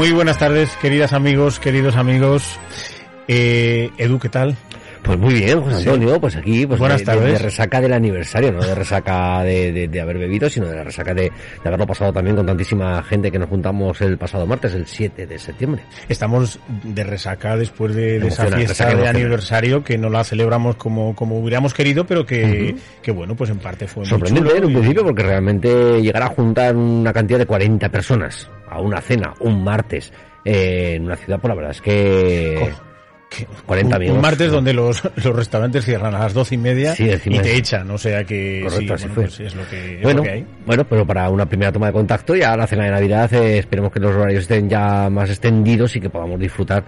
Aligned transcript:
Muy 0.00 0.12
buenas 0.12 0.38
tardes, 0.38 0.74
queridas 0.80 1.12
amigos, 1.12 1.60
queridos 1.60 1.94
amigos. 1.94 2.58
Eh, 3.28 3.90
Edu, 3.98 4.18
¿qué 4.18 4.30
tal? 4.30 4.56
Pues 5.02 5.18
muy 5.18 5.34
bien, 5.34 5.60
José 5.62 5.76
Antonio, 5.78 6.20
pues 6.20 6.36
aquí 6.36 6.66
pues 6.66 6.78
Buenas 6.78 7.00
de, 7.00 7.04
tardes. 7.06 7.24
de- 7.24 7.32
de 7.32 7.38
resaca 7.38 7.80
del 7.80 7.92
aniversario, 7.92 8.52
no 8.52 8.60
de 8.62 8.74
resaca 8.74 9.42
de, 9.42 9.72
de- 9.72 9.88
de 9.88 10.00
haber 10.00 10.18
bebido, 10.18 10.48
sino 10.50 10.66
de 10.68 10.76
la 10.76 10.84
resaca 10.84 11.14
de, 11.14 11.22
de 11.22 11.32
haberlo 11.68 11.86
pasado 11.86 12.12
también 12.12 12.36
con 12.36 12.46
tantísima 12.46 13.02
gente 13.02 13.30
que 13.32 13.38
nos 13.38 13.48
juntamos 13.48 14.00
el 14.02 14.18
pasado 14.18 14.46
martes, 14.46 14.74
el 14.74 14.86
7 14.86 15.26
de 15.26 15.38
septiembre. 15.38 15.82
Estamos 16.08 16.60
de 16.84 17.02
resaca 17.04 17.56
después 17.56 17.94
de, 17.94 18.18
esa 18.18 18.46
fiesta 18.46 18.84
de 18.86 18.92
emocional. 18.92 19.16
aniversario 19.16 19.82
que 19.82 19.98
no 19.98 20.10
la 20.10 20.22
celebramos 20.22 20.76
como, 20.76 21.14
como 21.16 21.38
hubiéramos 21.40 21.74
querido, 21.74 22.04
pero 22.06 22.24
que, 22.26 22.76
que 23.02 23.10
bueno, 23.10 23.34
pues 23.34 23.50
en 23.50 23.58
parte 23.58 23.86
fue 23.88 24.02
muy 24.02 24.08
Sorprendente 24.10 24.48
chulo 24.50 24.58
en 24.58 24.64
un 24.66 24.72
principio 24.74 25.02
porque 25.04 25.22
realmente 25.22 26.02
llegar 26.02 26.22
a 26.22 26.28
juntar 26.28 26.76
una 26.76 27.12
cantidad 27.12 27.38
de 27.38 27.46
40 27.46 27.88
personas 27.88 28.48
a 28.68 28.80
una 28.80 29.00
cena 29.00 29.32
un 29.40 29.64
martes 29.64 30.12
eh, 30.44 30.92
en 30.96 31.04
una 31.06 31.16
ciudad, 31.16 31.40
pues 31.40 31.48
la 31.48 31.54
verdad 31.54 31.70
es 31.72 31.80
que... 31.80 32.70
que- 33.30 33.46
40 33.64 33.98
un, 34.12 34.20
martes 34.20 34.50
donde 34.50 34.74
los, 34.74 35.02
los 35.24 35.34
restaurantes 35.34 35.84
cierran 35.86 36.14
a 36.14 36.18
las 36.18 36.34
doce 36.34 36.56
y 36.56 36.58
media 36.58 36.94
Sí, 36.94 37.08
y 37.24 37.38
te 37.38 37.56
echan, 37.56 37.90
o 37.90 37.96
sea 37.96 38.24
que 38.24 38.60
Correcto, 38.64 38.98
sí, 38.98 39.04
así 39.04 39.04
bueno, 39.04 39.14
fue. 39.14 39.24
pues 39.24 39.40
es 39.40 39.54
lo 39.54 39.66
que, 39.68 39.94
es 39.96 40.02
Bueno, 40.02 40.18
lo 40.18 40.22
que 40.24 40.30
hay. 40.30 40.46
bueno, 40.66 40.84
pero 40.84 41.06
para 41.06 41.30
una 41.30 41.46
primera 41.46 41.72
toma 41.72 41.86
de 41.86 41.92
contacto 41.92 42.34
ya 42.36 42.56
la 42.56 42.66
cena 42.66 42.84
de 42.84 42.90
Navidad 42.90 43.32
eh, 43.32 43.58
esperemos 43.58 43.90
que 43.92 44.00
los 44.00 44.14
horarios 44.14 44.42
estén 44.42 44.68
ya 44.68 45.08
más 45.08 45.30
extendidos 45.30 45.96
y 45.96 46.00
que 46.00 46.10
podamos 46.10 46.38
disfrutar. 46.38 46.84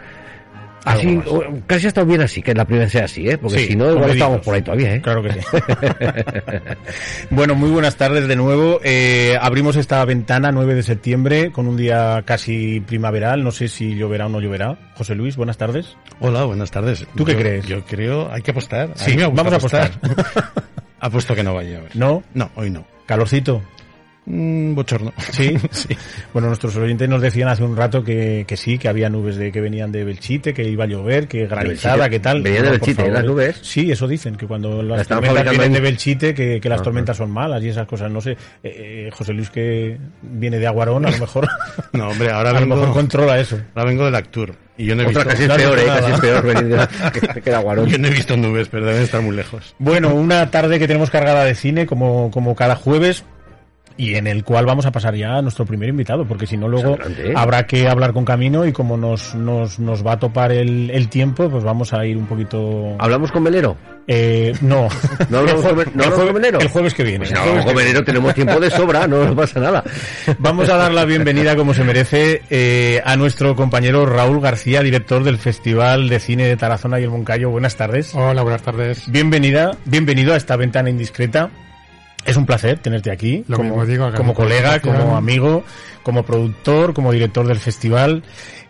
Así, 0.84 1.20
casi 1.66 1.86
ha 1.86 1.88
estado 1.88 2.06
bien 2.06 2.20
así, 2.22 2.42
que 2.42 2.54
la 2.54 2.64
primera 2.64 2.88
sea 2.88 3.04
así, 3.04 3.28
¿eh? 3.28 3.38
Porque 3.38 3.58
Sí, 3.58 3.66
si 3.68 3.76
no, 3.76 3.90
igual 3.92 4.10
estábamos 4.10 4.40
por 4.40 4.54
ahí 4.54 4.62
todavía, 4.62 4.94
¿eh? 4.96 5.00
Claro 5.02 5.22
que 5.22 5.32
sí. 5.32 5.40
bueno, 7.30 7.54
muy 7.54 7.70
buenas 7.70 7.96
tardes 7.96 8.26
de 8.28 8.36
nuevo. 8.36 8.80
Eh, 8.82 9.36
abrimos 9.40 9.76
esta 9.76 10.04
ventana 10.04 10.50
9 10.52 10.74
de 10.74 10.82
septiembre 10.82 11.50
con 11.52 11.68
un 11.68 11.76
día 11.76 12.22
casi 12.24 12.80
primaveral. 12.80 13.42
No 13.44 13.50
sé 13.52 13.68
si 13.68 13.94
lloverá 13.94 14.26
o 14.26 14.28
no 14.28 14.40
lloverá. 14.40 14.76
José 14.96 15.14
Luis, 15.14 15.36
buenas 15.36 15.56
tardes. 15.56 15.96
Hola, 16.20 16.44
buenas 16.44 16.70
tardes. 16.70 17.06
¿Tú 17.16 17.24
qué 17.24 17.32
Yo- 17.32 17.38
crees? 17.38 17.66
Yo 17.66 17.84
creo, 17.84 18.30
hay 18.32 18.42
que 18.42 18.50
apostar. 18.50 18.90
A 18.94 18.98
Sí, 18.98 19.12
mí 19.12 19.18
me 19.18 19.26
gusta 19.26 19.42
vamos 19.42 19.52
a 19.52 19.56
apostar. 19.56 19.90
Apuesto 21.00 21.34
que 21.34 21.42
no 21.42 21.54
vaya 21.54 21.70
a 21.70 21.72
llover. 21.80 21.96
¿No? 21.96 22.22
No, 22.34 22.50
hoy 22.54 22.70
no. 22.70 22.84
¿Calorcito? 23.06 23.62
Mm, 24.24 24.74
bochorno. 24.74 25.12
Sí, 25.32 25.56
sí. 25.70 25.96
Bueno, 26.32 26.48
nuestros 26.48 26.76
oyentes 26.76 27.08
nos 27.08 27.20
decían 27.20 27.48
hace 27.48 27.62
un 27.64 27.76
rato 27.76 28.04
que, 28.04 28.44
que 28.46 28.56
sí, 28.56 28.78
que 28.78 28.88
había 28.88 29.08
nubes 29.08 29.36
de 29.36 29.50
que 29.50 29.60
venían 29.60 29.90
de 29.90 30.04
Belchite, 30.04 30.54
que 30.54 30.62
iba 30.68 30.84
a 30.84 30.86
llover, 30.86 31.26
que 31.26 31.46
granizada, 31.46 32.08
que 32.08 32.20
tal. 32.20 32.42
¿Venían 32.42 32.62
de 32.64 32.68
No, 32.68 32.72
Belchite, 32.72 32.94
favor, 32.94 33.12
las 33.12 33.24
¿eh? 33.24 33.26
nubes? 33.26 33.58
Sí, 33.62 33.90
eso 33.90 34.06
dicen, 34.06 34.36
que 34.36 34.46
cuando 34.46 34.82
las 34.82 35.06
tormentas 35.08 35.50
vienen 35.50 35.72
de. 35.72 35.80
Belchite, 35.80 36.34
que, 36.34 36.60
que 36.60 36.68
las 36.68 36.76
Ajá. 36.78 36.84
tormentas 36.84 37.16
son 37.16 37.30
malas 37.30 37.62
y 37.62 37.68
esas 37.70 37.86
cosas. 37.86 38.10
No 38.10 38.20
sé, 38.20 38.32
eh, 38.32 38.36
eh, 38.62 39.10
José 39.12 39.32
Luis 39.32 39.50
que 39.50 39.98
viene 40.22 40.58
de 40.58 40.66
Aguarón, 40.66 41.04
a 41.06 41.10
lo 41.10 41.18
mejor, 41.18 41.48
No, 41.92 42.08
hombre, 42.08 42.30
ahora 42.30 42.50
a 42.50 42.60
lo 42.60 42.66
mejor 42.66 42.92
controla 42.92 43.38
eso. 43.40 43.58
ahora 43.74 43.88
vengo 43.90 44.04
del 44.04 44.14
Actur. 44.14 44.54
Y 44.78 44.86
yo 44.86 44.94
no 44.96 45.02
he 45.02 45.06
Otra 45.06 45.24
visto, 45.24 45.30
casi 45.30 45.42
es 45.44 45.50
peor, 45.52 45.78
¿eh? 45.78 45.84
Casi 45.86 46.12
es 46.12 46.20
peor 46.20 46.42
venir 46.46 46.64
de 46.64 46.88
que, 47.12 47.40
que 47.42 47.50
de 47.50 47.56
Aguarón. 47.56 47.86
yo 47.86 47.98
no 47.98 48.08
he 48.08 48.10
visto 48.10 48.36
nubes, 48.36 48.68
pero 48.68 48.86
deben 48.86 49.02
estar 49.02 49.20
muy 49.20 49.36
lejos. 49.36 49.74
Bueno, 49.78 50.14
una 50.14 50.50
tarde 50.50 50.78
que 50.78 50.86
tenemos 50.86 51.10
cargada 51.10 51.44
de 51.44 51.54
cine, 51.54 51.86
como, 51.86 52.30
como 52.30 52.54
cada 52.56 52.74
jueves. 52.76 53.24
Y 53.96 54.14
en 54.14 54.26
el 54.26 54.44
cual 54.44 54.66
vamos 54.66 54.86
a 54.86 54.92
pasar 54.92 55.14
ya 55.14 55.36
a 55.36 55.42
nuestro 55.42 55.64
primer 55.66 55.88
invitado, 55.88 56.24
porque 56.26 56.46
si 56.46 56.56
no 56.56 56.68
luego 56.68 56.96
¿eh? 57.18 57.32
habrá 57.36 57.66
que 57.66 57.88
hablar 57.88 58.12
con 58.12 58.24
Camino 58.24 58.66
y 58.66 58.72
como 58.72 58.96
nos, 58.96 59.34
nos, 59.34 59.78
nos 59.78 60.06
va 60.06 60.12
a 60.12 60.18
topar 60.18 60.52
el, 60.52 60.90
el 60.90 61.08
tiempo, 61.08 61.48
pues 61.50 61.64
vamos 61.64 61.92
a 61.92 62.04
ir 62.06 62.16
un 62.16 62.26
poquito... 62.26 62.96
¿Hablamos 62.98 63.30
con 63.32 63.42
Melero? 63.42 63.76
Eh, 64.08 64.52
no. 64.62 64.88
¿No 65.30 65.38
hablamos 65.38 65.64
el, 65.64 65.74
con- 65.74 65.84
no 65.94 66.02
el 66.04 66.12
hablamos 66.12 66.18
jue- 66.18 66.24
con 66.24 66.34
Melero? 66.34 66.60
el 66.60 66.68
jueves 66.68 66.94
que 66.94 67.02
viene. 67.04 67.18
Pues 67.18 67.32
no, 67.32 67.40
jueves 67.40 67.64
con 67.64 67.66
que 67.68 67.72
viene. 67.74 67.88
Melero 67.90 68.04
tenemos 68.04 68.34
tiempo 68.34 68.60
de 68.60 68.70
sobra, 68.70 69.06
no 69.06 69.24
nos 69.24 69.34
pasa 69.36 69.60
nada. 69.60 69.84
Vamos 70.38 70.68
a 70.68 70.76
dar 70.76 70.92
la 70.92 71.04
bienvenida, 71.04 71.54
como 71.56 71.72
se 71.74 71.84
merece, 71.84 72.42
eh, 72.50 73.00
a 73.04 73.16
nuestro 73.16 73.54
compañero 73.54 74.06
Raúl 74.06 74.40
García, 74.40 74.82
director 74.82 75.22
del 75.24 75.38
Festival 75.38 76.08
de 76.08 76.18
Cine 76.20 76.46
de 76.46 76.56
Tarazona 76.56 76.98
y 77.00 77.04
el 77.04 77.10
Moncayo. 77.10 77.50
Buenas 77.50 77.76
tardes. 77.76 78.14
Hola, 78.14 78.42
buenas 78.42 78.62
tardes. 78.62 79.04
Bienvenida, 79.10 79.76
bienvenido 79.84 80.34
a 80.34 80.36
esta 80.36 80.56
ventana 80.56 80.90
indiscreta. 80.90 81.50
Es 82.24 82.36
un 82.36 82.46
placer 82.46 82.78
tenerte 82.78 83.10
aquí, 83.10 83.44
Lo 83.48 83.56
como, 83.56 83.84
digo, 83.84 84.12
como 84.14 84.34
colega, 84.34 84.80
como 84.80 85.16
amigo, 85.16 85.64
como 86.02 86.22
productor, 86.22 86.94
como 86.94 87.12
director 87.12 87.46
del 87.46 87.58
festival. 87.58 88.22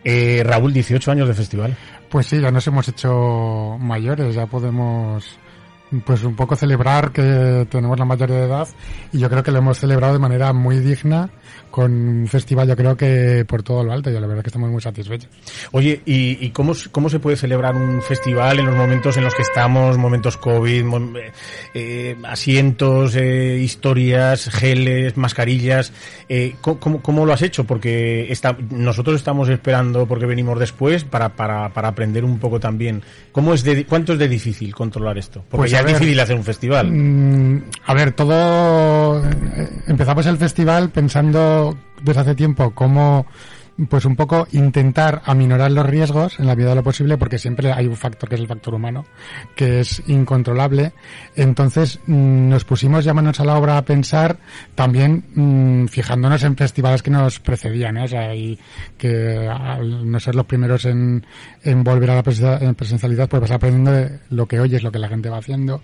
Eh, 0.05 0.43
Raúl, 0.45 0.73
18 0.73 1.11
años 1.11 1.29
de 1.29 1.35
festival. 1.35 1.77
Pues 2.09 2.27
sí, 2.27 2.41
ya 2.41 2.51
nos 2.51 2.67
hemos 2.67 2.89
hecho 2.89 3.77
mayores, 3.79 4.35
ya 4.35 4.47
podemos 4.47 5.39
pues 6.05 6.23
un 6.25 6.35
poco 6.37 6.57
celebrar 6.57 7.13
que 7.13 7.67
tenemos 7.71 7.99
la 7.99 8.05
mayoría 8.05 8.37
de 8.37 8.45
edad 8.47 8.69
y 9.13 9.19
yo 9.19 9.29
creo 9.29 9.43
que 9.43 9.51
lo 9.51 9.59
hemos 9.59 9.79
celebrado 9.79 10.15
de 10.15 10.19
manera 10.19 10.53
muy 10.53 10.79
digna 10.81 11.31
con 11.71 11.91
un 11.93 12.27
festival 12.29 12.69
yo 12.69 12.77
creo 12.77 12.97
que 12.97 13.45
por 13.47 13.63
todo 13.63 13.83
lo 13.83 13.93
alto 13.93 14.11
y 14.11 14.13
la 14.15 14.27
verdad 14.27 14.43
que 14.43 14.49
estamos 14.51 14.71
muy 14.71 14.81
satisfechos. 14.83 15.31
Oye, 15.73 16.03
¿y, 16.05 16.45
y 16.45 16.51
cómo, 16.51 16.73
cómo 16.91 17.09
se 17.09 17.19
puede 17.19 17.37
celebrar 17.37 17.75
un 17.75 18.03
festival 18.03 18.59
en 18.59 18.67
los 18.67 18.77
momentos 18.77 19.17
en 19.17 19.25
los 19.25 19.35
que 19.35 19.43
estamos, 19.43 19.97
momentos 19.97 20.37
COVID, 20.37 20.85
mom- 20.85 21.17
eh, 21.19 21.33
eh, 21.75 22.17
asientos, 22.25 23.17
eh, 23.17 23.59
historias, 23.63 24.51
geles, 24.51 25.17
mascarillas? 25.17 25.93
Eh, 26.29 26.57
¿cómo, 26.61 27.01
cómo, 27.03 27.25
lo 27.27 27.33
has 27.33 27.43
hecho? 27.43 27.65
Porque 27.65 28.31
está, 28.31 28.57
nosotros 28.71 29.17
estamos 29.17 29.49
esperando, 29.49 30.07
porque 30.07 30.27
venimos 30.27 30.59
después, 30.59 31.05
para, 31.05 31.31
para, 31.31 31.71
para 31.71 31.89
aprender 31.89 32.25
un 32.25 32.39
poco 32.39 32.61
también. 32.61 33.03
¿Cómo 33.33 33.55
es 33.55 33.65
de, 33.65 33.87
¿Cuánto 33.87 34.13
es 34.13 34.19
de 34.19 34.29
difícil 34.29 34.75
controlar 34.75 35.17
esto? 35.19 35.43
Porque 35.49 35.63
Pues, 35.63 35.71
ya 35.71 35.82
es 35.87 35.93
ver, 35.93 36.01
difícil 36.01 36.21
hacer 36.21 36.37
un 36.37 36.45
festival. 36.45 36.91
Mm, 36.91 37.65
a 37.87 37.95
ver, 37.95 38.13
todo 38.13 39.25
eh, 39.25 39.69
empezamos 39.87 40.27
el 40.27 40.37
festival 40.37 40.91
pensando 40.91 41.77
desde 42.03 42.21
hace 42.21 42.35
tiempo 42.35 42.73
cómo 42.73 43.27
pues 43.89 44.05
un 44.05 44.17
poco 44.17 44.47
intentar 44.53 45.23
aminorar 45.25 45.73
los 45.73 45.87
riesgos 45.87 46.39
en 46.39 46.47
la 46.47 46.55
medida 46.55 46.71
de 46.71 46.77
lo 46.77 46.83
posible 46.83 47.17
porque 47.17 47.39
siempre 47.39 47.73
hay 47.73 47.87
un 47.87 47.97
factor 47.97 48.29
que 48.29 48.35
es 48.35 48.41
el 48.41 48.47
factor 48.47 48.75
humano 48.75 49.05
que 49.57 49.81
es 49.81 50.03
incontrolable 50.09 50.93
entonces 51.37 51.99
mm, 52.07 52.49
nos 52.49 52.65
pusimos 52.65 53.05
ya 53.05 53.15
manos 53.15 53.41
a 53.41 53.45
la 53.45 53.57
obra 53.57 53.79
a 53.79 53.85
pensar 53.85 54.37
también 54.75 55.25
mm, 55.35 55.87
fijándonos 55.87 56.43
en 56.45 56.57
festivales 56.57 57.03
que 57.03 57.11
nos 57.11 57.41
precedían 57.41 57.97
¿eh? 57.97 58.05
o 58.05 58.09
sea 58.09 58.35
y 58.35 58.59
que 58.99 59.49
al 59.49 60.11
no 60.11 60.21
ser 60.21 60.35
los 60.35 60.47
primeros 60.47 60.85
en, 60.85 61.25
en 61.63 61.83
volver 61.83 62.11
a 62.11 62.17
la 62.17 62.23
presen- 62.25 62.61
en 62.63 62.75
presencialidad 62.75 63.29
pues 63.29 63.41
vas 63.41 63.51
aprendiendo 63.53 63.93
de 63.93 64.19
lo 64.31 64.47
que 64.47 64.61
oyes 64.61 64.83
lo 64.83 64.93
que 64.93 64.99
la 64.99 65.09
gente 65.09 65.31
va 65.31 65.39
haciendo 65.39 65.83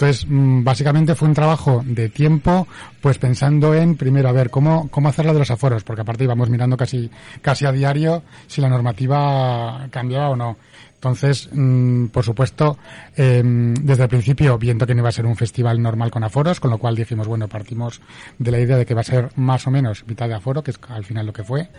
entonces, 0.00 0.24
mm, 0.26 0.64
básicamente 0.64 1.14
fue 1.14 1.28
un 1.28 1.34
trabajo 1.34 1.82
de 1.84 2.08
tiempo, 2.08 2.66
pues 3.02 3.18
pensando 3.18 3.74
en, 3.74 3.96
primero, 3.96 4.30
a 4.30 4.32
ver, 4.32 4.48
cómo, 4.48 4.88
cómo 4.88 5.10
hacerlo 5.10 5.34
de 5.34 5.40
los 5.40 5.50
aforos, 5.50 5.84
porque 5.84 6.00
aparte 6.00 6.24
íbamos 6.24 6.48
mirando 6.48 6.74
casi, 6.74 7.10
casi 7.42 7.66
a 7.66 7.72
diario 7.72 8.22
si 8.46 8.62
la 8.62 8.70
normativa 8.70 9.88
cambiaba 9.90 10.30
o 10.30 10.36
no. 10.36 10.56
Entonces, 11.00 11.48
mm, 11.50 12.08
por 12.08 12.22
supuesto, 12.26 12.76
eh, 13.16 13.42
desde 13.42 14.02
el 14.02 14.08
principio, 14.10 14.58
viendo 14.58 14.86
que 14.86 14.94
no 14.94 15.00
iba 15.00 15.08
a 15.08 15.12
ser 15.12 15.24
un 15.24 15.34
festival 15.34 15.80
normal 15.80 16.10
con 16.10 16.24
aforos, 16.24 16.60
con 16.60 16.70
lo 16.70 16.76
cual 16.76 16.94
dijimos, 16.94 17.26
bueno, 17.26 17.48
partimos 17.48 18.02
de 18.38 18.50
la 18.50 18.60
idea 18.60 18.76
de 18.76 18.84
que 18.84 18.92
va 18.92 19.00
a 19.00 19.04
ser 19.04 19.30
más 19.36 19.66
o 19.66 19.70
menos 19.70 20.04
mitad 20.06 20.28
de 20.28 20.34
aforo, 20.34 20.62
que 20.62 20.72
es 20.72 20.80
al 20.88 21.06
final 21.06 21.24
lo 21.24 21.32
que 21.32 21.42
fue, 21.42 21.70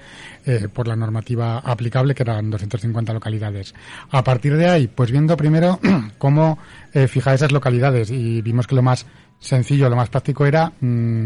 eh, 0.47 0.67
por 0.73 0.87
la 0.87 0.95
normativa 0.95 1.59
aplicable, 1.59 2.15
que 2.15 2.23
eran 2.23 2.49
250 2.49 3.13
localidades. 3.13 3.75
A 4.09 4.23
partir 4.23 4.57
de 4.57 4.67
ahí, 4.67 4.87
pues 4.87 5.11
viendo 5.11 5.37
primero 5.37 5.79
cómo 6.17 6.57
eh, 6.91 7.07
fijar 7.07 7.35
esas 7.35 7.51
localidades 7.51 8.09
y 8.09 8.41
vimos 8.41 8.65
que 8.65 8.73
lo 8.73 8.81
más 8.81 9.05
sencillo, 9.41 9.89
lo 9.89 9.95
más 9.95 10.07
práctico 10.09 10.45
era 10.45 10.71
mm, 10.79 11.25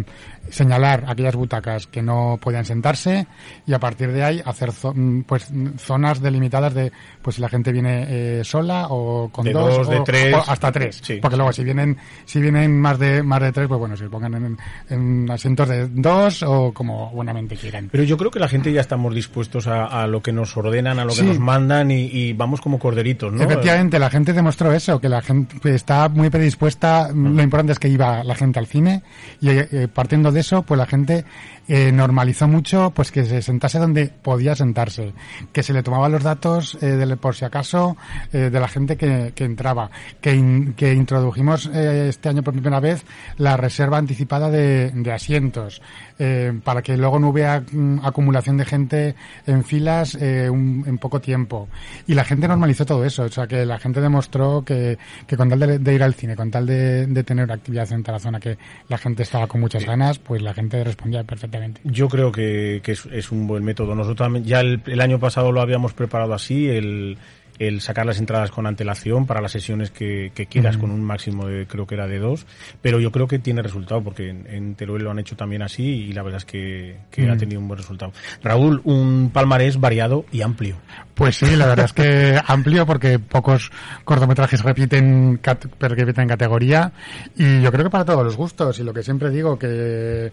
señalar 0.50 1.04
aquellas 1.08 1.36
butacas 1.36 1.88
que 1.88 2.02
no 2.02 2.40
podían 2.42 2.64
sentarse 2.66 3.28
y 3.68 3.74
a 3.74 3.80
partir 3.80 4.12
de 4.12 4.24
ahí 4.24 4.42
hacer 4.46 4.70
zo- 4.72 4.94
mm, 4.96 5.24
pues 5.24 5.52
zonas 5.78 6.22
delimitadas 6.22 6.74
de 6.74 6.92
pues 7.22 7.36
si 7.36 7.42
la 7.42 7.50
gente 7.50 7.72
viene 7.72 8.06
eh, 8.08 8.44
sola 8.44 8.88
o 8.90 9.30
con 9.30 9.44
De 9.46 9.52
dos, 9.54 9.78
dos, 9.78 9.90
de 9.90 9.98
o- 10.00 10.04
tres. 10.04 10.34
o 10.34 10.44
hasta 10.50 10.72
tres 10.72 11.00
Sí. 11.04 11.20
porque 11.22 11.36
luego 11.36 11.52
si 11.52 11.64
vienen 11.64 11.98
si 12.26 12.40
vienen 12.42 12.80
más 12.80 12.98
de 13.00 13.22
más 13.22 13.42
de 13.42 13.52
tres 13.52 13.68
pues 13.68 13.80
bueno 13.80 13.98
se 13.98 14.08
pongan 14.10 14.34
en, 14.36 14.58
en 14.90 15.30
asientos 15.32 15.68
de 15.68 15.88
dos 15.90 16.44
o 16.44 16.72
como 16.74 17.10
buenamente 17.12 17.56
quieran 17.58 17.90
Pero 17.92 18.04
yo 18.04 18.18
creo 18.18 18.32
que 18.32 18.40
la 18.40 18.48
gente 18.48 18.72
ya 18.72 18.82
estamos 18.82 19.14
dispuestos 19.14 19.68
a, 19.68 19.86
a 19.86 20.08
lo 20.08 20.22
que 20.22 20.32
nos 20.32 20.56
ordenan, 20.56 21.00
a 21.00 21.06
lo 21.06 21.14
que 21.14 21.24
nos 21.24 21.40
mandan 21.40 21.92
y, 21.92 22.06
y 22.06 22.34
vamos 22.34 22.62
como 22.62 22.80
corderitos, 22.80 23.34
¿no? 23.34 23.44
Efectivamente, 23.44 24.00
la 24.00 24.10
gente 24.10 24.32
demostró 24.32 24.72
eso, 24.72 25.00
que 25.02 25.10
la 25.10 25.22
gente 25.22 25.74
está 25.76 26.08
muy 26.08 26.30
predispuesta. 26.30 27.10
Lo 27.14 27.42
importante 27.42 27.74
es 27.74 27.80
que 27.80 27.88
iba 27.90 28.05
la 28.24 28.36
gente 28.36 28.60
al 28.60 28.68
cine 28.68 29.04
y 29.42 29.50
eh, 29.50 29.88
partiendo 29.94 30.32
de 30.32 30.40
eso, 30.42 30.64
pues 30.64 30.78
la 30.78 30.86
gente 30.86 31.26
eh, 31.68 31.92
normalizó 31.92 32.48
mucho 32.48 32.92
pues 32.96 33.12
que 33.12 33.26
se 33.26 33.42
sentase 33.42 33.80
donde 33.80 34.08
podía 34.08 34.56
sentarse, 34.56 35.14
que 35.52 35.64
se 35.64 35.74
le 35.74 35.84
tomaban 35.84 36.12
los 36.12 36.24
datos 36.24 36.78
eh, 36.82 36.86
de- 36.88 37.18
por 37.18 37.36
si 37.36 37.46
acaso 37.46 37.98
eh, 38.34 38.50
de 38.52 38.60
la 38.60 38.68
gente 38.68 38.98
que, 38.98 39.32
que 39.34 39.46
entraba, 39.46 39.90
que, 40.22 40.36
in- 40.36 40.74
que 40.74 40.94
introdujimos 40.94 41.70
eh, 41.74 42.08
este 42.10 42.30
año 42.30 42.44
por 42.44 42.54
primera 42.54 42.80
vez 42.80 43.04
la 43.38 43.58
reserva 43.58 43.98
anticipada 43.98 44.50
de, 44.50 44.92
de 44.92 45.12
asientos 45.12 45.82
eh, 46.20 46.54
para 46.64 46.82
que 46.82 46.96
luego 46.98 47.20
no 47.20 47.30
hubiera 47.30 47.62
mm, 47.72 48.00
acumulación 48.04 48.58
de 48.58 48.66
gente 48.66 49.16
en 49.48 49.64
filas 49.64 50.16
un- 50.16 50.84
en 50.86 50.98
poco 51.00 51.20
tiempo. 51.20 51.68
Y 52.08 52.14
la 52.14 52.24
gente 52.26 52.48
normalizó 52.48 52.86
todo 52.86 53.04
eso, 53.06 53.24
o 53.24 53.30
sea 53.30 53.48
que 53.48 53.66
la 53.66 53.80
gente 53.80 54.02
demostró 54.02 54.64
que, 54.64 54.98
que 55.26 55.36
con 55.38 55.50
tal 55.50 55.60
de, 55.60 55.80
de 55.80 55.94
ir 55.94 56.04
al 56.04 56.14
cine, 56.14 56.36
con 56.36 56.52
tal 56.52 56.66
de, 56.66 57.08
de 57.08 57.24
tener 57.24 57.52
actividad 57.52 57.92
en 57.92 58.04
la 58.06 58.20
zona 58.20 58.40
que 58.40 58.58
la 58.88 58.98
gente 58.98 59.24
estaba 59.24 59.48
con 59.48 59.62
muchas 59.62 59.86
ganas, 59.86 60.20
pues 60.20 60.42
la 60.42 60.54
gente 60.54 60.84
respondía 60.84 61.24
perfectamente. 61.24 61.55
Yo 61.84 62.08
creo 62.08 62.32
que, 62.32 62.82
que 62.84 62.94
es, 62.94 63.06
es 63.12 63.32
un 63.32 63.48
buen 63.48 63.64
método. 63.64 63.96
Nosotros 63.96 64.18
también, 64.18 64.46
ya 64.46 64.62
el, 64.62 64.82
el 64.86 65.02
año 65.02 65.20
pasado 65.20 65.52
lo 65.52 65.62
habíamos 65.62 65.94
preparado 65.94 66.34
así, 66.34 66.70
el, 66.70 67.18
el 67.60 67.82
sacar 67.82 68.06
las 68.06 68.20
entradas 68.20 68.52
con 68.52 68.68
antelación 68.68 69.26
para 69.26 69.42
las 69.42 69.52
sesiones 69.52 69.92
que, 69.92 70.32
que 70.34 70.46
quieras, 70.46 70.78
con 70.78 70.92
un 70.92 71.04
máximo 71.04 71.48
de, 71.48 71.66
creo 71.68 71.88
que 71.88 71.96
era 71.96 72.08
de 72.08 72.20
dos, 72.20 72.46
pero 72.82 73.00
yo 73.00 73.12
creo 73.12 73.28
que 73.28 73.40
tiene 73.40 73.62
resultado, 73.62 74.04
porque 74.04 74.30
en, 74.30 74.48
en 74.48 74.76
Teruel 74.76 75.04
lo 75.04 75.12
han 75.12 75.20
hecho 75.20 75.36
también 75.36 75.62
así 75.62 75.84
y 75.84 76.14
la 76.14 76.24
verdad 76.24 76.38
es 76.38 76.46
que, 76.46 76.98
que 77.12 77.30
ha 77.30 77.38
tenido 77.38 77.60
un 77.60 77.68
buen 77.68 77.78
resultado. 77.78 78.12
Raúl, 78.44 78.82
un 78.84 79.32
palmarés 79.34 79.80
variado 79.80 80.26
y 80.32 80.42
amplio. 80.42 80.78
Pues 81.14 81.38
sí, 81.38 81.56
la 81.56 81.68
verdad 81.68 81.86
es 81.86 81.94
que 81.94 82.40
amplio 82.46 82.86
porque 82.86 83.20
pocos 83.20 83.72
cortometrajes 84.04 84.62
repiten, 84.62 85.40
repiten 85.80 86.28
categoría 86.28 86.92
y 87.36 87.62
yo 87.62 87.72
creo 87.72 87.86
que 87.86 87.90
para 87.90 88.06
todos 88.06 88.24
los 88.24 88.36
gustos 88.36 88.80
y 88.80 88.84
lo 88.84 88.94
que 88.94 89.04
siempre 89.04 89.30
digo 89.30 89.58
que 89.58 90.32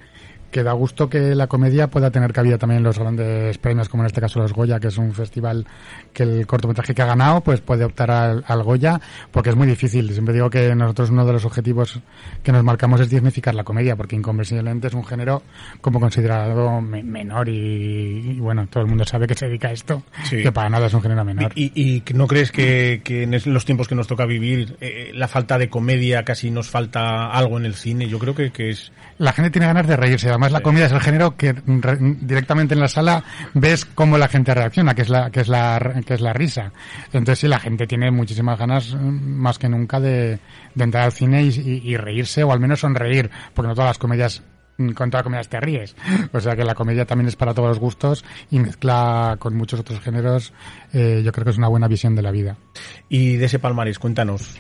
que 0.53 0.63
da 0.63 0.73
gusto 0.73 1.09
que 1.11 1.35
la 1.35 1.49
comedia 1.49 1.89
pueda 1.89 2.13
tener 2.13 2.33
cabida 2.33 2.59
también 2.59 2.79
en 2.79 2.85
los 2.85 2.99
grandes 2.99 3.59
premios, 3.59 3.89
como 3.89 4.05
en 4.05 4.07
este 4.07 4.21
caso 4.21 4.39
los 4.39 4.53
Goya, 4.53 4.79
que 4.79 4.87
es 4.89 4.99
un 4.99 5.13
festival 5.15 5.67
que 6.13 6.23
el 6.23 6.47
cortometraje 6.47 6.95
que 6.95 7.03
ha 7.03 7.07
ganado 7.07 7.41
pues 7.41 7.61
puede 7.61 7.85
optar 7.85 8.11
al, 8.13 8.45
al 8.47 8.63
Goya, 8.63 9.01
porque 9.33 9.51
es 9.51 9.57
muy 9.57 9.67
difícil. 9.67 10.13
Siempre 10.13 10.35
digo 10.35 10.51
que 10.51 10.75
nosotros 10.77 11.11
uno 11.11 11.25
de 11.27 11.33
los 11.33 11.45
objetivos 11.45 11.99
que 12.45 12.53
nos 12.53 12.63
marcamos 12.63 13.01
es 13.01 13.11
dignificar 13.11 13.55
la 13.55 13.65
comedia, 13.65 13.97
porque 13.97 14.15
inconvenientemente 14.15 14.87
es 14.89 14.95
un 14.95 15.05
género 15.05 15.43
como 15.81 15.99
considerado 15.99 16.81
me- 16.83 17.03
menor 17.03 17.49
y, 17.49 18.33
y, 18.37 18.39
bueno, 18.39 18.67
todo 18.69 18.83
el 18.83 18.89
mundo 18.91 19.05
sabe 19.05 19.27
que 19.27 19.35
se 19.35 19.47
dedica 19.47 19.69
a 19.69 19.73
esto, 19.73 20.03
Sí. 20.25 20.43
que 20.43 20.53
para 20.53 20.69
nada 20.69 20.87
es 20.87 20.95
un 20.95 21.01
género 21.03 21.25
menor. 21.25 21.53
¿Y, 21.55 21.73
y, 21.75 22.03
no 22.15 22.27
crees 22.27 22.53
que, 22.53 23.01
que 23.03 23.23
en 23.23 23.41
los 23.47 23.65
tiempos 23.65 23.89
que 23.89 23.95
nos 23.95 24.07
toca 24.07 24.27
vivir, 24.27 24.77
eh, 24.83 25.13
la 25.15 25.29
falta 25.29 25.57
de 25.57 25.69
comedia 25.71 26.25
casi 26.25 26.51
nos 26.51 26.69
falta 26.69 27.31
algo 27.31 27.57
en 27.59 27.65
el 27.65 27.75
cine? 27.75 28.07
Yo 28.09 28.19
creo 28.19 28.35
que, 28.35 28.53
que 28.53 28.69
es... 28.71 28.93
la 29.19 29.33
gente 29.33 29.51
tiene 29.51 29.67
ganas 29.67 29.87
de 29.87 29.97
reírse. 29.97 30.29
Además, 30.43 30.53
la 30.53 30.61
comedia 30.63 30.87
es 30.87 30.93
el 30.93 31.01
género 31.01 31.37
que 31.37 31.53
re- 31.53 31.99
directamente 32.21 32.75
en 32.75 32.81
la 32.81 32.89
sala 32.89 33.23
ves 33.55 33.85
cómo 33.85 34.19
la 34.19 34.29
gente 34.29 34.53
reacciona, 34.55 34.95
que 34.95 35.03
es 35.03 35.09
la, 35.09 35.31
que 35.31 35.41
es 35.41 35.49
la, 35.49 36.01
que 36.05 36.15
es 36.15 36.21
la 36.21 36.33
risa. 36.33 36.73
Entonces, 37.13 37.39
sí, 37.41 37.49
la 37.49 37.59
gente 37.61 37.87
tiene 37.87 38.11
muchísimas 38.11 38.59
ganas, 38.59 38.95
mm, 38.95 38.99
más 39.37 39.59
que 39.59 39.69
nunca, 39.69 40.01
de, 40.01 40.39
de 40.75 40.85
entrar 40.85 41.05
al 41.05 41.13
cine 41.13 41.43
y, 41.45 41.49
y- 41.49 41.91
y 41.93 41.97
reírse, 41.97 42.43
o 42.43 42.53
al 42.53 42.61
menos 42.61 42.81
sonreír, 42.81 43.31
porque 43.55 43.69
no 43.69 43.75
todas 43.75 43.91
las 43.91 43.99
comedias 43.99 44.43
mm, 44.79 44.91
con 44.93 45.11
todas 45.11 45.21
las 45.21 45.25
comedias 45.25 45.49
te 45.49 45.61
ríes. 45.61 45.95
O 46.33 46.41
sea 46.41 46.57
que 46.57 46.65
la 46.65 46.75
comedia 46.75 47.05
también 47.05 47.29
es 47.29 47.37
para 47.37 47.55
todos 47.55 47.69
los 47.69 47.79
gustos 47.79 48.25
y 48.51 48.59
mezcla 48.59 49.37
con 49.39 49.55
muchos 49.55 49.81
otros 49.81 50.01
géneros. 50.01 50.53
eh, 50.93 51.23
yo 51.25 51.31
creo 51.33 51.45
que 51.45 51.51
es 51.53 51.59
una 51.59 51.69
buena 51.69 51.89
visión 51.89 52.15
de 52.15 52.23
la 52.23 52.31
vida. 52.31 52.57
Y 53.09 53.37
de 53.37 53.47
ese 53.47 53.59
palmarés, 53.59 53.99
cuéntanos. 53.99 54.59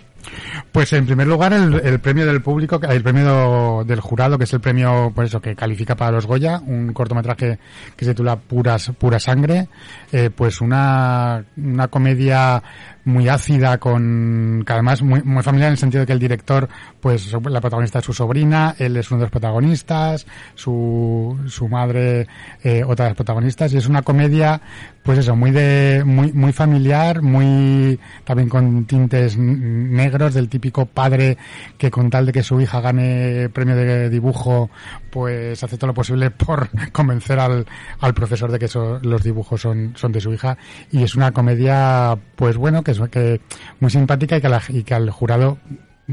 Pues 0.70 0.92
en 0.92 1.06
primer 1.06 1.26
lugar 1.26 1.52
el, 1.52 1.98
premio 2.00 2.24
del 2.26 2.40
público, 2.42 2.80
el 2.82 3.02
premio 3.02 3.84
del 3.84 4.00
jurado, 4.00 4.38
que 4.38 4.44
es 4.44 4.52
el 4.52 4.60
premio, 4.60 5.12
por 5.14 5.24
eso, 5.24 5.40
que 5.40 5.54
califica 5.54 5.94
para 5.96 6.12
los 6.12 6.26
Goya, 6.26 6.60
un 6.66 6.92
cortometraje 6.92 7.58
que 7.96 8.04
se 8.04 8.12
titula 8.12 8.36
Puras, 8.36 8.90
Pura 8.98 9.18
Sangre, 9.20 9.68
eh, 10.12 10.30
pues 10.34 10.60
una, 10.60 11.44
una 11.56 11.88
comedia 11.88 12.62
muy 13.04 13.28
ácida 13.28 13.78
con, 13.78 14.62
que 14.64 14.72
además 14.72 15.02
muy, 15.02 15.22
muy 15.22 15.42
familiar 15.42 15.68
en 15.68 15.72
el 15.72 15.78
sentido 15.78 16.02
de 16.02 16.06
que 16.06 16.12
el 16.12 16.20
director, 16.20 16.68
pues 17.00 17.32
la 17.32 17.60
protagonista 17.60 17.98
es 17.98 18.04
su 18.04 18.12
sobrina, 18.12 18.76
él 18.78 18.96
es 18.96 19.10
uno 19.10 19.18
de 19.18 19.24
los 19.24 19.30
protagonistas, 19.32 20.24
su, 20.54 21.36
su 21.48 21.68
madre, 21.68 22.28
eh, 22.62 22.84
otra 22.86 23.06
de 23.06 23.10
las 23.10 23.16
protagonistas, 23.16 23.72
y 23.72 23.78
es 23.78 23.88
una 23.88 24.02
comedia, 24.02 24.60
pues 25.02 25.18
eso, 25.18 25.34
muy 25.34 25.50
de, 25.50 26.04
muy, 26.06 26.32
muy 26.32 26.52
familiar, 26.52 27.22
muy, 27.22 27.98
también 28.24 28.48
con 28.48 28.84
tintes 28.84 29.34
n- 29.34 29.88
del 30.34 30.48
típico 30.48 30.86
padre 30.86 31.36
que 31.78 31.90
con 31.90 32.10
tal 32.10 32.26
de 32.26 32.32
que 32.32 32.42
su 32.42 32.60
hija 32.60 32.80
gane 32.80 33.48
premio 33.52 33.74
de 33.76 34.10
dibujo, 34.10 34.70
pues 35.10 35.62
hace 35.64 35.76
todo 35.78 35.88
lo 35.88 35.94
posible 35.94 36.30
por 36.30 36.68
convencer 36.92 37.38
al, 37.38 37.66
al 38.00 38.14
profesor 38.14 38.50
de 38.52 38.58
que 38.58 38.68
los 39.02 39.22
dibujos 39.22 39.60
son, 39.60 39.92
son 39.96 40.12
de 40.12 40.20
su 40.20 40.32
hija. 40.32 40.56
Y 40.90 41.02
es 41.02 41.14
una 41.14 41.32
comedia, 41.32 42.16
pues 42.36 42.56
bueno, 42.56 42.82
que 42.82 42.92
es 42.92 43.00
que 43.10 43.40
muy 43.80 43.90
simpática 43.90 44.36
y 44.36 44.40
que, 44.40 44.48
la- 44.48 44.62
y 44.68 44.82
que 44.82 44.94
al 44.94 45.10
jurado 45.10 45.58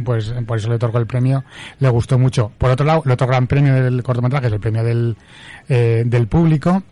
pues 0.05 0.33
por 0.45 0.57
eso 0.57 0.69
le 0.69 0.75
otorgó 0.75 0.99
el 0.99 1.07
premio, 1.07 1.43
le 1.79 1.89
gustó 1.89 2.17
mucho. 2.19 2.51
Por 2.57 2.69
otro 2.69 2.85
lado, 2.85 3.01
el 3.05 3.11
otro 3.11 3.27
gran 3.27 3.47
premio 3.47 3.73
del 3.73 4.01
cortometraje 4.03 4.47
es 4.47 4.53
el 4.53 4.59
premio 4.59 4.83
del, 4.83 5.17
eh, 5.67 6.03
del 6.05 6.27
público, 6.27 6.83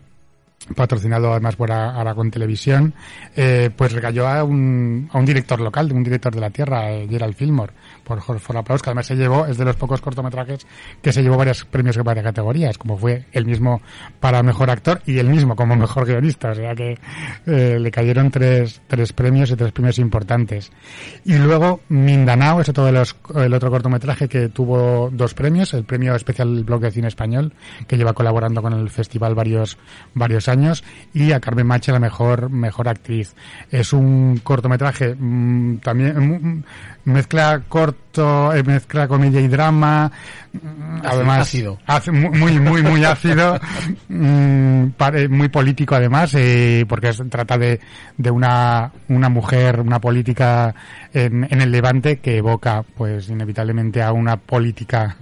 patrocinado 0.74 1.32
además 1.32 1.56
por 1.56 1.72
Aragón 1.72 2.30
Televisión, 2.30 2.94
eh, 3.36 3.70
pues 3.74 3.92
recayó 3.92 4.26
a 4.26 4.44
un, 4.44 5.08
a 5.12 5.18
un 5.18 5.24
director 5.24 5.60
local, 5.60 5.88
de 5.88 5.94
un 5.94 6.04
director 6.04 6.34
de 6.34 6.40
la 6.40 6.50
tierra, 6.50 6.90
eh, 6.92 7.06
Gerald 7.08 7.34
Fillmore, 7.34 7.72
por 8.08 8.20
Jorge 8.20 8.58
Aplaus, 8.58 8.82
que 8.82 8.90
además 8.90 9.06
se 9.06 9.14
llevó, 9.14 9.46
es 9.46 9.58
de 9.58 9.64
los 9.64 9.76
pocos 9.76 10.00
cortometrajes 10.00 10.66
que 11.02 11.12
se 11.12 11.22
llevó 11.22 11.36
varios 11.36 11.64
premios 11.66 11.96
en 11.96 12.04
varias 12.04 12.24
categorías, 12.24 12.78
como 12.78 12.96
fue 12.96 13.26
el 13.32 13.44
mismo 13.44 13.82
para 14.18 14.42
mejor 14.42 14.70
actor 14.70 15.02
y 15.06 15.18
el 15.18 15.28
mismo 15.28 15.54
como 15.54 15.76
mejor 15.76 16.06
guionista, 16.06 16.50
o 16.50 16.54
sea 16.54 16.74
que 16.74 16.98
eh, 17.46 17.78
le 17.78 17.90
cayeron 17.90 18.30
tres, 18.30 18.80
tres 18.88 19.12
premios 19.12 19.50
y 19.50 19.56
tres 19.56 19.72
premios 19.72 19.98
importantes. 19.98 20.72
Y 21.24 21.36
luego 21.36 21.80
Mindanao 21.90 22.62
es 22.62 22.68
otro 22.70 22.86
de 22.86 22.92
los, 22.92 23.14
el 23.34 23.52
otro 23.52 23.70
cortometraje 23.70 24.28
que 24.28 24.48
tuvo 24.48 25.10
dos 25.12 25.34
premios, 25.34 25.74
el 25.74 25.84
premio 25.84 26.14
especial 26.14 26.54
del 26.54 26.64
blog 26.64 26.80
de 26.80 26.90
cine 26.90 27.08
español, 27.08 27.52
que 27.86 27.98
lleva 27.98 28.14
colaborando 28.14 28.62
con 28.62 28.72
el 28.72 28.88
festival 28.88 29.34
varios, 29.34 29.76
varios 30.14 30.48
años, 30.48 30.82
y 31.12 31.32
a 31.32 31.40
Carmen 31.40 31.66
Mache 31.66 31.92
la 31.92 32.00
mejor, 32.00 32.48
mejor 32.48 32.88
actriz. 32.88 33.34
Es 33.70 33.92
un 33.92 34.40
cortometraje 34.42 35.14
mm, 35.14 35.78
también, 35.78 36.16
mm, 36.16 36.64
mezcla 37.08 37.62
corto, 37.68 38.52
eh, 38.52 38.62
mezcla 38.62 39.08
comedia 39.08 39.40
y 39.40 39.48
drama, 39.48 40.10
mm, 40.52 41.00
además, 41.04 41.40
ácido. 41.40 41.78
muy, 42.12 42.58
muy, 42.58 42.82
muy 42.82 43.04
ácido, 43.04 43.58
mm, 44.08 44.88
pare- 44.96 45.28
muy 45.28 45.48
político 45.48 45.94
además, 45.94 46.32
eh, 46.34 46.84
porque 46.88 47.08
es- 47.10 47.22
trata 47.30 47.58
de, 47.58 47.80
de 48.16 48.30
una, 48.30 48.90
una 49.08 49.28
mujer, 49.28 49.80
una 49.80 50.00
política 50.00 50.74
en, 51.12 51.46
en 51.50 51.60
el 51.60 51.70
Levante 51.70 52.18
que 52.18 52.38
evoca, 52.38 52.82
pues, 52.96 53.28
inevitablemente 53.28 54.02
a 54.02 54.12
una 54.12 54.36
política 54.36 55.16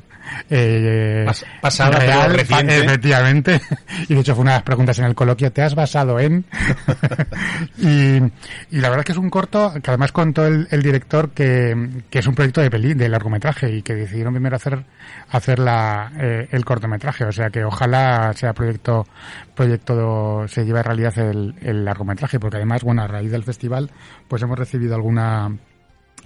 eh, 0.50 1.24
Pas- 1.26 1.44
pasada, 1.60 1.98
pero 1.98 2.12
real, 2.12 2.34
reciente. 2.34 2.78
efectivamente. 2.78 3.60
Y 4.08 4.14
de 4.14 4.20
hecho 4.20 4.34
fue 4.34 4.42
una 4.42 4.52
de 4.52 4.56
las 4.58 4.62
preguntas 4.64 4.98
en 4.98 5.04
el 5.06 5.14
coloquio, 5.14 5.52
¿te 5.52 5.62
has 5.62 5.74
basado 5.74 6.18
en? 6.20 6.44
y, 7.78 8.16
y 8.16 8.80
la 8.80 8.88
verdad 8.88 9.00
es 9.00 9.04
que 9.06 9.12
es 9.12 9.18
un 9.18 9.30
corto 9.30 9.72
que 9.82 9.90
además 9.90 10.12
contó 10.12 10.46
el, 10.46 10.68
el 10.70 10.82
director 10.82 11.30
que, 11.30 12.02
que 12.10 12.18
es 12.18 12.26
un 12.26 12.34
proyecto 12.34 12.60
de 12.60 12.70
peli, 12.70 12.94
de 12.94 13.08
largometraje 13.08 13.70
y 13.70 13.82
que 13.82 13.94
decidieron 13.94 14.32
primero 14.34 14.56
hacer, 14.56 14.84
hacer 15.30 15.58
la, 15.58 16.12
eh, 16.18 16.48
el 16.50 16.64
cortometraje. 16.64 17.24
O 17.24 17.32
sea 17.32 17.50
que 17.50 17.64
ojalá 17.64 18.32
sea 18.34 18.52
proyecto, 18.52 19.06
proyecto, 19.54 20.46
se 20.48 20.64
lleve 20.64 20.80
a 20.80 20.84
realidad 20.84 21.16
el, 21.18 21.54
el 21.62 21.84
largometraje 21.84 22.38
porque 22.40 22.56
además, 22.56 22.82
bueno, 22.82 23.02
a 23.02 23.06
raíz 23.06 23.30
del 23.30 23.44
festival 23.44 23.90
pues 24.28 24.42
hemos 24.42 24.58
recibido 24.58 24.94
alguna 24.94 25.50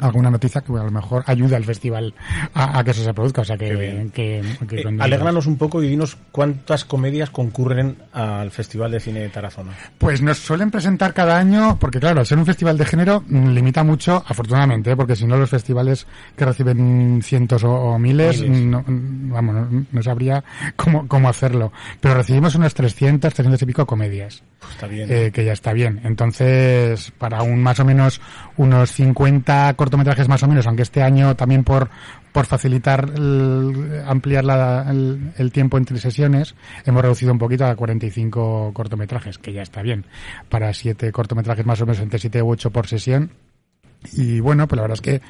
alguna 0.01 0.31
noticia 0.31 0.61
que 0.61 0.73
a 0.73 0.83
lo 0.85 0.91
mejor 0.91 1.23
ayude 1.27 1.57
al 1.57 1.65
festival 1.65 2.15
a, 2.55 2.79
a 2.79 2.85
que 2.85 2.91
eso 2.93 3.03
se 3.05 3.15
produzca. 3.15 3.43
O 3.43 3.45
sea, 3.45 3.57
que, 3.57 4.11
que, 4.13 4.43
que 4.69 4.81
Eh, 4.81 4.97
alégranos 4.99 5.47
un 5.47 5.57
poco 5.57 5.83
y 5.83 5.89
dinos 5.89 6.17
cuántas 6.33 6.85
comedias 6.85 7.31
concurren 7.31 7.97
al 8.13 8.51
Festival 8.51 8.91
de 8.93 9.01
Cine 9.01 9.21
de 9.21 9.29
Tarazona. 9.29 9.73
Pues 9.99 10.23
nos 10.23 10.39
suelen 10.39 10.71
presentar 10.71 11.13
cada 11.15 11.39
año, 11.39 11.79
porque 11.79 12.01
claro, 12.01 12.21
al 12.21 12.27
ser 12.27 12.39
un 12.39 12.47
festival 12.47 12.77
de 12.79 12.85
género, 12.85 13.23
mm, 13.27 13.49
limita 13.51 13.85
mucho, 13.85 14.25
afortunadamente, 14.27 14.91
¿eh? 14.93 14.97
porque 14.97 15.17
si 15.17 15.27
no 15.27 15.37
los 15.37 15.51
festivales 15.51 16.07
que 16.37 16.45
reciben 16.45 17.21
cientos 17.23 17.65
o, 17.65 17.71
o 17.73 17.99
miles, 17.99 18.41
Miles. 18.43 18.61
No, 18.67 18.85
vamos, 18.87 19.55
no, 19.55 19.85
no 19.91 20.03
sabría 20.03 20.43
cómo, 20.77 21.07
cómo 21.09 21.29
hacerlo. 21.29 21.73
Pero 22.01 22.15
recibimos 22.15 22.55
unas 22.55 22.75
300, 22.75 23.33
300 23.33 23.63
y 23.63 23.67
pico 23.67 23.87
comedias. 23.87 24.43
Pues 24.59 24.73
está 24.73 24.87
bien. 24.87 25.09
eh, 25.11 25.31
que 25.33 25.45
ya 25.45 25.53
está 25.53 25.73
bien. 25.73 26.01
Entonces, 26.05 27.13
para 27.19 27.43
un 27.43 27.63
más 27.63 27.81
o 27.81 27.85
menos 27.85 28.21
unos 28.57 28.91
50 28.93 29.75
cortometrajes 29.91 30.29
más 30.29 30.43
o 30.45 30.49
menos, 30.49 30.67
aunque 30.67 30.83
este 30.83 31.03
año 31.03 31.35
también 31.35 31.65
por 31.65 31.91
por 32.33 32.47
facilitar 32.47 33.11
el- 33.17 34.03
ampliar 34.07 34.45
la- 34.45 34.87
el, 34.89 35.51
tiempo 35.53 35.79
entre 35.79 35.99
sesiones, 35.99 36.55
hemos 36.87 37.03
reducido 37.03 37.33
un 37.33 37.39
poquito 37.39 37.67
a 37.67 37.75
45 37.75 38.71
cortometrajes, 38.73 39.39
que 39.39 39.53
ya 39.53 39.63
está 39.63 39.83
bien. 39.83 40.07
Para 40.49 40.73
siete 40.73 41.11
cortometrajes 41.11 41.67
más 41.67 41.81
o 41.81 41.87
menos 41.87 42.01
entre 42.01 42.21
7 42.21 42.41
u 42.41 42.51
8 42.51 42.71
por 42.71 42.87
sesión. 42.87 43.33
Y 44.15 44.41
bueno, 44.41 44.67
pues 44.67 44.77
la 44.77 44.83
verdad 44.83 44.95
es 44.95 45.01
que 45.03 45.21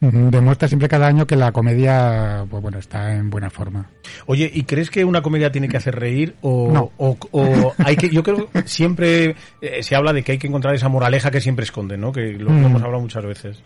mm, 0.00 0.28
demuestra 0.28 0.68
siempre 0.68 0.86
cada 0.88 1.06
año 1.06 1.26
que 1.26 1.34
la 1.34 1.50
comedia, 1.50 2.44
pues 2.50 2.62
bueno, 2.62 2.78
está 2.78 3.14
en 3.14 3.30
buena 3.30 3.48
forma. 3.48 3.86
Oye, 4.26 4.50
¿y 4.52 4.64
crees 4.64 4.90
que 4.90 5.04
una 5.04 5.22
comedia 5.22 5.50
tiene 5.50 5.68
que 5.68 5.78
hacer 5.78 5.98
reír 5.98 6.34
o, 6.42 6.70
No. 6.70 6.92
o, 6.98 7.16
o 7.32 7.74
hay 7.78 7.96
que 7.96 8.10
yo 8.10 8.22
creo 8.22 8.50
que 8.50 8.62
siempre 8.68 9.34
eh, 9.62 9.82
se 9.82 9.96
habla 9.96 10.12
de 10.12 10.22
que 10.22 10.32
hay 10.32 10.38
que 10.38 10.46
encontrar 10.46 10.74
esa 10.74 10.88
moraleja 10.90 11.30
que 11.30 11.40
siempre 11.40 11.64
esconde, 11.64 11.96
¿no? 11.96 12.12
Que 12.12 12.32
lo, 12.32 12.44
lo 12.44 12.50
Mm. 12.50 12.64
hemos 12.66 12.82
hablado 12.82 13.00
muchas 13.02 13.24
veces. 13.24 13.62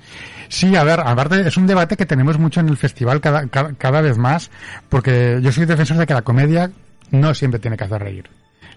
Sí, 0.49 0.75
a 0.77 0.85
ver, 0.85 1.01
aparte 1.01 1.41
es 1.47 1.57
un 1.57 1.67
debate 1.67 1.97
que 1.97 2.07
tenemos 2.07 2.39
mucho 2.39 2.61
en 2.61 2.69
el 2.69 2.77
festival 2.77 3.21
cada, 3.21 3.49
cada, 3.49 3.73
cada 3.75 4.01
vez 4.01 4.17
más, 4.17 4.51
porque 4.89 5.41
yo 5.43 5.51
soy 5.51 5.67
defensor 5.67 5.97
de 5.97 6.07
que 6.07 6.15
la 6.15 6.23
comedia 6.23 6.71
no 7.11 7.35
siempre 7.35 7.59
tiene 7.59 7.77
que 7.77 7.85
hacer 7.85 8.01
reír. 8.01 8.27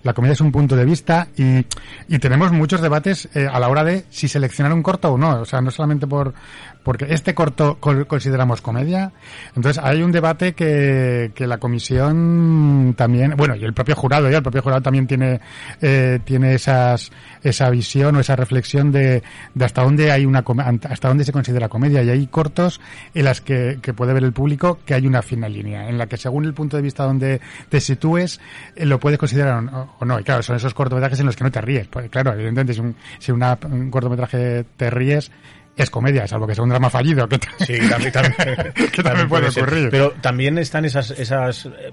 La 0.06 0.14
comedia 0.14 0.34
es 0.34 0.42
un 0.42 0.52
punto 0.52 0.76
de 0.76 0.86
vista 0.86 1.30
y, 1.36 1.66
y 2.08 2.20
tenemos 2.20 2.52
muchos 2.52 2.80
debates 2.80 3.28
eh, 3.34 3.50
a 3.52 3.60
la 3.60 3.70
hora 3.70 3.84
de 3.84 4.06
si 4.12 4.28
seleccionar 4.28 4.72
un 4.72 4.84
corto 4.84 5.12
o 5.12 5.18
no. 5.18 5.42
O 5.42 5.46
sea, 5.46 5.62
no 5.62 5.72
solamente 5.72 6.06
por 6.06 6.32
porque 6.86 7.08
este 7.10 7.34
corto 7.34 7.80
consideramos 7.80 8.62
comedia. 8.62 9.12
Entonces 9.56 9.84
hay 9.84 10.04
un 10.04 10.12
debate 10.12 10.54
que, 10.54 11.32
que 11.34 11.48
la 11.48 11.58
comisión 11.58 12.94
también, 12.96 13.34
bueno, 13.36 13.56
y 13.56 13.64
el 13.64 13.74
propio 13.74 13.96
jurado, 13.96 14.30
ya 14.30 14.38
el 14.38 14.44
propio 14.44 14.62
jurado 14.62 14.84
también 14.84 15.08
tiene 15.08 15.42
eh, 15.82 16.20
tiene 16.24 16.54
esas 16.54 17.12
esa 17.42 17.72
visión 17.72 18.16
o 18.16 18.20
esa 18.20 18.36
reflexión 18.36 18.92
de, 18.92 19.24
de 19.56 19.66
hasta 19.66 19.82
dónde 19.82 20.12
hay 20.12 20.28
una 20.28 20.46
hasta 20.88 21.08
dónde 21.08 21.24
se 21.24 21.32
considera 21.32 21.70
comedia 21.70 22.04
y 22.04 22.10
hay 22.12 22.28
cortos 22.28 22.80
en 23.16 23.26
las 23.26 23.42
que, 23.42 23.80
que 23.82 23.94
puede 23.96 24.14
ver 24.14 24.24
el 24.24 24.32
público 24.34 24.78
que 24.86 24.94
hay 24.94 25.08
una 25.08 25.24
fina 25.24 25.50
línea 25.50 25.90
en 25.90 25.98
la 25.98 26.06
que 26.06 26.18
según 26.18 26.46
el 26.46 26.54
punto 26.54 26.78
de 26.78 26.84
vista 26.84 27.04
donde 27.04 27.42
te 27.68 27.80
sitúes 27.80 28.40
eh, 28.76 28.86
lo 28.86 29.00
puedes 29.00 29.18
considerar 29.18 29.64
o 30.00 30.06
no. 30.06 30.20
y 30.20 30.24
claro 30.24 30.44
son 30.44 30.56
esos 30.56 30.76
cortometrajes 30.76 31.20
en 31.20 31.26
los 31.26 31.36
que 31.36 31.44
no 31.44 31.52
te 31.52 31.62
ríes 31.62 31.88
pues 31.88 32.10
claro 32.12 32.34
evidentemente 32.34 32.76
si 32.76 32.80
un, 32.80 32.96
si 33.18 33.32
una, 33.32 33.58
un 33.72 33.90
cortometraje 33.90 34.66
te 34.78 34.90
ríes 34.92 35.32
es 35.76 35.90
comedia, 35.90 36.28
salvo 36.28 36.48
que 36.48 36.56
sea 36.56 36.64
un 36.64 36.70
drama 36.70 36.90
fallido, 36.90 37.28
que, 37.28 37.40
Sí, 37.66 37.78
también, 37.90 38.12
también, 38.12 38.36
que 38.92 39.04
también 39.04 39.28
puede 39.30 39.50
ocurrir. 39.50 39.90
Pero 39.92 40.12
también 40.22 40.58
están 40.58 40.86
esas, 40.86 41.12
esas 41.12 41.66
eh, 41.66 41.92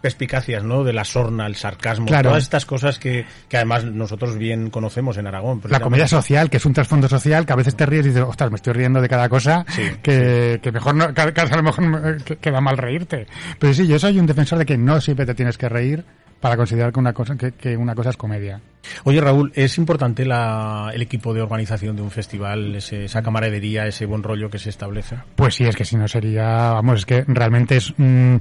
perspicacias, 0.00 0.64
¿no? 0.64 0.82
De 0.82 0.92
la 0.92 1.04
sorna, 1.04 1.46
el 1.46 1.56
sarcasmo, 1.56 2.06
Claro. 2.06 2.30
todas 2.30 2.42
estas 2.42 2.64
cosas 2.66 2.98
que, 2.98 3.26
que 3.48 3.56
además 3.56 3.84
nosotros 3.84 4.36
bien 4.38 4.70
conocemos 4.70 5.16
en 5.18 5.26
Aragón. 5.26 5.60
La 5.68 5.80
comedia 5.80 6.08
social, 6.08 6.48
que 6.50 6.56
es 6.56 6.64
un 6.66 6.72
trasfondo 6.72 7.08
social, 7.08 7.44
que 7.46 7.52
a 7.52 7.56
veces 7.56 7.76
te 7.76 7.86
ríes 7.86 8.06
y 8.06 8.08
dices, 8.08 8.24
ostras, 8.26 8.50
me 8.50 8.56
estoy 8.56 8.72
riendo 8.72 9.00
de 9.00 9.08
cada 9.08 9.28
cosa, 9.28 9.64
Sí, 9.68 9.82
que, 10.02 10.58
que 10.62 10.72
mejor 10.72 10.94
no, 10.94 11.12
que, 11.12 11.20
a 11.20 11.56
lo 11.56 11.62
mejor 11.62 11.84
me- 11.86 12.16
que- 12.24 12.36
queda 12.38 12.60
mal 12.60 12.78
reírte. 12.78 13.26
Pero 13.58 13.74
sí, 13.74 13.86
yo 13.86 13.98
soy 13.98 14.18
un 14.18 14.26
defensor 14.26 14.58
de 14.58 14.66
que 14.66 14.76
no 14.78 15.00
siempre 15.00 15.26
te 15.26 15.34
tienes 15.34 15.56
que 15.58 15.68
reír 15.68 16.04
para 16.40 16.56
considerar 16.56 16.92
que 16.92 17.00
una 17.00 17.12
cosa, 17.12 17.36
que, 17.36 17.52
que 17.52 17.76
una 17.76 17.94
cosa 17.94 18.10
es 18.10 18.16
comedia. 18.16 18.60
Oye, 19.04 19.20
Raúl, 19.20 19.52
¿es 19.54 19.76
importante 19.76 20.24
la, 20.24 20.90
el 20.94 21.02
equipo 21.02 21.34
de 21.34 21.42
organización 21.42 21.96
de 21.96 22.02
un 22.02 22.10
festival, 22.10 22.74
ese- 22.76 23.04
esa 23.04 23.20
camaradería, 23.22 23.86
ese 23.86 24.06
buen 24.06 24.22
rollo 24.22 24.48
que 24.48 24.58
se 24.58 24.70
establece? 24.70 25.16
Pues 25.36 25.54
sí, 25.54 25.64
es 25.64 25.76
que 25.76 25.84
si 25.84 25.96
no 25.96 26.08
sería, 26.08 26.46
vamos, 26.72 27.00
es 27.00 27.06
que 27.06 27.24
realmente 27.28 27.76
es, 27.76 27.92
mm, 27.98 28.36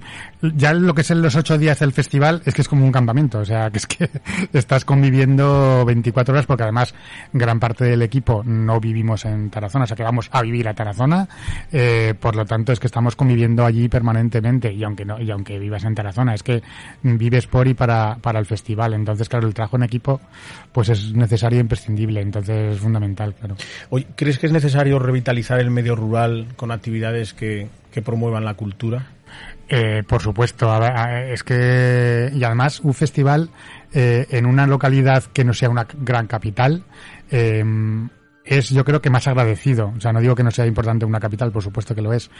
ya 0.55 0.73
lo 0.73 0.93
que 0.95 1.01
es 1.01 1.11
en 1.11 1.21
los 1.21 1.35
ocho 1.35 1.57
días 1.57 1.79
del 1.79 1.91
festival 1.91 2.41
es 2.45 2.53
que 2.53 2.61
es 2.61 2.69
como 2.69 2.85
un 2.85 2.91
campamento, 2.93 3.39
o 3.39 3.45
sea, 3.45 3.69
que 3.69 3.79
es 3.79 3.85
que 3.85 4.09
estás 4.53 4.85
conviviendo 4.85 5.83
24 5.85 6.33
horas 6.33 6.45
porque 6.45 6.63
además 6.63 6.95
gran 7.33 7.59
parte 7.59 7.83
del 7.83 8.01
equipo 8.01 8.41
no 8.45 8.79
vivimos 8.79 9.25
en 9.25 9.49
Tarazona, 9.49 9.83
o 9.83 9.87
sea 9.87 9.97
que 9.97 10.03
vamos 10.03 10.29
a 10.31 10.41
vivir 10.41 10.69
a 10.69 10.73
Tarazona, 10.73 11.27
eh, 11.73 12.13
por 12.17 12.37
lo 12.37 12.45
tanto 12.45 12.71
es 12.71 12.79
que 12.79 12.87
estamos 12.87 13.17
conviviendo 13.17 13.65
allí 13.65 13.89
permanentemente 13.89 14.71
y 14.71 14.85
aunque 14.85 15.03
no, 15.03 15.19
y 15.21 15.29
aunque 15.31 15.59
vivas 15.59 15.83
en 15.83 15.95
Tarazona, 15.95 16.33
es 16.33 16.43
que 16.43 16.63
vives 17.03 17.45
por 17.45 17.67
y 17.67 17.73
para, 17.73 17.88
para 18.21 18.39
el 18.39 18.45
festival, 18.45 18.93
entonces 18.93 19.27
claro, 19.29 19.47
el 19.47 19.53
trabajo 19.53 19.77
en 19.77 19.83
equipo 19.83 20.21
pues 20.71 20.89
es 20.89 21.13
necesario 21.13 21.59
e 21.59 21.61
imprescindible, 21.61 22.21
entonces 22.21 22.75
es 22.75 22.79
fundamental, 22.79 23.33
claro. 23.35 23.55
Oye, 23.89 24.07
¿crees 24.15 24.39
que 24.39 24.45
es 24.47 24.51
necesario 24.51 24.99
revitalizar 24.99 25.59
el 25.59 25.71
medio 25.71 25.95
rural 25.95 26.47
con 26.55 26.71
actividades 26.71 27.33
que, 27.33 27.67
que 27.91 28.01
promuevan 28.01 28.45
la 28.45 28.53
cultura? 28.53 29.07
Eh, 29.67 30.03
por 30.07 30.21
supuesto, 30.21 30.71
a 30.71 30.79
ver, 30.79 30.91
a- 30.91 31.25
es 31.31 31.43
que 31.43 32.31
y 32.33 32.43
además 32.43 32.79
un 32.79 32.93
festival 32.93 33.49
eh, 33.93 34.25
en 34.31 34.45
una 34.45 34.65
localidad 34.65 35.23
que 35.25 35.43
no 35.43 35.53
sea 35.53 35.69
una 35.69 35.85
gran 35.99 36.25
capital 36.27 36.83
eh, 37.29 37.63
es 38.49 38.69
yo 38.69 38.83
creo 38.83 38.99
que 38.99 39.11
más 39.11 39.27
agradecido. 39.27 39.93
O 39.95 40.01
sea, 40.01 40.11
no 40.11 40.19
digo 40.19 40.33
que 40.33 40.43
no 40.43 40.49
sea 40.49 40.65
importante 40.65 41.05
una 41.05 41.19
capital, 41.19 41.51
por 41.51 41.61
supuesto 41.61 41.93
que 41.93 42.01
lo 42.01 42.13
es, 42.13 42.31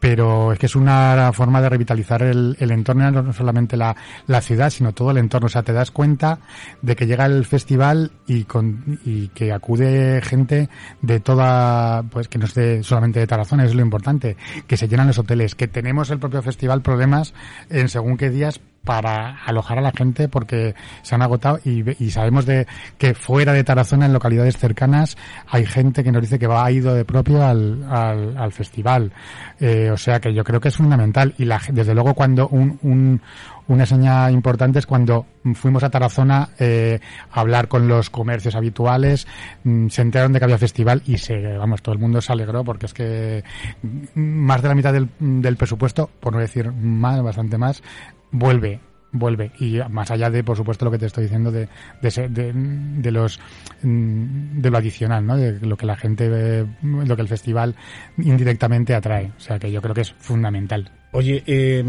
pero 0.00 0.52
es 0.52 0.58
que 0.58 0.66
es 0.66 0.74
una 0.74 1.30
forma 1.34 1.60
de 1.60 1.68
revitalizar 1.68 2.22
el, 2.22 2.56
entorno, 2.58 3.10
no 3.10 3.32
solamente 3.34 3.76
la, 3.76 3.94
la 4.26 4.40
ciudad, 4.40 4.70
sino 4.70 4.92
todo 4.92 5.10
el 5.10 5.18
entorno. 5.18 5.46
O 5.46 5.50
sea, 5.50 5.62
te 5.62 5.74
das 5.74 5.90
cuenta 5.90 6.40
de 6.80 6.96
que 6.96 7.06
llega 7.06 7.26
el 7.26 7.44
festival 7.44 8.12
y, 8.26 8.44
con, 8.44 8.98
y 9.04 9.28
que 9.28 9.52
acude 9.52 10.22
gente 10.22 10.70
de 11.02 11.20
toda, 11.20 12.02
pues 12.04 12.28
que 12.28 12.38
no 12.38 12.46
es 12.46 12.54
de, 12.54 12.82
solamente 12.82 13.20
de 13.20 13.26
Tarazona, 13.26 13.64
es 13.64 13.74
lo 13.74 13.82
importante, 13.82 14.38
que 14.66 14.78
se 14.78 14.88
llenan 14.88 15.08
los 15.08 15.18
hoteles, 15.18 15.54
que 15.54 15.68
tenemos 15.68 16.10
el 16.10 16.18
propio 16.18 16.40
festival 16.40 16.80
problemas 16.80 17.34
en 17.68 17.90
según 17.90 18.16
qué 18.16 18.30
días 18.30 18.58
para 18.88 19.44
alojar 19.44 19.76
a 19.76 19.82
la 19.82 19.92
gente 19.92 20.28
porque 20.30 20.74
se 21.02 21.14
han 21.14 21.20
agotado 21.20 21.60
y, 21.62 21.82
sabemos 22.08 22.46
de 22.46 22.66
que 22.96 23.12
fuera 23.12 23.52
de 23.52 23.62
Tarazona, 23.62 24.06
en 24.06 24.14
localidades 24.14 24.56
cercanas, 24.56 25.18
hay 25.46 25.66
gente 25.66 26.02
que 26.02 26.10
nos 26.10 26.22
dice 26.22 26.38
que 26.38 26.46
va 26.46 26.64
ha 26.64 26.70
ido 26.70 26.94
de 26.94 27.04
propio 27.04 27.44
al, 27.44 27.84
al, 27.86 28.34
al 28.38 28.50
festival. 28.50 29.12
Eh, 29.60 29.90
o 29.92 29.98
sea 29.98 30.20
que 30.20 30.32
yo 30.32 30.42
creo 30.42 30.58
que 30.58 30.68
es 30.68 30.76
fundamental 30.76 31.34
y 31.36 31.44
la, 31.44 31.60
desde 31.70 31.92
luego 31.92 32.14
cuando 32.14 32.48
un, 32.48 32.78
un, 32.80 33.20
una 33.66 33.84
señal 33.84 34.32
importante 34.32 34.78
es 34.78 34.86
cuando 34.86 35.26
fuimos 35.54 35.82
a 35.82 35.90
Tarazona 35.90 36.48
eh, 36.58 36.98
a 37.30 37.40
hablar 37.40 37.68
con 37.68 37.88
los 37.88 38.08
comercios 38.08 38.54
habituales, 38.54 39.26
mm, 39.64 39.88
se 39.88 40.00
enteraron 40.00 40.32
de 40.32 40.38
que 40.38 40.44
había 40.46 40.56
festival 40.56 41.02
y 41.04 41.18
se, 41.18 41.58
vamos, 41.58 41.82
todo 41.82 41.92
el 41.92 41.98
mundo 41.98 42.22
se 42.22 42.32
alegró 42.32 42.64
porque 42.64 42.86
es 42.86 42.94
que 42.94 43.44
mm, 43.82 44.18
más 44.18 44.62
de 44.62 44.68
la 44.68 44.74
mitad 44.74 44.94
del, 44.94 45.10
del 45.18 45.56
presupuesto, 45.58 46.08
por 46.20 46.32
no 46.32 46.38
decir 46.38 46.72
más, 46.72 47.22
bastante 47.22 47.58
más, 47.58 47.82
vuelve 48.30 48.80
vuelve 49.10 49.52
y 49.58 49.78
más 49.90 50.10
allá 50.10 50.28
de 50.28 50.44
por 50.44 50.54
supuesto 50.54 50.84
lo 50.84 50.90
que 50.90 50.98
te 50.98 51.06
estoy 51.06 51.24
diciendo 51.24 51.50
de 51.50 51.66
de, 52.02 52.08
ese- 52.08 52.28
de, 52.28 52.52
de 52.54 53.10
los 53.10 53.40
mm, 53.82 54.60
de 54.60 54.70
lo 54.70 54.76
adicional 54.76 55.24
no 55.26 55.36
de 55.38 55.58
lo 55.66 55.78
que 55.78 55.86
la 55.86 55.96
gente 55.96 56.28
ve, 56.28 56.66
lo 56.82 57.16
que 57.16 57.22
el 57.22 57.28
festival 57.28 57.74
indirectamente 58.18 58.94
atrae 58.94 59.32
o 59.34 59.40
sea 59.40 59.58
que 59.58 59.72
yo 59.72 59.80
creo 59.80 59.94
que 59.94 60.02
es 60.02 60.12
fundamental 60.12 60.90
Oye, 61.12 61.42
eh, 61.46 61.82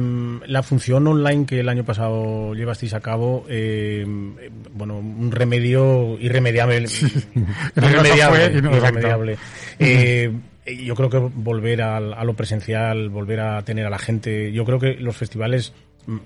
la 0.47 0.63
función 0.63 1.05
online 1.05 1.45
que 1.45 1.59
el 1.59 1.67
año 1.67 1.83
pasado 1.83 2.53
llevasteis 2.55 2.93
a 2.93 3.01
cabo, 3.01 3.43
eh, 3.49 4.05
bueno, 4.73 4.97
un 4.99 5.29
remedio 5.33 6.17
irremediable. 6.21 6.85
irremediable. 7.75 8.45
irremediable. 8.77 9.37
Eh, 9.77 10.31
yo 10.85 10.95
creo 10.95 11.09
que 11.09 11.17
volver 11.17 11.81
al- 11.81 12.13
a, 12.13 12.23
lo 12.23 12.33
presencial, 12.35 13.09
volver 13.09 13.41
a 13.41 13.61
tener 13.63 13.85
a 13.85 13.89
la 13.89 13.99
gente, 13.99 14.53
yo 14.53 14.63
creo 14.63 14.79
que 14.79 14.93
los 14.93 15.17
festivales, 15.17 15.73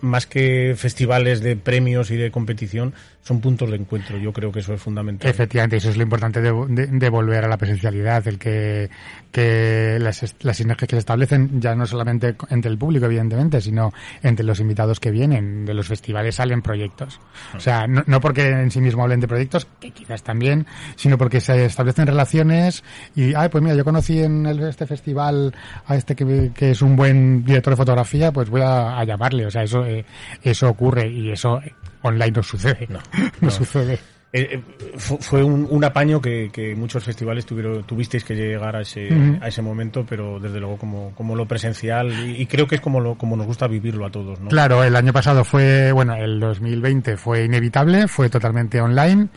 más 0.01 0.25
que 0.27 0.73
festivales 0.77 1.41
de 1.41 1.55
premios 1.55 2.11
y 2.11 2.17
de 2.17 2.31
competición, 2.31 2.93
son 3.21 3.39
puntos 3.39 3.69
de 3.69 3.77
encuentro. 3.77 4.17
Yo 4.17 4.33
creo 4.33 4.51
que 4.51 4.59
eso 4.59 4.73
es 4.73 4.81
fundamental. 4.81 5.29
Efectivamente, 5.29 5.77
eso 5.77 5.89
es 5.89 5.97
lo 5.97 6.03
importante 6.03 6.41
de, 6.41 7.09
volver 7.09 7.45
a 7.45 7.47
la 7.47 7.57
presencialidad, 7.57 8.27
el 8.27 8.37
que, 8.37 8.89
que 9.31 9.97
las, 9.99 10.35
las 10.41 10.57
sinergias 10.57 10.87
que 10.89 10.95
se 10.95 10.99
establecen 10.99 11.61
ya 11.61 11.73
no 11.75 11.85
solamente 11.85 12.35
entre 12.49 12.69
el 12.69 12.77
público, 12.77 13.05
evidentemente, 13.05 13.61
sino 13.61 13.93
entre 14.21 14.45
los 14.45 14.59
invitados 14.59 14.99
que 14.99 15.11
vienen. 15.11 15.65
De 15.65 15.73
los 15.73 15.87
festivales 15.87 16.35
salen 16.35 16.61
proyectos. 16.61 17.19
O 17.55 17.59
sea, 17.59 17.87
no, 17.87 18.03
no 18.07 18.19
porque 18.19 18.47
en 18.49 18.71
sí 18.71 18.81
mismo 18.81 19.03
hablen 19.03 19.19
de 19.21 19.27
proyectos, 19.27 19.67
que 19.79 19.91
quizás 19.91 20.21
también, 20.23 20.65
sino 20.95 21.17
porque 21.17 21.39
se 21.39 21.65
establecen 21.65 22.07
relaciones 22.07 22.83
y, 23.15 23.33
ay, 23.35 23.49
pues 23.49 23.63
mira, 23.63 23.75
yo 23.75 23.83
conocí 23.85 24.21
en 24.21 24.45
el- 24.45 24.63
este 24.63 24.85
festival 24.85 25.53
a 25.85 25.95
este 25.95 26.15
que, 26.15 26.51
que 26.53 26.71
es 26.71 26.81
un 26.81 26.95
buen 26.95 27.43
director 27.45 27.71
de 27.73 27.77
fotografía, 27.77 28.31
pues 28.31 28.49
voy 28.49 28.61
a, 28.61 28.99
a 28.99 29.03
llamarle. 29.05 29.45
O 29.45 29.51
sea, 29.51 29.63
eso, 29.81 29.85
eh, 29.85 30.05
eso 30.43 30.69
ocurre 30.69 31.07
y 31.07 31.31
eso 31.31 31.59
online 32.03 32.31
no 32.31 32.43
sucede. 32.43 32.87
No, 32.89 32.99
No, 33.13 33.29
no. 33.41 33.49
sucede. 33.51 33.93
eh, 34.35 34.49
eh, 34.51 34.63
fu- 34.97 35.17
fue 35.19 35.43
un, 35.43 35.67
un 35.69 35.83
apaño 35.83 36.19
que, 36.19 36.49
que 36.51 36.75
muchos 36.75 37.03
festivales 37.03 37.45
tuvieron, 37.45 37.83
tuvisteis 37.83 38.23
que 38.23 38.35
llegar 38.35 38.75
a 38.75 38.81
ese, 38.81 39.09
a 39.41 39.47
ese 39.47 39.61
momento, 39.61 40.05
pero 40.09 40.39
desde 40.39 40.59
luego 40.59 40.77
como, 40.77 41.13
como 41.15 41.35
lo 41.35 41.47
presencial 41.47 42.11
y, 42.11 42.41
y 42.41 42.45
creo 42.47 42.65
que 42.67 42.75
es 42.75 42.81
como, 42.81 42.99
lo, 42.99 43.15
como 43.15 43.35
nos 43.37 43.45
gusta 43.45 43.67
vivirlo 43.67 44.05
a 44.05 44.11
todos, 44.11 44.39
¿no? 44.39 44.49
Claro, 44.49 44.83
el 44.83 44.95
año 44.95 45.13
pasado 45.13 45.43
fue, 45.43 45.91
bueno, 45.91 46.15
el 46.15 46.39
2020 46.39 47.15
fue 47.17 47.43
inevitable, 47.45 48.07
fue 48.07 48.29
totalmente 48.29 48.81
online. 48.81 49.29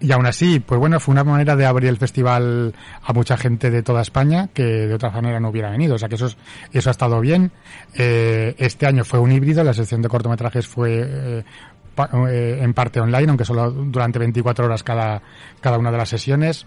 Y 0.00 0.12
aún 0.12 0.24
así, 0.26 0.60
pues 0.60 0.80
bueno, 0.80 0.98
fue 0.98 1.12
una 1.12 1.24
manera 1.24 1.56
de 1.56 1.66
abrir 1.66 1.90
el 1.90 1.98
festival 1.98 2.74
a 3.02 3.12
mucha 3.12 3.36
gente 3.36 3.70
de 3.70 3.82
toda 3.82 4.00
España 4.00 4.48
que 4.54 4.62
de 4.64 4.94
otra 4.94 5.10
manera 5.10 5.40
no 5.40 5.50
hubiera 5.50 5.70
venido. 5.70 5.96
O 5.96 5.98
sea 5.98 6.08
que 6.08 6.14
eso, 6.14 6.26
es- 6.26 6.38
eso 6.72 6.88
ha 6.88 6.92
estado 6.92 7.20
bien. 7.20 7.52
Eh, 7.94 8.54
este 8.58 8.86
año 8.86 9.04
fue 9.04 9.18
un 9.18 9.30
híbrido, 9.30 9.62
la 9.62 9.74
sección 9.74 10.00
de 10.00 10.08
cortometrajes 10.08 10.66
fue 10.66 11.04
eh, 11.06 11.44
pa- 11.94 12.08
eh, 12.30 12.60
en 12.62 12.72
parte 12.72 12.98
online, 13.00 13.28
aunque 13.28 13.44
solo 13.44 13.70
durante 13.70 14.18
24 14.18 14.64
horas 14.64 14.82
cada, 14.82 15.20
cada 15.60 15.76
una 15.78 15.90
de 15.90 15.98
las 15.98 16.08
sesiones. 16.08 16.66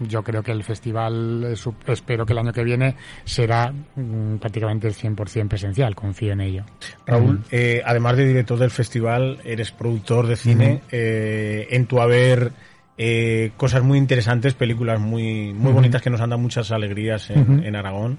Yo 0.00 0.22
creo 0.22 0.42
que 0.42 0.52
el 0.52 0.62
festival, 0.62 1.44
eh, 1.44 1.92
espero 1.92 2.26
que 2.26 2.32
el 2.32 2.38
año 2.38 2.52
que 2.52 2.64
viene 2.64 2.96
será 3.24 3.72
mm, 3.72 4.36
prácticamente 4.36 4.88
el 4.88 4.94
100% 4.94 5.48
presencial, 5.48 5.94
confío 5.94 6.32
en 6.32 6.40
ello. 6.42 6.64
Raúl, 7.06 7.42
eh, 7.50 7.82
además 7.84 8.16
de 8.16 8.26
director 8.26 8.58
del 8.58 8.70
festival, 8.70 9.38
eres 9.44 9.70
productor 9.70 10.26
de 10.26 10.36
cine. 10.36 10.82
eh, 10.90 11.68
en 11.70 11.86
tu 11.86 12.00
haber, 12.00 12.52
eh, 12.98 13.52
cosas 13.56 13.82
muy 13.82 13.98
interesantes, 13.98 14.54
películas 14.54 15.00
muy, 15.00 15.52
muy 15.52 15.72
bonitas 15.72 16.02
que 16.02 16.10
nos 16.10 16.20
han 16.20 16.30
dado 16.30 16.40
muchas 16.42 16.70
alegrías 16.72 17.30
en, 17.30 17.64
en 17.64 17.76
Aragón. 17.76 18.18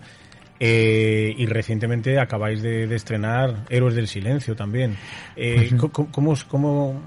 Eh, 0.59 1.35
y 1.37 1.45
recientemente 1.45 2.19
acabáis 2.19 2.63
de, 2.63 2.87
de 2.87 2.95
estrenar 2.95 3.65
Héroes 3.69 3.93
del 3.93 4.07
Silencio 4.07 4.55
también. 4.55 4.97
Eh, 5.35 5.71
¿cómo, 6.11 6.35
cómo 6.47 7.01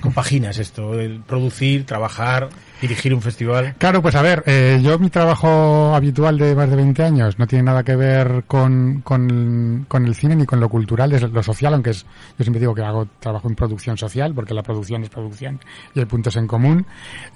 compaginas 0.00 0.58
esto? 0.58 0.92
Producir, 1.26 1.84
trabajar, 1.84 2.48
dirigir 2.80 3.14
un 3.14 3.22
festival. 3.22 3.74
Claro, 3.78 4.02
pues 4.02 4.14
a 4.14 4.22
ver, 4.22 4.42
eh, 4.46 4.80
yo 4.82 4.98
mi 4.98 5.10
trabajo 5.10 5.94
habitual 5.94 6.38
de 6.38 6.54
más 6.54 6.70
de 6.70 6.76
20 6.76 7.02
años 7.02 7.38
no 7.38 7.46
tiene 7.46 7.64
nada 7.64 7.82
que 7.82 7.96
ver 7.96 8.44
con, 8.46 9.00
con, 9.02 9.86
con 9.88 10.06
el 10.06 10.14
cine 10.14 10.36
ni 10.36 10.46
con 10.46 10.60
lo 10.60 10.68
cultural, 10.68 11.12
es 11.12 11.22
lo 11.22 11.42
social, 11.42 11.74
aunque 11.74 11.90
es, 11.90 12.04
yo 12.38 12.44
siempre 12.44 12.60
digo 12.60 12.74
que 12.74 12.82
hago 12.82 13.06
trabajo 13.20 13.48
en 13.48 13.54
producción 13.54 13.98
social, 13.98 14.34
porque 14.34 14.54
la 14.54 14.62
producción 14.62 15.02
es 15.02 15.10
producción 15.10 15.60
y 15.94 16.00
hay 16.00 16.06
puntos 16.06 16.36
en 16.36 16.46
común. 16.46 16.86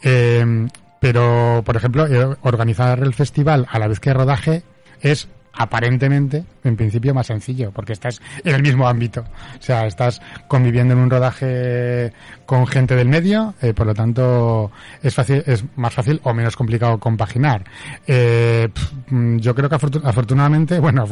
Eh, 0.03 0.69
pero, 1.03 1.63
por 1.67 1.75
ejemplo, 1.75 2.07
eh, 2.07 2.37
organizar 2.43 3.01
el 3.01 3.13
festival 3.13 3.67
a 3.69 3.81
la 3.81 3.89
vez 3.89 3.99
que 3.99 4.15
rodaje 4.15 4.63
es 5.01 5.27
aparentemente, 5.55 6.45
en 6.65 6.77
principio, 6.77 7.15
más 7.15 7.27
sencillo, 7.27 7.71
porque 7.73 7.93
estás 7.93 8.21
en 8.45 8.55
el 8.55 8.63
mismo 8.63 8.89
ámbito. 8.89 9.21
O 9.59 9.63
sea, 9.63 9.87
estás 9.87 10.21
conviviendo 10.49 10.95
en 10.95 11.01
un 11.01 11.11
rodaje 11.11 12.13
con 12.47 12.67
gente 12.67 12.95
del 12.97 13.09
medio, 13.09 13.55
eh, 13.63 13.73
por 13.75 13.87
lo 13.87 13.95
tanto, 13.95 14.71
es 15.03 15.15
fácil, 15.15 15.43
es 15.47 15.65
más 15.77 15.93
fácil 15.95 16.21
o 16.25 16.35
menos 16.35 16.57
complicado 16.57 16.99
compaginar. 16.99 17.65
Eh, 18.07 18.69
mm, 19.09 19.39
yo 19.39 19.55
creo 19.55 19.69
que 19.69 19.77
afortu- 19.77 20.03
afortunadamente, 20.05 20.79
bueno, 20.81 21.05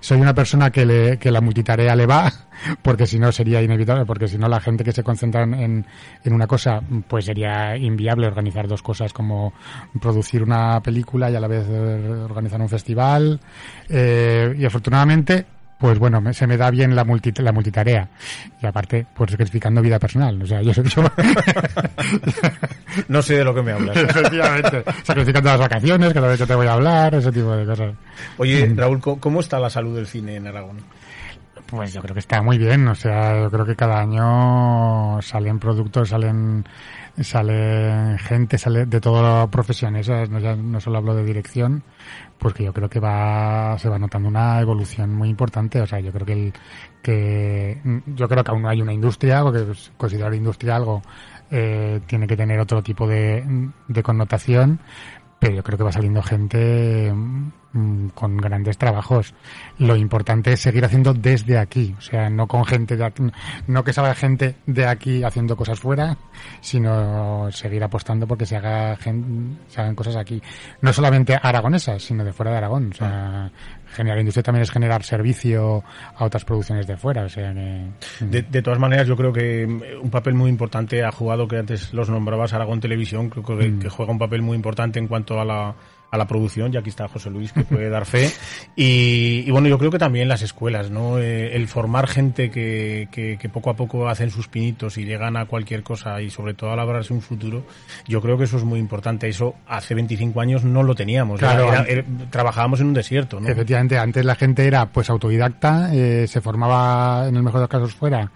soy 0.00 0.20
una 0.20 0.34
persona 0.34 0.70
que, 0.70 0.84
le, 0.86 1.18
que 1.18 1.30
la 1.30 1.40
multitarea 1.40 1.94
le 1.94 2.06
va, 2.06 2.32
porque 2.82 3.06
si 3.06 3.18
no 3.18 3.32
sería 3.32 3.62
inevitable, 3.62 4.04
porque 4.06 4.28
si 4.28 4.38
no 4.38 4.48
la 4.48 4.60
gente 4.60 4.84
que 4.84 4.92
se 4.92 5.02
concentra 5.02 5.42
en, 5.42 5.86
en 6.24 6.32
una 6.32 6.46
cosa, 6.46 6.80
pues 7.08 7.24
sería 7.26 7.76
inviable 7.76 8.26
organizar 8.26 8.66
dos 8.68 8.82
cosas 8.82 9.12
como 9.12 9.52
producir 10.00 10.42
una 10.42 10.80
película 10.82 11.30
y 11.30 11.36
a 11.36 11.40
la 11.40 11.48
vez 11.48 11.66
eh, 11.68 12.24
organizar 12.28 12.60
un 12.60 12.68
festival. 12.68 13.40
Eh, 13.88 14.54
y 14.58 14.64
afortunadamente, 14.64 15.44
pues 15.78 15.98
bueno, 15.98 16.20
me- 16.20 16.32
se 16.32 16.46
me 16.46 16.56
da 16.56 16.70
bien 16.70 16.94
la, 16.96 17.04
multi- 17.04 17.32
la 17.42 17.52
multitarea. 17.52 18.08
Y 18.62 18.66
aparte, 18.66 19.04
pues 19.14 19.30
sacrificando 19.32 19.82
vida 19.82 19.98
personal. 19.98 20.40
O 20.42 20.46
sea, 20.46 20.62
yo 20.62 20.72
soy... 20.72 20.84
yo- 20.96 21.04
No 23.08 23.22
sé 23.22 23.38
de 23.38 23.44
lo 23.44 23.54
que 23.54 23.62
me 23.62 23.72
hablas. 23.72 23.96
Efectivamente. 23.96 24.84
Sacrificando 25.02 25.50
las 25.50 25.58
vacaciones, 25.60 26.12
cada 26.12 26.28
vez 26.28 26.38
que 26.38 26.46
te 26.46 26.54
voy 26.54 26.66
a 26.66 26.72
hablar, 26.74 27.14
ese 27.14 27.32
tipo 27.32 27.54
de 27.56 27.66
cosas. 27.66 27.94
Oye, 28.38 28.72
Raúl, 28.74 29.00
¿cómo- 29.00 29.20
¿cómo 29.20 29.40
está 29.40 29.58
la 29.58 29.70
salud 29.70 29.94
del 29.96 30.06
cine 30.06 30.36
en 30.36 30.46
Aragón? 30.46 30.78
Pues 31.66 31.92
yo 31.94 32.02
creo 32.02 32.14
que 32.14 32.20
está 32.20 32.42
muy 32.42 32.58
bien, 32.58 32.86
o 32.88 32.94
sea, 32.94 33.40
yo 33.42 33.50
creo 33.50 33.64
que 33.64 33.74
cada 33.74 33.98
año 33.98 35.20
salen 35.22 35.58
productos, 35.58 36.10
salen 36.10 36.64
sale 37.22 38.16
gente, 38.18 38.58
sale 38.58 38.86
de 38.86 39.00
todas 39.00 39.22
las 39.22 39.48
profesiones, 39.48 40.08
no, 40.08 40.56
no 40.56 40.80
solo 40.80 40.98
hablo 40.98 41.14
de 41.14 41.24
dirección, 41.24 41.82
pues 42.38 42.54
que 42.54 42.64
yo 42.64 42.72
creo 42.72 42.88
que 42.88 43.00
va 43.00 43.78
se 43.78 43.88
va 43.88 43.98
notando 43.98 44.28
una 44.28 44.60
evolución 44.60 45.14
muy 45.14 45.28
importante, 45.28 45.80
o 45.80 45.86
sea, 45.86 46.00
yo 46.00 46.12
creo 46.12 46.26
que 46.26 46.32
el, 46.32 46.52
que 47.02 47.80
yo 48.06 48.28
creo 48.28 48.42
que 48.42 48.50
aún 48.50 48.62
no 48.62 48.68
hay 48.68 48.82
una 48.82 48.92
industria, 48.92 49.42
porque 49.42 49.66
considerar 49.96 50.34
industria 50.34 50.76
algo 50.76 51.02
eh, 51.50 52.00
tiene 52.06 52.26
que 52.26 52.36
tener 52.36 52.58
otro 52.58 52.82
tipo 52.82 53.06
de, 53.06 53.44
de 53.86 54.02
connotación, 54.02 54.80
pero 55.38 55.56
yo 55.56 55.62
creo 55.62 55.78
que 55.78 55.84
va 55.84 55.92
saliendo 55.92 56.22
gente 56.22 57.12
mm, 57.74 58.08
con 58.14 58.38
grandes 58.38 58.78
trabajos. 58.78 59.34
Lo 59.78 59.94
importante 59.96 60.52
es 60.54 60.60
seguir 60.60 60.84
haciendo 60.84 61.12
desde 61.12 61.58
aquí, 61.58 61.94
o 61.98 62.00
sea, 62.00 62.30
no 62.30 62.46
con 62.46 62.64
gente 62.64 62.96
de 62.96 63.04
aquí, 63.04 63.22
no 63.66 63.84
que 63.84 63.92
salga 63.92 64.14
gente 64.14 64.54
de 64.66 64.86
aquí 64.86 65.22
haciendo 65.22 65.54
cosas 65.56 65.78
fuera, 65.80 66.16
sino 66.60 67.50
seguir 67.52 67.84
apostando 67.84 68.26
porque 68.26 68.46
se 68.46 68.56
haga 68.56 68.96
gen- 68.96 69.58
se 69.68 69.80
hagan 69.80 69.94
cosas 69.94 70.16
aquí, 70.16 70.40
no 70.80 70.92
solamente 70.92 71.38
aragonesas, 71.40 72.02
sino 72.02 72.24
de 72.24 72.32
fuera 72.32 72.52
de 72.52 72.56
Aragón, 72.58 72.90
o 72.92 72.96
sea, 72.96 73.50
generar 73.92 74.18
industria 74.18 74.42
también 74.42 74.62
es 74.62 74.70
generar 74.70 75.02
servicio 75.04 75.84
a 76.16 76.24
otras 76.24 76.44
producciones 76.44 76.86
de 76.86 76.96
fuera, 76.96 77.24
o 77.24 77.28
sea 77.28 77.52
que 77.52 77.90
De, 78.24 78.42
de 78.42 78.62
todas 78.62 78.78
maneras, 78.78 79.06
yo 79.06 79.16
creo 79.16 79.32
que 79.32 79.66
mm, 79.66 79.82
un 80.02 80.10
papel 80.10 80.34
muy 80.34 80.50
importante 80.50 81.04
ha 81.04 81.12
jugado, 81.12 81.46
que 81.46 81.58
antes 81.58 81.92
los 81.92 82.08
nombrabas, 82.08 82.52
Aragón 82.54 82.80
Televisión, 82.80 83.28
creo 83.30 83.58
que, 83.58 83.78
que 83.78 83.88
juega 83.88 84.12
un 84.12 84.18
papel 84.18 84.42
muy 84.42 84.56
importante 84.56 84.98
en 84.98 85.06
cuanto 85.06 85.40
a 85.40 85.44
la, 85.44 85.74
a 86.14 86.18
la 86.18 86.26
producción, 86.26 86.72
y 86.72 86.76
aquí 86.76 86.90
está 86.90 87.08
José 87.08 87.28
Luis, 87.30 87.52
que 87.52 87.64
puede 87.64 87.88
dar 87.90 88.06
fe. 88.06 88.30
Y, 88.76 89.44
y 89.46 89.50
bueno, 89.50 89.68
yo 89.68 89.78
creo 89.78 89.90
que 89.90 89.98
también 89.98 90.28
las 90.28 90.42
escuelas, 90.42 90.90
¿no? 90.90 91.18
Eh, 91.18 91.56
el 91.56 91.66
formar 91.68 92.06
gente 92.06 92.50
que, 92.50 93.08
que, 93.10 93.36
que 93.38 93.48
poco 93.48 93.70
a 93.70 93.74
poco 93.74 94.08
hacen 94.08 94.30
sus 94.30 94.48
pinitos 94.48 94.96
y 94.98 95.04
llegan 95.04 95.36
a 95.36 95.46
cualquier 95.46 95.82
cosa 95.82 96.20
y 96.22 96.30
sobre 96.30 96.54
todo 96.54 96.70
a 96.72 96.76
labrarse 96.76 97.12
un 97.12 97.20
futuro, 97.20 97.64
yo 98.06 98.20
creo 98.20 98.38
que 98.38 98.44
eso 98.44 98.56
es 98.56 98.64
muy 98.64 98.78
importante. 98.78 99.28
Eso 99.28 99.54
hace 99.66 99.94
25 99.94 100.40
años 100.40 100.64
no 100.64 100.82
lo 100.82 100.94
teníamos. 100.94 101.40
Claro. 101.40 101.68
era- 101.68 101.82
era- 101.84 102.04
trabajábamos 102.30 102.80
en 102.80 102.86
un 102.88 102.94
desierto, 102.94 103.40
¿no? 103.40 103.48
Efectivamente, 103.48 103.98
antes 103.98 104.24
la 104.24 104.34
gente 104.36 104.66
era 104.66 104.86
pues 104.86 105.10
autodidacta, 105.10 105.90
eh, 105.94 106.26
se 106.28 106.40
formaba 106.40 107.26
en 107.28 107.36
el 107.36 107.42
mejor 107.42 107.60
de 107.60 107.64
los 107.64 107.70
casos 107.70 107.94
fuera 107.94 108.30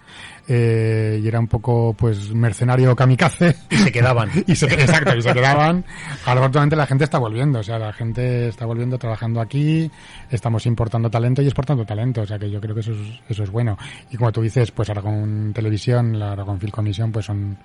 eh, 0.50 1.20
y 1.22 1.28
era 1.28 1.38
un 1.38 1.46
poco 1.46 1.92
pues 1.92 2.32
mercenario 2.32 2.96
kamikaze 2.96 3.54
Y 3.70 3.76
se 3.76 3.92
quedaban. 3.92 4.30
y 4.46 4.56
se, 4.56 4.64
exacto, 4.66 5.14
y 5.14 5.20
se 5.20 5.34
quedaban. 5.34 5.84
Ahora 6.24 6.46
actualmente 6.46 6.74
la 6.74 6.86
gente 6.86 7.04
está 7.04 7.18
volviendo, 7.18 7.58
o 7.58 7.62
sea, 7.62 7.78
la 7.78 7.92
gente 7.92 8.48
está 8.48 8.64
volviendo 8.64 8.98
trabajando 8.98 9.40
aquí, 9.42 9.90
estamos 10.30 10.64
importando 10.64 11.10
talento 11.10 11.42
y 11.42 11.46
exportando 11.46 11.84
talento, 11.84 12.22
o 12.22 12.26
sea 12.26 12.38
que 12.38 12.50
yo 12.50 12.60
creo 12.60 12.74
que 12.74 12.80
eso 12.80 12.92
es, 12.92 13.20
eso 13.28 13.42
es 13.42 13.50
bueno. 13.50 13.76
Y 14.10 14.16
como 14.16 14.32
tú 14.32 14.40
dices, 14.40 14.70
pues 14.70 14.88
Aragón 14.88 15.52
Televisión, 15.54 16.18
la 16.18 16.32
Aragón 16.32 16.58
Film 16.58 16.72
Commission, 16.72 17.12
pues 17.12 17.26
son, 17.26 17.58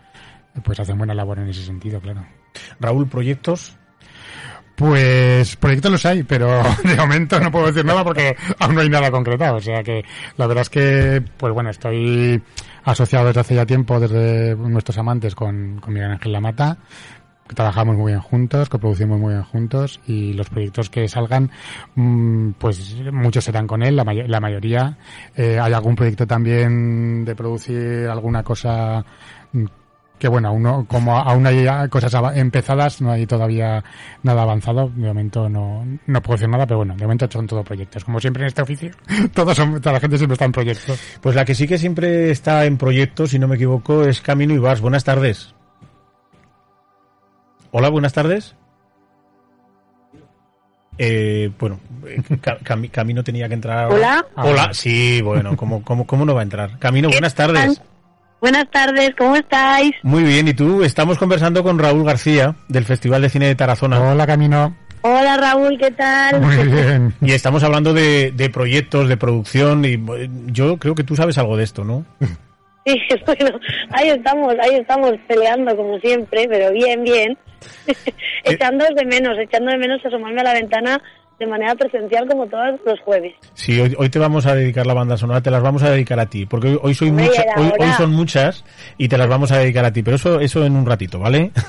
pues 0.63 0.79
hacen 0.79 0.97
buena 0.97 1.13
labor 1.13 1.39
en 1.39 1.49
ese 1.49 1.63
sentido, 1.63 2.01
claro. 2.01 2.25
Raúl, 2.79 3.07
proyectos. 3.07 3.77
Pues 4.75 5.55
proyectos 5.55 5.91
los 5.91 6.05
hay, 6.05 6.23
pero 6.23 6.61
de 6.83 6.95
momento 6.95 7.39
no 7.39 7.51
puedo 7.51 7.67
decir 7.67 7.85
nada 7.85 8.03
porque 8.03 8.35
aún 8.59 8.75
no 8.75 8.81
hay 8.81 8.89
nada 8.89 9.11
concretado. 9.11 9.57
O 9.57 9.61
sea 9.61 9.83
que 9.83 10.03
la 10.37 10.47
verdad 10.47 10.63
es 10.63 10.69
que, 10.69 11.23
pues 11.37 11.53
bueno, 11.53 11.69
estoy 11.69 12.41
asociado 12.83 13.27
desde 13.27 13.41
hace 13.41 13.55
ya 13.55 13.65
tiempo, 13.65 13.99
desde 13.99 14.55
nuestros 14.55 14.97
amantes, 14.97 15.35
con, 15.35 15.79
con 15.79 15.93
Miguel 15.93 16.11
Ángel 16.11 16.31
Lamata. 16.31 16.77
que 17.47 17.53
Trabajamos 17.55 17.95
muy 17.97 18.13
bien 18.13 18.21
juntos, 18.21 18.67
que 18.67 18.79
producimos 18.79 19.19
muy 19.19 19.33
bien 19.33 19.43
juntos 19.43 19.99
y 20.07 20.33
los 20.33 20.49
proyectos 20.49 20.89
que 20.89 21.07
salgan, 21.07 21.51
mm, 21.95 22.51
pues 22.57 22.95
muchos 23.11 23.43
serán 23.43 23.67
con 23.67 23.83
él, 23.83 23.95
la, 23.95 24.03
may- 24.03 24.27
la 24.27 24.39
mayoría. 24.39 24.97
Eh, 25.35 25.59
hay 25.61 25.71
algún 25.73 25.95
proyecto 25.95 26.25
también 26.25 27.23
de 27.25 27.35
producir 27.35 28.07
alguna 28.09 28.41
cosa 28.43 29.05
mm, 29.51 29.65
que 30.23 30.29
bueno, 30.29 30.47
aún 30.47 30.63
no, 30.63 30.85
como 30.87 31.17
aún 31.17 31.45
hay 31.45 31.67
cosas 31.89 32.13
empezadas, 32.37 33.01
no 33.01 33.11
hay 33.11 33.27
todavía 33.27 33.83
nada 34.23 34.43
avanzado. 34.43 34.89
De 34.95 35.05
momento 35.07 35.49
no, 35.49 35.85
no 36.07 36.21
puedo 36.21 36.37
decir 36.37 36.47
nada, 36.47 36.65
pero 36.65 36.77
bueno, 36.77 36.95
de 36.95 37.01
momento 37.03 37.27
son 37.29 37.45
todo 37.45 37.61
proyectos. 37.61 38.05
Como 38.05 38.21
siempre 38.21 38.43
en 38.43 38.47
este 38.47 38.61
oficio, 38.61 38.91
todos 39.33 39.57
son, 39.57 39.81
toda 39.81 39.91
la 39.91 39.99
gente 39.99 40.17
siempre 40.17 40.35
está 40.35 40.45
en 40.45 40.53
proyectos. 40.53 40.97
Pues 41.19 41.35
la 41.35 41.43
que 41.43 41.53
sí 41.55 41.67
que 41.67 41.77
siempre 41.77 42.31
está 42.31 42.63
en 42.63 42.77
proyectos, 42.77 43.31
si 43.31 43.37
no 43.39 43.49
me 43.49 43.55
equivoco, 43.57 44.05
es 44.05 44.21
Camino 44.21 44.53
y 44.53 44.59
Vars. 44.59 44.79
Buenas 44.79 45.03
tardes. 45.03 45.53
Hola, 47.71 47.89
buenas 47.89 48.13
tardes. 48.13 48.55
Eh, 50.97 51.51
bueno, 51.59 51.81
eh, 52.07 52.21
Ca- 52.41 52.59
Cami- 52.59 52.91
Camino 52.91 53.25
tenía 53.25 53.49
que 53.49 53.55
entrar. 53.55 53.79
ahora. 53.91 53.95
Hola. 53.95 54.25
Hola, 54.49 54.73
sí, 54.73 55.21
bueno, 55.21 55.57
¿cómo, 55.57 55.83
cómo, 55.83 56.07
¿cómo 56.07 56.23
no 56.23 56.33
va 56.33 56.39
a 56.39 56.43
entrar? 56.43 56.79
Camino, 56.79 57.09
buenas 57.09 57.35
tardes. 57.35 57.81
Buenas 58.43 58.69
tardes, 58.71 59.11
¿cómo 59.17 59.37
estáis? 59.37 59.93
Muy 60.03 60.21
bien, 60.21 60.49
¿y 60.49 60.53
tú? 60.53 60.83
Estamos 60.83 61.17
conversando 61.17 61.63
con 61.63 61.79
Raúl 61.79 62.03
García 62.03 62.55
del 62.67 62.83
Festival 62.83 63.21
de 63.21 63.29
Cine 63.29 63.47
de 63.47 63.55
Tarazona. 63.55 64.01
Hola 64.01 64.27
Camino. 64.27 64.75
Hola 65.01 65.37
Raúl, 65.37 65.77
¿qué 65.79 65.89
tal? 65.91 66.41
Muy 66.41 66.57
bien. 66.67 67.13
Y 67.21 67.31
estamos 67.31 67.63
hablando 67.63 67.93
de, 67.93 68.31
de 68.31 68.49
proyectos, 68.49 69.07
de 69.07 69.15
producción, 69.15 69.85
y 69.85 69.93
eh, 69.93 70.29
yo 70.47 70.75
creo 70.75 70.93
que 70.93 71.05
tú 71.05 71.15
sabes 71.15 71.37
algo 71.37 71.55
de 71.55 71.63
esto, 71.63 71.85
¿no? 71.85 72.05
Sí, 72.85 72.99
bueno, 73.25 73.57
ahí 73.91 74.09
estamos, 74.09 74.53
ahí 74.61 74.75
estamos 74.75 75.13
peleando 75.25 75.77
como 75.77 75.97
siempre, 75.99 76.45
pero 76.49 76.69
bien, 76.73 77.01
bien. 77.01 77.37
echando 78.43 78.83
de 78.93 79.05
menos, 79.05 79.37
echando 79.39 79.71
de 79.71 79.77
menos 79.77 80.05
asomarme 80.05 80.41
a 80.41 80.43
la 80.43 80.53
ventana 80.53 81.01
de 81.43 81.51
manera 81.51 81.75
presencial 81.75 82.27
como 82.27 82.47
todos 82.47 82.79
los 82.85 82.99
jueves. 83.01 83.33
Sí, 83.53 83.79
hoy, 83.79 83.95
hoy 83.97 84.09
te 84.09 84.19
vamos 84.19 84.45
a 84.45 84.55
dedicar 84.55 84.85
la 84.85 84.93
banda 84.93 85.17
sonora, 85.17 85.41
te 85.41 85.51
las 85.51 85.61
vamos 85.61 85.83
a 85.83 85.91
dedicar 85.91 86.19
a 86.19 86.27
ti, 86.27 86.45
porque 86.45 86.69
hoy, 86.69 86.79
hoy 86.81 86.93
soy 86.93 87.11
mucha, 87.11 87.43
hoy, 87.57 87.71
hoy 87.79 87.89
son 87.97 88.11
muchas 88.11 88.63
y 88.97 89.07
te 89.07 89.17
las 89.17 89.27
vamos 89.27 89.51
a 89.51 89.59
dedicar 89.59 89.85
a 89.85 89.91
ti, 89.91 90.03
pero 90.03 90.15
eso, 90.15 90.39
eso 90.39 90.65
en 90.65 90.75
un 90.75 90.85
ratito, 90.85 91.19
¿vale? 91.19 91.51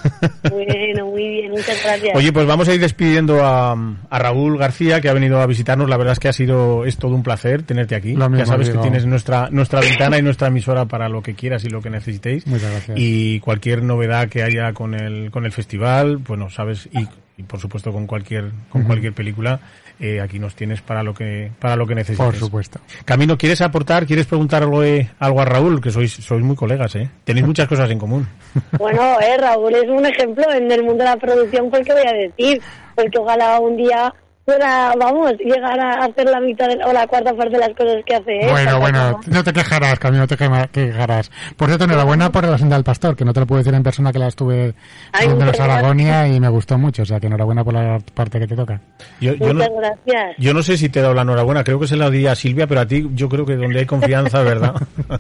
Bueno, 0.50 1.06
muy 1.06 1.28
bien, 1.28 1.50
muchas 1.50 1.82
gracias. 1.82 2.14
Oye, 2.14 2.32
pues 2.32 2.46
vamos 2.46 2.68
a 2.68 2.74
ir 2.74 2.80
despidiendo 2.80 3.44
a, 3.44 3.72
a 3.72 4.18
Raúl 4.18 4.58
García, 4.58 5.00
que 5.00 5.08
ha 5.08 5.12
venido 5.12 5.40
a 5.40 5.46
visitarnos. 5.46 5.88
La 5.88 5.96
verdad 5.96 6.12
es 6.12 6.20
que 6.20 6.28
ha 6.28 6.32
sido, 6.32 6.84
es 6.84 6.96
todo 6.96 7.14
un 7.14 7.22
placer 7.22 7.62
tenerte 7.62 7.94
aquí. 7.94 8.14
Ya 8.14 8.46
sabes 8.46 8.70
que 8.70 8.78
tienes 8.78 9.06
nuestra, 9.06 9.48
nuestra 9.50 9.80
ventana 9.80 10.18
y 10.18 10.22
nuestra 10.22 10.48
emisora 10.48 10.87
para 10.87 11.08
lo 11.08 11.22
que 11.22 11.34
quieras 11.34 11.64
y 11.64 11.70
lo 11.70 11.80
que 11.80 11.90
necesitéis. 11.90 12.46
Muchas 12.46 12.70
gracias. 12.70 12.98
Y 12.98 13.40
cualquier 13.40 13.82
novedad 13.82 14.28
que 14.28 14.42
haya 14.42 14.72
con 14.72 14.94
el, 14.94 15.30
con 15.30 15.44
el 15.44 15.52
festival, 15.52 16.18
bueno, 16.18 16.50
sabes, 16.50 16.88
y, 16.92 17.06
y 17.37 17.42
por 17.42 17.59
supuesto 17.59 17.92
con 17.92 18.07
cualquier, 18.07 18.53
con 18.68 18.85
cualquier 18.85 19.12
película, 19.12 19.59
eh, 19.99 20.20
aquí 20.20 20.38
nos 20.38 20.55
tienes 20.55 20.83
para 20.83 21.03
lo 21.03 21.14
que, 21.14 21.51
para 21.59 21.75
lo 21.75 21.87
que 21.87 21.94
necesites. 21.94 22.25
Por 22.25 22.37
supuesto. 22.37 22.81
Camino, 23.05 23.37
¿quieres 23.37 23.61
aportar, 23.61 24.07
quieres 24.07 24.27
preguntar 24.27 24.62
algo, 24.62 24.85
eh, 24.85 25.11
algo 25.18 25.40
a 25.40 25.44
Raúl? 25.44 25.81
Que 25.81 25.90
sois, 25.90 26.12
sois 26.12 26.42
muy 26.42 26.55
colegas, 26.55 26.94
¿eh? 26.94 27.11
Tenéis 27.25 27.47
muchas 27.47 27.68
cosas 27.68 27.90
en 27.90 27.99
común. 27.99 28.27
Bueno, 28.79 29.18
eh, 29.20 29.37
Raúl 29.38 29.75
es 29.75 29.88
un 29.88 30.05
ejemplo 30.07 30.44
en 30.53 30.70
el 30.70 30.83
mundo 30.83 31.05
de 31.05 31.11
la 31.11 31.16
producción, 31.16 31.70
pues 31.70 31.85
qué 31.87 31.92
voy 31.92 32.07
a 32.07 32.12
decir, 32.12 32.61
porque 32.94 33.18
ojalá 33.18 33.59
un 33.59 33.77
día 33.77 34.12
pueda, 34.44 34.92
vamos, 34.98 35.33
llegar 35.38 35.78
a 35.80 36.04
hacer 36.04 36.28
la 36.28 36.40
mitad 36.40 36.68
de- 36.68 36.85
o 36.85 36.92
la 36.92 37.07
cuarta 37.07 37.33
parte 37.35 37.52
de 37.54 37.59
las 37.59 37.70
cosas 37.70 38.02
que 38.04 38.14
hace 38.14 38.40
él. 38.40 38.50
Bueno, 38.50 38.78
bueno, 38.80 39.20
no 39.26 39.42
te 39.44 39.52
quejarás, 39.52 39.98
Camilo, 39.98 40.22
no 40.22 40.28
te 40.28 40.37
quejarás. 40.70 41.30
Por 41.57 41.68
cierto, 41.68 41.85
enhorabuena 41.85 42.30
por 42.30 42.44
la 42.46 42.59
senda 42.59 42.76
del 42.76 42.85
pastor, 42.85 43.16
que 43.16 43.24
no 43.24 43.33
te 43.33 43.40
lo 43.40 43.46
puedo 43.46 43.59
decir 43.59 43.74
en 43.74 43.83
persona 43.83 44.12
que 44.12 44.18
la 44.18 44.28
estuve 44.28 44.74
en 45.20 45.33
muchas 45.38 45.61
Aragonia 45.61 46.26
y 46.28 46.40
me 46.40 46.48
gustó 46.48 46.76
mucho, 46.78 47.02
o 47.02 47.07
sea 47.07 47.20
que 47.20 47.26
enhorabuena 47.28 47.64
por 47.64 47.74
la 47.74 47.98
parte 48.14 48.38
que 48.38 48.46
te 48.46 48.57
toca. 48.57 48.80
Yo, 49.20 49.35
yo 49.35 49.54
Muchas 49.54 49.70
no, 49.70 49.76
gracias. 49.76 50.37
yo 50.38 50.52
no 50.54 50.62
sé 50.62 50.76
si 50.76 50.88
te 50.88 50.98
he 50.98 51.02
dado 51.02 51.14
la 51.14 51.22
enhorabuena, 51.22 51.64
creo 51.64 51.80
que 51.80 51.87
se 51.87 51.96
la 51.96 52.11
di 52.11 52.26
a 52.26 52.35
Silvia, 52.35 52.66
pero 52.66 52.80
a 52.83 52.87
ti 52.87 53.09
yo 53.14 53.28
creo 53.28 53.46
que 53.46 53.57
donde 53.57 53.80
hay 53.80 53.87
confianza, 53.87 54.42
¿verdad? 54.42 54.74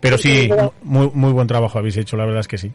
Pero 0.00 0.16
sí, 0.16 0.50
muy, 0.82 1.10
muy 1.12 1.30
buen 1.32 1.46
trabajo 1.46 1.78
habéis 1.78 1.96
hecho, 1.98 2.16
la 2.16 2.24
verdad 2.24 2.40
es 2.40 2.48
que 2.48 2.56
sí. 2.56 2.72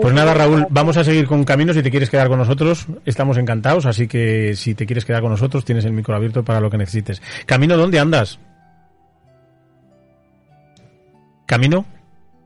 Pues 0.00 0.14
nada, 0.14 0.32
Raúl, 0.32 0.66
vamos 0.70 0.96
a 0.96 1.04
seguir 1.04 1.26
con 1.26 1.44
Camino. 1.44 1.74
Si 1.74 1.82
te 1.82 1.90
quieres 1.90 2.08
quedar 2.08 2.28
con 2.28 2.38
nosotros, 2.38 2.86
estamos 3.04 3.36
encantados. 3.36 3.84
Así 3.84 4.08
que 4.08 4.54
si 4.56 4.74
te 4.74 4.86
quieres 4.86 5.04
quedar 5.04 5.20
con 5.20 5.30
nosotros, 5.30 5.64
tienes 5.66 5.84
el 5.84 5.92
micro 5.92 6.16
abierto 6.16 6.42
para 6.44 6.60
lo 6.60 6.70
que 6.70 6.78
necesites. 6.78 7.20
Camino, 7.44 7.76
¿dónde 7.76 7.98
andas? 8.00 8.38
¿Camino? 11.46 11.84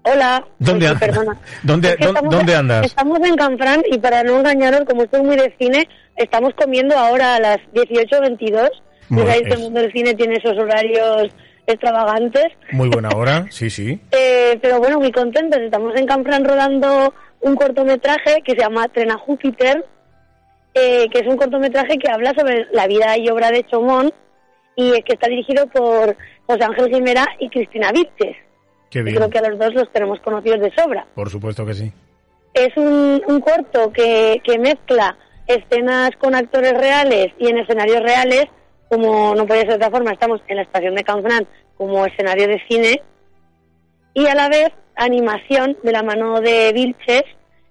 Hola. 0.03 0.45
¿Dónde, 0.59 0.89
an- 0.89 0.99
perdona. 0.99 1.39
¿Dónde, 1.63 1.89
Es 1.91 1.97
que 1.97 2.05
estamos- 2.05 2.35
¿Dónde 2.35 2.55
andas? 2.55 2.87
Estamos 2.87 3.19
en 3.21 3.37
Canfrán 3.37 3.83
y 3.91 3.99
para 3.99 4.23
no 4.23 4.39
engañaros, 4.39 4.83
como 4.89 5.03
estoy 5.05 5.23
muy 5.23 5.37
de 5.37 5.55
cine, 5.59 5.89
estamos 6.17 6.53
comiendo 6.55 6.97
ahora 6.97 7.37
a 7.37 7.41
las 7.41 7.59
18.22. 7.75 8.69
Muy 9.11 9.23
Ya 9.23 9.27
sabéis 9.29 9.43
bien, 9.43 9.45
que 9.45 9.53
el 9.53 9.53
es- 9.53 9.61
mundo 9.61 9.81
del 9.81 9.93
cine 9.93 10.15
tiene 10.15 10.37
esos 10.37 10.57
horarios 10.59 11.33
extravagantes. 11.67 12.49
Muy 12.73 12.89
buena 12.89 13.11
hora, 13.11 13.47
sí, 13.51 13.71
sí. 13.71 14.01
Eh, 14.11 14.59
pero 14.61 14.79
bueno, 14.79 14.99
muy 14.99 15.13
contentos. 15.13 15.61
Estamos 15.61 15.95
en 15.97 16.07
Canfrán 16.07 16.45
rodando 16.45 17.15
un 17.41 17.55
cortometraje 17.57 18.43
que 18.45 18.53
se 18.53 18.61
llama 18.61 18.89
Tren 18.89 19.11
a 19.11 19.19
Júpiter, 19.19 19.85
eh, 20.75 21.09
que 21.11 21.21
es 21.21 21.27
un 21.27 21.37
cortometraje 21.37 21.99
que 21.99 22.11
habla 22.11 22.33
sobre 22.35 22.67
la 22.73 22.87
vida 22.87 23.17
y 23.19 23.29
obra 23.29 23.51
de 23.51 23.65
Chomón 23.65 24.13
y 24.77 24.93
es 24.93 25.05
que 25.05 25.15
está 25.15 25.29
dirigido 25.29 25.67
por 25.67 26.17
José 26.47 26.65
Ángel 26.65 26.89
Guimera 26.89 27.27
y 27.39 27.49
Cristina 27.49 27.93
Vitches. 27.93 28.37
Qué 28.91 29.03
bien. 29.03 29.17
Creo 29.17 29.31
que 29.31 29.39
a 29.39 29.49
los 29.49 29.59
dos 29.59 29.75
los 29.75 29.93
tenemos 29.93 30.21
conocidos 30.21 30.61
de 30.61 30.73
sobra. 30.75 31.07
Por 31.15 31.31
supuesto 31.31 31.65
que 31.65 31.75
sí. 31.75 31.93
Es 32.55 32.77
un, 32.77 33.23
un 33.27 33.41
corto 33.41 33.93
que, 33.93 34.41
que 34.45 34.59
mezcla 34.59 35.17
escenas 35.47 36.11
con 36.19 36.35
actores 36.35 36.73
reales 36.75 37.29
y 37.39 37.49
en 37.49 37.59
escenarios 37.59 38.03
reales, 38.03 38.47
como 38.91 39.35
no 39.37 39.47
podía 39.47 39.63
ser 39.63 39.71
de 39.71 39.77
otra 39.77 39.91
forma, 39.91 40.11
estamos 40.11 40.41
en 40.49 40.57
la 40.57 40.63
estación 40.63 40.97
de 40.97 41.05
Canfrán 41.05 41.47
como 41.79 42.05
escenario 42.05 42.49
de 42.49 42.61
cine, 42.69 43.01
y 44.13 44.27
a 44.27 44.35
la 44.35 44.49
vez 44.49 44.71
animación 44.97 45.79
de 45.83 45.93
la 45.93 46.03
mano 46.03 46.41
de 46.41 46.73
Vilches, 46.73 47.23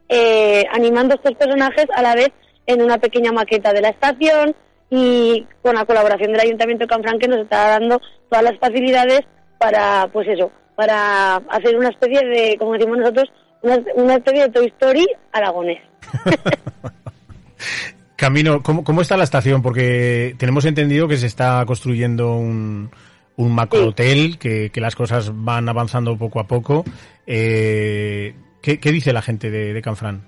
eh, 0.08 0.64
animando 0.72 1.16
estos 1.16 1.36
personajes 1.36 1.86
a 1.94 2.02
la 2.02 2.16
vez 2.16 2.30
en 2.66 2.82
una 2.82 2.98
pequeña 2.98 3.34
maqueta 3.34 3.74
de 3.74 3.82
la 3.82 3.90
estación 3.90 4.56
y 4.90 5.46
con 5.62 5.76
la 5.76 5.86
colaboración 5.86 6.32
del 6.32 6.42
Ayuntamiento 6.42 6.86
de 6.86 6.90
Canfrán 6.90 7.20
que 7.20 7.28
nos 7.28 7.40
está 7.40 7.80
dando 7.80 8.02
todas 8.30 8.44
las 8.44 8.58
facilidades 8.58 9.22
para, 9.60 10.08
pues 10.14 10.28
eso, 10.30 10.52
para 10.76 11.36
hacer 11.36 11.78
una 11.78 11.90
especie 11.90 12.26
de, 12.26 12.56
como 12.58 12.74
decimos 12.74 12.98
nosotros, 12.98 13.30
una, 13.62 13.78
una 13.96 14.16
especie 14.16 14.44
de 14.44 14.50
Toy 14.50 14.68
Story 14.68 15.06
aragonés. 15.34 15.82
Camino, 18.20 18.62
¿cómo, 18.62 18.84
¿cómo 18.84 19.00
está 19.00 19.16
la 19.16 19.24
estación? 19.24 19.62
Porque 19.62 20.36
tenemos 20.38 20.66
entendido 20.66 21.08
que 21.08 21.16
se 21.16 21.26
está 21.26 21.64
construyendo 21.66 22.34
un, 22.34 22.92
un 23.38 23.56
macro 23.56 23.88
hotel, 23.88 24.38
que, 24.38 24.72
que 24.72 24.82
las 24.82 24.94
cosas 24.94 25.32
van 25.34 25.70
avanzando 25.70 26.18
poco 26.18 26.42
a 26.42 26.44
poco. 26.44 26.84
Eh, 27.26 28.34
¿qué, 28.62 28.78
qué 28.78 28.92
dice 28.92 29.14
la 29.14 29.22
gente 29.22 29.50
de, 29.50 29.72
de 29.72 29.82
Canfrán? 29.82 30.28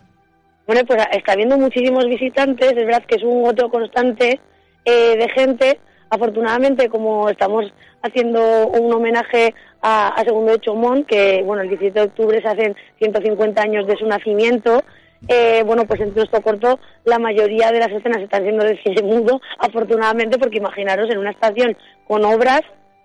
Bueno, 0.65 0.83
pues 0.87 1.05
está 1.11 1.33
habiendo 1.33 1.57
muchísimos 1.57 2.05
visitantes, 2.05 2.69
es 2.71 2.85
verdad 2.85 3.03
que 3.05 3.15
es 3.17 3.23
un 3.23 3.41
goteo 3.41 3.69
constante 3.69 4.39
eh, 4.85 5.17
de 5.17 5.27
gente. 5.35 5.79
Afortunadamente, 6.09 6.87
como 6.87 7.27
estamos 7.27 7.65
haciendo 8.03 8.67
un 8.67 8.93
homenaje 8.93 9.53
a, 9.81 10.07
a 10.07 10.23
Segundo 10.23 10.53
de 10.53 10.59
Chomón, 10.59 11.03
que 11.03 11.43
bueno, 11.43 11.63
el 11.63 11.67
17 11.67 11.99
de 11.99 12.05
octubre 12.05 12.41
se 12.41 12.47
hacen 12.47 12.73
150 12.99 13.61
años 13.61 13.85
de 13.85 13.97
su 13.97 14.05
nacimiento, 14.05 14.81
eh, 15.27 15.63
bueno, 15.63 15.85
pues 15.85 16.01
en 16.01 16.13
nuestro 16.13 16.41
corto 16.41 16.79
la 17.05 17.19
mayoría 17.19 17.71
de 17.71 17.79
las 17.79 17.91
escenas 17.91 18.21
están 18.21 18.43
siendo 18.43 18.63
de 18.63 18.81
cine 18.81 19.01
mudo, 19.03 19.41
afortunadamente, 19.59 20.37
porque 20.37 20.57
imaginaros 20.57 21.09
en 21.09 21.19
una 21.19 21.31
estación 21.31 21.77
con 22.07 22.25
obras 22.25 22.61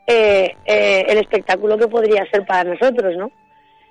eh, 0.07 0.55
eh, 0.65 1.05
el 1.09 1.19
espectáculo 1.19 1.77
que 1.77 1.89
podría 1.89 2.25
ser 2.31 2.47
para 2.47 2.65
nosotros, 2.65 3.17
¿no? 3.17 3.31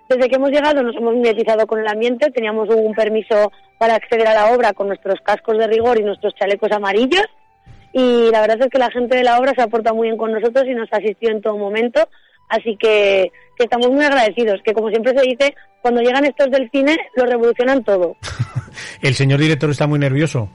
Desde 0.08 0.30
que 0.30 0.36
hemos 0.36 0.52
llegado 0.52 0.84
nos 0.84 0.96
hemos 0.96 1.16
mimetizado 1.16 1.66
con 1.66 1.80
el 1.80 1.88
ambiente, 1.88 2.30
teníamos 2.30 2.70
un 2.70 2.94
permiso 2.94 3.52
para 3.80 3.96
acceder 3.96 4.28
a 4.28 4.36
la 4.36 4.54
obra 4.54 4.74
con 4.74 4.88
nuestros 4.88 5.20
cascos 5.22 5.58
de 5.58 5.68
rigor 5.68 6.00
y 6.00 6.04
nuestros 6.04 6.36
chalecos 6.36 6.72
amarillos 6.72 7.26
y 7.92 8.30
la 8.30 8.42
verdad 8.42 8.62
es 8.62 8.68
que 8.68 8.78
la 8.78 8.92
gente 8.92 9.16
de 9.16 9.24
la 9.24 9.40
obra 9.40 9.54
se 9.56 9.62
ha 9.62 9.68
portado 9.68 9.96
muy 9.96 10.08
bien 10.08 10.18
con 10.18 10.32
nosotros 10.32 10.66
y 10.68 10.76
nos 10.76 10.92
ha 10.92 10.98
asistido 10.98 11.32
en 11.32 11.42
todo 11.42 11.58
momento, 11.58 12.08
así 12.50 12.76
que, 12.78 13.32
que 13.58 13.64
estamos 13.64 13.90
muy 13.90 14.04
agradecidos, 14.06 14.62
que 14.64 14.74
como 14.74 14.90
siempre 14.90 15.14
se 15.18 15.22
dice, 15.26 15.56
cuando 15.82 16.02
llegan 16.02 16.26
estos 16.26 16.50
del 16.52 16.70
cine 16.72 16.98
lo 17.16 17.26
revolucionan 17.26 17.84
todo. 17.84 18.16
¿El 19.02 19.14
señor 19.16 19.40
director 19.40 19.70
está 19.70 19.88
muy 19.88 20.00
nervioso? 20.00 20.50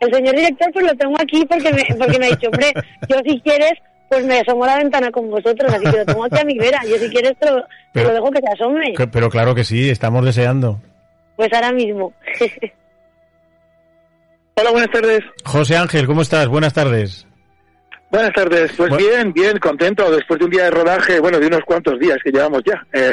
El 0.00 0.14
señor 0.14 0.34
director 0.34 0.70
pues 0.72 0.86
lo 0.86 0.94
tengo 0.94 1.14
aquí 1.20 1.44
porque 1.46 1.72
me, 1.72 1.84
porque 1.98 2.18
me 2.18 2.26
ha 2.26 2.30
dicho, 2.30 2.48
hombre, 2.48 2.72
yo 3.08 3.16
si 3.24 3.40
quieres 3.40 3.72
pues 4.08 4.24
me 4.26 4.40
asomo 4.40 4.64
a 4.64 4.68
la 4.68 4.78
ventana 4.78 5.10
con 5.12 5.30
vosotros, 5.30 5.72
así 5.72 5.84
que 5.84 5.98
lo 5.98 6.04
tengo 6.04 6.24
aquí 6.24 6.38
a 6.40 6.44
mi 6.44 6.58
vera, 6.58 6.80
yo 6.84 6.96
si 6.96 7.08
quieres 7.10 7.36
te 7.38 7.48
lo, 7.50 7.60
te 7.62 7.66
Pero- 7.92 8.08
lo 8.08 8.14
dejo 8.14 8.30
que 8.32 8.40
se 8.40 8.48
asome, 8.48 8.92
Que- 8.96 9.06
Pero 9.06 9.30
claro 9.30 9.54
que 9.54 9.62
sí, 9.62 9.88
estamos 9.90 10.24
deseando. 10.24 10.80
pues 11.36 11.52
ahora 11.52 11.70
mismo. 11.72 12.12
Hola, 14.56 14.70
buenas 14.72 14.90
tardes. 14.90 15.20
José 15.44 15.76
Ángel, 15.76 16.06
¿cómo 16.06 16.22
estás? 16.22 16.48
Buenas 16.48 16.74
tardes. 16.74 17.26
Buenas 18.10 18.32
tardes. 18.32 18.72
Pues 18.76 18.96
bien, 18.96 19.32
bien, 19.32 19.58
contento 19.58 20.10
después 20.10 20.38
de 20.40 20.44
un 20.46 20.50
día 20.50 20.64
de 20.64 20.70
rodaje, 20.72 21.20
bueno, 21.20 21.38
de 21.38 21.46
unos 21.46 21.60
cuantos 21.64 21.98
días 22.00 22.18
que 22.24 22.30
llevamos 22.32 22.62
ya 22.64 22.84
eh, 22.92 23.12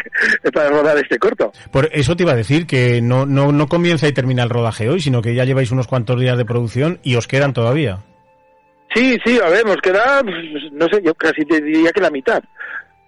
para 0.51 0.69
rodar 0.69 0.97
este 0.97 1.19
corto. 1.19 1.51
Por 1.71 1.87
eso 1.91 2.15
te 2.15 2.23
iba 2.23 2.31
a 2.31 2.35
decir 2.35 2.65
que 2.65 2.99
no, 3.01 3.25
no, 3.25 3.51
no 3.51 3.67
comienza 3.67 4.07
y 4.07 4.11
termina 4.13 4.43
el 4.43 4.49
rodaje 4.49 4.89
hoy, 4.89 4.99
sino 4.99 5.21
que 5.21 5.35
ya 5.35 5.45
lleváis 5.45 5.71
unos 5.71 5.87
cuantos 5.87 6.19
días 6.19 6.37
de 6.37 6.45
producción 6.45 6.99
y 7.03 7.15
os 7.15 7.27
quedan 7.27 7.53
todavía. 7.53 7.99
Sí, 8.95 9.17
sí, 9.23 9.39
a 9.43 9.49
ver, 9.49 9.65
nos 9.65 9.77
queda, 9.77 10.21
pues, 10.23 10.35
no 10.71 10.87
sé, 10.91 11.01
yo 11.03 11.13
casi 11.13 11.45
te 11.45 11.61
diría 11.61 11.91
que 11.91 12.01
la 12.01 12.09
mitad. 12.09 12.41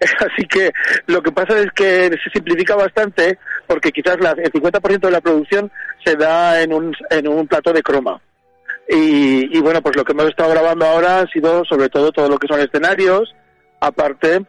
Así 0.00 0.46
que 0.48 0.70
lo 1.06 1.20
que 1.22 1.32
pasa 1.32 1.58
es 1.58 1.66
que 1.74 2.08
se 2.22 2.30
simplifica 2.32 2.76
bastante 2.76 3.38
porque 3.66 3.90
quizás 3.90 4.18
la- 4.20 4.30
el 4.32 4.52
50% 4.52 5.00
de 5.00 5.10
la 5.10 5.20
producción 5.20 5.70
se 6.04 6.14
da 6.16 6.62
en 6.62 6.72
un, 6.72 6.94
en 7.10 7.26
un 7.28 7.46
plato 7.48 7.72
de 7.72 7.82
croma. 7.82 8.20
Y, 8.92 9.56
y 9.56 9.60
bueno, 9.60 9.80
pues 9.80 9.94
lo 9.94 10.04
que 10.04 10.10
hemos 10.10 10.26
estado 10.26 10.50
grabando 10.50 10.84
ahora 10.84 11.20
ha 11.20 11.26
sido 11.28 11.64
sobre 11.64 11.88
todo 11.88 12.10
todo 12.10 12.28
lo 12.28 12.38
que 12.38 12.48
son 12.48 12.58
escenarios, 12.60 13.32
aparte 13.78 14.44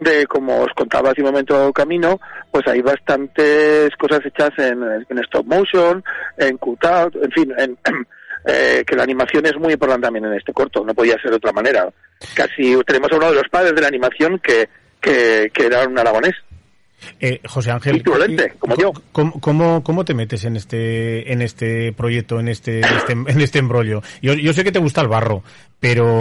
de, 0.00 0.26
como 0.26 0.62
os 0.62 0.72
contaba 0.74 1.10
hace 1.10 1.20
un 1.20 1.28
momento 1.28 1.72
Camino, 1.74 2.18
pues 2.50 2.66
hay 2.66 2.80
bastantes 2.80 3.90
cosas 3.96 4.20
hechas 4.24 4.50
en, 4.56 4.82
stop 5.24 5.46
motion, 5.46 6.02
en 6.38 6.56
cutout, 6.56 7.14
en 7.22 7.30
fin, 7.32 7.54
en, 7.58 7.78
eh, 8.46 8.82
que 8.86 8.96
la 8.96 9.02
animación 9.02 9.44
es 9.44 9.56
muy 9.56 9.74
importante 9.74 10.06
también 10.06 10.24
en 10.24 10.34
este 10.34 10.54
corto, 10.54 10.82
no 10.84 10.94
podía 10.94 11.20
ser 11.20 11.30
de 11.30 11.36
otra 11.36 11.52
manera. 11.52 11.88
Casi 12.34 12.74
tenemos 12.86 13.12
a 13.12 13.16
uno 13.16 13.28
de 13.28 13.36
los 13.36 13.48
padres 13.50 13.74
de 13.74 13.82
la 13.82 13.88
animación 13.88 14.38
que, 14.38 14.70
que, 15.02 15.50
que 15.52 15.66
era 15.66 15.86
un 15.86 15.98
aragonés. 15.98 16.34
Eh, 17.20 17.40
José 17.46 17.70
Ángel, 17.70 18.02
como 18.58 18.76
yo. 18.76 18.92
¿cómo, 19.12 19.40
cómo, 19.40 19.82
cómo 19.82 20.04
te 20.04 20.14
metes 20.14 20.44
en 20.44 20.56
este, 20.56 21.32
en 21.32 21.42
este 21.42 21.92
proyecto, 21.92 22.40
en 22.40 22.48
este, 22.48 22.78
en 22.80 22.96
este, 22.96 23.12
en 23.12 23.40
este 23.40 23.58
embrollo? 23.58 24.02
Yo, 24.20 24.34
yo 24.34 24.52
sé 24.52 24.64
que 24.64 24.72
te 24.72 24.78
gusta 24.78 25.00
el 25.00 25.08
barro, 25.08 25.42
pero 25.80 26.20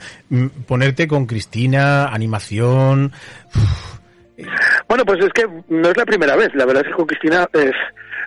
ponerte 0.66 1.06
con 1.08 1.26
Cristina, 1.26 2.08
animación, 2.08 3.12
Bueno, 4.88 5.04
pues 5.04 5.24
es 5.24 5.32
que 5.32 5.46
no 5.68 5.90
es 5.90 5.96
la 5.96 6.06
primera 6.06 6.36
vez. 6.36 6.54
La 6.54 6.66
verdad 6.66 6.82
es 6.84 6.90
que 6.90 6.96
con 6.96 7.06
Cristina 7.06 7.48
es, 7.52 7.74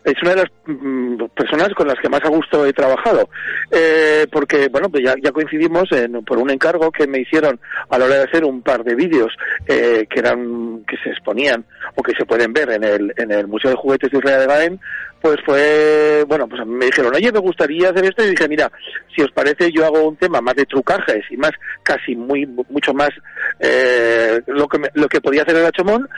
es 0.04 0.16
una 0.22 0.32
de 0.32 0.38
las 0.38 0.52
mm, 0.66 1.24
personas 1.36 1.70
con 1.76 1.88
las 1.88 2.00
que 2.00 2.10
más 2.10 2.22
a 2.24 2.30
gusto 2.30 2.66
he 2.66 2.74
trabajado. 2.74 3.30
Eh, 3.72 4.26
porque, 4.32 4.68
bueno, 4.70 4.90
pues 4.90 5.04
ya, 5.04 5.16
ya 5.22 5.32
coincidimos 5.32 5.92
en, 5.92 6.24
por 6.26 6.38
un 6.38 6.50
encargo 6.50 6.92
que 6.92 7.08
me 7.08 7.20
hicieron 7.20 7.60
a 7.90 7.98
la 7.98 8.06
hora 8.06 8.16
de 8.16 8.24
hacer 8.24 8.44
un 8.46 8.62
par 8.62 8.84
de 8.84 8.96
vídeos 8.96 9.34
eh, 9.68 10.08
que 10.10 10.20
eran 10.20 10.84
que 10.88 10.98
se 11.04 11.10
exponían 11.10 11.64
o 11.96 12.02
que 12.04 12.14
se 12.16 12.26
pueden 12.26 12.54
ver 12.54 12.72
en 12.72 12.84
el, 12.84 13.14
en 13.18 13.32
el 13.32 13.48
Museo 13.48 13.72
de 13.72 13.78
Juguetes 13.78 14.10
de 14.12 14.18
Israel 14.18 14.40
de 14.42 14.48
Gaen 14.48 14.80
pues 15.22 15.38
fue, 15.46 16.24
bueno, 16.28 16.48
pues 16.50 16.66
me 16.66 16.88
dijeron, 16.88 17.14
oye, 17.14 17.32
me 17.32 17.38
gustaría 17.38 17.92
hacer 17.92 18.06
esto, 18.06 18.24
y 18.26 18.32
dije, 18.32 18.48
mira, 18.48 18.72
si 19.16 19.22
os 19.22 19.32
parece, 19.32 19.72
yo 19.72 19.86
hago 19.86 20.08
un 20.08 20.16
tema 20.18 20.42
más 20.42 20.56
de 20.56 20.66
trucajes 20.66 21.24
y 21.30 21.38
más, 21.38 21.52
casi 21.84 22.16
muy, 22.16 22.48
mucho 22.48 22.92
más, 22.92 23.12
eh, 23.60 24.42
lo 24.48 24.68
que, 24.68 24.80
me- 24.80 24.90
lo 24.96 25.08
que 25.08 25.22
podía 25.22 25.44
hacer 25.44 25.58
el 25.58 25.66
Achomón, 25.68 26.10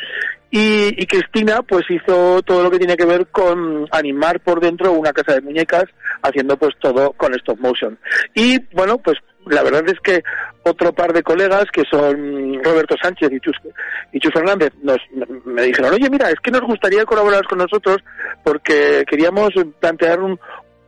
y, 0.56 1.02
y 1.02 1.08
Cristina, 1.08 1.64
pues 1.64 1.84
hizo 1.90 2.44
todo 2.44 2.62
lo 2.62 2.70
que 2.70 2.78
tiene 2.78 2.96
que 2.96 3.08
ver 3.08 3.26
con 3.32 3.88
animar 3.90 4.40
por 4.40 4.60
dentro 4.60 4.92
una 4.92 5.12
casa 5.12 5.34
de 5.34 5.42
muñecas, 5.42 5.86
haciendo 6.22 6.56
pues 6.58 6.76
todo 6.80 7.12
con 7.14 7.34
stop 7.34 7.60
motion. 7.60 7.98
Y, 8.36 8.60
bueno, 8.72 9.00
pues 9.00 9.18
la 9.48 9.64
verdad 9.64 9.84
es 9.88 10.00
que 10.02 10.22
otro 10.64 10.94
par 10.94 11.12
de 11.12 11.24
colegas 11.24 11.66
que 11.74 11.82
son 11.90 12.64
Roberto 12.64 12.96
Sánchez 13.02 13.32
y 13.32 13.40
Chus, 13.40 13.58
y 14.12 14.20
Chus 14.20 14.32
Fernández 14.32 14.72
nos, 14.84 15.00
me 15.44 15.64
dijeron, 15.64 15.92
oye, 15.92 16.08
mira, 16.08 16.30
es 16.30 16.40
que 16.44 16.52
nos 16.52 16.62
gustaría 16.62 17.04
colaborar 17.04 17.44
con 17.46 17.58
nosotros 17.58 17.98
porque 18.44 19.06
queríamos 19.10 19.50
plantear 19.80 20.22
un, 20.22 20.40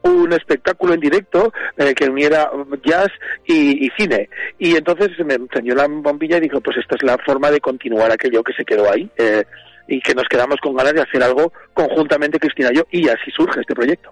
un 0.06 0.34
espectáculo 0.34 0.94
en 0.94 1.00
directo 1.00 1.52
eh, 1.78 1.94
que 1.94 2.10
uniera 2.10 2.50
jazz 2.84 3.10
y, 3.46 3.90
cine. 3.98 4.30
Y 4.60 4.76
entonces 4.76 5.12
me 5.26 5.36
encendió 5.36 5.76
la 5.76 5.88
bombilla 5.88 6.38
y 6.38 6.42
dijo, 6.42 6.62
pues 6.62 6.78
esta 6.78 6.96
es 6.96 7.04
la 7.04 7.18
forma 7.26 7.52
de 7.52 7.60
continuar 7.60 8.12
aquello 8.12 8.44
que 8.44 8.54
se 8.54 8.66
quedó 8.66 8.92
ahí. 8.92 9.10
eh, 9.18 9.44
y 9.88 10.02
que 10.02 10.16
nos 10.16 10.28
quedamos 10.28 10.58
con 10.62 10.76
ganas 10.76 10.94
de 10.94 11.02
hacer 11.02 11.22
algo 11.22 11.52
conjuntamente 11.74 12.40
Cristina 12.40 12.70
y 12.72 12.78
yo, 12.78 12.84
y 12.92 13.08
así 13.08 13.32
surge 13.36 13.62
este 13.62 13.76
proyecto. 13.76 14.12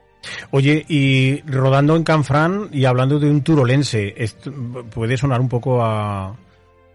Oye, 0.51 0.85
y 0.87 1.41
rodando 1.47 1.95
en 1.95 2.03
Canfrán 2.03 2.69
y 2.71 2.85
hablando 2.85 3.19
de 3.19 3.29
un 3.29 3.43
turolense, 3.43 4.15
puede 4.93 5.17
sonar 5.17 5.41
un 5.41 5.49
poco 5.49 5.83
a... 5.83 6.35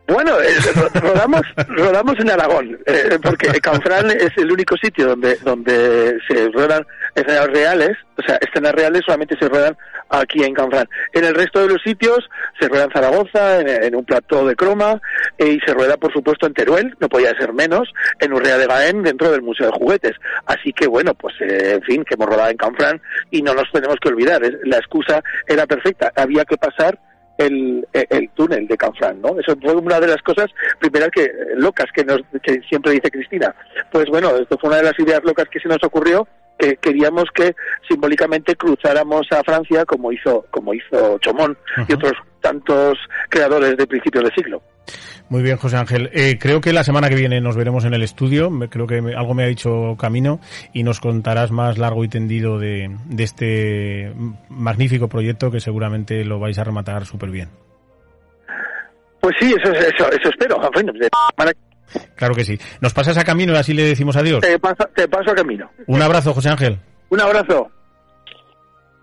Bueno, 0.09 0.41
eh, 0.41 0.55
ro- 0.75 0.89
rodamos, 1.03 1.43
rodamos 1.69 2.15
en 2.19 2.31
Aragón, 2.31 2.79
eh, 2.87 3.19
porque 3.23 3.61
Canfrán 3.61 4.11
es 4.11 4.31
el 4.39 4.51
único 4.51 4.75
sitio 4.79 5.07
donde, 5.09 5.37
donde 5.45 6.19
se 6.27 6.49
ruedan 6.49 6.87
escenas 7.15 7.47
reales, 7.49 7.91
o 8.17 8.23
sea, 8.23 8.37
escenas 8.41 8.73
reales 8.73 9.03
solamente 9.05 9.37
se 9.39 9.49
ruedan 9.49 9.77
aquí 10.09 10.43
en 10.43 10.55
Canfrán. 10.55 10.89
En 11.13 11.25
el 11.25 11.35
resto 11.35 11.61
de 11.61 11.69
los 11.75 11.83
sitios 11.83 12.27
se 12.59 12.69
rueda 12.69 12.85
en 12.85 12.91
Zaragoza, 12.91 13.61
en, 13.61 13.95
un 13.95 14.05
plató 14.07 14.47
de 14.47 14.57
croma, 14.57 14.99
eh, 15.37 15.49
y 15.49 15.61
se 15.61 15.75
rueda, 15.75 15.99
por 15.99 16.11
supuesto, 16.13 16.47
en 16.47 16.55
Teruel, 16.55 16.97
no 17.01 17.09
podía 17.11 17.37
ser 17.37 17.53
menos, 17.53 17.93
en 18.19 18.33
Urrea 18.33 18.57
de 18.57 18.67
Gaén, 18.67 19.03
dentro 19.03 19.31
del 19.31 19.43
Museo 19.43 19.67
de 19.67 19.73
Juguetes. 19.79 20.17
Así 20.47 20.73
que, 20.73 20.87
bueno, 20.87 21.13
pues, 21.15 21.35
eh, 21.41 21.73
en 21.75 21.83
fin, 21.83 22.05
que 22.05 22.15
hemos 22.15 22.29
rodado 22.29 22.49
en 22.51 22.57
Canfrán 22.57 23.03
y 23.31 23.43
no 23.43 23.53
nos 23.53 23.71
tenemos 23.71 23.97
que 24.01 24.09
olvidar, 24.09 24.41
la 24.65 24.79
excusa 24.79 25.23
era 25.47 25.67
perfecta, 25.67 26.11
había 26.17 26.47
que 26.47 26.57
pasar 26.57 26.99
el, 27.39 27.87
el 27.93 28.29
túnel 28.31 28.67
de 28.67 28.77
Canfrán, 28.77 29.23
¿no? 29.23 29.39
Eso 29.39 29.57
fue 29.63 29.75
una 29.75 30.01
de 30.01 30.09
las 30.09 30.23
cosas 30.23 30.47
primeras 30.79 31.11
que 31.11 31.31
locas 31.55 31.87
que 31.95 32.05
nos 32.05 32.21
que 32.43 32.61
siempre 32.69 32.93
dice 32.93 33.11
Cristina. 33.11 33.55
Pues 33.91 34.07
bueno, 34.07 34.37
esto 34.37 34.59
fue 34.59 34.69
una 34.69 34.79
de 34.79 34.85
las 34.85 34.99
ideas 34.99 35.23
locas 35.25 35.49
que 35.49 35.61
se 35.61 35.69
nos 35.69 35.83
ocurrió 35.83 36.27
que 36.59 36.77
queríamos 36.77 37.27
que 37.33 37.55
simbólicamente 37.89 38.57
cruzáramos 38.57 39.31
a 39.31 39.45
Francia 39.45 39.85
como 39.85 40.11
hizo 40.11 40.45
como 40.51 40.75
hizo 40.75 41.19
Chomón 41.21 41.57
y 41.89 41.93
otros 41.93 42.13
tantos 42.41 42.99
creadores 43.29 43.77
de 43.77 43.87
principios 43.87 44.25
de 44.25 44.31
siglo. 44.35 44.63
Muy 45.29 45.43
bien, 45.43 45.59
José 45.59 45.77
Ángel. 45.77 46.09
Eh, 46.15 46.39
creo 46.41 46.63
que 46.63 46.73
la 46.73 46.83
semana 46.83 47.11
que 47.11 47.15
viene 47.15 47.41
nos 47.43 47.55
veremos 47.57 47.85
en 47.85 47.93
el 47.93 48.03
estudio. 48.03 48.49
Me- 48.51 48.69
Creo 48.71 48.87
que 48.87 49.03
me- 49.03 49.15
algo 49.15 49.35
me 49.35 49.45
ha 49.45 49.47
dicho 49.47 49.95
Camino 50.01 50.41
y 50.73 50.83
nos 50.85 51.01
contarás 51.01 51.51
más 51.51 51.77
largo 51.77 52.03
y 52.05 52.09
tendido 52.09 52.59
de, 52.59 52.97
de 53.05 53.25
este 53.25 54.13
magnífico 54.49 55.09
proyecto 55.09 55.51
que 55.51 55.61
seguramente 55.61 56.25
lo 56.25 56.39
vais 56.41 56.59
a 56.59 56.65
rematar 56.65 57.05
súper 57.05 57.29
bien. 57.31 57.51
Pues 59.21 59.37
sí, 59.39 59.53
eso 59.61 59.71
eso, 59.73 60.11
eso 60.11 60.29
espero. 60.31 60.59
De- 60.95 61.11
Claro 62.15 62.35
que 62.35 62.45
sí. 62.45 62.59
Nos 62.81 62.95
pasas 62.95 63.19
a 63.19 63.25
Camino 63.25 63.53
y 63.53 63.57
así 63.57 63.75
le 63.75 63.83
decimos 63.83 64.17
adiós. 64.17 64.41
te, 64.41 64.59
paso, 64.59 64.89
te 64.95 65.09
paso 65.09 65.31
a 65.31 65.35
camino. 65.35 65.71
Un 65.87 66.01
abrazo, 66.03 66.33
José 66.35 66.49
Ángel. 66.51 66.79
Un 67.11 67.21
abrazo. 67.21 67.71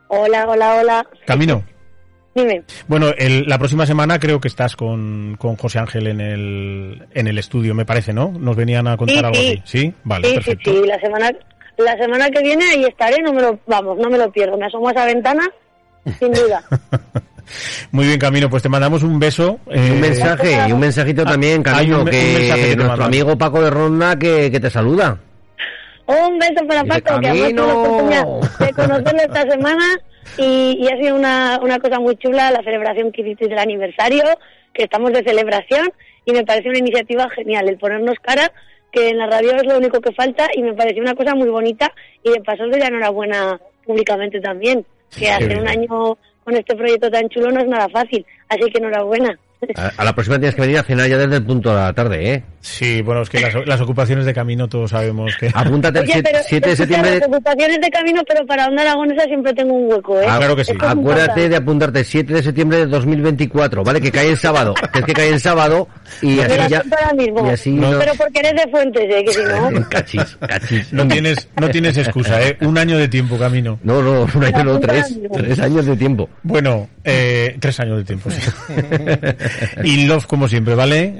Hola, 0.08 0.46
hola, 0.48 0.76
hola. 0.82 1.08
Camino. 1.26 1.64
Dime. 2.36 2.64
Bueno, 2.88 3.08
el- 3.18 3.46
la 3.48 3.58
próxima 3.58 3.86
semana 3.86 4.20
creo 4.20 4.42
que 4.42 4.50
estás 4.50 4.76
con, 4.76 5.38
con 5.40 5.56
José 5.56 5.80
Ángel 5.80 6.08
en 6.08 6.20
el, 6.20 7.08
en 7.14 7.28
el 7.28 7.38
estudio, 7.38 7.74
me 7.74 7.86
parece, 7.86 8.12
¿no? 8.14 8.32
Nos 8.38 8.56
venían 8.58 8.88
a 8.88 8.98
contar 8.98 9.16
Sí, 9.20 9.24
algo 9.24 9.36
sí. 9.36 9.62
así. 9.64 9.78
¿Sí? 9.80 9.94
Vale, 10.04 10.28
sí, 10.28 10.34
perfecto. 10.36 10.72
sí, 10.72 10.78
sí. 10.82 10.88
La 10.88 11.00
semana, 11.00 11.32
la 11.78 11.98
semana 11.98 12.30
que 12.30 12.42
viene 12.44 12.66
ahí 12.66 12.84
estaré, 12.84 13.22
no 13.22 13.32
me 13.32 13.42
lo, 13.42 13.58
vamos, 13.68 13.98
no 13.98 14.10
me 14.10 14.18
lo 14.18 14.30
pierdo. 14.32 14.58
Me 14.58 14.66
asomo 14.66 14.90
a 14.90 14.92
esa 14.92 15.06
ventana, 15.06 15.50
sin 16.20 16.34
duda. 16.34 16.62
Muy 17.92 18.08
bien, 18.08 18.20
Camino, 18.20 18.50
pues 18.50 18.64
te 18.64 18.70
mandamos 18.70 19.04
un 19.04 19.20
beso. 19.20 19.60
Y 19.68 19.78
un 19.78 19.98
eh, 19.98 20.00
mensaje, 20.02 20.58
y 20.68 20.72
un 20.74 20.80
mensajito 20.80 21.22
ah, 21.26 21.32
también, 21.32 21.64
Camino, 21.64 22.00
un 22.02 22.06
que, 22.06 22.50
un 22.52 22.56
que 22.60 22.76
nuestro 22.76 23.06
amigo 23.06 23.38
Paco 23.38 23.62
de 23.62 23.70
Ronda 23.70 24.18
que, 24.18 24.52
que 24.52 24.60
te 24.60 24.70
saluda. 24.70 25.18
Un 26.08 26.38
beso 26.38 26.68
para 26.68 26.84
Paco, 26.84 27.20
que 27.20 27.28
hemos 27.28 27.42
tenido 27.42 27.68
la 27.68 27.74
oportunidad 27.74 28.26
de 28.60 28.74
conocerlo 28.74 29.22
esta 29.22 29.42
semana 29.50 29.86
y, 30.38 30.78
y 30.80 30.88
ha 30.88 30.98
sido 30.98 31.16
una, 31.16 31.60
una 31.62 31.80
cosa 31.80 32.00
muy 32.00 32.16
chula 32.18 32.52
la 32.52 32.64
celebración 32.64 33.12
que 33.12 33.22
hicisteis 33.22 33.50
del 33.50 33.60
aniversario, 33.60 34.24
que 34.74 34.84
estamos 34.84 35.14
de 35.14 35.24
celebración 35.24 35.92
y 36.26 36.34
me 36.34 36.44
parece 36.46 36.70
una 36.70 36.80
iniciativa 36.80 37.30
genial 37.30 37.70
el 37.70 37.78
ponernos 37.78 38.18
cara, 38.22 38.52
que 38.92 39.10
en 39.10 39.18
la 39.18 39.28
radio 39.28 39.56
es 39.56 39.66
lo 39.66 39.78
único 39.78 40.00
que 40.00 40.14
falta 40.14 40.48
y 40.56 40.62
me 40.62 40.74
pareció 40.74 41.02
una 41.02 41.16
cosa 41.16 41.34
muy 41.34 41.50
bonita 41.50 41.92
y 42.24 42.32
de 42.32 42.42
paso 42.42 42.68
doy 42.68 42.80
la 42.80 42.88
enhorabuena 42.88 43.60
públicamente 43.86 44.40
también, 44.40 44.86
que 45.18 45.30
hacer 45.30 45.48
bien. 45.48 45.62
un 45.62 45.68
año 45.68 46.18
con 46.44 46.56
este 46.56 46.76
proyecto 46.76 47.10
tan 47.10 47.28
chulo 47.30 47.52
no 47.52 47.62
es 47.62 47.68
nada 47.68 47.90
fácil, 47.90 48.26
así 48.50 48.62
que 48.72 48.78
enhorabuena. 48.78 49.38
A, 49.76 49.92
a 49.98 50.06
la 50.06 50.14
próxima 50.14 50.38
tienes 50.38 50.56
que 50.56 50.62
venir 50.62 50.78
a 50.78 50.84
cenar 50.84 51.10
ya 51.10 51.18
desde 51.18 51.38
el 51.38 51.46
punto 51.46 51.70
de 51.70 51.76
la 51.76 51.94
tarde, 51.94 52.34
¿eh? 52.34 52.44
Sí, 52.66 53.04
bueno, 53.04 53.22
es 53.22 53.30
que 53.30 53.40
las, 53.40 53.54
las 53.68 53.80
ocupaciones 53.80 54.26
de 54.26 54.34
Camino 54.34 54.68
todos 54.68 54.90
sabemos 54.90 55.32
que... 55.40 55.52
Apúntate 55.54 56.00
el 56.00 56.06
Oye, 56.06 56.24
pero 56.24 56.40
7 56.48 56.70
de 56.70 56.76
septiembre. 56.76 57.20
las 57.20 57.28
ocupaciones 57.28 57.80
de 57.80 57.90
camino, 57.92 58.24
pero 58.28 58.44
para 58.48 58.66
Onda 58.66 58.82
Aragonesa 58.82 59.24
siempre 59.26 59.54
tengo 59.54 59.74
un 59.76 59.92
hueco, 59.92 60.20
¿eh? 60.20 60.26
Ah, 60.28 60.38
claro 60.40 60.56
que 60.56 60.66
sí. 60.66 60.72
Esto 60.72 60.88
Acuérdate 60.88 61.48
de 61.48 61.56
apuntarte 61.58 62.04
7 62.04 62.34
de 62.34 62.42
septiembre 62.42 62.80
de 62.80 62.86
2024, 62.88 63.84
¿vale? 63.84 64.02
Que 64.02 64.12
cae 64.12 64.30
el 64.32 64.38
sábado. 64.38 64.74
que 64.92 64.98
es 65.00 65.06
que 65.06 65.14
cae 65.14 65.30
el 65.30 65.40
sábado 65.40 65.88
y 66.24 66.40
así 66.40 66.58
ya. 66.70 66.84
mismo. 67.16 67.46
Y 67.48 67.50
así 67.52 67.72
No, 67.72 67.92
no- 67.92 68.00
Pero 68.00 68.14
porque 68.16 68.40
eres 68.40 68.54
de 68.66 68.72
Fuentes, 68.72 69.04
¿eh? 69.04 69.24
Que 69.24 69.34
si 69.34 69.44
no... 69.44 69.90
Cachis, 69.90 70.38
cachis. 70.48 70.92
No 70.92 71.08
tienes, 71.08 71.48
no 71.62 71.70
tienes 71.70 71.96
excusa, 72.00 72.42
¿eh? 72.42 72.58
Un 72.62 72.80
año 72.80 72.98
de 72.98 73.08
tiempo, 73.08 73.38
Camino. 73.38 73.78
No, 73.84 74.02
no, 74.02 74.22
un 74.34 74.44
año 74.44 74.64
no, 74.64 74.80
tres. 74.80 75.20
Tres 75.32 75.60
años 75.60 75.86
de 75.86 75.96
tiempo. 75.98 76.28
Bueno, 76.42 76.90
eh, 77.04 77.56
tres 77.60 77.80
años 77.80 77.98
de 78.00 78.04
tiempo, 78.06 78.32
sí. 78.32 78.42
y 79.84 80.06
love 80.08 80.26
como 80.26 80.48
siempre, 80.48 80.74
¿vale? 80.74 81.14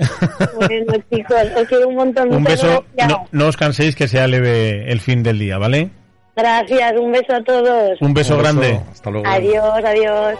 Bueno, 0.56 0.94
chicos, 1.14 1.35
os 1.36 1.68
quiero 1.68 1.88
un 1.88 1.96
montón. 1.96 2.34
Un 2.34 2.44
beso, 2.44 2.86
gracias. 2.94 3.10
no, 3.10 3.28
no 3.32 3.48
os 3.48 3.58
canséis 3.58 3.96
que 3.96 4.08
sea 4.08 4.28
leve 4.28 4.92
el 4.92 5.00
fin 5.00 5.24
del 5.24 5.40
día, 5.40 5.58
¿vale? 5.58 5.90
Gracias, 6.36 6.94
un 7.00 7.12
beso 7.12 7.34
a 7.34 7.44
todos. 7.44 8.02
Un 8.02 8.14
beso 8.14 8.38
grande. 8.38 8.80
Hasta 8.92 9.10
luego. 9.10 9.28
Adiós, 9.28 9.82
adiós. 9.84 10.36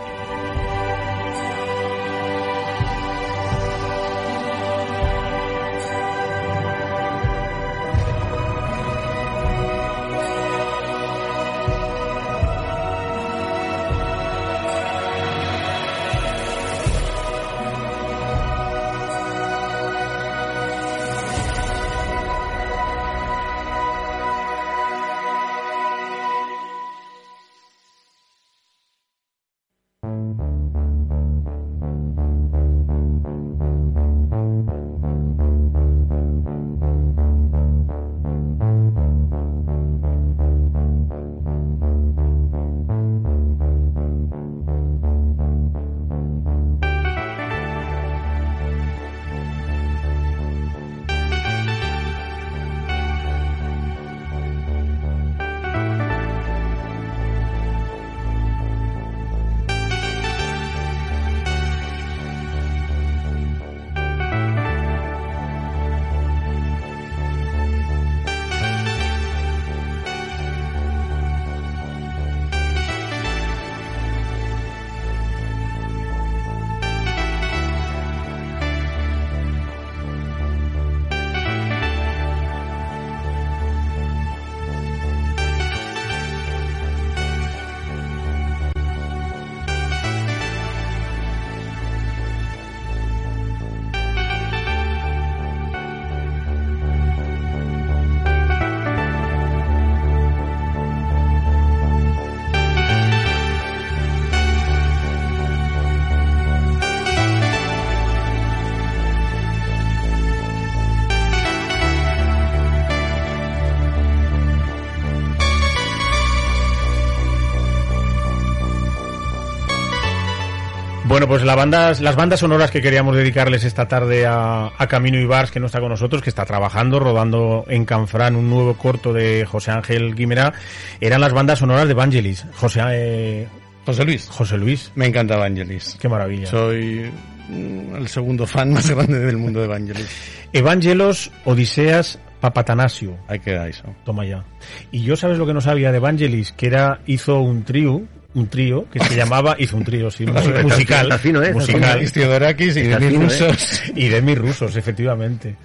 Bueno, 121.08 121.28
pues 121.28 121.44
la 121.44 121.54
bandas, 121.54 122.02
las 122.02 122.16
bandas 122.16 122.40
sonoras 122.40 122.72
que 122.72 122.82
queríamos 122.82 123.16
dedicarles 123.16 123.64
esta 123.64 123.88
tarde 123.88 124.26
a, 124.26 124.72
a 124.76 124.88
Camino 124.88 125.20
Ibars, 125.20 125.52
que 125.52 125.60
no 125.60 125.68
está 125.68 125.80
con 125.80 125.90
nosotros, 125.90 126.24
que 126.24 126.32
está 126.32 126.46
trabajando, 126.46 127.00
rodando 127.00 127.64
en 127.68 127.86
Canfrán 127.86 128.36
un 128.36 128.50
nuevo 128.50 128.76
corto 128.76 129.14
de 129.14 129.46
José 129.46 129.70
Ángel 129.70 130.16
Guimerá, 130.16 130.54
eran 131.00 131.22
las 131.22 131.32
bandas 131.32 131.60
sonoras 131.60 131.88
de 131.88 131.94
Vangelis. 131.94 132.48
José, 132.56 132.82
eh, 132.90 133.48
José 133.86 134.04
Luis. 134.04 134.28
José 134.30 134.58
Luis, 134.58 134.92
Me 134.96 135.06
encanta 135.06 135.36
Evangelis. 135.36 135.96
qué 136.02 136.10
maravilla. 136.10 136.48
Soy 136.48 137.12
mm, 137.50 137.98
el 137.98 138.08
segundo 138.08 138.48
fan 138.48 138.74
más 138.74 138.90
grande 138.90 139.20
del 139.20 139.38
mundo 139.38 139.60
de 139.60 139.66
Evangelis. 139.66 140.10
Evangelos, 140.54 141.32
Odiseas, 141.44 142.18
Papatanasio. 142.42 143.16
Ahí 143.28 143.40
queda 143.40 143.68
eso. 143.68 143.84
Toma 144.06 144.26
ya. 144.26 144.44
Y 144.92 145.04
yo 145.04 145.16
sabes 145.16 145.38
lo 145.38 145.46
que 145.46 145.54
no 145.54 145.62
sabía 145.62 145.92
de 145.92 146.00
Vangelis, 146.00 146.52
que 146.52 146.66
era, 146.66 147.02
hizo 147.06 147.42
un 147.42 147.64
trío, 147.64 148.02
un 148.36 148.48
trío, 148.48 148.88
que 148.92 149.00
se 149.00 149.16
llamaba, 149.16 149.56
hizo 149.58 149.76
un 149.78 149.84
trío, 149.84 150.12
sí, 150.12 150.26
musical, 150.64 151.10
¿eh? 151.12 151.54
Musical, 151.54 152.04
Y 152.04 152.08
Theodorakis 152.12 152.78
y 152.78 152.82
Demis 152.84 153.12
¿eh? 153.14 153.18
Roussos. 153.18 153.84
y 153.96 154.08
de 154.10 154.22
mis 154.22 154.38
rusos, 154.38 154.76
efectivamente. 154.76 155.56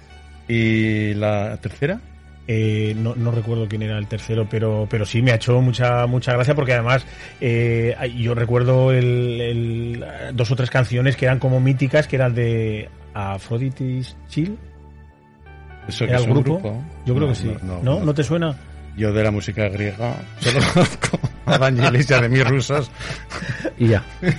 ¿Y 0.47 1.13
la 1.13 1.57
tercera? 1.57 1.99
Eh, 2.47 2.93
no, 2.97 3.13
no 3.15 3.31
recuerdo 3.31 3.67
quién 3.69 3.83
era 3.83 3.97
el 3.97 4.07
tercero, 4.07 4.47
pero, 4.49 4.87
pero 4.89 5.05
sí 5.05 5.21
me 5.21 5.31
ha 5.31 5.35
hecho 5.35 5.61
mucha, 5.61 6.07
mucha 6.07 6.33
gracia 6.33 6.55
porque 6.55 6.73
además 6.73 7.05
eh, 7.39 7.95
yo 8.17 8.33
recuerdo 8.33 8.91
el, 8.91 9.39
el- 9.39 10.05
dos 10.33 10.49
o 10.51 10.55
tres 10.55 10.69
canciones 10.69 11.15
que 11.15 11.25
eran 11.25 11.39
como 11.39 11.59
míticas, 11.59 12.07
que 12.07 12.15
eran 12.15 12.33
de 12.33 12.89
Aphrodite's 13.13 14.17
Chill, 14.27 14.57
¿Eso 15.87 16.05
que 16.05 16.11
era 16.11 16.19
es 16.19 16.25
el 16.25 16.31
un 16.31 16.43
grupo. 16.43 16.83
Yo 17.05 17.13
creo 17.15 17.27
No, 17.27 17.33
que 17.33 17.39
sí. 17.39 17.51
no, 17.63 17.75
No, 17.83 17.99
no, 17.99 18.05
no, 18.05 18.13
te 18.13 18.23
suena? 18.23 18.55
Yo 18.97 19.13
de 19.13 19.23
la 19.23 19.31
música 19.31 19.69
griega 19.69 20.15
solo 20.39 20.59
conozco 20.73 21.19
a 21.45 21.55
Evangelis 21.55 22.09
y 22.09 22.13
a 22.13 22.21
Demis 22.21 22.47
Rusos. 22.47 22.91
Y 23.77 23.87
ya. 23.89 24.03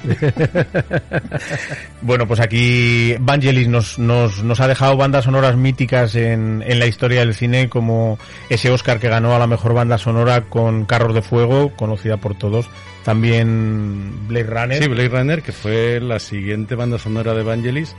Bueno, 2.03 2.27
pues 2.27 2.41
aquí 2.41 3.15
Vangelis 3.21 3.69
nos, 3.69 3.99
nos, 3.99 4.43
nos 4.43 4.61
ha 4.61 4.67
dejado 4.67 4.97
bandas 4.97 5.25
sonoras 5.25 5.57
míticas 5.57 6.17
en, 6.17 6.65
en 6.67 6.79
la 6.81 6.87
historia 6.87 7.21
del 7.21 7.35
cine, 7.35 7.69
como 7.69 8.19
ese 8.49 8.71
Oscar 8.71 8.99
que 8.99 9.09
ganó 9.09 9.37
a 9.37 9.39
la 9.39 9.47
mejor 9.47 9.73
banda 9.73 9.99
sonora 9.99 10.43
con 10.43 10.85
Carros 10.85 11.15
de 11.15 11.23
Fuego, 11.23 11.73
conocida 11.77 12.17
por 12.17 12.35
todos. 12.35 12.69
También 13.05 14.27
Blade 14.29 14.47
Runner. 14.47 14.83
Sí, 14.83 14.89
Blade 14.89 15.09
Runner, 15.09 15.43
que 15.43 15.53
fue 15.53 16.01
la 16.01 16.19
siguiente 16.19 16.75
banda 16.75 16.99
sonora 16.99 17.35
de 17.35 17.41
Evangelis, 17.41 17.95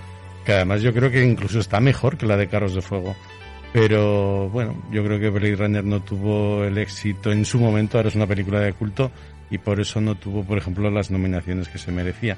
que 0.45 0.53
además 0.53 0.81
yo 0.81 0.93
creo 0.93 1.09
que 1.09 1.23
incluso 1.23 1.59
está 1.59 1.79
mejor 1.79 2.17
que 2.17 2.25
la 2.25 2.37
de 2.37 2.47
Carros 2.47 2.73
de 2.73 2.81
Fuego. 2.81 3.15
Pero 3.73 4.49
bueno, 4.49 4.75
yo 4.91 5.03
creo 5.03 5.19
que 5.19 5.29
Blade 5.29 5.55
Runner 5.55 5.83
no 5.83 5.99
tuvo 6.01 6.63
el 6.63 6.77
éxito 6.77 7.31
en 7.31 7.43
su 7.43 7.59
momento, 7.59 7.97
ahora 7.97 8.09
es 8.09 8.15
una 8.15 8.27
película 8.27 8.59
de 8.59 8.73
culto 8.73 9.11
y 9.49 9.57
por 9.57 9.79
eso 9.79 9.99
no 9.99 10.13
tuvo, 10.15 10.43
por 10.43 10.57
ejemplo, 10.59 10.89
las 10.91 11.09
nominaciones 11.09 11.67
que 11.69 11.79
se 11.79 11.91
merecía. 11.91 12.37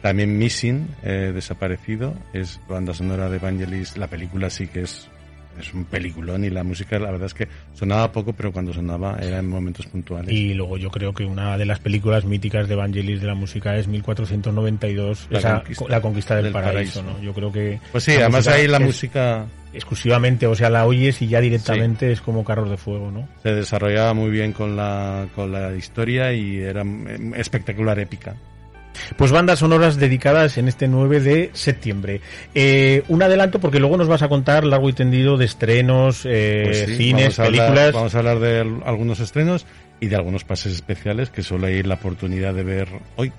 También 0.00 0.36
Missing, 0.36 0.88
eh, 1.04 1.30
desaparecido, 1.32 2.14
es 2.32 2.60
banda 2.68 2.92
sonora 2.94 3.30
de 3.30 3.36
Evangelis. 3.36 3.96
La 3.96 4.08
película 4.08 4.50
sí 4.50 4.66
que 4.66 4.80
es, 4.82 5.08
es 5.60 5.72
un 5.72 5.84
peliculón 5.84 6.42
y 6.44 6.50
la 6.50 6.64
música, 6.64 6.98
la 6.98 7.12
verdad 7.12 7.26
es 7.26 7.34
que 7.34 7.46
sonaba 7.74 8.10
poco, 8.10 8.32
pero 8.32 8.50
cuando 8.50 8.72
sonaba 8.72 9.18
era 9.22 9.38
en 9.38 9.48
momentos 9.48 9.86
puntuales. 9.86 10.32
Y 10.34 10.54
luego 10.54 10.78
yo 10.78 10.90
creo 10.90 11.14
que 11.14 11.24
una 11.24 11.56
de 11.56 11.66
las 11.66 11.78
películas 11.78 12.24
míticas 12.24 12.66
de 12.68 12.74
Vangelis 12.74 13.20
de 13.20 13.28
la 13.28 13.36
música 13.36 13.76
es 13.76 13.86
1492, 13.86 15.28
La 15.30 15.38
esa- 15.38 15.54
conquista 15.58 15.84
la 15.88 16.00
conquista 16.00 16.34
del, 16.34 16.44
del 16.46 16.52
paraíso, 16.52 17.00
paraíso. 17.00 17.18
¿no? 17.20 17.24
Yo 17.24 17.32
creo 17.32 17.52
que 17.52 17.78
Pues 17.92 18.02
sí, 18.02 18.12
además 18.16 18.48
ahí 18.48 18.66
la 18.66 18.78
es 18.78 18.82
música 18.84 19.46
exclusivamente, 19.72 20.46
o 20.46 20.54
sea, 20.54 20.70
la 20.70 20.86
oyes 20.86 21.20
y 21.22 21.28
ya 21.28 21.40
directamente 21.40 22.12
es 22.12 22.20
como 22.20 22.44
carros 22.44 22.70
de 22.70 22.76
fuego, 22.76 23.10
¿no? 23.10 23.28
se 23.42 23.54
desarrollaba 23.54 24.14
muy 24.14 24.30
bien 24.30 24.52
con 24.52 24.76
la, 24.76 25.26
con 25.34 25.50
la 25.52 25.74
historia 25.74 26.32
y 26.32 26.58
era 26.58 26.84
mm, 26.84 27.34
espectacular, 27.36 27.98
épica. 27.98 28.34
Pues 29.16 29.32
bandas 29.32 29.60
sonoras 29.60 29.96
dedicadas 29.96 30.58
en 30.58 30.68
este 30.68 30.86
9 30.86 31.20
de 31.20 31.50
septiembre. 31.54 32.20
Eh, 32.54 33.02
un 33.08 33.22
adelanto 33.22 33.58
porque 33.58 33.78
luego 33.80 33.96
nos 33.96 34.06
vas 34.06 34.20
a 34.20 34.28
contar 34.28 34.64
largo 34.64 34.90
y 34.90 34.92
tendido 34.92 35.38
de 35.38 35.46
estrenos, 35.46 36.26
eh, 36.26 36.62
Pues 36.66 36.78
sí, 36.86 36.96
cines, 36.96 37.22
vamos 37.24 37.38
a 37.38 37.42
hablar- 37.44 37.66
películas. 37.68 37.92
vamos 37.94 38.14
a 38.14 38.18
hablar 38.18 38.38
de 38.40 38.60
al- 38.60 38.82
algunos 38.84 39.20
estrenos 39.20 39.64
y 39.98 40.08
de 40.08 40.16
algunos 40.16 40.44
pases 40.44 40.74
especiales 40.74 41.30
que 41.30 41.42
solo 41.42 41.68
hay 41.68 41.82
la 41.82 41.94
oportunidad 41.94 42.52
de 42.52 42.64
ver 42.64 42.88
hoy. 43.16 43.32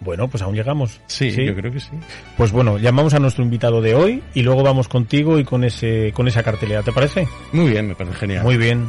Bueno, 0.00 0.28
pues 0.28 0.42
aún 0.42 0.54
llegamos. 0.54 1.00
Sí, 1.06 1.30
yo 1.30 1.54
creo 1.54 1.72
que 1.72 1.80
sí. 1.80 1.90
Pues 2.36 2.52
bueno, 2.52 2.78
llamamos 2.78 3.14
a 3.14 3.18
nuestro 3.18 3.42
invitado 3.42 3.80
de 3.80 3.94
hoy 3.94 4.22
y 4.34 4.42
luego 4.42 4.62
vamos 4.62 4.88
contigo 4.88 5.38
y 5.38 5.44
con 5.44 5.64
ese 5.64 6.12
con 6.14 6.28
esa 6.28 6.42
cartelera, 6.42 6.82
¿te 6.82 6.92
parece? 6.92 7.26
Muy 7.52 7.70
bien, 7.70 7.88
me 7.88 7.94
parece 7.94 8.16
genial. 8.16 8.44
Muy 8.44 8.56
bien. 8.56 8.86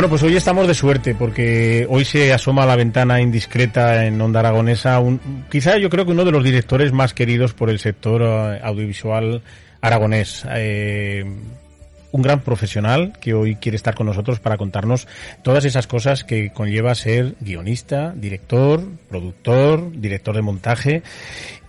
Bueno, 0.00 0.08
pues 0.08 0.22
hoy 0.22 0.34
estamos 0.34 0.66
de 0.66 0.72
suerte 0.72 1.14
porque 1.14 1.86
hoy 1.90 2.06
se 2.06 2.32
asoma 2.32 2.62
a 2.62 2.66
la 2.66 2.74
ventana 2.74 3.20
indiscreta 3.20 4.06
en 4.06 4.18
Onda 4.18 4.40
Aragonesa, 4.40 4.98
un, 4.98 5.44
quizá 5.50 5.76
yo 5.76 5.90
creo 5.90 6.06
que 6.06 6.12
uno 6.12 6.24
de 6.24 6.30
los 6.30 6.42
directores 6.42 6.90
más 6.90 7.12
queridos 7.12 7.52
por 7.52 7.68
el 7.68 7.78
sector 7.78 8.22
eh, 8.22 8.60
audiovisual 8.62 9.42
aragonés. 9.82 10.46
Eh, 10.54 11.22
un 12.12 12.22
gran 12.22 12.40
profesional 12.40 13.12
que 13.20 13.34
hoy 13.34 13.56
quiere 13.56 13.76
estar 13.76 13.94
con 13.94 14.06
nosotros 14.06 14.40
para 14.40 14.56
contarnos 14.56 15.06
todas 15.42 15.66
esas 15.66 15.86
cosas 15.86 16.24
que 16.24 16.50
conlleva 16.50 16.94
ser 16.94 17.34
guionista, 17.40 18.14
director, 18.16 18.82
productor, 19.10 19.92
director 19.92 20.34
de 20.34 20.40
montaje 20.40 21.02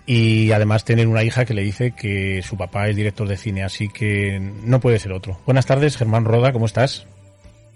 y 0.06 0.54
además 0.54 0.86
tener 0.86 1.10
una 1.10 1.26
hija 1.26 1.44
que 1.44 1.54
le 1.54 1.64
dice 1.64 1.92
que 1.92 2.42
su 2.44 2.56
papá 2.56 2.88
es 2.88 2.96
director 2.96 3.28
de 3.28 3.36
cine, 3.36 3.66
así 3.66 3.90
que 3.90 4.40
no 4.64 4.80
puede 4.80 5.00
ser 5.00 5.12
otro. 5.12 5.42
Buenas 5.46 5.66
tardes, 5.66 5.98
Germán 5.98 6.24
Roda, 6.24 6.54
¿cómo 6.54 6.66
estás? 6.66 7.06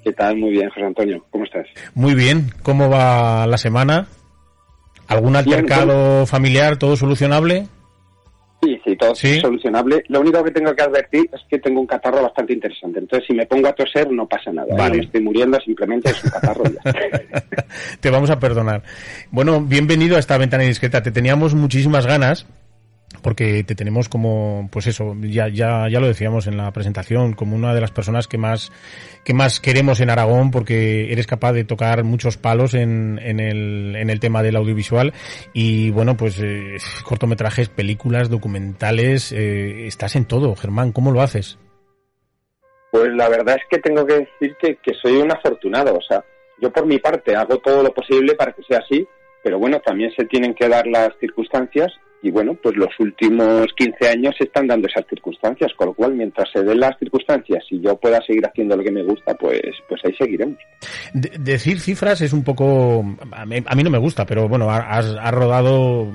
¿Qué 0.05 0.13
tal? 0.13 0.37
Muy 0.37 0.51
bien, 0.51 0.69
José 0.69 0.85
Antonio. 0.85 1.25
¿Cómo 1.31 1.45
estás? 1.45 1.65
Muy 1.95 2.13
bien, 2.13 2.51
¿cómo 2.61 2.91
va 2.91 3.47
la 3.47 3.57
semana? 3.57 4.05
¿Algún 5.07 5.33
Bien, 5.33 5.37
altercado 5.37 6.27
familiar, 6.27 6.77
todo 6.77 6.95
solucionable? 6.95 7.65
Sí, 8.61 8.79
sí, 8.85 8.95
todo 8.95 9.15
solucionable. 9.15 10.03
Lo 10.09 10.21
único 10.21 10.43
que 10.43 10.51
tengo 10.51 10.75
que 10.75 10.83
advertir 10.83 11.27
es 11.33 11.41
que 11.49 11.57
tengo 11.57 11.81
un 11.81 11.87
catarro 11.87 12.21
bastante 12.21 12.53
interesante. 12.53 12.99
Entonces, 12.99 13.25
si 13.27 13.33
me 13.33 13.47
pongo 13.47 13.67
a 13.67 13.73
toser, 13.73 14.11
no 14.11 14.27
pasa 14.27 14.51
nada. 14.51 14.67
¿eh? 14.69 14.77
Vale. 14.77 14.97
Me 14.97 15.03
estoy 15.05 15.21
muriendo, 15.21 15.59
simplemente 15.61 16.11
es 16.11 16.23
un 16.23 16.29
catarro. 16.29 16.63
Te 17.99 18.09
vamos 18.11 18.29
a 18.29 18.39
perdonar. 18.39 18.83
Bueno, 19.31 19.59
bienvenido 19.59 20.17
a 20.17 20.19
esta 20.19 20.37
ventana 20.37 20.63
indiscreta. 20.63 21.01
Te 21.01 21.11
teníamos 21.11 21.55
muchísimas 21.55 22.05
ganas 22.05 22.45
porque 23.21 23.63
te 23.63 23.75
tenemos 23.75 24.09
como, 24.09 24.69
pues 24.71 24.87
eso, 24.87 25.15
ya, 25.21 25.47
ya, 25.47 25.87
ya 25.89 25.99
lo 25.99 26.07
decíamos 26.07 26.47
en 26.47 26.57
la 26.57 26.71
presentación, 26.71 27.33
como 27.33 27.55
una 27.55 27.73
de 27.73 27.81
las 27.81 27.91
personas 27.91 28.27
que 28.27 28.37
más, 28.37 28.71
que 29.23 29.33
más 29.33 29.59
queremos 29.59 30.01
en 30.01 30.09
Aragón, 30.09 30.51
porque 30.51 31.11
eres 31.11 31.27
capaz 31.27 31.53
de 31.53 31.63
tocar 31.63 32.03
muchos 32.03 32.37
palos 32.37 32.73
en, 32.73 33.19
en 33.21 33.39
el, 33.39 33.95
en 33.95 34.09
el 34.09 34.19
tema 34.19 34.43
del 34.43 34.55
audiovisual 34.55 35.13
y 35.53 35.91
bueno, 35.91 36.17
pues 36.17 36.39
eh, 36.41 36.77
cortometrajes, 37.03 37.69
películas, 37.69 38.29
documentales, 38.29 39.31
eh, 39.31 39.87
estás 39.87 40.15
en 40.15 40.25
todo, 40.25 40.55
Germán, 40.55 40.91
¿cómo 40.91 41.11
lo 41.11 41.21
haces? 41.21 41.57
Pues 42.91 43.09
la 43.13 43.27
verdad 43.27 43.57
es 43.57 43.63
que 43.69 43.79
tengo 43.79 44.05
que 44.05 44.19
decirte 44.19 44.79
que 44.81 44.93
soy 44.93 45.17
un 45.17 45.29
afortunado. 45.29 45.95
O 45.95 46.01
sea, 46.01 46.23
yo 46.61 46.71
por 46.71 46.85
mi 46.85 46.97
parte 46.97 47.35
hago 47.35 47.57
todo 47.57 47.83
lo 47.83 47.93
posible 47.93 48.35
para 48.35 48.53
que 48.53 48.63
sea 48.63 48.79
así, 48.79 49.05
pero 49.43 49.59
bueno, 49.59 49.81
también 49.81 50.11
se 50.15 50.23
tienen 50.23 50.53
que 50.53 50.69
dar 50.69 50.87
las 50.87 51.09
circunstancias 51.19 51.91
y 52.21 52.31
bueno, 52.31 52.55
pues 52.61 52.75
los 52.75 52.89
últimos 52.99 53.67
15 53.75 54.09
años 54.09 54.35
se 54.37 54.45
están 54.45 54.67
dando 54.67 54.87
esas 54.87 55.05
circunstancias, 55.07 55.71
con 55.75 55.87
lo 55.87 55.93
cual 55.93 56.15
mientras 56.15 56.49
se 56.51 56.63
den 56.63 56.79
las 56.79 56.97
circunstancias 56.97 57.63
y 57.69 57.81
yo 57.81 57.95
pueda 57.97 58.19
seguir 58.25 58.45
haciendo 58.45 58.75
lo 58.75 58.83
que 58.83 58.91
me 58.91 59.03
gusta, 59.03 59.35
pues, 59.35 59.61
pues 59.87 60.01
ahí 60.05 60.15
seguiremos. 60.17 60.57
decir 61.13 61.79
cifras 61.79 62.21
es 62.21 62.33
un 62.33 62.43
poco, 62.43 63.05
a 63.31 63.45
mí, 63.45 63.83
no 63.83 63.89
me 63.89 63.99
gusta, 63.99 64.25
pero 64.25 64.47
bueno, 64.47 64.69
has 64.71 65.31
rodado 65.31 66.11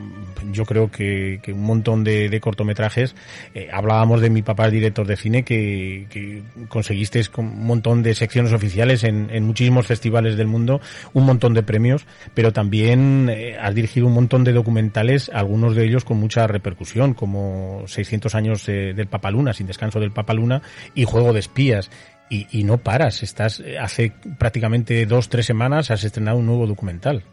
yo 0.53 0.65
creo 0.65 0.91
que, 0.91 1.41
un 1.49 1.63
montón 1.63 2.05
de, 2.05 2.41
cortometrajes. 2.41 3.15
Eh, 3.55 3.69
hablábamos 3.73 4.21
de 4.21 4.31
mi 4.31 4.43
papá 4.43 4.71
director 4.71 5.07
de 5.07 5.17
cine, 5.17 5.43
que, 5.43 6.07
que 6.11 6.43
conseguiste 6.69 7.23
un 7.37 7.67
montón 7.67 8.03
de 8.03 8.15
secciones 8.15 8.53
oficiales 8.53 9.05
en, 9.05 9.45
muchísimos 9.45 9.87
festivales 9.87 10.37
del 10.37 10.47
mundo, 10.47 10.81
un 11.13 11.27
montón 11.27 11.55
de 11.55 11.63
premios, 11.63 12.07
pero 12.35 12.53
también 12.53 13.29
eh, 13.31 13.57
has 13.61 13.75
dirigido 13.75 14.07
un 14.07 14.15
montón 14.15 14.45
de 14.45 14.53
documentales, 14.53 15.31
algunos 15.33 15.75
de 15.75 15.85
ellos 15.85 16.05
con 16.05 16.19
mucha 16.19 16.47
repercusión, 16.47 17.15
como 17.15 17.83
600 17.87 18.35
años 18.35 18.69
eh, 18.69 18.93
del 18.95 19.07
Papaluna, 19.07 19.53
sin 19.53 19.67
descanso 19.67 20.01
del 20.01 20.13
Papaluna, 20.13 20.63
y 20.95 21.05
Juego 21.05 21.33
de 21.33 21.41
Espías. 21.41 21.91
Y, 22.33 22.47
y 22.53 22.63
no 22.63 22.79
paras, 22.79 23.25
estás 23.25 23.61
hace 23.81 24.13
prácticamente 24.39 25.05
dos, 25.05 25.29
tres 25.29 25.47
semanas 25.47 25.91
has 25.91 26.05
estrenado 26.05 26.39
un 26.39 26.47
nuevo 26.47 26.69
documental. 26.69 27.25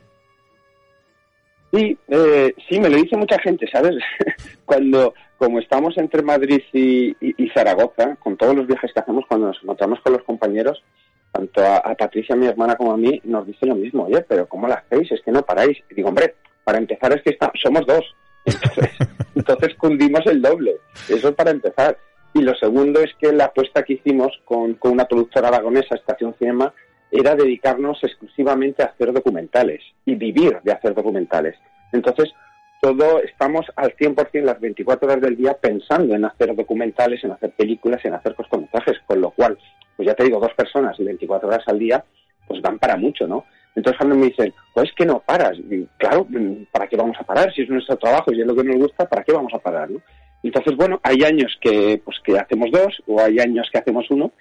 Sí, 1.78 1.96
eh, 2.08 2.56
sí, 2.68 2.80
me 2.80 2.90
lo 2.90 2.98
dice 2.98 3.16
mucha 3.16 3.38
gente, 3.38 3.68
¿sabes? 3.72 3.96
cuando, 4.66 5.14
como 5.38 5.60
estamos 5.60 5.96
entre 6.00 6.24
Madrid 6.24 6.62
y, 6.74 7.50
Zaragoza, 7.54 8.16
con 8.16 8.36
todos 8.36 8.56
los 8.56 8.66
viajes 8.66 8.92
que 8.92 9.00
hacemos, 9.00 9.26
cuando 9.28 9.48
nos 9.48 9.62
encontramos 9.62 10.00
con 10.02 10.14
los 10.14 10.24
compañeros, 10.24 10.84
tanto 11.32 11.64
a, 11.64 11.94
Patricia, 11.94 12.36
mi 12.36 12.48
hermana, 12.48 12.76
como 12.76 12.94
a 12.94 12.98
mí, 12.98 13.22
nos 13.26 13.46
dice 13.46 13.68
lo 13.68 13.76
mismo, 13.76 14.06
oye, 14.06 14.26
pero 14.28 14.48
¿cómo 14.48 14.68
lo 14.68 14.74
hacéis? 14.74 15.12
Es 15.12 15.22
que 15.22 15.32
no 15.32 15.44
paráis. 15.44 15.78
Y 15.92 15.94
digo, 15.94 16.10
hombre, 16.10 16.34
para 16.64 16.80
empezar 16.80 17.14
es 17.14 17.22
que 17.22 17.38
somos 17.62 17.86
dos. 17.86 18.04
Entonces, 18.48 18.98
entonces 19.36 19.76
cundimos 19.76 20.26
el 20.26 20.42
doble. 20.42 20.78
Eso 21.08 21.30
es 21.30 21.36
para 21.36 21.52
empezar. 21.52 22.00
Y 22.34 22.42
lo 22.42 22.56
segundo 22.56 23.02
es 23.02 23.12
que 23.20 23.32
la 23.32 23.46
apuesta 23.46 23.84
que 23.84 23.94
hicimos 23.94 24.32
con, 24.46 24.76
con 24.76 24.94
una 24.94 25.06
productora 25.06 25.50
aragonesa, 25.50 25.96
Estación 25.96 26.34
Cinema, 26.40 26.74
era 27.12 27.36
dedicarnos 27.36 28.04
exclusivamente 28.04 28.84
a 28.84 28.88
hacer 28.88 29.14
documentales 29.14 29.82
y 30.06 30.16
vivir 30.16 30.60
de 30.64 30.72
hacer 30.72 30.94
documentales. 30.94 31.56
Entonces, 31.92 32.34
todo 32.82 33.22
estamos 33.24 33.66
al 33.76 33.96
100% 33.96 34.44
las 34.44 34.60
24 34.60 35.08
horas 35.08 35.22
del 35.22 35.38
día 35.38 35.54
pensando 35.54 36.16
en 36.16 36.26
hacer 36.26 36.56
documentales, 36.56 37.24
en 37.24 37.32
hacer 37.32 37.52
películas, 37.52 38.04
en 38.06 38.14
hacer 38.14 38.36
cortometrajes, 38.36 39.00
con 39.06 39.22
lo 39.22 39.32
cual, 39.32 39.58
pues 39.96 40.08
ya 40.08 40.14
te 40.14 40.26
digo, 40.26 40.40
dos 40.40 40.54
personas 40.54 41.00
y 41.00 41.04
24 41.04 41.48
horas 41.48 41.64
al 41.68 41.80
día, 41.80 42.04
pues 42.48 42.62
dan 42.62 42.78
para 42.78 42.98
mucho, 42.98 43.28
¿no? 43.28 43.46
Entonces 43.76 43.98
cuando 43.98 44.16
me 44.16 44.28
dicen, 44.28 44.54
pues 44.74 44.90
es 44.90 44.96
que 44.96 45.06
no 45.06 45.20
paras, 45.20 45.58
claro, 45.98 46.28
¿para 46.72 46.88
qué 46.88 46.96
vamos 46.98 47.18
a 47.20 47.24
parar? 47.24 47.54
Si 47.54 47.62
es 47.62 47.70
nuestro 47.70 47.96
trabajo 47.98 48.34
y 48.34 48.42
es 48.42 48.48
lo 48.48 48.56
que 48.56 48.64
nos 48.64 48.78
gusta, 48.78 49.08
¿para 49.08 49.24
qué 49.24 49.32
vamos 49.32 49.54
a 49.54 49.60
parar? 49.60 49.90
¿no? 49.90 50.02
Entonces, 50.44 50.76
bueno, 50.76 51.00
hay 51.04 51.24
años 51.24 51.58
que, 51.62 52.02
pues, 52.04 52.18
que 52.24 52.38
hacemos 52.38 52.72
dos 52.72 53.02
o 53.08 53.20
hay 53.20 53.40
años 53.40 53.68
que 53.72 53.80
hacemos 53.80 54.10
uno, 54.10 54.32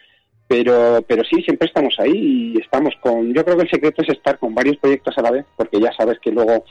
pero, 0.48 1.02
pero 1.06 1.24
sí, 1.24 1.42
siempre 1.42 1.66
estamos 1.66 1.94
ahí 1.98 2.54
y 2.54 2.60
estamos 2.60 2.94
con. 3.00 3.34
Yo 3.34 3.44
creo 3.44 3.56
que 3.56 3.64
el 3.64 3.70
secreto 3.70 4.02
es 4.02 4.10
estar 4.10 4.38
con 4.38 4.54
varios 4.54 4.76
proyectos 4.76 5.16
a 5.18 5.22
la 5.22 5.32
vez, 5.32 5.44
porque 5.56 5.80
ya 5.80 5.92
sabes 5.92 6.18
que 6.20 6.30
luego 6.30 6.64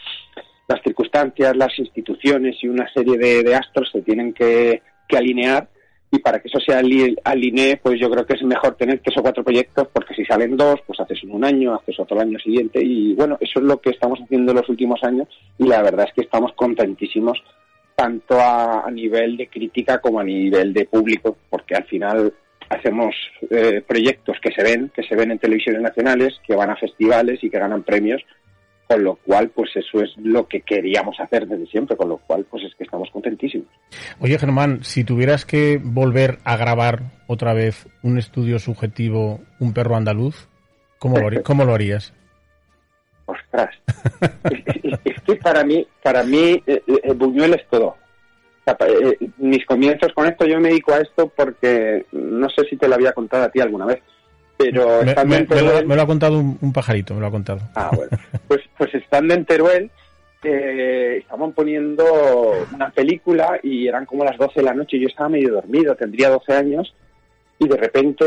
las 0.67 0.81
circunstancias, 0.81 1.55
las 1.55 1.77
instituciones 1.77 2.55
y 2.61 2.67
una 2.67 2.91
serie 2.93 3.17
de, 3.17 3.55
astros 3.55 3.89
se 3.91 4.01
tienen 4.01 4.33
que, 4.33 4.81
alinear 5.15 5.69
y 6.11 6.19
para 6.19 6.39
que 6.39 6.47
eso 6.47 6.59
se 6.59 6.73
alinee, 6.73 7.77
pues 7.77 7.99
yo 7.99 8.09
creo 8.09 8.25
que 8.25 8.35
es 8.35 8.43
mejor 8.43 8.75
tener 8.75 9.01
tres 9.03 9.17
o 9.17 9.21
cuatro 9.21 9.43
proyectos, 9.43 9.87
porque 9.91 10.13
si 10.13 10.23
salen 10.23 10.55
dos, 10.55 10.79
pues 10.87 10.99
haces 10.99 11.21
un 11.23 11.43
año, 11.43 11.75
haces 11.75 11.99
otro 11.99 12.15
el 12.15 12.27
año 12.27 12.39
siguiente, 12.39 12.79
y 12.81 13.13
bueno, 13.15 13.37
eso 13.41 13.59
es 13.59 13.65
lo 13.65 13.81
que 13.81 13.89
estamos 13.89 14.19
haciendo 14.21 14.51
en 14.51 14.57
los 14.57 14.69
últimos 14.69 15.03
años, 15.03 15.27
y 15.57 15.67
la 15.67 15.81
verdad 15.81 16.05
es 16.07 16.13
que 16.13 16.21
estamos 16.21 16.53
contentísimos, 16.53 17.43
tanto 17.95 18.39
a 18.39 18.89
nivel 18.91 19.35
de 19.35 19.47
crítica 19.47 19.99
como 19.99 20.19
a 20.19 20.23
nivel 20.23 20.73
de 20.73 20.85
público, 20.85 21.37
porque 21.49 21.75
al 21.75 21.85
final 21.85 22.33
hacemos 22.69 23.15
eh, 23.49 23.81
proyectos 23.87 24.37
que 24.41 24.51
se 24.51 24.63
ven, 24.63 24.91
que 24.95 25.03
se 25.03 25.15
ven 25.15 25.31
en 25.31 25.39
televisiones 25.39 25.81
nacionales, 25.81 26.39
que 26.45 26.55
van 26.55 26.69
a 26.69 26.75
festivales 26.75 27.43
y 27.43 27.49
que 27.49 27.59
ganan 27.59 27.83
premios, 27.83 28.21
con 28.87 29.03
lo 29.03 29.15
cual, 29.15 29.49
pues 29.49 29.71
eso 29.75 30.01
es 30.01 30.11
lo 30.17 30.47
que 30.47 30.61
queríamos 30.61 31.19
hacer 31.19 31.47
desde 31.47 31.65
siempre, 31.67 31.97
con 31.97 32.09
lo 32.09 32.17
cual, 32.17 32.45
pues 32.49 32.63
es 32.63 32.75
que 32.75 32.83
estamos 32.83 33.09
contentísimos. 33.11 33.67
Oye, 34.19 34.37
Germán, 34.37 34.83
si 34.83 35.03
tuvieras 35.03 35.45
que 35.45 35.79
volver 35.81 36.37
a 36.43 36.55
grabar 36.55 37.11
otra 37.27 37.53
vez 37.53 37.87
un 38.03 38.17
estudio 38.17 38.59
subjetivo, 38.59 39.41
un 39.59 39.73
perro 39.73 39.95
andaluz, 39.95 40.47
¿cómo 40.99 41.17
lo, 41.17 41.41
¿cómo 41.43 41.65
lo 41.65 41.73
harías? 41.73 42.13
Ostras, 43.25 43.73
es, 45.03 45.21
que 45.23 45.35
para 45.37 45.63
mí, 45.63 45.87
para 46.03 46.21
mí, 46.21 46.61
eh, 46.67 46.83
eh, 46.85 47.13
Buñuel 47.13 47.55
es 47.55 47.67
todo. 47.69 47.97
Eh, 48.65 49.29
mis 49.37 49.65
comienzos 49.65 50.11
con 50.13 50.27
esto, 50.27 50.45
yo 50.45 50.59
me 50.59 50.69
dedico 50.69 50.93
a 50.93 50.99
esto 50.99 51.31
porque 51.35 52.05
no 52.11 52.49
sé 52.49 52.63
si 52.69 52.77
te 52.77 52.87
lo 52.87 52.95
había 52.95 53.13
contado 53.13 53.43
a 53.43 53.49
ti 53.49 53.59
alguna 53.59 53.85
vez, 53.85 54.01
pero 54.57 55.03
me, 55.03 55.11
estando 55.11 55.35
en 55.35 55.47
Teruel, 55.47 55.85
me, 55.85 55.95
lo, 55.95 56.01
ha 56.01 56.07
contado 56.07 56.39
un, 56.39 56.73
pajarito, 56.73 57.13
me 57.13 57.19
lo 57.19 57.27
ha 57.27 57.31
contado. 57.31 57.59
Ah, 57.75 57.91
bueno. 57.95 58.17
Pues, 58.47 58.61
pues 58.77 58.95
estando 58.95 59.33
en 59.35 59.45
Teruel, 59.45 59.91
eh, 60.43 61.17
estaban 61.21 61.51
poniendo 61.51 62.05
una 62.73 62.89
película 62.89 63.59
y 63.61 63.87
eran 63.87 64.05
como 64.05 64.23
las 64.23 64.37
12 64.37 64.59
de 64.59 64.63
la 64.63 64.73
noche 64.73 64.97
y 64.97 65.01
yo 65.01 65.07
estaba 65.07 65.29
medio 65.29 65.53
dormido, 65.53 65.95
tendría 65.95 66.29
12 66.29 66.53
años, 66.53 66.93
y 67.59 67.67
de 67.67 67.77
repente 67.77 68.25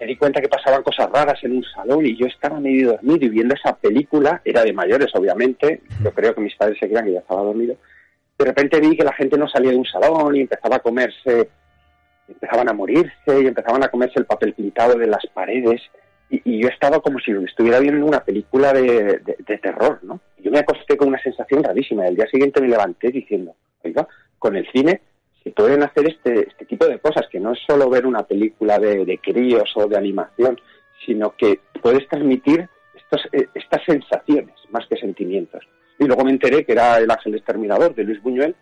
me 0.00 0.06
di 0.06 0.16
cuenta 0.16 0.40
que 0.40 0.48
pasaban 0.48 0.82
cosas 0.82 1.10
raras 1.10 1.42
en 1.42 1.56
un 1.56 1.64
salón 1.64 2.06
y 2.06 2.16
yo 2.16 2.26
estaba 2.26 2.60
medio 2.60 2.92
dormido 2.92 3.26
y 3.26 3.30
viendo 3.30 3.54
esa 3.54 3.76
película, 3.76 4.40
era 4.44 4.62
de 4.62 4.72
mayores 4.72 5.08
obviamente, 5.14 5.82
yo 6.02 6.12
creo 6.12 6.34
que 6.34 6.42
mis 6.42 6.54
padres 6.54 6.78
se 6.78 6.86
creían 6.86 7.06
que 7.06 7.12
ya 7.14 7.20
estaba 7.20 7.42
dormido, 7.42 7.76
de 8.38 8.44
repente 8.44 8.80
vi 8.80 8.96
que 8.96 9.04
la 9.04 9.12
gente 9.12 9.36
no 9.36 9.48
salía 9.48 9.72
de 9.72 9.76
un 9.76 9.84
salón 9.84 10.36
y 10.36 10.42
empezaba 10.42 10.76
a 10.76 10.80
comerse, 10.80 11.50
empezaban 12.28 12.68
a 12.68 12.72
morirse 12.72 13.42
y 13.42 13.46
empezaban 13.46 13.82
a 13.82 13.88
comerse 13.88 14.20
el 14.20 14.26
papel 14.26 14.54
pintado 14.54 14.96
de 14.96 15.08
las 15.08 15.26
paredes. 15.34 15.82
Y, 16.30 16.60
yo 16.60 16.68
estaba 16.68 17.00
como 17.00 17.18
si 17.18 17.32
estuviera 17.32 17.80
viendo 17.80 18.04
una 18.06 18.22
película 18.22 18.72
de, 18.72 19.20
terror, 19.60 19.98
¿no? 20.02 20.20
Yo 20.38 20.50
me 20.50 20.60
acosté 20.60 20.96
con 20.96 21.08
una 21.08 21.20
sensación 21.20 21.64
rarísima. 21.64 22.06
El 22.06 22.16
día 22.16 22.26
siguiente 22.26 22.60
me 22.60 22.68
levanté 22.68 23.08
diciendo, 23.08 23.54
oiga, 23.82 24.06
con 24.38 24.54
el 24.54 24.70
cine 24.70 25.00
se 25.42 25.50
pueden 25.50 25.82
hacer 25.82 26.08
este, 26.08 26.48
este 26.48 26.66
tipo 26.66 26.86
de 26.86 26.98
cosas, 26.98 27.26
que 27.30 27.40
no 27.40 27.52
es 27.52 27.58
solo 27.66 27.88
ver 27.88 28.06
una 28.06 28.24
película 28.24 28.78
de, 28.78 29.04
de 29.04 29.18
críos 29.18 29.72
o 29.74 29.86
de 29.86 29.96
animación, 29.96 30.60
sino 31.04 31.34
que 31.34 31.60
puedes 31.80 32.06
transmitir 32.08 32.68
estos, 32.94 33.22
eh, 33.32 33.48
estas 33.54 33.82
sensaciones 33.84 34.54
más 34.70 34.86
que 34.86 34.96
sentimientos. 34.96 35.66
Y 35.98 36.04
luego 36.04 36.24
me 36.24 36.30
enteré 36.30 36.64
que 36.64 36.72
era 36.72 36.98
El 36.98 37.10
Ángel 37.10 37.34
Exterminador 37.34 37.94
de 37.94 38.04
Luis 38.04 38.22
Buñuel 38.22 38.54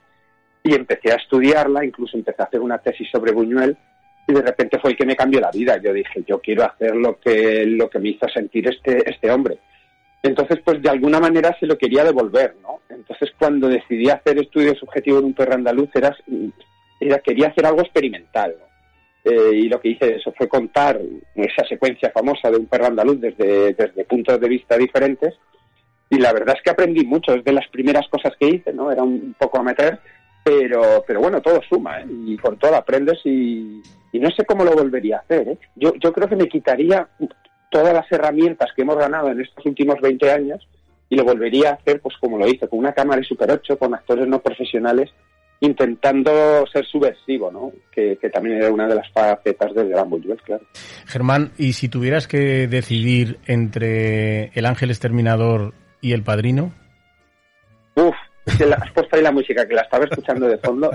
y 0.63 0.75
empecé 0.75 1.13
a 1.13 1.17
estudiarla, 1.17 1.85
incluso 1.85 2.17
empecé 2.17 2.43
a 2.43 2.47
hacer 2.47 2.61
una 2.61 2.79
tesis 2.79 3.09
sobre 3.11 3.33
Buñuel 3.33 3.77
y 4.27 4.33
de 4.33 4.43
repente 4.43 4.79
fue 4.79 4.91
el 4.91 4.97
que 4.97 5.07
me 5.07 5.17
cambió 5.17 5.41
la 5.41 5.51
vida. 5.51 5.81
Yo 5.83 5.93
dije, 5.93 6.25
yo 6.27 6.41
quiero 6.41 6.65
hacer 6.65 6.97
lo 6.97 7.19
que, 7.21 7.65
lo 7.67 7.89
que 7.89 7.99
me 7.99 8.11
hizo 8.11 8.29
sentir 8.29 8.69
este, 8.69 9.09
este 9.09 9.31
hombre. 9.31 9.59
Entonces, 10.23 10.59
pues 10.65 10.83
de 10.83 10.91
alguna 10.91 11.21
manera 11.21 11.57
se 11.61 11.67
lo 11.67 11.79
quería 11.79 12.03
devolver, 12.03 12.57
¿no? 12.63 12.81
Entonces, 12.89 13.31
cuando 13.39 13.69
decidí 13.69 14.09
hacer 14.09 14.39
estudio 14.39 14.75
subjetivo 14.75 15.21
en 15.21 15.27
un 15.27 15.35
perro 15.35 15.55
andaluz, 15.55 15.91
era, 15.95 16.17
era 16.99 17.19
quería 17.21 17.49
hacer 17.49 17.67
algo 17.67 17.83
experimental, 17.83 18.57
eh, 19.27 19.51
y 19.55 19.69
lo 19.69 19.81
que 19.81 19.89
hice 19.89 20.17
eso 20.17 20.33
fue 20.37 20.49
contar 20.49 21.01
esa 21.35 21.67
secuencia 21.69 22.11
famosa 22.11 22.49
de 22.49 22.59
un 22.59 22.67
perro 22.67 22.87
andaluz 22.87 23.21
desde, 23.21 23.75
desde 23.75 24.05
puntos 24.05 24.41
de 24.41 24.49
vista 24.49 24.77
diferentes 24.77 25.35
y 26.11 26.19
la 26.19 26.33
verdad 26.33 26.55
es 26.57 26.63
que 26.63 26.71
aprendí 26.71 27.05
mucho, 27.05 27.35
es 27.35 27.45
de 27.45 27.53
las 27.53 27.69
primeras 27.69 28.09
cosas 28.09 28.33
que 28.39 28.49
hice, 28.49 28.73
¿no? 28.73 28.91
Era 28.93 29.03
un 29.03 29.35
poco 29.39 29.59
a 29.59 29.63
meter, 29.63 29.99
pero, 30.45 31.05
pero 31.07 31.21
bueno, 31.21 31.41
todo 31.41 31.61
suma, 31.69 32.01
¿eh? 32.01 32.07
Y 32.27 32.37
con 32.37 32.57
todo 32.59 32.77
aprendes 32.77 33.19
y, 33.25 33.83
no 34.13 34.31
sé 34.31 34.45
cómo 34.47 34.65
lo 34.65 34.73
volvería 34.73 35.19
a 35.19 35.21
hacer, 35.21 35.49
¿eh? 35.49 35.59
Yo, 35.75 35.93
yo 35.97 36.13
creo 36.13 36.29
que 36.29 36.37
me 36.37 36.49
quitaría 36.49 37.07
todas 37.71 37.93
las 37.93 38.11
herramientas 38.11 38.71
que 38.75 38.83
hemos 38.83 38.97
ganado 38.97 39.31
en 39.31 39.41
estos 39.41 39.67
últimos 39.67 39.97
20 40.01 40.31
años 40.31 40.67
y 41.09 41.17
lo 41.17 41.25
volvería 41.25 41.71
a 41.71 41.75
hacer 41.75 42.01
pues 42.01 42.17
como 42.19 42.39
lo 42.39 42.47
hice, 42.49 42.69
con 42.69 42.79
una 42.79 42.93
cámara 42.93 43.21
de 43.21 43.27
Super 43.27 43.51
8, 43.51 43.79
con 43.79 43.95
actores 43.95 44.27
no 44.27 44.41
profesionales, 44.41 45.11
intentando 45.61 46.67
ser 46.73 46.85
subversivo, 46.85 47.51
¿no? 47.51 47.73
Que, 47.91 48.17
también 48.33 48.57
era 48.57 48.71
una 48.71 48.87
de 48.87 48.95
las 48.95 49.11
facetas 49.11 49.75
del 49.75 49.89
Gran 49.89 50.11
claro. 50.45 50.65
Germán, 51.07 51.53
y 51.57 51.73
si 51.73 51.89
tuvieras 51.89 52.29
que 52.29 52.67
decidir 52.67 53.39
entre 53.47 54.51
El 54.55 54.67
Ángel 54.67 54.91
Exterminador 54.91 55.75
y 56.07 56.13
El 56.13 56.23
Padrino? 56.23 56.73
Uf, 57.97 58.15
has 58.47 58.93
puesto 58.93 59.17
ahí 59.17 59.23
la 59.23 59.33
música 59.33 59.67
que 59.67 59.75
la 59.75 59.83
estaba 59.83 60.05
escuchando 60.05 60.47
de 60.47 60.57
fondo 60.59 60.93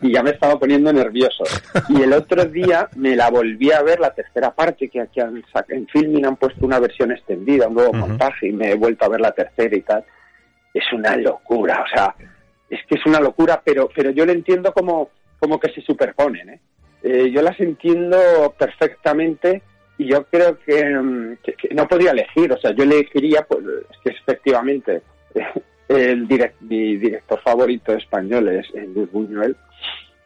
y, 0.00 0.10
ya 0.10 0.22
me 0.22 0.30
estaba 0.30 0.58
poniendo 0.58 0.90
nervioso. 0.90 1.44
Y 1.90 2.00
el 2.00 2.14
otro 2.14 2.46
día 2.46 2.88
me 2.96 3.14
la 3.14 3.28
volví 3.28 3.70
a 3.72 3.82
ver, 3.82 4.00
la 4.00 4.14
tercera 4.14 4.54
parte, 4.54 4.88
que 4.88 5.02
aquí 5.02 5.20
han, 5.20 5.44
en 5.68 5.86
Filming 5.88 6.24
han 6.24 6.36
puesto 6.36 6.64
una 6.64 6.78
versión 6.78 7.12
extendida, 7.12 7.68
un 7.68 7.74
nuevo 7.74 7.92
montaje, 7.92 8.48
y 8.48 8.52
me 8.52 8.70
he 8.70 8.74
vuelto 8.74 9.04
a 9.04 9.10
ver 9.10 9.20
la 9.20 9.32
tercera 9.32 9.76
y 9.76 9.82
tal. 9.82 10.02
Es 10.72 10.84
una 10.94 11.14
locura, 11.16 11.84
o 11.84 11.94
sea, 11.94 12.14
es 12.70 12.80
que 12.88 12.94
es 12.94 13.04
una 13.04 13.20
locura, 13.20 13.60
pero, 13.62 13.90
pero 13.94 14.10
yo 14.10 14.24
lo 14.24 14.32
entiendo 14.32 14.72
como, 14.72 15.10
como 15.38 15.60
que 15.60 15.72
se 15.72 15.82
superponen. 15.82 16.48
¿eh? 16.48 16.60
Eh, 17.02 17.30
yo 17.30 17.42
las 17.42 17.60
entiendo 17.60 18.54
perfectamente 18.58 19.62
y 19.98 20.06
yo 20.06 20.24
creo 20.26 20.58
que, 20.60 20.84
mm, 20.84 21.36
no 21.72 21.86
podía 21.88 22.10
elegir, 22.12 22.52
o 22.52 22.58
sea, 22.58 22.72
yo 22.72 22.84
elegiría, 22.84 23.42
pues, 23.48 23.64
que 24.02 24.10
efectivamente 24.10 25.02
el 25.88 26.26
direct, 26.26 26.60
mi 26.62 26.96
director 26.96 27.40
favorito 27.42 27.92
español 27.94 28.48
es 28.48 28.66
Luis 28.94 29.10
Buñuel 29.12 29.56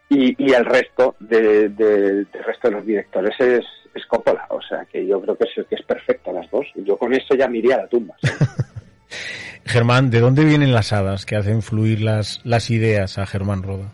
y, 0.08 0.34
y 0.42 0.52
el 0.54 0.64
resto 0.64 1.16
de, 1.20 1.68
de- 1.68 2.24
del 2.24 2.44
resto 2.46 2.68
de 2.68 2.74
los 2.74 2.86
directores 2.86 3.38
es, 3.40 3.64
es 3.94 4.06
Coppola. 4.06 4.46
O 4.50 4.60
sea 4.62 4.86
que 4.90 5.06
yo 5.06 5.20
creo 5.20 5.36
que 5.36 5.44
es, 5.44 5.66
que 5.66 5.74
es 5.74 5.82
perfecta 5.82 6.32
las 6.32 6.50
dos. 6.50 6.66
Yo 6.76 6.96
con 6.96 7.12
eso 7.12 7.34
ya 7.34 7.46
me 7.48 7.58
iría 7.58 7.74
a 7.74 7.78
la 7.82 7.88
tumba. 7.88 8.14
Germán, 9.64 10.10
¿de 10.10 10.20
dónde 10.20 10.44
vienen 10.46 10.72
las 10.72 10.92
hadas 10.94 11.26
que 11.26 11.36
hacen 11.36 11.60
fluir 11.60 12.00
las, 12.00 12.40
las 12.44 12.70
ideas 12.70 13.18
a 13.18 13.26
Germán 13.26 13.62
Roda? 13.62 13.92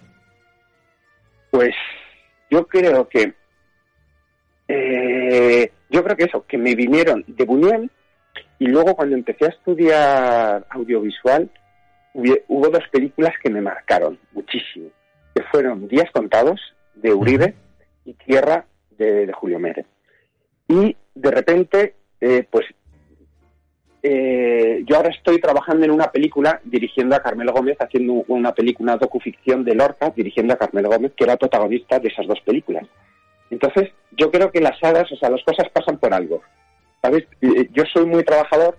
Pues 1.51 1.75
yo 2.51 2.64
creo 2.66 3.09
que 3.09 3.33
eh, 4.69 5.71
yo 5.91 6.03
creo 6.03 6.17
que 6.17 6.25
eso, 6.25 6.45
que 6.47 6.59
me 6.59 6.75
vinieron 6.75 7.25
de 7.27 7.45
Buñuel 7.45 7.91
y 8.59 8.67
luego 8.67 8.95
cuando 8.95 9.15
empecé 9.15 9.47
a 9.47 9.51
estudiar 9.51 10.67
audiovisual 10.71 11.51
hubo 12.15 12.69
dos 12.69 12.85
películas 12.91 13.35
que 13.43 13.51
me 13.51 13.61
marcaron 13.61 14.19
muchísimo, 14.33 14.89
que 15.35 15.43
fueron 15.45 15.89
Días 15.89 16.11
contados 16.12 16.61
de 16.95 17.12
Uribe 17.12 17.55
y 18.05 18.15
Tierra 18.15 18.67
de, 18.97 19.31
Julio 19.33 19.59
Mérez. 19.59 19.87
Y 20.69 20.97
de 21.15 21.31
repente, 21.31 21.95
eh, 22.21 22.47
pues 22.49 22.67
eh, 24.03 24.83
yo 24.87 24.97
ahora 24.97 25.11
estoy 25.11 25.41
trabajando 25.41 25.85
en 25.85 25.91
una 25.91 26.11
película 26.12 26.61
dirigiendo 26.65 27.17
a 27.17 27.23
Carmelo 27.23 27.53
Gómez, 27.53 27.77
haciendo 27.81 28.25
una 28.29 28.53
película, 28.53 28.97
docuficción 28.97 29.65
de 29.65 29.75
Lorca, 29.75 30.12
dirigiendo 30.15 30.55
a 30.55 30.59
Carmelo 30.59 30.91
Gómez, 30.91 31.12
que 31.17 31.25
era 31.25 31.37
protagonista 31.37 31.99
de 31.99 32.09
esas 32.09 32.27
dos 32.27 32.41
películas. 32.43 32.87
Entonces, 33.55 33.93
yo 34.11 34.31
creo 34.31 34.51
que 34.51 34.61
las 34.61 34.83
hadas, 34.83 35.11
o 35.13 35.17
sea, 35.17 35.31
las 35.31 35.43
cosas 35.45 35.69
pasan 35.73 35.99
por 35.99 36.13
algo. 36.13 36.43
¿Sabes? 37.01 37.25
Eh, 37.41 37.69
Yo 37.73 37.85
soy 37.93 38.05
muy 38.05 38.25
trabajador 38.25 38.77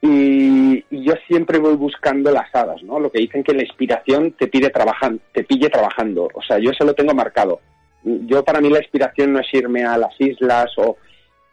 y, 0.00 0.84
yo 0.90 1.14
siempre 1.26 1.58
voy 1.58 1.74
buscando 1.74 2.30
las 2.30 2.54
hadas, 2.54 2.82
¿no? 2.82 3.00
Lo 3.00 3.10
que 3.10 3.20
dicen 3.20 3.42
que 3.42 3.54
la 3.54 3.62
inspiración 3.62 4.32
te 4.32 4.46
pide 4.46 4.70
trabajan, 4.70 5.20
te 5.32 5.42
pille 5.42 5.68
trabajando. 5.68 6.28
O 6.32 6.42
sea, 6.42 6.58
yo 6.58 6.70
eso 6.70 6.84
lo 6.84 6.94
tengo 6.94 7.12
marcado. 7.12 7.60
Yo 8.04 8.44
para 8.44 8.60
mí 8.60 8.68
la 8.70 8.78
inspiración 8.78 9.32
no 9.32 9.40
es 9.40 9.52
irme 9.52 9.84
a 9.84 9.98
las 9.98 10.14
islas 10.20 10.70
o, 10.76 10.96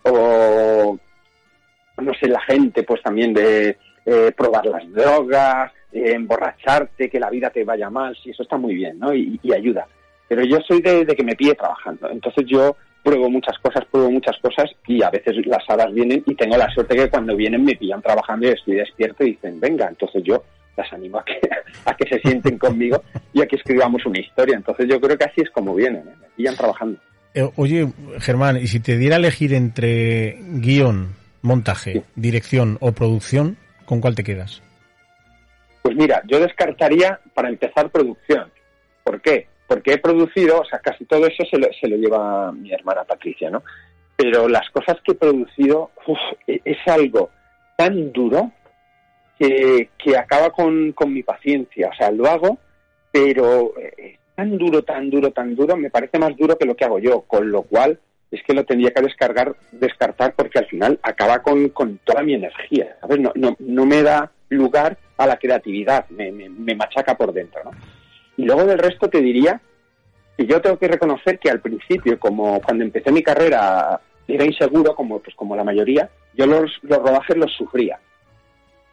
o 0.03 0.97
no 1.97 2.14
sé, 2.20 2.28
la 2.28 2.41
gente, 2.41 2.84
pues 2.84 3.01
también 3.01 3.34
de 3.34 3.78
eh, 4.05 4.32
probar 4.38 4.68
las 4.68 4.91
drogas, 4.91 5.72
eh, 5.91 6.11
emborracharte, 6.14 7.09
que 7.09 7.20
la 7.20 7.32
vida 7.32 7.49
te 7.49 7.64
vaya 7.64 7.89
mal, 7.89 8.16
sí, 8.22 8.30
eso 8.30 8.43
está 8.43 8.57
muy 8.57 8.76
bien, 8.76 8.99
¿no? 8.99 9.14
Y 9.16 9.39
ayuda. 9.51 9.88
Pero 10.28 10.43
yo 10.43 10.59
soy 10.67 10.82
de, 10.82 11.05
de 11.05 11.15
que 11.15 11.24
me 11.24 11.36
pille 11.36 11.55
trabajando. 11.55 12.09
Entonces 12.09 12.45
yo 12.47 12.76
pruebo 13.03 13.30
muchas 13.30 13.57
cosas, 13.59 13.86
pruebo 13.91 14.09
muchas 14.09 14.38
cosas 14.39 14.71
y 14.88 15.03
a 15.03 15.09
veces 15.09 15.45
las 15.45 15.63
hadas 15.67 15.93
vienen 15.93 16.24
y 16.26 16.36
tengo 16.36 16.57
la 16.57 16.69
suerte 16.74 16.95
que 16.95 17.09
cuando 17.09 17.36
vienen 17.36 17.63
me 17.63 17.76
pillan 17.76 18.01
trabajando 18.01 18.47
y 18.47 18.51
estoy 18.51 18.76
despierto 18.76 19.24
y 19.24 19.32
dicen, 19.32 19.59
venga, 19.59 19.88
entonces 19.88 20.24
yo 20.24 20.43
las 20.78 20.91
animo 20.93 21.19
a 21.19 21.26
que, 21.26 21.39
a 21.86 21.95
que 21.95 22.07
se 22.07 22.19
sienten 22.21 22.57
conmigo 22.57 23.03
y 23.34 23.41
a 23.41 23.45
que 23.45 23.57
escribamos 23.57 24.05
una 24.05 24.19
historia. 24.19 24.55
Entonces 24.55 24.88
yo 24.89 24.99
creo 24.99 25.17
que 25.17 25.26
así 25.26 25.41
es 25.41 25.49
como 25.51 25.76
vienen, 25.76 26.07
¿eh? 26.07 26.15
me 26.21 26.28
pillan 26.36 26.55
trabajando. 26.55 26.99
Eh, 27.36 27.49
oye, 27.55 27.91
Germán, 28.19 28.57
¿y 28.57 28.67
si 28.67 28.80
te 28.80 28.97
diera 28.97 29.15
a 29.15 29.19
elegir 29.19 29.53
entre 29.53 30.38
guion, 30.39 31.15
montaje, 31.41 32.03
dirección 32.15 32.78
o 32.80 32.91
producción, 32.91 33.57
con 33.86 34.01
cuál 34.01 34.15
te 34.15 34.24
quedas? 34.24 34.61
Pues 35.82 35.95
mira, 35.95 36.21
yo 36.28 36.39
descartaría 36.39 37.19
para 37.34 37.49
empezar 37.49 37.89
producción. 37.89 38.49
¿Por 39.03 39.21
qué? 39.21 39.47
Porque 39.74 39.93
he 39.93 39.97
producido, 39.97 40.59
o 40.59 40.65
sea, 40.65 40.78
casi 40.78 41.03
todo 41.05 41.26
eso 41.26 41.43
se 41.49 41.57
lo, 41.57 41.65
se 41.74 41.88
lo 41.88 41.95
lleva 41.97 42.51
mi 42.51 42.71
hermana 42.71 43.03
Patricia, 43.05 43.49
¿no? 43.49 43.63
Pero 44.15 44.47
las 44.47 44.69
cosas 44.69 44.97
que 45.03 45.13
he 45.13 45.15
producido 45.15 45.89
uf, 46.05 46.19
e- 46.45 46.61
es 46.63 46.78
algo 46.86 47.32
tan 47.76 48.11
duro 48.11 48.51
que, 49.39 49.89
que 49.97 50.15
acaba 50.15 50.51
con, 50.51 50.91
con 50.91 51.11
mi 51.11 51.24
paciencia. 51.24 51.89
O 51.91 51.95
sea, 51.95 52.11
lo 52.11 52.28
hago, 52.28 52.59
pero 53.11 53.74
eh, 53.80 53.93
es 53.97 54.19
tan 54.36 54.59
duro, 54.59 54.84
tan 54.84 55.09
duro, 55.09 55.32
tan 55.32 55.55
duro, 55.55 55.76
me 55.76 55.89
parece 55.89 56.19
más 56.19 56.38
duro 56.38 56.55
que 56.55 56.67
lo 56.67 56.76
que 56.76 56.86
hago 56.86 56.99
yo, 56.99 57.21
con 57.21 57.51
lo 57.51 57.63
cual 57.63 57.99
es 58.30 58.43
que 58.43 58.53
lo 58.53 58.65
tendría 58.65 58.91
que 58.91 59.01
descargar, 59.01 59.55
descartar 59.71 60.36
porque 60.36 60.59
al 60.59 60.67
final 60.67 60.99
acaba 61.01 61.41
con, 61.41 61.69
con 61.69 61.97
toda 62.03 62.21
mi 62.21 62.36
energía, 62.36 62.95
¿sabes? 63.01 63.19
No, 63.19 63.32
no, 63.34 63.55
no 63.57 63.86
me 63.88 64.03
da 64.03 64.32
lugar 64.49 64.99
a 65.17 65.26
la 65.26 65.38
creatividad, 65.38 66.07
me, 66.09 66.32
me, 66.32 66.47
me 66.47 66.76
machaca 66.76 67.17
por 67.17 67.34
dentro, 67.34 67.63
¿no? 67.63 67.71
Y 68.38 68.45
luego 68.45 68.65
del 68.65 68.79
resto 68.79 69.09
te 69.09 69.21
diría 69.21 69.61
que 70.38 70.45
yo 70.45 70.61
tengo 70.61 70.77
que 70.77 70.88
reconocer 70.88 71.39
que 71.39 71.49
al 71.49 71.61
principio, 71.61 72.19
como 72.19 72.59
cuando 72.61 72.84
empecé 72.84 73.11
mi 73.11 73.21
carrera, 73.21 73.99
era 74.27 74.45
inseguro, 74.45 74.95
como, 74.95 75.19
pues, 75.19 75.36
como 75.36 75.55
la 75.55 75.63
mayoría, 75.63 76.09
yo 76.34 76.45
los, 76.45 76.71
los 76.81 76.97
rodajes 76.97 77.38
los 77.38 77.51
sufría, 77.53 77.99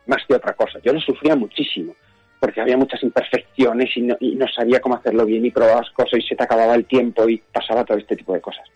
más 0.06 0.24
que 0.26 0.34
otra 0.34 0.54
cosa. 0.54 0.78
Yo 0.82 0.92
los 0.92 1.04
sufría 1.04 1.36
muchísimo, 1.36 1.94
porque 2.38 2.60
había 2.60 2.76
muchas 2.76 3.02
imperfecciones 3.02 3.96
y 3.96 4.02
no, 4.02 4.16
y 4.20 4.34
no 4.34 4.46
sabía 4.48 4.80
cómo 4.80 4.96
hacerlo 4.96 5.24
bien 5.24 5.44
y 5.46 5.50
probabas 5.50 5.90
cosas 5.90 6.18
y 6.18 6.22
se 6.22 6.36
te 6.36 6.44
acababa 6.44 6.74
el 6.74 6.84
tiempo 6.84 7.28
y 7.28 7.38
pasaba 7.52 7.84
todo 7.84 7.98
este 7.98 8.16
tipo 8.16 8.34
de 8.34 8.40
cosas. 8.40 8.66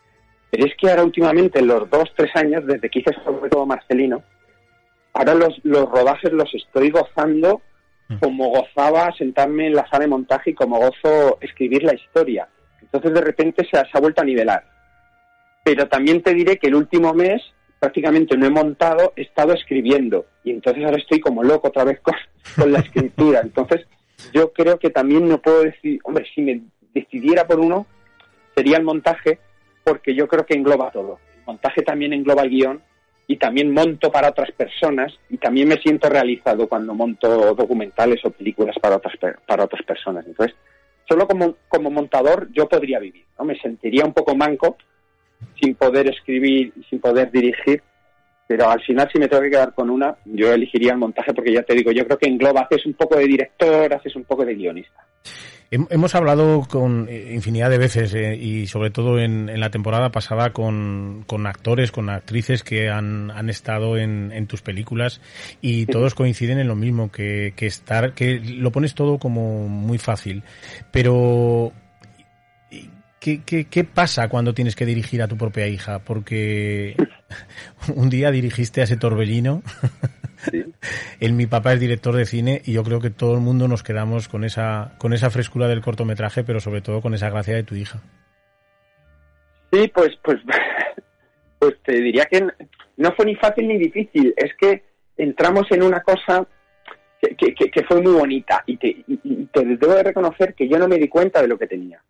Pero 0.51 0.67
es 0.67 0.75
que 0.77 0.89
ahora 0.89 1.05
últimamente, 1.05 1.59
en 1.59 1.67
los 1.67 1.91
dos, 1.91 2.11
tres 2.17 2.35
años, 2.37 2.65
desde 2.65 2.89
que 2.89 3.01
hice 3.01 3.13
sobre 3.25 3.51
todo 3.51 3.67
Marcelino, 3.67 4.23
ahora 5.13 5.35
los, 5.35 5.59
los 5.65 5.91
rodajes 5.91 6.33
los 6.33 6.55
estoy 6.55 6.91
gozando 6.91 7.61
como 8.21 8.51
gozaba 8.51 9.13
sentarme 9.17 9.67
en 9.67 9.75
la 9.75 9.89
sala 9.89 10.05
de 10.05 10.09
montaje 10.09 10.51
y 10.51 10.55
como 10.55 10.79
gozo 10.79 11.39
escribir 11.41 11.83
la 11.85 11.95
historia. 11.95 12.49
Entonces 12.81 13.13
de 13.13 13.21
repente 13.21 13.67
se 13.71 13.79
ha, 13.79 13.85
se 13.85 13.91
ha 13.95 14.01
vuelto 14.01 14.23
a 14.23 14.25
nivelar. 14.25 14.65
Pero 15.65 15.89
también 15.89 16.23
te 16.23 16.35
diré 16.35 16.59
que 16.59 16.69
el 16.69 16.75
último 16.75 17.15
mes 17.15 17.43
prácticamente 17.79 18.37
no 18.37 18.47
he 18.47 18.51
montado, 18.51 19.13
he 19.17 19.23
estado 19.23 19.55
escribiendo. 19.55 20.27
Y 20.43 20.51
entonces 20.51 20.85
ahora 20.85 20.99
estoy 20.99 21.21
como 21.21 21.43
loco 21.43 21.69
otra 21.69 21.85
vez 21.85 22.01
con, 22.01 22.15
con 22.57 22.73
la 22.73 22.81
escritura. 22.81 23.41
Entonces 23.43 23.87
yo 24.33 24.53
creo 24.53 24.79
que 24.79 24.91
también 24.91 25.29
no 25.29 25.41
puedo 25.41 25.63
decir, 25.63 25.99
hombre, 26.05 26.27
si 26.35 26.43
me 26.43 26.63
decidiera 26.93 27.47
por 27.47 27.61
uno, 27.61 27.87
sería 28.55 28.77
el 28.77 28.85
montaje, 28.85 29.39
porque 29.83 30.15
yo 30.15 30.29
creo 30.29 30.47
que 30.47 30.55
engloba 30.55 30.91
todo. 30.91 31.19
El 31.39 31.45
montaje 31.47 31.83
también 31.83 32.13
engloba 32.13 32.43
el 32.43 32.51
guion 32.51 32.83
y 33.27 33.37
también 33.37 33.73
monto 33.73 34.11
para 34.11 34.31
otras 34.31 34.51
personas 34.53 35.13
y 35.31 35.39
también 35.39 35.69
me 35.69 35.77
siento 35.77 36.09
realizado 36.09 36.69
cuando 36.69 36.95
monto 36.95 37.55
documentales 37.55 38.25
o 38.25 38.31
películas 38.31 38.77
para 38.81 38.97
otras 38.97 39.15
para 39.47 39.65
otras 39.65 39.83
personas. 39.83 40.27
Entonces, 40.27 40.55
solo 41.09 41.27
como, 41.27 41.57
como 41.69 41.91
montador 41.91 42.49
yo 42.53 42.69
podría 42.69 42.99
vivir, 42.99 43.25
¿no? 43.39 43.45
Me 43.45 43.59
sentiría 43.59 44.05
un 44.05 44.13
poco 44.13 44.35
manco 44.35 44.77
sin 45.61 45.75
poder 45.75 46.09
escribir 46.09 46.73
sin 46.89 47.01
poder 47.01 47.31
dirigir, 47.31 47.83
pero 48.47 48.69
al 48.69 48.83
final 48.83 49.09
si 49.11 49.19
me 49.19 49.29
tengo 49.29 49.43
que 49.43 49.51
quedar 49.51 49.75
con 49.75 49.89
una, 49.89 50.17
yo 50.27 50.53
elegiría 50.53 50.93
el 50.93 50.99
montaje 50.99 51.33
porque 51.33 51.53
ya 51.53 51.63
te 51.63 51.75
digo, 51.75 51.93
yo 51.93 52.05
creo 52.05 52.19
que 52.19 52.29
engloba, 52.29 52.63
haces 52.63 52.85
un 52.85 52.95
poco 52.95 53.17
de 53.17 53.27
director, 53.27 53.93
haces 53.95 54.15
un 54.17 54.25
poco 54.25 54.45
de 54.45 54.55
guionista. 54.55 55.07
Hem- 55.71 55.87
Hemos 55.91 56.15
hablado 56.15 56.63
con 56.69 57.09
eh, 57.09 57.33
infinidad 57.35 57.71
de 57.71 57.79
veces 57.79 58.15
eh, 58.15 58.37
y 58.37 58.67
sobre 58.67 58.91
todo 58.91 59.19
en, 59.19 59.49
en 59.49 59.61
la 59.61 59.71
temporada 59.71 60.11
pasada 60.13 60.53
con, 60.53 61.25
con 61.27 61.47
actores, 61.47 61.91
con 61.91 62.11
actrices 62.11 62.63
que 62.63 62.91
han, 62.91 63.31
han 63.31 63.51
estado 63.51 63.97
en, 63.97 64.31
en 64.33 64.47
tus 64.47 64.63
películas 64.63 65.21
y 65.61 65.87
todos 65.87 66.15
coinciden 66.15 66.59
en 66.59 66.69
lo 66.69 66.77
mismo, 66.77 67.11
que, 67.11 67.55
que 67.57 67.67
estar, 67.67 68.15
que 68.15 68.39
lo 68.41 68.71
pones 68.73 68.95
todo 68.95 69.19
como 69.19 69.69
muy 69.69 69.99
fácil. 69.99 70.43
Pero, 70.93 71.73
¿qué, 73.21 73.43
qué, 73.45 73.65
qué 73.67 73.85
pasa 73.85 74.29
cuando 74.29 74.55
tienes 74.55 74.77
que 74.77 74.87
dirigir 74.87 75.23
a 75.23 75.29
tu 75.29 75.37
propia 75.37 75.67
hija? 75.69 76.01
Porque 76.01 76.97
un 77.95 78.11
día 78.11 78.31
dirigiste 78.31 78.81
a 78.81 78.85
ese 78.85 78.97
torbellino. 78.97 79.63
El 81.21 81.33
mi 81.33 81.47
papá 81.47 81.73
es 81.73 81.81
director 81.81 82.15
de 82.15 82.27
cine 82.27 82.63
y 82.65 82.73
yo 82.73 82.83
creo 82.85 83.01
que 83.01 83.11
todo 83.11 83.35
el 83.35 83.41
mundo 83.41 83.69
nos 83.69 83.83
quedamos 83.83 84.29
con 84.29 84.45
esa 84.45 84.93
con 84.99 85.13
esa 85.13 85.31
frescura 85.31 85.69
del 85.69 85.81
cortometraje, 85.81 86.45
pero 86.45 86.61
sobre 86.61 86.81
todo 86.81 87.01
con 87.01 87.15
esa 87.15 87.31
gracia 87.31 87.55
de 87.55 87.63
tu 87.63 87.75
hija. 87.75 88.01
Sí, 89.73 89.91
pues, 89.95 90.11
pues, 90.23 90.39
pues 91.59 91.75
te 91.85 91.93
diría 92.01 92.27
que 92.27 92.47
no 92.97 93.13
fue 93.15 93.27
ni 93.27 93.35
fácil 93.37 93.67
ni 93.69 93.79
difícil. 93.79 94.33
Es 94.37 94.53
que 94.61 94.85
entramos 95.17 95.67
en 95.71 95.83
una 95.83 96.01
cosa 96.01 96.47
que, 97.21 97.35
que- 97.37 97.55
que- 97.55 97.71
que 97.71 97.83
fue 97.85 98.01
muy 98.03 98.13
bonita 98.13 98.63
y 98.67 98.77
te, 98.77 98.89
y- 98.89 99.05
y 99.25 99.47
te 99.47 99.65
debo 99.65 99.95
de 99.95 100.03
reconocer 100.03 100.55
que 100.55 100.69
yo 100.69 100.79
no 100.79 100.87
me 100.89 100.99
di 100.99 101.09
cuenta 101.09 101.41
de 101.43 101.49
lo 101.49 101.59
que 101.59 101.67
tenía. 101.67 102.03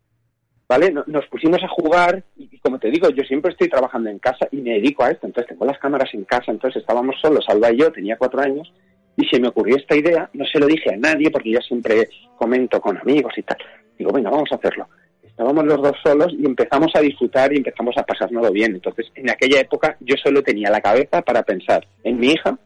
¿Vale? 0.69 0.91
No- 0.91 1.05
Nos 1.07 1.27
pusimos 1.27 1.63
a 1.63 1.69
jugar 1.69 2.23
y, 2.37 2.59
como 2.59 2.79
te 2.79 2.91
digo, 2.91 3.09
yo 3.11 3.23
siempre 3.25 3.53
estoy 3.53 3.69
trabajando 3.69 4.09
en 4.11 4.19
casa 4.19 4.49
y 4.51 4.57
me 4.59 4.71
dedico 4.75 5.05
a 5.05 5.11
esto. 5.11 5.27
Entonces 5.27 5.49
tengo 5.51 5.67
las 5.67 5.79
cámaras 5.79 6.13
en 6.15 6.25
casa, 6.25 6.51
entonces 6.51 6.81
estábamos 6.81 7.17
solos, 7.21 7.45
Alba 7.49 7.71
y 7.73 7.79
yo, 7.79 7.93
tenía 7.93 8.17
cuatro 8.17 8.41
años, 8.41 8.73
y 9.17 9.27
se 9.27 9.39
me 9.41 9.49
ocurrió 9.49 9.77
esta 9.77 9.95
idea, 9.97 10.29
no 10.33 10.45
se 10.47 10.59
lo 10.59 10.67
dije 10.67 10.93
a 10.93 10.97
nadie 10.97 11.31
porque 11.31 11.51
yo 11.53 11.61
siempre 11.61 12.09
comento 12.37 12.81
con 12.81 12.97
amigos 12.99 13.33
y 13.37 13.43
tal. 13.43 13.59
Digo, 13.99 14.11
venga, 14.13 14.31
vamos 14.31 14.51
a 14.53 14.57
hacerlo 14.57 14.89
estábamos 15.23 15.65
los 15.65 15.83
dos 15.83 15.97
solos 16.05 16.33
y 16.39 16.47
empezamos 16.47 16.93
a 16.95 17.01
disfrutar 17.01 17.53
y 17.53 17.57
empezamos 17.57 17.97
a 17.99 18.05
pasárnoslo 18.05 18.53
bien. 18.53 18.73
Entonces, 18.77 19.11
en 19.17 19.29
aquella 19.29 19.59
época 19.63 19.97
yo 19.99 20.15
solo 20.17 20.45
tenía 20.45 20.71
la 20.71 20.81
cabeza 20.81 21.23
para 21.23 21.43
pensar 21.43 21.85
en 22.05 22.21
mi 22.21 22.29
hija 22.29 22.57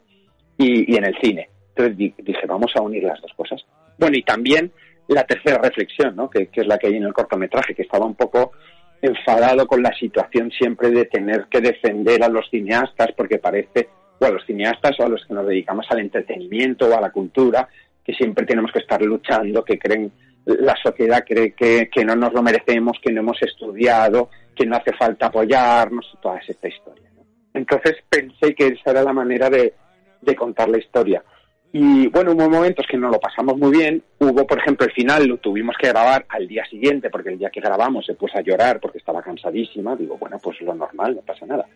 y, 0.58 0.92
y 0.92 0.96
en 0.98 1.04
el 1.06 1.16
cine. 1.22 1.48
Entonces 1.70 1.96
di- 1.96 2.14
dije, 2.18 2.46
vamos 2.46 2.70
a 2.76 2.82
unir 2.82 3.04
las 3.04 3.22
dos 3.22 3.32
cosas. 3.34 3.64
Bueno, 3.98 4.18
y 4.18 4.22
también 4.22 4.70
la 5.08 5.24
tercera 5.24 5.58
reflexión, 5.58 6.14
¿no? 6.14 6.28
que, 6.30 6.48
es 6.52 6.66
la 6.66 6.78
que 6.78 6.88
hay 6.88 6.96
en 6.96 7.04
el 7.04 7.12
cortometraje, 7.12 7.74
que 7.74 7.82
estaba 7.82 8.06
un 8.06 8.14
poco 8.14 8.52
enfadado 9.00 9.66
con 9.66 9.82
la 9.82 9.92
situación 9.94 10.50
siempre 10.50 10.90
de 10.90 11.06
tener 11.06 11.46
que 11.50 11.60
defender 11.60 12.22
a 12.22 12.28
los 12.28 12.48
cineastas 12.50 13.08
porque 13.16 13.38
parece 13.38 13.88
o 14.18 14.24
a 14.24 14.30
los 14.30 14.44
cineastas 14.44 14.98
o 14.98 15.04
a 15.04 15.08
los 15.08 15.24
que 15.24 15.34
nos 15.34 15.46
dedicamos 15.46 15.86
al 15.90 16.00
entretenimiento 16.00 16.88
o 16.88 16.96
a 16.96 17.00
la 17.00 17.10
cultura, 17.10 17.68
que 18.04 18.12
siempre 18.14 18.44
tenemos 18.44 18.72
que 18.72 18.80
estar 18.80 19.00
luchando, 19.00 19.64
que 19.64 19.78
creen 19.78 20.12
la 20.44 20.74
sociedad 20.82 21.24
cree 21.26 21.52
que, 21.52 21.90
que 21.92 22.04
no 22.04 22.16
nos 22.16 22.32
lo 22.32 22.42
merecemos, 22.42 22.98
que 23.02 23.12
no 23.12 23.20
hemos 23.20 23.40
estudiado, 23.42 24.30
que 24.56 24.64
no 24.64 24.76
hace 24.76 24.92
falta 24.94 25.26
apoyarnos, 25.26 26.16
toda 26.22 26.38
esta 26.38 26.68
historia. 26.68 27.10
Entonces 27.52 27.96
pensé 28.08 28.54
que 28.54 28.68
esa 28.68 28.92
era 28.92 29.02
la 29.02 29.12
manera 29.12 29.50
de, 29.50 29.74
de 30.22 30.34
contar 30.34 30.68
la 30.70 30.78
historia. 30.78 31.22
Y 31.72 32.06
bueno, 32.08 32.32
hubo 32.32 32.48
momentos 32.48 32.86
que 32.90 32.96
no 32.96 33.10
lo 33.10 33.20
pasamos 33.20 33.58
muy 33.58 33.70
bien. 33.70 34.02
Hubo, 34.18 34.46
por 34.46 34.58
ejemplo, 34.58 34.86
el 34.86 34.92
final 34.92 35.26
lo 35.26 35.36
tuvimos 35.36 35.76
que 35.78 35.88
grabar 35.88 36.24
al 36.28 36.48
día 36.48 36.64
siguiente, 36.64 37.10
porque 37.10 37.30
el 37.30 37.38
día 37.38 37.50
que 37.50 37.60
grabamos 37.60 38.06
se 38.06 38.14
puso 38.14 38.38
a 38.38 38.42
llorar 38.42 38.80
porque 38.80 38.98
estaba 38.98 39.22
cansadísima. 39.22 39.94
Digo, 39.94 40.16
bueno, 40.16 40.38
pues 40.42 40.60
lo 40.62 40.74
normal, 40.74 41.16
no 41.16 41.22
pasa 41.22 41.44
nada. 41.44 41.66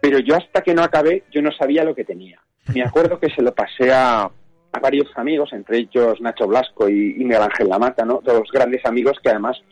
Pero 0.00 0.18
yo 0.18 0.34
hasta 0.36 0.62
que 0.62 0.74
no 0.74 0.82
acabé, 0.82 1.24
yo 1.30 1.42
no 1.42 1.52
sabía 1.52 1.84
lo 1.84 1.94
que 1.94 2.04
tenía. 2.04 2.40
Me 2.74 2.82
acuerdo 2.82 3.20
que 3.20 3.30
se 3.30 3.42
lo 3.42 3.54
pasé 3.54 3.92
a, 3.92 4.22
a 4.72 4.80
varios 4.80 5.08
amigos, 5.16 5.52
entre 5.52 5.78
ellos 5.78 6.20
Nacho 6.20 6.48
Blasco 6.48 6.88
y, 6.88 7.16
y 7.16 7.24
Miguel 7.24 7.42
Ángel 7.42 7.68
Lamata, 7.68 8.04
¿no? 8.04 8.20
Dos 8.24 8.48
grandes 8.52 8.84
amigos 8.84 9.18
que 9.22 9.30
además, 9.30 9.62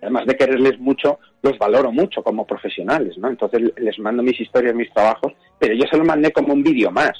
además 0.00 0.26
de 0.26 0.36
quererles 0.36 0.78
mucho, 0.80 1.20
los 1.42 1.56
valoro 1.58 1.92
mucho 1.92 2.22
como 2.22 2.46
profesionales, 2.46 3.16
¿no? 3.18 3.28
Entonces 3.28 3.72
les 3.76 3.98
mando 3.98 4.22
mis 4.22 4.40
historias, 4.40 4.74
mis 4.74 4.92
trabajos, 4.92 5.32
pero 5.58 5.74
yo 5.74 5.84
se 5.90 5.96
lo 5.96 6.04
mandé 6.04 6.32
como 6.32 6.52
un 6.52 6.62
vídeo 6.62 6.90
más. 6.90 7.12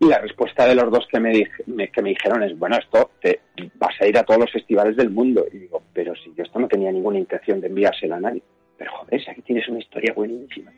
Y 0.00 0.06
la 0.06 0.18
respuesta 0.18 0.66
de 0.66 0.76
los 0.76 0.90
dos 0.92 1.06
que 1.10 1.18
me, 1.18 1.30
dije, 1.30 1.90
que 1.92 2.02
me 2.02 2.10
dijeron 2.10 2.42
es, 2.44 2.56
bueno, 2.56 2.76
esto 2.76 3.10
te 3.20 3.40
vas 3.74 4.00
a 4.00 4.06
ir 4.06 4.16
a 4.16 4.22
todos 4.22 4.40
los 4.40 4.52
festivales 4.52 4.96
del 4.96 5.10
mundo. 5.10 5.44
Y 5.52 5.58
digo, 5.58 5.82
pero 5.92 6.14
si 6.14 6.32
yo 6.36 6.44
esto 6.44 6.60
no 6.60 6.68
tenía 6.68 6.92
ninguna 6.92 7.18
intención 7.18 7.60
de 7.60 7.66
enviársela 7.66 8.16
a 8.16 8.20
nadie. 8.20 8.42
Pero 8.76 8.92
joder, 8.92 9.24
si 9.24 9.30
aquí 9.30 9.42
tienes 9.42 9.68
una 9.68 9.80
historia 9.80 10.12
buenísima. 10.14 10.72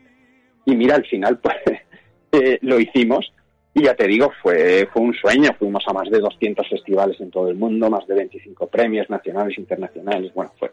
Y 0.65 0.75
mira, 0.75 0.95
al 0.95 1.05
final, 1.05 1.37
pues, 1.41 1.55
eh, 2.31 2.57
lo 2.61 2.79
hicimos. 2.79 3.31
Y 3.73 3.83
ya 3.83 3.95
te 3.95 4.07
digo, 4.07 4.31
fue, 4.41 4.87
fue 4.91 5.03
un 5.03 5.13
sueño. 5.13 5.51
Fuimos 5.59 5.83
a 5.87 5.93
más 5.93 6.09
de 6.09 6.19
200 6.19 6.67
festivales 6.67 7.21
en 7.21 7.29
todo 7.29 7.47
el 7.49 7.55
mundo, 7.55 7.89
más 7.91 8.07
de 8.07 8.15
25 8.15 8.67
premios 8.67 9.07
nacionales, 9.09 9.57
internacionales. 9.57 10.33
Bueno, 10.33 10.51
fue, 10.57 10.71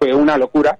fue 0.00 0.12
una 0.12 0.36
locura. 0.36 0.78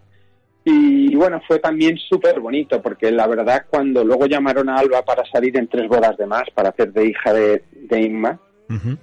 Y 0.66 1.14
bueno, 1.14 1.42
fue 1.46 1.58
también 1.58 1.98
súper 1.98 2.40
bonito, 2.40 2.80
porque 2.80 3.10
la 3.10 3.26
verdad, 3.26 3.66
cuando 3.68 4.02
luego 4.02 4.26
llamaron 4.26 4.70
a 4.70 4.76
Alba 4.76 5.02
para 5.02 5.22
salir 5.26 5.56
en 5.58 5.68
tres 5.68 5.86
bodas 5.88 6.16
de 6.16 6.26
más, 6.26 6.44
para 6.54 6.70
hacer 6.70 6.90
de 6.92 7.06
hija 7.06 7.32
de, 7.34 7.64
de 7.72 8.00
Inma, 8.00 8.40
uh 8.70 8.72
-huh. 8.72 8.98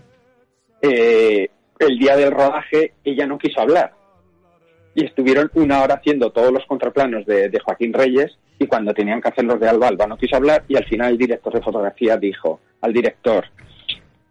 eh, 0.82 1.50
el 1.78 2.00
día 2.00 2.16
del 2.16 2.32
rodaje 2.32 2.94
ella 3.04 3.28
no 3.28 3.38
quiso 3.38 3.62
hablar. 3.62 3.94
Y 4.96 5.06
estuvieron 5.06 5.52
una 5.54 5.84
hora 5.84 5.96
haciendo 5.96 6.32
todos 6.32 6.52
los 6.52 6.66
contraplanos 6.66 7.26
de, 7.28 7.50
de 7.50 7.60
Joaquín 7.60 7.94
Reyes, 7.94 8.38
y 8.58 8.66
cuando 8.66 8.94
tenían 8.94 9.22
que 9.22 9.30
hacer 9.30 9.46
los 9.46 9.60
de 9.60 9.70
Alba, 9.70 9.88
Alba 9.88 10.08
no 10.08 10.18
quiso 10.18 10.36
hablar, 10.36 10.64
y 10.68 10.76
al 10.76 10.86
final 10.86 11.12
el 11.12 11.18
director 11.18 11.54
de 11.54 11.62
fotografía 11.62 12.18
dijo 12.18 12.60
al 12.82 12.92
director, 12.92 13.46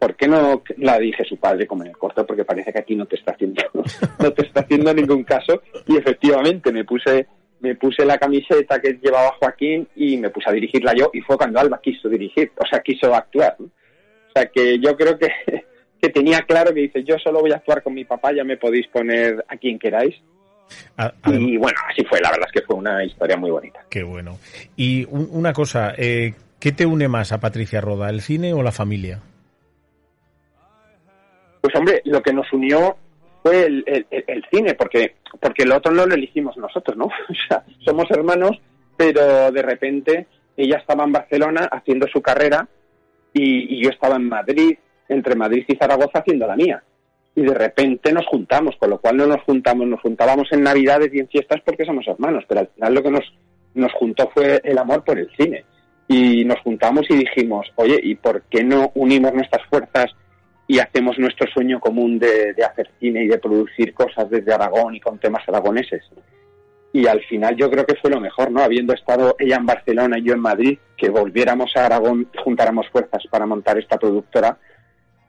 ¿por 0.01 0.15
qué 0.15 0.27
no 0.27 0.63
la 0.77 0.97
dije 0.97 1.23
su 1.23 1.37
padre 1.37 1.67
como 1.67 1.83
en 1.83 1.89
el 1.89 1.97
corto? 1.97 2.25
Porque 2.25 2.43
parece 2.43 2.73
que 2.73 2.79
aquí 2.79 2.95
no 2.95 3.05
te 3.05 3.17
está 3.17 3.33
haciendo, 3.33 3.61
no 4.19 4.33
te 4.33 4.47
está 4.47 4.61
haciendo 4.61 4.91
ningún 4.95 5.23
caso. 5.23 5.61
Y 5.85 5.95
efectivamente 5.95 6.71
me 6.71 6.83
puse, 6.83 7.27
me 7.59 7.75
puse 7.75 8.03
la 8.03 8.17
camiseta 8.17 8.81
que 8.81 8.93
llevaba 8.93 9.35
Joaquín 9.39 9.87
y 9.95 10.17
me 10.17 10.31
puse 10.31 10.49
a 10.49 10.53
dirigirla 10.53 10.95
yo 10.95 11.11
y 11.13 11.21
fue 11.21 11.37
cuando 11.37 11.59
Alba 11.59 11.79
quiso 11.83 12.09
dirigir, 12.09 12.51
o 12.57 12.65
sea, 12.65 12.79
quiso 12.79 13.13
actuar. 13.13 13.55
¿no? 13.59 13.67
O 13.67 14.31
sea 14.33 14.47
que 14.47 14.79
yo 14.79 14.97
creo 14.97 15.19
que, 15.19 15.29
que 16.01 16.09
tenía 16.09 16.39
claro 16.47 16.73
que 16.73 16.81
dice, 16.81 17.03
yo 17.03 17.17
solo 17.23 17.41
voy 17.41 17.51
a 17.51 17.57
actuar 17.57 17.83
con 17.83 17.93
mi 17.93 18.03
papá, 18.03 18.33
ya 18.33 18.43
me 18.43 18.57
podéis 18.57 18.87
poner 18.87 19.45
a 19.47 19.55
quien 19.57 19.77
queráis. 19.77 20.15
A, 20.97 21.13
a 21.21 21.31
y 21.31 21.57
bueno, 21.57 21.77
así 21.87 22.03
fue, 22.05 22.19
la 22.21 22.31
verdad 22.31 22.47
es 22.51 22.59
que 22.59 22.65
fue 22.65 22.75
una 22.75 23.03
historia 23.05 23.37
muy 23.37 23.51
bonita. 23.51 23.85
Qué 23.87 24.01
bueno. 24.01 24.39
Y 24.75 25.05
un, 25.11 25.27
una 25.29 25.53
cosa, 25.53 25.93
eh, 25.95 26.33
¿qué 26.59 26.71
te 26.71 26.87
une 26.87 27.07
más 27.07 27.31
a 27.33 27.39
Patricia 27.39 27.81
Roda, 27.81 28.09
el 28.09 28.21
cine 28.21 28.53
o 28.53 28.63
la 28.63 28.71
familia? 28.71 29.19
Pues 31.61 31.75
hombre, 31.75 32.01
lo 32.05 32.21
que 32.21 32.33
nos 32.33 32.51
unió 32.51 32.97
fue 33.43 33.65
el, 33.65 34.45
cine, 34.51 34.73
porque, 34.75 35.15
porque 35.39 35.63
el 35.63 35.71
otro 35.71 35.91
no 35.91 36.05
lo 36.05 36.15
elegimos 36.15 36.57
nosotros, 36.57 36.97
¿no? 36.97 37.05
O 37.29 37.47
sea, 37.47 37.63
somos 37.85 38.09
hermanos, 38.11 38.59
pero 38.97 39.51
de 39.51 39.61
repente 39.61 40.27
ella 40.57 40.77
estaba 40.77 41.03
en 41.03 41.11
Barcelona 41.11 41.69
haciendo 41.71 42.07
su 42.07 42.21
carrera 42.21 42.67
y, 43.33 43.75
y 43.75 43.83
yo 43.83 43.89
estaba 43.89 44.17
en 44.17 44.27
Madrid, 44.27 44.77
entre 45.07 45.35
Madrid 45.35 45.65
y 45.67 45.75
Zaragoza 45.75 46.19
haciendo 46.19 46.47
la 46.47 46.55
mía. 46.55 46.83
Y 47.33 47.43
de 47.43 47.53
repente 47.53 48.11
nos 48.11 48.25
juntamos, 48.27 48.75
con 48.77 48.89
lo 48.89 48.99
cual 48.99 49.17
no 49.17 49.25
nos 49.25 49.41
juntamos, 49.43 49.87
nos 49.87 50.01
juntábamos 50.01 50.51
en 50.51 50.63
Navidades 50.63 51.13
y 51.13 51.19
en 51.19 51.29
fiestas 51.29 51.61
porque 51.65 51.85
somos 51.85 52.05
hermanos, 52.07 52.43
pero 52.47 52.61
al 52.61 52.67
final 52.67 52.93
lo 52.93 53.03
que 53.03 53.11
nos, 53.11 53.33
nos 53.73 53.93
juntó 53.93 54.29
fue 54.33 54.61
el 54.63 54.77
amor 54.77 55.03
por 55.03 55.17
el 55.17 55.29
cine. 55.37 55.63
Y 56.07 56.43
nos 56.43 56.59
juntamos 56.59 57.05
y 57.09 57.15
dijimos, 57.15 57.71
oye, 57.75 57.97
¿y 58.03 58.15
por 58.15 58.41
qué 58.43 58.63
no 58.63 58.91
unimos 58.95 59.33
nuestras 59.33 59.65
fuerzas 59.67 60.11
y 60.71 60.79
hacemos 60.79 61.19
nuestro 61.19 61.51
sueño 61.51 61.81
común 61.81 62.17
de, 62.17 62.55
hacer 62.65 62.89
cine 62.97 63.25
y 63.25 63.27
de 63.27 63.39
producir 63.39 63.93
cosas 63.93 64.29
desde 64.29 64.53
Aragón 64.53 64.95
y 64.95 65.01
con 65.01 65.19
temas 65.19 65.43
aragoneses. 65.45 66.01
Y 66.93 67.07
al 67.07 67.21
final 67.25 67.57
yo 67.57 67.69
creo 67.69 67.85
que 67.85 67.95
fue 67.95 68.09
lo 68.09 68.21
mejor, 68.21 68.51
¿no? 68.51 68.61
Habiendo 68.61 68.93
estado 68.93 69.35
ella 69.37 69.57
en 69.57 69.65
Barcelona 69.65 70.17
y 70.17 70.23
yo 70.23 70.33
en 70.33 70.39
Madrid, 70.39 70.79
que 70.95 71.09
volviéramos 71.09 71.75
a 71.75 71.87
Aragón, 71.87 72.29
juntáramos 72.41 72.87
fuerzas 72.87 73.21
para 73.29 73.45
montar 73.45 73.77
esta 73.79 73.97
productora, 73.97 74.57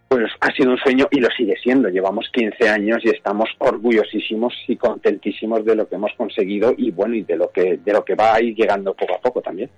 pues 0.06 0.30
ha 0.38 0.52
sido 0.52 0.70
un 0.70 0.78
sueño 0.78 1.08
y 1.10 1.18
lo 1.18 1.28
sigue 1.36 1.56
siendo. 1.60 1.88
Llevamos 1.88 2.30
15 2.32 2.68
años 2.68 2.98
y 3.02 3.08
estamos 3.08 3.48
orgullosísimos 3.58 4.54
y 4.68 4.76
contentísimos 4.76 5.64
de 5.64 5.74
lo 5.74 5.88
que 5.88 5.96
hemos 5.96 6.12
conseguido 6.16 6.72
y 6.78 6.92
bueno, 6.92 7.16
y 7.16 7.24
de 7.24 7.36
lo 7.36 7.50
que, 7.50 7.80
de 7.84 7.92
lo 7.92 8.04
que 8.04 8.14
va 8.14 8.34
a 8.34 8.40
ir 8.40 8.54
llegando 8.54 8.94
poco 8.94 9.16
a 9.16 9.20
poco 9.20 9.40
también. 9.40 9.68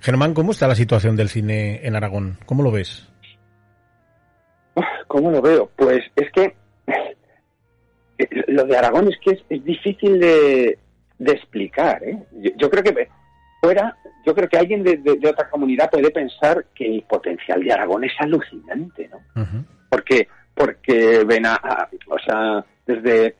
Germán, 0.00 0.34
¿cómo 0.34 0.50
está 0.50 0.68
la 0.68 0.74
situación 0.74 1.16
del 1.16 1.30
cine 1.30 1.80
en 1.84 1.96
Aragón? 1.96 2.36
¿Cómo 2.44 2.62
lo 2.62 2.70
ves? 2.70 3.10
¿Cómo 5.10 5.32
lo 5.32 5.42
veo? 5.42 5.68
Pues 5.74 6.04
es 6.14 6.30
que 6.30 6.54
lo 8.46 8.64
de 8.64 8.76
Aragón 8.76 9.08
es 9.08 9.18
que 9.18 9.32
es, 9.32 9.44
es 9.48 9.64
difícil 9.64 10.20
de, 10.20 10.78
de 11.18 11.32
explicar. 11.32 12.00
¿eh? 12.04 12.16
Yo, 12.30 12.52
yo, 12.56 12.70
creo 12.70 12.84
que 12.84 13.08
fuera, 13.60 13.96
yo 14.24 14.36
creo 14.36 14.48
que 14.48 14.56
alguien 14.56 14.84
de, 14.84 14.98
de, 14.98 15.16
de, 15.16 15.28
otra 15.28 15.50
comunidad 15.50 15.90
puede 15.90 16.12
pensar 16.12 16.64
que 16.76 16.86
el 16.86 17.02
potencial 17.02 17.60
de 17.64 17.72
Aragón 17.72 18.04
es 18.04 18.12
alucinante, 18.20 19.08
¿no? 19.08 19.16
Uh 19.34 19.46
-huh. 19.46 19.64
Porque 19.88 20.28
porque 20.54 21.24
ven 21.26 21.44
a, 21.44 21.54
a, 21.54 21.88
o 22.06 22.18
sea, 22.20 22.64
desde 22.86 23.34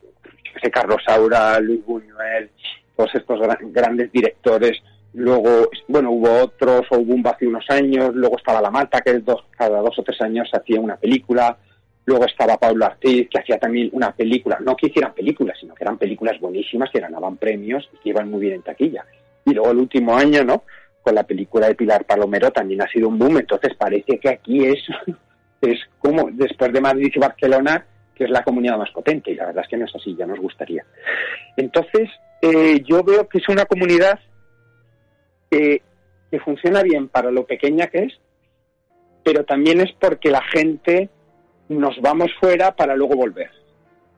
sé, 0.61 0.71
Carlos 0.71 1.01
Saura, 1.05 1.57
Luis 1.61 1.85
Buñuel, 1.85 2.49
todos 2.97 3.15
estos 3.15 3.39
gran, 3.39 3.71
grandes 3.71 4.11
directores, 4.11 4.73
luego, 5.13 5.69
bueno, 5.87 6.11
hubo 6.11 6.43
otros, 6.43 6.85
o 6.89 6.97
hubo 6.97 7.13
un 7.13 7.27
hace 7.27 7.47
unos 7.47 7.65
años, 7.69 8.13
luego 8.13 8.37
estaba 8.37 8.61
La 8.61 8.71
Malta, 8.71 9.01
que 9.01 9.19
dos, 9.19 9.43
cada 9.51 9.79
dos 9.79 9.97
o 9.97 10.03
tres 10.03 10.21
años 10.21 10.49
hacía 10.53 10.79
una 10.79 10.95
película, 10.95 11.57
luego 12.05 12.25
estaba 12.25 12.57
Pablo 12.57 12.85
Artiz, 12.85 13.27
que 13.29 13.39
hacía 13.39 13.57
también 13.57 13.89
una 13.93 14.11
película, 14.11 14.57
no 14.61 14.75
que 14.75 14.87
hicieran 14.87 15.13
películas, 15.13 15.57
sino 15.59 15.75
que 15.75 15.83
eran 15.83 15.97
películas 15.97 16.39
buenísimas, 16.39 16.89
que 16.91 16.99
ganaban 16.99 17.37
premios 17.37 17.89
y 17.93 17.97
que 17.97 18.09
iban 18.09 18.29
muy 18.29 18.41
bien 18.41 18.55
en 18.55 18.63
taquilla. 18.63 19.05
Y 19.45 19.53
luego 19.53 19.71
el 19.71 19.77
último 19.77 20.15
año, 20.15 20.43
¿no? 20.43 20.63
Con 21.01 21.15
la 21.15 21.23
película 21.23 21.67
de 21.67 21.75
Pilar 21.75 22.05
Palomero 22.05 22.51
también 22.51 22.81
ha 22.81 22.87
sido 22.87 23.07
un 23.07 23.17
boom, 23.17 23.39
entonces 23.39 23.75
parece 23.75 24.19
que 24.19 24.29
aquí 24.29 24.65
es, 24.65 24.79
es 25.61 25.79
como, 25.99 26.29
después 26.31 26.71
de 26.71 26.81
Madrid 26.81 27.11
y 27.13 27.19
Barcelona, 27.19 27.85
que 28.15 28.25
es 28.25 28.29
la 28.29 28.43
comunidad 28.43 28.77
más 28.77 28.91
potente, 28.91 29.31
y 29.31 29.35
la 29.35 29.47
verdad 29.47 29.63
es 29.63 29.69
que 29.69 29.77
no 29.77 29.85
es 29.85 29.95
así, 29.95 30.15
ya 30.15 30.25
nos 30.25 30.39
gustaría. 30.39 30.85
Entonces, 31.57 32.09
eh, 32.41 32.81
yo 32.87 33.03
veo 33.03 33.27
que 33.27 33.39
es 33.39 33.49
una 33.49 33.65
comunidad 33.65 34.19
que, 35.51 35.81
funciona 36.45 36.81
bien 36.81 37.09
para 37.09 37.29
lo 37.29 37.45
pequeña 37.45 37.87
que 37.87 38.05
es, 38.05 38.13
pero 39.23 39.43
también 39.43 39.81
es 39.81 39.91
porque 39.99 40.31
la 40.31 40.41
gente 40.41 41.09
nos 41.67 41.99
vamos 42.01 42.31
fuera 42.39 42.73
para 42.73 42.95
luego 42.95 43.15
volver, 43.15 43.51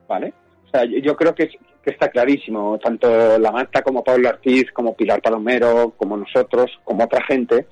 ¿vale? 0.08 0.32
O 0.66 0.70
sea, 0.70 0.84
yo, 0.84 0.98
yo 0.98 1.16
creo 1.16 1.34
que, 1.34 1.48
que, 1.48 1.90
está 1.90 2.08
clarísimo, 2.08 2.78
tanto 2.78 3.36
la 3.38 3.50
Marta 3.50 3.82
como 3.82 4.04
Pablo 4.04 4.28
Ortiz, 4.28 4.70
como 4.72 4.94
Pilar 4.94 5.20
Palomero, 5.20 5.92
como 5.96 6.16
nosotros, 6.16 6.70
como 6.84 7.04
otra 7.04 7.24
gente, 7.24 7.66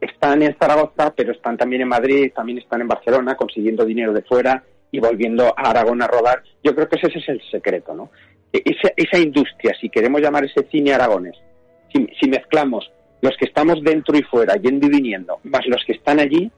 están 0.00 0.42
en 0.42 0.56
Zaragoza, 0.58 1.14
pero 1.16 1.32
están 1.32 1.56
también 1.56 1.82
en 1.82 1.88
Madrid, 1.88 2.32
también 2.34 2.58
están 2.58 2.80
en 2.80 2.88
Barcelona, 2.88 3.36
consiguiendo 3.36 3.84
dinero 3.84 4.12
de 4.12 4.22
fuera 4.22 4.64
y 4.90 4.98
volviendo 4.98 5.54
a 5.56 5.70
Aragón 5.70 6.02
a 6.02 6.08
rodar. 6.08 6.42
Yo 6.62 6.74
creo 6.74 6.88
que 6.88 6.96
ese 6.96 7.18
es 7.18 7.28
el 7.28 7.40
secreto, 7.50 7.94
¿no? 7.94 8.10
Esa, 8.52 8.92
esa 8.96 9.18
industria, 9.18 9.74
si 9.80 9.88
queremos 9.88 10.20
llamar 10.20 10.44
ese 10.44 10.66
cine 10.70 10.92
aragones, 10.92 11.36
si, 11.92 12.28
mezclamos 12.28 12.90
los 13.20 13.36
que 13.36 13.46
estamos 13.46 13.82
dentro 13.82 14.16
y 14.16 14.22
fuera, 14.22 14.54
yendo 14.56 14.86
y 14.86 14.90
viniendo, 14.90 15.38
más 15.44 15.66
los 15.66 15.84
que 15.84 15.92
están 15.92 16.20
allí, 16.20 16.50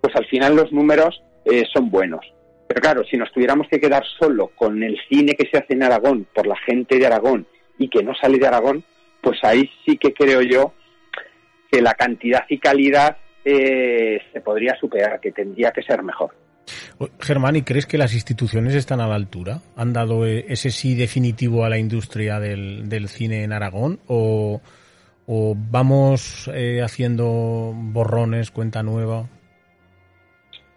pues 0.00 0.14
al 0.16 0.26
final 0.26 0.56
los 0.56 0.72
números 0.72 1.22
eh, 1.44 1.64
son 1.72 1.90
buenos. 1.90 2.20
Pero 2.66 2.80
claro, 2.80 3.04
si 3.04 3.16
nos 3.16 3.32
tuviéramos 3.32 3.68
que 3.68 3.80
quedar 3.80 4.04
solo 4.18 4.48
con 4.54 4.82
el 4.82 4.98
cine 5.08 5.34
que 5.34 5.48
se 5.48 5.58
hace 5.58 5.74
en 5.74 5.82
Aragón, 5.82 6.26
por 6.34 6.46
la 6.46 6.56
gente 6.56 6.98
de 6.98 7.06
Aragón 7.06 7.46
y 7.78 7.88
que 7.88 8.02
no 8.02 8.14
sale 8.14 8.38
de 8.38 8.46
Aragón, 8.46 8.84
pues 9.20 9.42
ahí 9.42 9.70
sí 9.84 9.96
que 9.96 10.12
creo 10.12 10.40
yo 10.42 10.72
que 11.70 11.82
la 11.82 11.94
cantidad 11.94 12.44
y 12.48 12.58
calidad 12.58 13.16
eh, 13.44 14.20
se 14.32 14.40
podría 14.40 14.76
superar, 14.76 15.20
que 15.20 15.32
tendría 15.32 15.70
que 15.72 15.82
ser 15.82 16.02
mejor. 16.02 16.34
Germán, 17.20 17.56
¿y 17.56 17.62
crees 17.62 17.86
que 17.86 17.98
las 17.98 18.14
instituciones 18.14 18.74
están 18.74 19.00
a 19.00 19.06
la 19.06 19.14
altura? 19.14 19.60
¿Han 19.76 19.92
dado 19.92 20.26
ese 20.26 20.70
sí 20.70 20.94
definitivo 20.94 21.64
a 21.64 21.68
la 21.68 21.78
industria 21.78 22.40
del, 22.40 23.08
cine 23.08 23.44
en 23.44 23.52
Aragón? 23.52 24.00
¿O, 24.06 24.60
o 25.26 25.54
vamos 25.56 26.50
eh, 26.54 26.82
haciendo 26.82 27.72
borrones, 27.74 28.50
cuenta 28.50 28.82
nueva? 28.82 29.28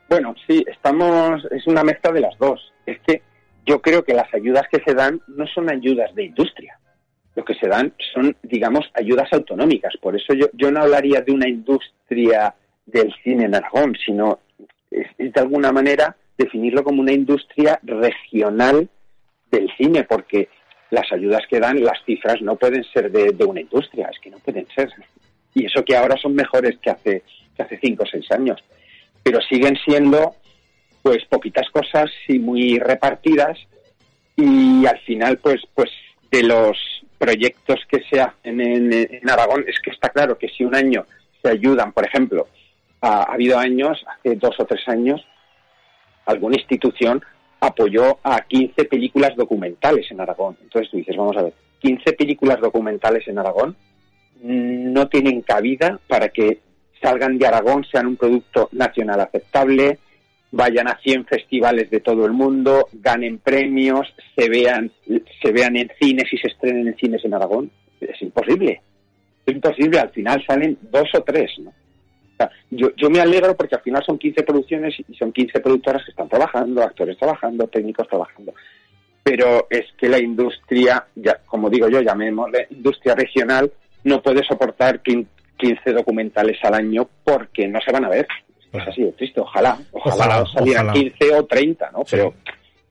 Bueno, 0.10 0.36
sí, 0.48 0.64
estamos, 0.68 1.44
es 1.52 1.66
una 1.68 1.84
mezcla 1.84 2.12
de 2.12 2.22
las 2.22 2.38
dos. 2.38 2.72
Es 2.86 3.00
que 3.08 3.22
yo 3.66 3.82
creo 3.82 4.04
que 4.04 4.14
las 4.14 4.32
ayudas 4.34 4.64
que 4.72 4.82
se 4.86 4.94
dan 4.94 5.22
no 5.28 5.48
son 5.48 5.72
ayudas 5.72 6.14
de 6.16 6.26
industria. 6.26 6.78
Lo 7.36 7.44
que 7.44 7.56
se 7.56 7.68
dan 7.68 7.94
son, 8.14 8.36
digamos, 8.44 8.86
ayudas 8.94 9.32
autonómicas. 9.32 9.94
Por 10.02 10.16
eso 10.16 10.34
yo, 10.34 10.48
yo 10.54 10.72
no 10.72 10.82
hablaría 10.82 11.22
de 11.22 11.32
una 11.32 11.50
industria 11.50 12.54
del 12.86 13.14
cine 13.24 13.46
en 13.46 13.56
Aragón, 13.56 13.96
sino 14.06 14.40
es, 14.94 15.34
de 15.34 15.42
alguna 15.42 15.72
manera 15.72 16.16
definirlo 16.38 16.84
como 16.84 17.02
una 17.02 17.12
industria 17.12 17.80
regional 17.84 18.90
del 19.52 19.70
cine, 19.78 20.04
porque 20.04 20.50
las 20.90 21.12
ayudas 21.12 21.42
que 21.50 21.60
dan, 21.60 21.84
las 21.84 22.04
cifras 22.06 22.42
no 22.42 22.56
pueden 22.56 22.84
ser 22.86 23.12
de, 23.12 23.32
de, 23.32 23.46
una 23.46 23.62
industria, 23.62 24.10
es 24.12 24.20
que 24.20 24.30
no 24.30 24.40
pueden 24.40 24.68
ser. 24.76 24.90
Y 25.54 25.66
eso 25.66 25.84
que 25.84 25.96
ahora 25.96 26.18
son 26.18 26.34
mejores 26.36 26.78
que 26.80 26.90
hace, 26.90 27.24
que 27.56 27.64
hace 27.64 27.80
cinco 27.82 28.04
o 28.04 28.08
seis 28.08 28.26
años. 28.32 28.64
Pero 29.24 29.40
siguen 29.42 29.78
siendo 29.86 30.36
pues 31.04 31.26
poquitas 31.26 31.70
cosas 31.70 32.10
y 32.28 32.40
muy 32.40 32.80
repartidas 32.80 33.60
y 34.36 34.86
al 34.86 34.98
final 35.00 35.38
pues 35.38 35.62
pues 35.76 35.92
de 36.32 36.44
los 36.44 36.78
proyectos 37.20 37.80
que 37.88 38.02
se 38.10 38.22
hacen 38.22 38.60
en, 38.60 39.30
Aragón 39.30 39.66
es 39.68 39.80
que 39.80 39.92
está 39.92 40.10
claro 40.10 40.38
que 40.38 40.50
si 40.50 40.64
un 40.64 40.76
año 40.76 41.06
se 41.42 41.50
ayudan, 41.50 41.92
por 41.92 42.06
ejemplo, 42.06 42.48
ha, 43.04 43.24
habido 43.24 43.60
años, 43.60 44.04
hace 44.08 44.36
dos 44.36 44.56
o 44.58 44.66
tres 44.66 44.88
años, 44.88 45.22
alguna 46.26 46.56
institución 46.56 47.22
apoyó 47.60 48.18
a 48.24 48.42
15 48.42 48.86
películas 48.86 49.36
documentales 49.36 50.10
en 50.10 50.22
Aragón. 50.22 50.58
Entonces 50.62 50.90
tú 50.90 50.98
dices, 50.98 51.16
vamos 51.16 51.36
a 51.38 51.44
ver, 51.44 51.54
15 51.80 52.14
películas 52.14 52.60
documentales 52.60 53.28
en 53.28 53.40
Aragón 53.40 53.76
no 54.42 55.08
tienen 55.08 55.42
cabida 55.42 56.00
para 56.08 56.30
que 56.30 56.60
salgan 57.02 57.38
de 57.38 57.48
Aragón, 57.48 57.86
sean 57.90 58.08
un 58.08 58.16
producto 58.18 58.70
nacional 58.72 59.20
aceptable, 59.20 60.00
vayan 60.52 60.88
a 60.88 60.98
100 61.02 61.26
festivales 61.26 61.90
de 61.90 62.00
todo 62.00 62.26
el 62.26 62.32
mundo, 62.32 62.88
ganen 62.94 63.40
premios, 63.40 64.14
se 64.36 64.50
vean, 64.50 64.92
se 65.42 65.52
vean 65.52 65.76
en 65.76 65.92
cines 66.00 66.32
y 66.32 66.38
se 66.38 66.48
estrenen 66.48 66.88
en 66.88 66.96
cines 66.96 67.24
en 67.26 67.34
Aragón. 67.34 67.72
Es 68.00 68.22
imposible. 68.22 68.82
Es 69.46 69.56
imposible. 69.56 70.00
Al 70.00 70.10
final 70.10 70.44
salen 70.46 70.78
dos 70.82 71.10
o 71.16 71.22
tres, 71.22 71.52
¿no? 71.60 71.74
Yo, 72.70 72.90
yo 72.96 73.10
me 73.10 73.20
alegro 73.20 73.56
porque 73.56 73.76
al 73.76 73.82
final 73.82 74.04
son 74.06 74.18
15 74.18 74.44
producciones 74.44 74.96
y 75.08 75.16
son 75.16 75.32
15 75.32 75.60
productoras 75.60 76.04
que 76.04 76.12
están 76.12 76.30
trabajando, 76.30 76.82
actores 76.82 77.18
trabajando, 77.18 77.68
técnicos 77.68 78.08
trabajando. 78.08 78.54
Pero 79.24 79.68
es 79.70 79.86
que 79.98 80.10
la 80.10 80.20
industria, 80.20 81.06
ya, 81.16 81.40
como 81.46 81.70
digo 81.70 81.88
yo, 81.88 82.02
llamémosle 82.02 82.68
industria 82.72 83.16
regional, 83.16 83.72
no 84.04 84.22
puede 84.22 84.44
soportar 84.44 85.02
15 85.02 85.94
documentales 85.94 86.58
al 86.64 86.74
año 86.74 87.08
porque 87.24 87.68
no 87.68 87.80
se 87.82 87.92
van 87.92 88.06
a 88.06 88.10
ver. 88.10 88.28
Pues 88.72 88.88
así 88.88 89.04
de 89.04 89.12
triste. 89.14 89.40
Ojalá, 89.40 89.78
ojalá, 89.92 90.44
salieran 90.48 90.92
15 90.92 91.36
o 91.36 91.46
30, 91.46 91.92
¿no? 91.92 92.04
Pero 92.10 92.34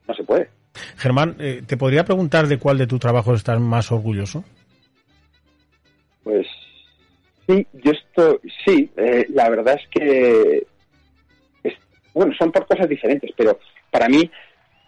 no 0.07 0.15
se 0.15 0.25
puede. 0.25 0.49
Germán, 0.97 1.37
eh, 1.39 1.63
¿te 1.67 1.77
podría 1.77 2.05
preguntar 2.05 2.47
de 2.47 2.59
cuál 2.59 2.79
de 2.79 2.87
tu 2.87 2.99
trabajo 2.99 3.35
estás 3.35 3.61
más 3.61 3.93
orgulloso? 3.93 4.45
Pues 6.23 6.47
sí, 7.53 7.67
yo 7.73 7.93
estoy, 7.93 8.39
sí, 8.65 8.91
eh, 8.97 9.27
la 9.31 9.49
verdad 9.49 9.79
es 9.81 9.89
que, 9.89 10.67
bueno, 12.15 12.33
son 12.39 12.53
por 12.53 12.67
cosas 12.67 12.89
diferentes, 12.89 13.31
pero 13.37 13.59
para 13.91 14.09
mí, 14.09 14.31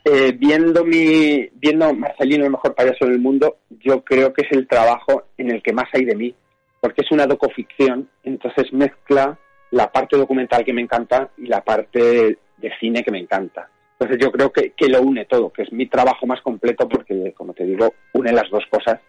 eh, 0.04 0.32
viendo 0.32 0.84
mi, 0.84 1.48
viendo 1.54 1.94
Marcelino, 1.94 2.44
el 2.44 2.50
mejor 2.50 2.74
payaso 2.74 3.06
del 3.06 3.18
mundo, 3.18 3.58
yo 3.80 4.02
creo 4.02 4.32
que 4.32 4.42
es 4.42 4.52
el 4.52 4.66
trabajo 4.66 5.24
en 5.38 5.50
el 5.50 5.62
que 5.62 5.72
más 5.72 5.86
hay 5.92 6.04
de 6.04 6.16
mí, 6.16 6.34
porque 6.80 7.02
es 7.02 7.10
una 7.10 7.26
docoficción, 7.26 8.08
entonces 8.22 8.72
mezcla 8.72 9.38
la 9.70 9.90
parte 9.90 10.16
documental 10.16 10.64
que 10.64 10.72
me 10.72 10.82
encanta 10.82 11.30
y 11.38 11.46
la 11.46 11.62
parte 11.62 12.38
de 12.58 12.72
cine 12.78 13.02
que 13.02 13.10
me 13.10 13.18
encanta. 13.18 13.68
Entonces 13.98 14.18
yo 14.24 14.30
creo 14.30 14.52
que, 14.52 14.72
que 14.72 14.88
lo 14.88 15.00
une 15.00 15.24
todo, 15.24 15.50
que 15.50 15.62
es 15.62 15.72
mi 15.72 15.86
trabajo 15.86 16.26
más 16.26 16.40
completo 16.42 16.88
porque, 16.88 17.32
como 17.32 17.54
te 17.54 17.64
digo, 17.64 17.94
une 18.12 18.32
las 18.32 18.50
dos 18.50 18.64
cosas 18.70 19.00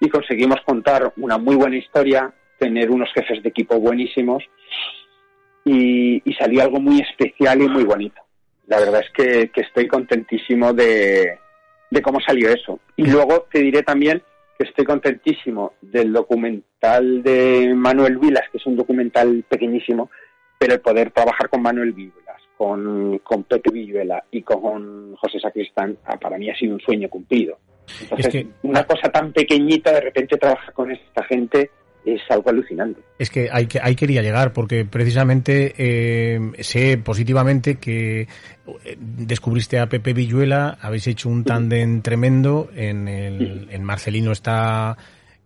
y 0.00 0.08
conseguimos 0.08 0.60
contar 0.64 1.12
una 1.18 1.36
muy 1.36 1.56
buena 1.56 1.76
historia, 1.76 2.32
tener 2.60 2.90
unos 2.90 3.12
jefes 3.12 3.42
de 3.42 3.48
equipo 3.48 3.80
buenísimos 3.80 4.44
y, 5.64 6.22
y 6.24 6.34
salió 6.34 6.62
algo 6.62 6.78
muy 6.78 7.00
especial 7.00 7.60
y 7.60 7.68
muy 7.68 7.82
bonito. 7.82 8.22
La 8.68 8.78
verdad 8.78 9.00
es 9.00 9.10
que, 9.10 9.48
que 9.48 9.62
estoy 9.62 9.88
contentísimo 9.88 10.72
de, 10.72 11.38
de 11.90 12.02
cómo 12.02 12.20
salió 12.20 12.50
eso. 12.50 12.78
Y 12.96 13.06
luego 13.10 13.48
te 13.50 13.58
diré 13.58 13.82
también 13.82 14.22
estoy 14.64 14.84
contentísimo 14.84 15.74
del 15.80 16.12
documental 16.12 17.22
de 17.22 17.72
Manuel 17.74 18.18
Vilas, 18.18 18.44
que 18.50 18.58
es 18.58 18.66
un 18.66 18.76
documental 18.76 19.44
pequeñísimo, 19.48 20.10
pero 20.58 20.74
el 20.74 20.80
poder 20.80 21.10
trabajar 21.10 21.48
con 21.48 21.62
Manuel 21.62 21.92
Vilas, 21.92 22.42
con, 22.56 23.18
con 23.20 23.44
Pepe 23.44 23.70
Villuela 23.72 24.24
y 24.30 24.42
con 24.42 25.16
José 25.16 25.40
Sacristán, 25.40 25.96
ah, 26.04 26.18
para 26.18 26.36
mí 26.36 26.50
ha 26.50 26.56
sido 26.56 26.74
un 26.74 26.80
sueño 26.80 27.08
cumplido. 27.08 27.58
Entonces, 28.02 28.46
una 28.62 28.84
cosa 28.84 29.10
tan 29.10 29.32
pequeñita, 29.32 29.92
de 29.92 30.00
repente 30.00 30.36
trabajar 30.36 30.72
con 30.74 30.92
esta 30.92 31.24
gente 31.24 31.70
es 32.04 32.20
algo 32.30 32.50
alucinante. 32.50 33.00
Es 33.18 33.30
que 33.30 33.48
hay 33.52 33.66
que 33.66 33.80
ahí 33.82 33.94
quería 33.94 34.22
llegar 34.22 34.52
porque 34.52 34.84
precisamente 34.84 35.74
eh, 35.76 36.40
sé 36.60 36.98
positivamente 36.98 37.76
que 37.76 38.22
eh, 38.22 38.96
descubriste 38.98 39.78
a 39.78 39.88
Pepe 39.88 40.12
Villuela, 40.12 40.78
habéis 40.80 41.06
hecho 41.06 41.28
un 41.28 41.44
tándem 41.44 42.02
tremendo, 42.02 42.70
en, 42.74 43.08
el, 43.08 43.68
en 43.70 43.84
Marcelino 43.84 44.32
está 44.32 44.96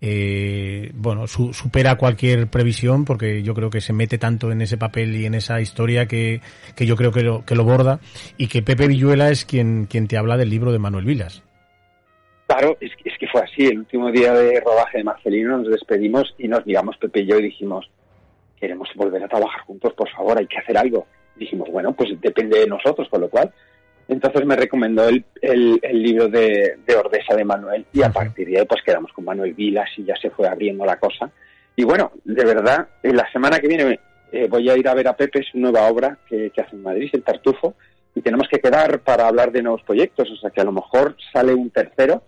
eh, 0.01 0.91
bueno, 0.95 1.27
supera 1.27 1.97
cualquier 1.97 2.49
previsión 2.49 3.05
porque 3.05 3.43
yo 3.43 3.55
creo 3.55 3.71
que 3.71 3.81
se 3.81 3.95
mete 3.95 4.19
tanto 4.19 4.53
en 4.53 4.61
ese 4.61 4.77
papel 4.77 5.17
y 5.17 5.25
en 5.25 5.35
esa 5.35 5.61
historia 5.61 6.07
que, 6.07 6.43
que 6.77 6.85
yo 6.85 6.95
creo 6.95 7.11
que 7.11 7.23
lo, 7.23 7.45
que 7.45 7.55
lo 7.55 7.65
borda 7.65 8.01
y 8.37 8.49
que 8.49 8.63
Pepe 8.63 8.87
Villuela 8.87 9.31
es 9.31 9.45
quien, 9.45 9.87
quien 9.87 10.07
te 10.07 10.19
habla 10.19 10.37
del 10.37 10.51
libro 10.51 10.73
de 10.73 10.79
Manuel 10.79 11.07
Vilas. 11.07 11.43
Claro, 12.57 12.77
es, 12.81 12.93
es, 13.05 13.19
que 13.19 13.27
fue 13.27 13.41
así. 13.41 13.67
El 13.67 13.81
último 13.81 14.13
día 14.13 14.33
de 14.33 14.61
rodaje 14.61 14.99
de 14.99 15.05
Marcelino 15.05 15.59
nos 15.59 15.69
despedimos 15.69 16.33
y 16.39 16.47
nos 16.47 16.65
miramos 16.65 16.97
Pepe 16.99 17.23
y 17.23 17.27
yo 17.27 17.37
y 17.41 17.43
dijimos, 17.43 17.91
queremos 18.61 18.89
volver 18.95 19.25
a 19.25 19.29
trabajar 19.29 19.63
juntos, 19.63 19.93
por 19.95 20.09
favor, 20.11 20.39
hay 20.39 20.47
que 20.47 20.59
hacer 20.59 20.79
algo. 20.79 21.05
dijimos, 21.35 21.69
bueno, 21.73 21.93
pues 21.95 22.11
depende 22.21 22.61
de 22.61 22.69
nosotros, 22.69 23.09
con 23.09 23.23
lo 23.23 23.29
cual. 23.29 23.53
Entonces 24.07 24.47
me 24.47 24.55
recomendó 24.55 25.09
el, 25.09 25.25
el, 25.43 25.81
libro 26.01 26.29
de, 26.29 26.77
de, 26.87 26.95
Ordesa 26.95 27.35
de 27.35 27.45
Manuel 27.45 27.87
y 27.93 28.03
a 28.03 28.11
partir 28.11 28.47
de 28.47 28.61
ahí 28.61 28.67
pues 28.67 28.83
quedamos 28.85 29.13
con 29.13 29.25
Manuel 29.25 29.55
Vilas 29.55 29.91
y 29.97 30.05
ya 30.05 30.15
se 30.15 30.31
fue 30.31 30.47
abriendo 30.47 30.85
la 30.85 31.01
cosa. 31.01 31.33
Y 31.75 31.83
bueno, 31.83 32.13
de 32.23 32.45
verdad, 32.45 32.87
en 33.03 33.17
la 33.17 33.29
semana 33.33 33.59
que 33.59 33.67
viene 33.67 33.99
eh, 34.31 34.47
voy 34.49 34.71
a 34.71 34.77
ir 34.77 34.87
a 34.87 34.95
ver 34.95 35.09
a 35.09 35.17
Pepe, 35.17 35.43
su 35.43 35.59
nueva 35.59 35.89
obra 35.89 36.19
que, 36.29 36.51
que 36.51 36.61
hace 36.61 36.77
en 36.77 36.85
Madrid, 36.85 37.11
El 37.15 37.25
Tartufo, 37.25 37.75
y 38.15 38.21
tenemos 38.21 38.47
que 38.49 38.61
quedar 38.61 39.01
para 39.01 39.27
hablar 39.27 39.51
de 39.51 39.63
nuevos 39.63 39.83
proyectos, 39.83 40.31
o 40.31 40.37
sea 40.37 40.51
que 40.51 40.61
a 40.61 40.65
lo 40.65 40.71
mejor 40.71 41.17
sale 41.33 41.53
un 41.53 41.71
tercero 41.71 42.23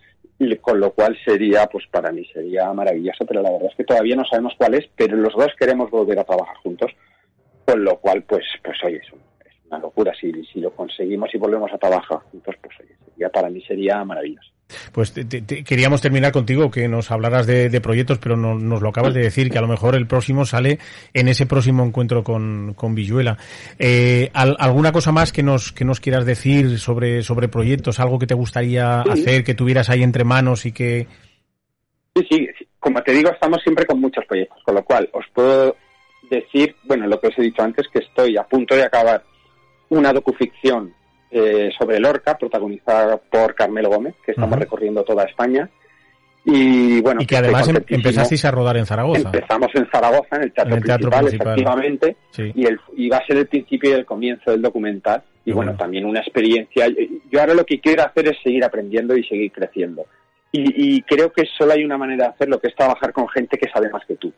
con 0.61 0.81
lo 0.81 0.93
cual 0.93 1.17
sería, 1.25 1.67
pues 1.67 1.87
para 1.91 2.13
mí 2.13 2.25
sería 2.27 2.73
maravilloso, 2.73 3.25
pero 3.27 3.43
la 3.43 3.51
verdad 3.51 3.69
es 3.71 3.77
que 3.77 3.85
todavía 3.85 4.17
no 4.17 4.25
sabemos 4.25 4.55
cuál 4.59 4.75
es, 4.75 4.87
pero 4.97 5.17
los 5.17 5.35
dos 5.35 5.53
queremos 5.59 5.91
volver 5.91 6.19
a 6.19 6.25
trabajar 6.25 6.57
juntos, 6.59 6.93
con 7.65 7.83
lo 7.83 7.99
cual, 7.99 8.23
pues, 8.25 8.45
pues 8.63 8.77
oye, 8.85 8.97
es, 8.97 9.13
una 9.69 9.79
locura, 9.79 10.13
si, 10.15 10.33
si 10.45 10.61
lo 10.61 10.71
conseguimos 10.71 11.35
y 11.35 11.39
volvemos 11.39 11.73
a 11.73 11.79
trabajar 11.79 12.19
juntos, 12.31 12.55
pues 12.61 12.75
oye, 12.81 12.97
sería, 13.05 13.29
para 13.31 13.51
mí 13.51 13.63
sería 13.63 14.05
maravilloso. 14.05 14.56
Pues 14.93 15.13
queríamos 15.13 16.01
terminar 16.01 16.33
contigo, 16.33 16.71
que 16.71 16.89
nos 16.89 17.11
hablaras 17.11 17.47
de, 17.47 17.81
proyectos, 17.81 18.19
pero 18.19 18.37
no, 18.37 18.55
nos 18.55 18.83
lo 18.83 18.89
acabas 18.89 19.15
de 19.15 19.23
decir, 19.23 19.51
que 19.51 19.59
a 19.59 19.61
lo 19.61 19.69
mejor 19.69 19.95
el 19.95 20.07
próximo 20.07 20.45
sale 20.45 20.79
en 21.15 21.29
ese 21.29 21.47
próximo 21.47 21.85
encuentro 21.85 22.25
con, 22.25 22.75
con 22.75 22.95
Villuela. 22.95 23.37
Eh, 23.79 24.31
¿Alguna 24.33 24.93
cosa 24.93 25.13
más 25.13 25.33
que 25.33 25.43
nos, 25.43 25.73
que 25.73 25.85
nos 25.85 26.01
quieras 26.01 26.27
decir 26.27 26.79
sobre, 26.79 27.23
sobre 27.23 27.49
proyectos? 27.49 28.01
¿Algo 28.01 28.19
que 28.19 28.27
te 28.27 28.35
gustaría 28.35 29.03
hacer, 29.03 29.45
que 29.45 29.55
tuvieras 29.55 29.89
ahí 29.89 30.03
entre 30.03 30.25
manos 30.25 30.67
y 30.67 30.73
que... 30.73 31.07
Sí, 32.17 32.27
sí, 32.31 32.67
como 32.81 33.03
te 33.03 33.13
digo, 33.13 33.31
estamos 33.31 33.61
siempre 33.63 33.85
con 33.85 34.01
muchos 34.01 34.25
proyectos, 34.27 34.59
con 34.65 34.75
lo 34.75 34.85
cual 34.85 35.09
os 35.13 35.25
puedo 35.35 35.77
decir, 36.31 36.75
bueno, 36.85 37.07
lo 37.07 37.21
que 37.21 37.29
os 37.29 37.39
he 37.39 37.43
dicho 37.43 37.63
antes, 37.63 37.87
que 37.93 38.01
estoy 38.01 38.37
a 38.37 38.45
punto 38.45 38.75
de 38.75 38.85
acabar 38.85 39.23
una 39.91 40.13
docuficción 40.13 40.93
eh, 41.31 41.71
sobre 41.79 41.99
Lorca, 41.99 42.37
protagonizada 42.39 43.17
por 43.17 43.55
Carmelo 43.55 43.89
Gómez, 43.89 44.15
que 44.25 44.33
estamos 44.33 44.59
recorriendo 44.59 45.03
toda 45.05 45.25
España. 45.25 45.69
Y 46.45 47.01
bueno, 47.01 47.21
y 47.23 47.27
que 47.27 47.37
además 47.37 47.69
em- 47.69 47.83
empezasteis 47.89 48.45
a 48.45 48.53
rodar 48.53 48.77
en 48.77 48.87
Zaragoza. 48.87 49.21
Empezamos 49.21 49.69
en 49.75 49.89
Zaragoza, 49.91 50.37
en 50.37 50.43
el 50.43 50.53
teatro, 50.53 50.79
principal, 50.79 51.27
efectivamente, 51.27 52.17
y, 52.39 52.67
el, 52.67 52.79
y 52.97 53.09
va 53.09 53.17
a 53.17 53.27
ser 53.27 53.39
el 53.39 53.47
principio 53.49 53.91
y 53.91 53.95
el 53.95 54.07
comienzo 54.07 54.53
del 54.53 54.63
documental. 54.63 55.25
Y 55.45 55.53
bueno, 55.53 55.77
también 55.77 56.05
una 56.05 56.21
experiencia. 56.21 56.87
Yo 57.31 57.41
ahora 57.41 57.55
lo 57.55 57.65
que 57.65 57.81
quiero 57.81 58.05
hacer 58.05 58.29
es 58.29 58.37
seguir 58.43 58.65
aprendiendo 58.65 59.17
y 59.17 59.25
seguir 59.25 59.51
creciendo. 59.53 60.07
Y, 60.53 60.97
y 60.97 61.03
creo 61.03 61.33
que 61.33 61.45
solo 61.59 61.73
hay 61.73 61.85
una 61.85 61.99
manera 61.99 62.27
de 62.27 62.31
hacerlo, 62.31 62.61
que 62.61 62.69
es 62.69 62.75
trabajar 62.75 63.13
con 63.13 63.29
gente 63.29 63.59
que 63.59 63.69
sabe 63.69 63.91
más 63.91 64.05
que 64.07 64.17
tú. 64.17 64.33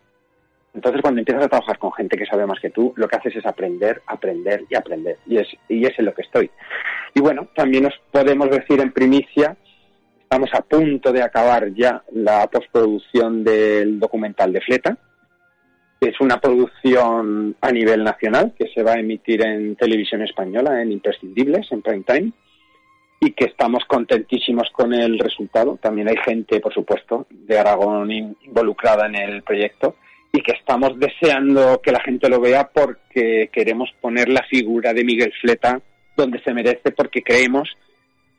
Entonces, 0.79 1.03
cuando 1.03 1.21
empiezas 1.21 1.45
a 1.45 1.49
trabajar 1.49 1.79
con 1.79 1.93
gente 1.93 2.17
que 2.17 2.27
sabe 2.27 2.47
más 2.47 2.61
que 2.61 2.71
tú, 2.71 2.93
lo 2.97 3.09
que 3.09 3.17
haces 3.17 3.37
es 3.37 3.45
aprender, 3.45 4.01
aprender 4.07 4.65
y 4.71 4.77
aprender. 4.77 5.19
Y 5.27 5.39
es, 5.39 5.49
y 5.69 5.85
es 5.85 5.99
en 5.99 6.05
lo 6.05 6.15
que 6.15 6.23
estoy. 6.23 6.51
Y 7.15 7.21
bueno, 7.21 7.49
también 7.55 7.87
os 7.87 7.95
podemos 8.11 8.49
decir 8.51 8.81
en 8.81 8.93
primicia, 8.93 9.57
Estamos 10.31 10.51
a 10.53 10.61
punto 10.61 11.11
de 11.11 11.23
acabar 11.23 11.73
ya 11.73 12.03
la 12.13 12.47
postproducción 12.49 13.43
del 13.43 13.99
documental 13.99 14.53
de 14.53 14.61
Fleta, 14.61 14.99
es 16.01 16.21
una 16.21 16.39
producción 16.39 17.57
a 17.63 17.73
nivel 17.73 18.05
nacional 18.05 18.53
que 18.57 18.69
se 18.69 18.83
va 18.83 18.93
a 18.93 19.01
emitir 19.01 19.43
en 19.43 19.75
televisión 19.77 20.21
española, 20.23 20.83
en 20.83 20.93
Imprescindibles, 20.93 21.73
en 21.73 21.81
prime 21.81 22.05
time, 22.07 22.33
y 23.21 23.33
que 23.33 23.47
estamos 23.47 23.85
contentísimos 23.87 24.69
con 24.71 24.93
el 24.93 25.19
resultado. 25.19 25.79
También 25.81 26.09
hay 26.09 26.19
gente, 26.19 26.61
por 26.61 26.75
supuesto, 26.75 27.27
de 27.31 27.59
Aragón 27.59 28.13
involucrada 28.13 29.07
en 29.07 29.17
el 29.17 29.43
proyecto 29.43 29.97
y 30.33 30.41
que 30.43 30.53
estamos 30.53 30.99
deseando 30.99 31.81
que 31.81 31.93
la 31.93 32.01
gente 32.01 32.29
lo 32.29 32.41
vea 32.41 32.69
porque 32.69 33.49
queremos 33.53 33.91
poner 34.01 34.29
la 34.29 34.43
figura 34.43 34.93
de 34.93 35.05
Miguel 35.05 35.33
Fleta 35.41 35.81
donde 36.17 36.43
se 36.43 36.53
merece 36.53 36.91
porque 36.91 37.23
creemos 37.23 37.71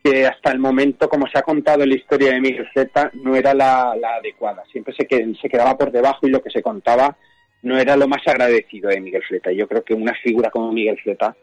que 0.03 0.25
hasta 0.25 0.51
el 0.51 0.59
momento, 0.59 1.09
como 1.09 1.27
se 1.27 1.39
ha 1.39 1.41
contado 1.41 1.83
en 1.83 1.89
la 1.89 1.95
historia 1.95 2.31
de 2.31 2.41
Miguel 2.41 2.67
Fleta, 2.71 3.09
no 3.13 3.35
era 3.35 3.53
la, 3.53 3.91
adecuada. 3.91 4.63
Siempre 4.71 4.93
se, 4.93 5.07
se 5.41 5.49
quedaba 5.49 5.77
por 5.77 5.91
debajo 5.91 6.27
y 6.27 6.29
lo 6.29 6.41
que 6.41 6.49
se 6.49 6.61
contaba 6.61 7.17
no 7.63 7.77
era 7.77 7.97
lo 7.97 8.07
más 8.07 8.25
agradecido 8.25 8.89
de 8.89 9.01
Miguel 9.01 9.23
Fleta. 9.23 9.51
Yo 9.51 9.67
creo 9.67 9.83
que 9.83 9.93
una 9.93 10.13
figura 10.13 10.49
como 10.49 10.71
Miguel 10.71 10.99
Fleta 11.01 11.35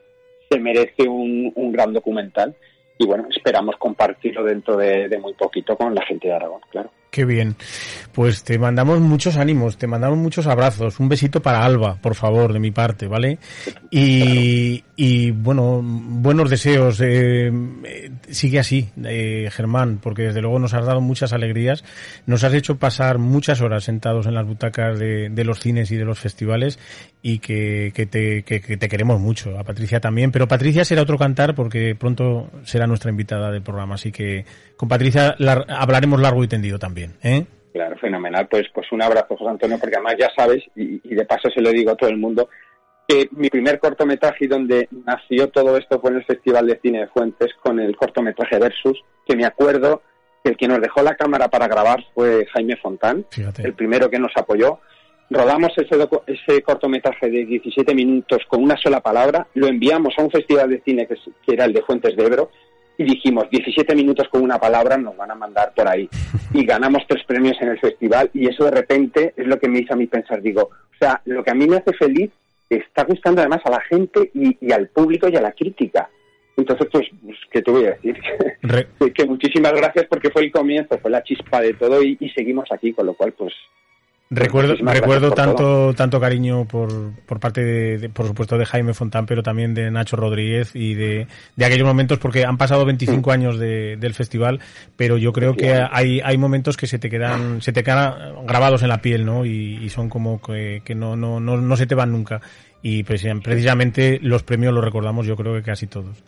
se 0.48 0.58
merece 0.58 1.02
un 1.08 1.72
gran 1.72 1.92
documental 1.92 2.54
y 2.98 3.06
bueno, 3.06 3.26
esperamos 3.30 3.76
compartirlo 3.76 4.44
dentro 4.44 4.76
de 4.76 5.18
muy 5.20 5.34
poquito 5.34 5.76
con 5.76 5.94
la 5.94 6.04
gente 6.06 6.28
de 6.28 6.34
Aragón, 6.34 6.60
claro. 6.70 6.90
Qué 7.10 7.24
bien. 7.24 7.56
Pues 8.12 8.44
te 8.44 8.58
mandamos 8.58 9.00
muchos 9.00 9.36
ánimos, 9.36 9.78
te 9.78 9.86
mandamos 9.86 10.18
muchos 10.18 10.46
abrazos. 10.46 11.00
Un 11.00 11.08
besito 11.08 11.40
para 11.40 11.64
Alba, 11.64 11.96
por 11.96 12.14
favor, 12.14 12.52
de 12.52 12.58
mi 12.58 12.70
parte, 12.70 13.06
¿vale? 13.06 13.38
Y, 13.90 14.84
y 14.96 15.30
bueno, 15.30 15.82
buenos 15.84 16.48
deseos. 16.48 17.00
Eh, 17.02 17.52
sigue 18.30 18.58
así, 18.58 18.88
eh, 19.04 19.48
Germán, 19.52 19.98
porque 20.02 20.22
desde 20.22 20.40
luego 20.40 20.58
nos 20.58 20.72
has 20.72 20.86
dado 20.86 21.02
muchas 21.02 21.34
alegrías. 21.34 21.84
Nos 22.24 22.44
has 22.44 22.54
hecho 22.54 22.78
pasar 22.78 23.18
muchas 23.18 23.60
horas 23.60 23.84
sentados 23.84 24.26
en 24.26 24.34
las 24.34 24.46
butacas 24.46 24.98
de, 24.98 25.28
de 25.28 25.44
los 25.44 25.60
cines 25.60 25.90
y 25.90 25.96
de 25.96 26.06
los 26.06 26.18
festivales 26.18 26.78
y 27.20 27.40
que, 27.40 27.92
que, 27.94 28.06
te, 28.06 28.42
que, 28.42 28.60
te 28.60 28.88
queremos 28.88 29.20
mucho. 29.20 29.58
A 29.58 29.64
Patricia 29.64 30.00
también, 30.00 30.32
pero 30.32 30.48
Patricia 30.48 30.84
será 30.84 31.02
otro 31.02 31.18
cantar 31.18 31.54
porque 31.54 31.94
pronto 31.94 32.50
será 32.64 32.86
nuestra 32.86 33.10
invitada 33.10 33.50
del 33.50 33.62
programa. 33.62 33.96
Así 33.96 34.12
que 34.12 34.46
con 34.78 34.88
Patricia 34.88 35.36
hablaremos 35.68 36.20
largo 36.20 36.42
y 36.42 36.48
tendido 36.48 36.78
también. 36.78 37.16
¿eh? 37.22 37.44
Claro, 37.76 37.94
fenomenal. 37.98 38.48
Pues, 38.48 38.66
pues 38.72 38.90
un 38.90 39.02
abrazo, 39.02 39.36
José 39.36 39.50
Antonio, 39.50 39.76
porque 39.78 39.96
además 39.96 40.14
ya 40.18 40.30
sabes, 40.34 40.64
y, 40.74 40.98
de 41.14 41.24
paso 41.26 41.50
se 41.50 41.60
lo 41.60 41.70
digo 41.70 41.90
a 41.90 41.94
todo 41.94 42.08
el 42.08 42.16
mundo, 42.16 42.48
que 43.06 43.28
mi 43.32 43.48
primer 43.50 43.78
cortometraje 43.78 44.48
donde 44.48 44.88
nació 45.04 45.48
todo 45.48 45.76
esto 45.76 46.00
fue 46.00 46.10
en 46.10 46.16
el 46.16 46.24
Festival 46.24 46.66
de 46.66 46.80
Cine 46.80 47.00
de 47.00 47.06
Fuentes 47.08 47.52
con 47.62 47.78
el 47.78 47.96
cortometraje 47.96 48.58
Versus, 48.58 49.02
que 49.24 49.36
me 49.36 49.44
acuerdo 49.44 50.02
que 50.42 50.50
el 50.50 50.56
que 50.56 50.68
nos 50.68 50.80
dejó 50.80 51.02
la 51.02 51.14
cámara 51.14 51.48
para 51.48 51.68
grabar 51.68 52.04
fue 52.14 52.46
Jaime 52.52 52.76
Fontán, 52.76 53.24
el 53.58 53.74
primero 53.74 54.10
que 54.10 54.18
nos 54.18 54.32
apoyó. 54.36 54.80
Rodamos 55.28 55.72
ese, 55.76 55.96
ese 56.26 56.62
cortometraje 56.62 57.28
de 57.28 57.44
17 57.44 57.94
minutos 57.94 58.42
con 58.48 58.62
una 58.62 58.76
sola 58.76 59.00
palabra, 59.00 59.46
lo 59.54 59.66
enviamos 59.66 60.14
a 60.16 60.22
un 60.22 60.30
festival 60.30 60.70
de 60.70 60.80
cine 60.82 61.06
que, 61.06 61.16
que 61.44 61.52
era 61.52 61.64
el 61.64 61.72
de 61.72 61.82
Fuentes 61.82 62.16
de 62.16 62.24
Ebro, 62.24 62.50
y 62.98 63.04
dijimos 63.04 63.50
17 63.50 63.94
minutos 63.94 64.28
con 64.28 64.42
una 64.42 64.58
palabra 64.58 64.96
nos 64.96 65.16
van 65.16 65.30
a 65.30 65.34
mandar 65.34 65.72
por 65.74 65.86
ahí 65.86 66.08
y 66.54 66.64
ganamos 66.64 67.02
tres 67.06 67.24
premios 67.24 67.56
en 67.60 67.68
el 67.68 67.78
festival 67.78 68.30
y 68.32 68.48
eso 68.48 68.64
de 68.64 68.70
repente 68.70 69.34
es 69.36 69.46
lo 69.46 69.58
que 69.58 69.68
me 69.68 69.80
hizo 69.80 69.92
a 69.92 69.96
mí 69.96 70.06
pensar 70.06 70.40
digo 70.40 70.62
o 70.62 70.98
sea 70.98 71.20
lo 71.26 71.44
que 71.44 71.50
a 71.50 71.54
mí 71.54 71.66
me 71.66 71.76
hace 71.76 71.92
feliz 71.92 72.30
está 72.68 73.04
gustando 73.04 73.40
además 73.40 73.60
a 73.64 73.70
la 73.70 73.80
gente 73.80 74.30
y, 74.34 74.72
al 74.72 74.88
público 74.88 75.28
y 75.28 75.36
a 75.36 75.40
la 75.40 75.52
crítica. 75.52 76.08
Entonces 76.56 76.88
pues, 76.90 77.06
pues 77.22 77.38
qué 77.50 77.62
te 77.62 77.70
voy 77.70 77.84
a 77.84 77.90
decir 77.92 78.18
que, 79.14 79.26
muchísimas 79.26 79.72
gracias 79.72 80.06
porque 80.06 80.30
fue 80.30 80.44
el 80.44 80.52
comienzo 80.52 80.98
fue 80.98 81.10
la 81.10 81.22
chispa 81.22 81.60
de 81.60 81.74
todo 81.74 82.02
y, 82.02 82.16
y 82.18 82.30
seguimos 82.30 82.70
aquí 82.72 82.92
con 82.92 83.06
lo 83.06 83.14
cual 83.14 83.32
pues 83.32 83.52
Recuerdo, 84.28 84.74
recuerdo 84.74 85.30
tanto, 85.30 85.94
tanto 85.94 86.18
cariño 86.18 86.64
por, 86.64 87.12
por 87.26 87.38
parte, 87.38 87.62
de, 87.62 88.08
por 88.08 88.26
supuesto, 88.26 88.58
de 88.58 88.66
Jaime 88.66 88.92
Fontán, 88.92 89.24
pero 89.24 89.44
también 89.44 89.72
de 89.72 89.88
Nacho 89.88 90.16
Rodríguez 90.16 90.74
y 90.74 90.94
de, 90.94 91.28
de 91.54 91.64
aquellos 91.64 91.86
momentos, 91.86 92.18
porque 92.18 92.44
han 92.44 92.58
pasado 92.58 92.84
25 92.84 93.20
mm. 93.20 93.32
años 93.32 93.58
de, 93.60 93.96
del 93.96 94.14
festival, 94.14 94.58
pero 94.96 95.16
yo 95.16 95.32
creo 95.32 95.54
que 95.54 95.72
hay, 95.72 96.20
hay 96.24 96.38
momentos 96.38 96.76
que 96.76 96.88
se 96.88 96.98
te 96.98 97.08
quedan, 97.08 97.62
se 97.62 97.72
te 97.72 97.84
quedan 97.84 98.44
grabados 98.46 98.82
en 98.82 98.88
la 98.88 99.00
piel, 99.00 99.24
¿no? 99.24 99.44
Y, 99.44 99.88
son 99.90 100.08
como 100.08 100.42
que, 100.42 100.82
que 100.84 100.96
no, 100.96 101.14
no, 101.14 101.38
no, 101.38 101.56
no 101.56 101.76
se 101.76 101.86
te 101.86 101.94
van 101.94 102.10
nunca. 102.10 102.40
Y 102.82 103.04
pues, 103.04 103.24
precisamente 103.44 104.18
los 104.20 104.42
premios 104.42 104.74
los 104.74 104.84
recordamos, 104.84 105.24
yo 105.24 105.36
creo 105.36 105.54
que 105.54 105.62
casi 105.62 105.86
todos. 105.86 106.24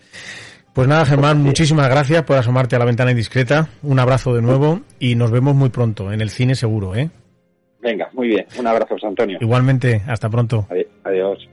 Pues 0.73 0.87
nada, 0.87 1.05
Germán, 1.05 1.43
muchísimas 1.43 1.89
gracias 1.89 2.23
por 2.23 2.37
asomarte 2.39 2.77
a 2.77 2.79
la 2.79 2.85
ventana 2.85 3.11
indiscreta. 3.11 3.69
Un 3.83 3.99
abrazo 3.99 4.33
de 4.33 4.43
nuevo 4.43 4.83
y 5.01 5.17
nos 5.17 5.33
vemos 5.33 5.57
muy 5.57 5.71
pronto 5.71 6.13
en 6.13 6.21
el 6.21 6.31
cine 6.31 6.55
seguro, 6.55 6.95
¿eh? 6.95 7.11
Venga, 7.81 8.11
muy 8.13 8.29
bien. 8.29 8.47
Un 8.59 8.67
abrazo, 8.67 8.97
Antonio. 9.03 9.39
Igualmente, 9.41 10.03
hasta 10.07 10.29
pronto. 10.29 10.67
Adiós. 11.05 11.49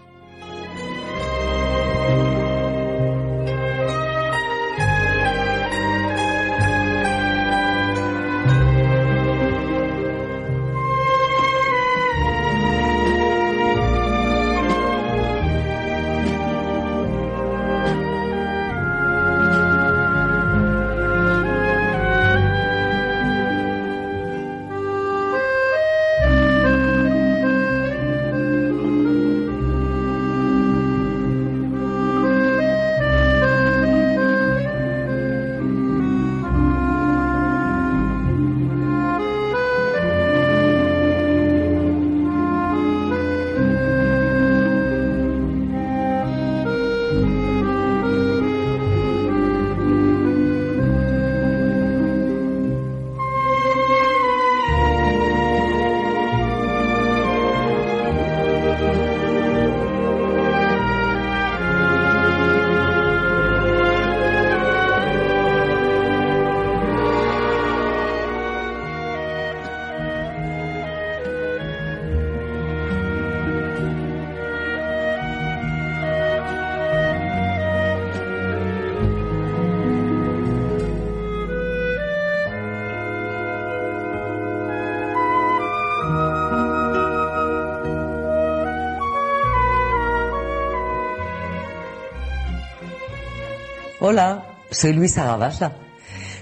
Hola, 94.08 94.46
soy 94.70 94.94
Luisa 94.94 95.26
Gabasa. 95.26 95.78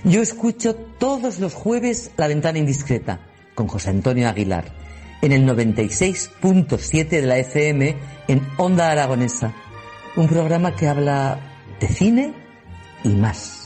Yo 0.04 0.22
escucho 0.22 0.76
todos 0.76 1.40
los 1.40 1.54
jueves 1.54 2.12
La 2.18 2.28
Ventana 2.28 2.60
Indiscreta 2.60 3.22
con 3.56 3.70
José 3.70 3.90
Antonio 3.90 4.28
Aguilar 4.28 4.66
en 5.22 5.32
el 5.32 5.48
96.7 5.48 7.08
de 7.08 7.22
la 7.22 7.38
FM 7.38 7.96
en 8.28 8.42
Onda 8.58 8.92
Aragonesa. 8.92 9.54
Un 10.18 10.28
programa 10.28 10.76
que 10.76 10.90
habla 10.90 11.40
de 11.80 11.88
cine 11.88 12.34
y 13.06 13.14
más. 13.14 13.63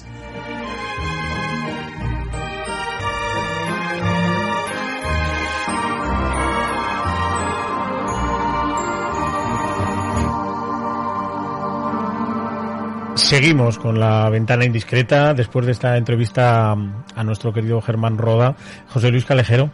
Seguimos 13.27 13.77
con 13.77 13.99
la 13.99 14.29
ventana 14.29 14.63
indiscreta 14.63 15.33
después 15.33 15.65
de 15.65 15.73
esta 15.73 15.97
entrevista 15.97 16.71
a 16.71 17.23
nuestro 17.25 17.51
querido 17.51 17.81
Germán 17.81 18.17
Roda. 18.17 18.55
José 18.87 19.11
Luis 19.11 19.25
Calejero. 19.25 19.69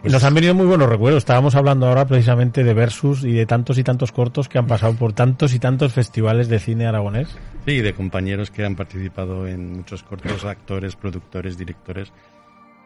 Pues 0.00 0.12
Nos 0.12 0.24
han 0.24 0.34
venido 0.34 0.52
muy 0.52 0.66
buenos 0.66 0.88
recuerdos. 0.88 1.18
Estábamos 1.18 1.54
hablando 1.54 1.86
ahora 1.86 2.08
precisamente 2.08 2.64
de 2.64 2.74
Versus 2.74 3.22
y 3.22 3.30
de 3.34 3.46
tantos 3.46 3.78
y 3.78 3.84
tantos 3.84 4.10
cortos 4.10 4.48
que 4.48 4.58
han 4.58 4.66
pasado 4.66 4.94
por 4.94 5.12
tantos 5.12 5.54
y 5.54 5.60
tantos 5.60 5.92
festivales 5.92 6.48
de 6.48 6.58
cine 6.58 6.88
aragonés. 6.88 7.28
Sí, 7.64 7.82
de 7.82 7.94
compañeros 7.94 8.50
que 8.50 8.64
han 8.64 8.74
participado 8.74 9.46
en 9.46 9.74
muchos 9.74 10.02
cortos, 10.02 10.44
actores, 10.44 10.96
productores, 10.96 11.56
directores. 11.56 12.12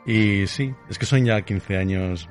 Y 0.05 0.47
sí, 0.47 0.75
es 0.91 0.99
que 0.99 1.07
son 1.07 1.25
ya 1.25 1.41
15 1.41 1.79
años, 1.79 2.29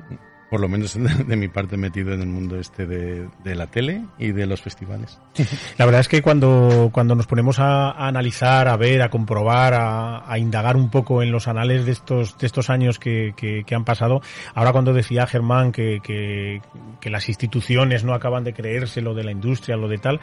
por 0.49 0.59
lo 0.59 0.67
menos 0.67 0.97
de 1.27 1.35
mi 1.35 1.47
parte, 1.47 1.77
metido 1.77 2.13
en 2.13 2.21
el 2.21 2.27
mundo 2.27 2.59
este 2.59 2.85
de, 2.85 3.29
de 3.43 3.55
la 3.55 3.67
tele 3.67 4.05
y 4.17 4.31
de 4.31 4.45
los 4.45 4.61
festivales. 4.61 5.19
La 5.77 5.85
verdad 5.85 6.01
es 6.01 6.07
que 6.07 6.21
cuando, 6.21 6.89
cuando 6.91 7.15
nos 7.15 7.27
ponemos 7.27 7.59
a, 7.59 7.91
analizar, 7.91 8.67
a 8.67 8.77
ver, 8.77 9.01
a 9.01 9.09
comprobar, 9.09 9.73
a, 9.75 10.37
indagar 10.39 10.77
un 10.77 10.89
poco 10.89 11.21
en 11.21 11.31
los 11.31 11.47
anales 11.47 11.85
de 11.85 11.91
estos, 11.91 12.37
de 12.37 12.47
estos 12.47 12.69
años 12.69 12.97
que, 12.97 13.33
que, 13.35 13.63
que 13.65 13.75
han 13.75 13.83
pasado, 13.83 14.21
ahora 14.55 14.71
cuando 14.71 14.93
decía 14.93 15.27
Germán 15.27 15.71
que, 15.71 15.99
que, 16.01 16.61
que, 17.01 17.09
las 17.09 17.27
instituciones 17.27 18.03
no 18.03 18.13
acaban 18.13 18.43
de 18.43 18.53
creerse 18.53 19.01
lo 19.01 19.13
de 19.13 19.23
la 19.23 19.31
industria, 19.31 19.75
lo 19.75 19.87
de 19.87 19.97
tal, 19.97 20.19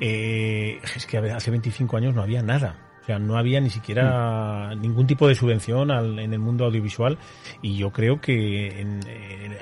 eh, 0.00 0.80
es 0.96 1.06
que 1.06 1.18
hace 1.18 1.50
25 1.50 1.96
años 1.96 2.14
no 2.14 2.22
había 2.22 2.42
nada. 2.42 2.87
O 3.08 3.10
sea, 3.10 3.18
no 3.18 3.38
había 3.38 3.58
ni 3.58 3.70
siquiera 3.70 4.72
mm. 4.74 4.82
ningún 4.82 5.06
tipo 5.06 5.26
de 5.26 5.34
subvención 5.34 5.90
al, 5.90 6.18
en 6.18 6.34
el 6.34 6.40
mundo 6.40 6.66
audiovisual 6.66 7.16
y 7.62 7.78
yo 7.78 7.90
creo 7.90 8.20
que, 8.20 8.82
en, 8.82 9.00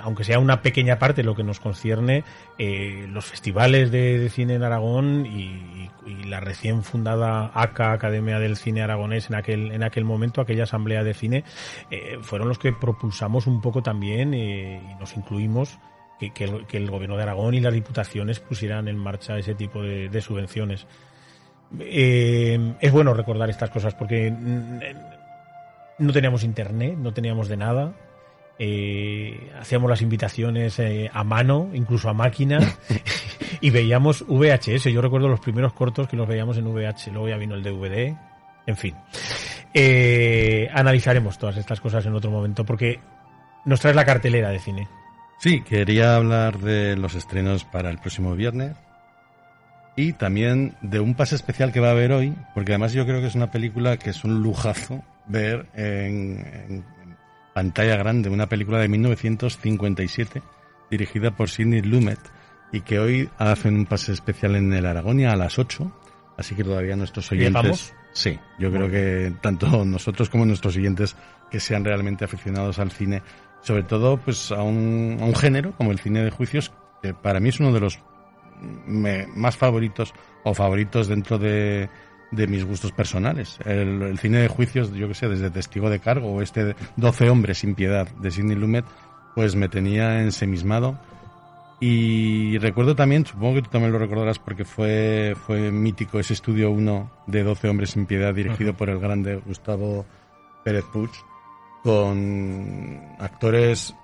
aunque 0.01 0.25
sea 0.25 0.41
una 0.41 0.63
pequeña 0.63 0.99
parte 0.99 1.23
lo 1.23 1.37
que 1.37 1.45
nos 1.45 1.61
concierne, 1.61 2.25
eh, 2.59 3.07
los 3.09 3.25
festivales 3.27 3.93
de, 3.93 4.19
de, 4.19 4.29
cine 4.31 4.55
en 4.55 4.65
Aragón 4.65 5.27
y, 5.27 5.89
y, 6.05 6.25
la 6.25 6.41
recién 6.41 6.83
fundada 6.83 7.53
ACA, 7.55 7.93
Academia 7.93 8.41
del 8.41 8.57
Cine 8.57 8.83
Aragonés, 8.83 9.31
en 9.31 9.37
aquel, 9.37 9.71
en 9.71 9.85
aquel 9.85 10.05
momento, 10.05 10.41
aquella 10.41 10.65
asamblea 10.65 11.05
de 11.05 11.15
cine, 11.15 11.45
eh, 11.93 12.19
fueron 12.23 12.49
los 12.49 12.59
que 12.59 12.73
propulsamos 12.73 13.47
un 13.47 13.61
poco 13.61 13.81
también 13.81 14.35
eh, 14.35 14.83
y 14.91 14.95
nos 14.99 15.17
incluimos 15.17 15.79
que, 16.19 16.33
que, 16.33 16.47
el, 16.47 16.67
que, 16.67 16.79
el, 16.79 16.91
gobierno 16.91 17.17
de 17.17 17.23
Aragón 17.23 17.55
y 17.55 17.61
las 17.61 17.75
diputaciones 17.75 18.41
pusieran 18.41 18.89
en 18.89 18.97
marcha 18.97 19.39
ese 19.39 19.55
tipo 19.55 19.85
de, 19.85 20.09
de 20.09 20.21
subvenciones. 20.21 20.89
Eh, 21.81 22.75
es 22.81 22.93
bueno 22.93 23.15
recordar 23.15 23.51
estas 23.51 23.71
cosas 23.71 23.95
porque 23.95 24.33
no 25.99 26.13
teníamos 26.13 26.45
internet, 26.45 26.97
no 26.99 27.13
teníamos 27.13 27.49
de 27.49 27.57
nada. 27.57 27.93
Eh, 28.59 29.51
hacíamos 29.61 29.91
las 29.91 30.01
invitaciones 30.01 30.79
eh, 30.79 31.11
a 31.13 31.25
mano, 31.25 31.69
incluso 31.75 32.09
a 32.09 32.15
máquina, 32.15 32.61
y 33.61 33.71
veíamos 33.71 34.25
VHS. 34.27 34.85
Yo 34.85 35.03
recuerdo 35.03 35.29
los 35.29 35.41
primeros 35.41 35.73
cortos 35.73 36.09
que 36.09 36.17
los 36.17 36.29
veíamos 36.29 36.57
en 36.57 36.67
VH, 36.67 37.11
luego 37.13 37.29
ya 37.29 37.37
vino 37.37 37.55
el 37.55 37.63
DVD, 37.63 38.17
en 38.67 38.77
fin. 38.77 38.95
Eh, 39.75 40.69
analizaremos 40.73 41.39
todas 41.39 41.57
estas 41.57 41.81
cosas 41.81 42.07
en 42.07 42.15
otro 42.15 42.31
momento 42.31 42.65
porque 42.65 43.01
nos 43.65 43.81
traes 43.81 43.97
la 43.97 44.07
cartelera 44.07 44.49
de 44.51 44.59
cine. 44.59 44.89
Sí, 45.39 45.61
quería 45.61 46.17
hablar 46.17 46.59
de 46.59 46.97
los 46.97 47.15
estrenos 47.15 47.65
para 47.65 47.91
el 47.91 47.99
próximo 47.99 48.35
viernes, 48.35 48.75
y 49.97 50.13
también 50.13 50.77
de 50.83 51.01
un 51.01 51.15
pase 51.15 51.35
especial 51.35 51.73
que 51.73 51.81
va 51.81 51.89
a 51.89 51.93
haber 51.93 52.13
hoy, 52.13 52.35
porque 52.55 52.73
además 52.73 52.93
yo 52.93 53.07
creo 53.07 53.21
que 53.21 53.27
es 53.27 53.35
una 53.35 53.51
película 53.51 53.97
que 53.97 54.11
es 54.11 54.25
un 54.25 54.43
lujazo 54.43 55.03
ver 55.27 55.67
en, 55.75 56.47
en 56.69 56.85
pantalla 57.55 57.97
grande, 57.97 58.29
una 58.29 58.47
película 58.47 58.79
de 58.79 58.89
1957 58.89 60.43
dirigida 60.91 61.31
por 61.33 61.49
Sidney 61.49 61.81
Lumet 61.81 62.21
y 62.73 62.83
que 62.83 62.99
hoy 62.99 63.31
hacen 63.39 63.75
un 63.75 63.87
pase 63.87 64.13
especial 64.13 64.55
en 64.57 64.73
el 64.73 64.87
Aragonia 64.87 65.33
a 65.33 65.37
las 65.37 65.59
8, 65.59 65.91
así 66.37 66.55
que 66.55 66.63
todavía 66.63 66.95
nuestros 66.97 67.33
oyentes... 67.33 67.95
Sí, 68.13 68.39
yo 68.59 68.73
creo 68.73 68.91
que 68.91 69.35
tanto 69.43 69.85
nosotros 69.85 70.31
como 70.31 70.47
nuestros 70.47 70.77
oyentes 70.77 71.17
que 71.51 71.61
sean 71.61 71.85
realmente 71.85 72.25
aficionados 72.25 72.79
al 72.79 72.91
cine, 72.91 73.23
sobre 73.61 73.83
todo 73.83 74.17
pues 74.17 74.53
a 74.53 74.63
un, 74.63 75.19
a 75.21 75.25
un 75.25 75.35
género 75.35 75.73
como 75.77 75.93
el 75.93 75.99
cine 75.99 76.23
de 76.23 76.31
juicios, 76.31 76.73
que 77.03 77.13
para 77.13 77.41
mí 77.41 77.51
es 77.51 77.61
uno 77.61 77.73
de 77.73 77.81
los 77.81 77.99
me, 78.87 79.27
más 79.29 79.57
favoritos 79.57 80.15
o 80.45 80.55
favoritos 80.55 81.09
dentro 81.09 81.39
de, 81.39 81.89
de 82.31 82.47
mis 82.47 82.65
gustos 82.65 82.93
personales. 82.93 83.59
El, 83.65 84.03
el, 84.03 84.19
cine 84.19 84.39
de 84.39 84.49
juicios, 84.49 84.93
yo 84.93 85.09
que 85.09 85.15
sé, 85.15 85.29
desde 85.29 85.51
Testigo 85.51 85.91
de 85.91 86.01
Cargo 86.01 86.33
o 86.33 86.43
este 86.43 86.75
12 86.97 87.31
hombres 87.31 87.59
sin 87.59 87.75
piedad 87.75 88.09
de 88.09 88.31
Sidney 88.31 88.57
Lumet, 88.57 88.85
pues 89.35 89.55
me 89.55 89.69
tenía 89.69 90.21
ensemismado. 90.21 90.99
Y 91.79 92.57
recuerdo 92.59 92.97
también, 92.97 93.27
supongo 93.27 93.57
que 93.57 93.63
tú 93.63 93.71
también 93.71 93.93
lo 93.93 93.99
recordarás 93.99 94.39
porque 94.39 94.65
fue, 94.65 95.35
fue 95.47 95.71
mítico 95.71 96.19
ese 96.19 96.33
estudio 96.33 96.71
1 96.71 97.11
de 97.27 97.43
12 97.43 97.69
hombres 97.69 97.91
sin 97.91 98.07
piedad 98.07 98.35
dirigido 98.35 98.73
-huh. 98.73 98.77
por 98.77 98.89
el 98.89 98.99
grande 98.99 99.37
Gustavo 99.37 100.07
Pérez 100.65 100.85
Puig, 100.91 101.11
con 101.83 102.99
actores 103.19 103.95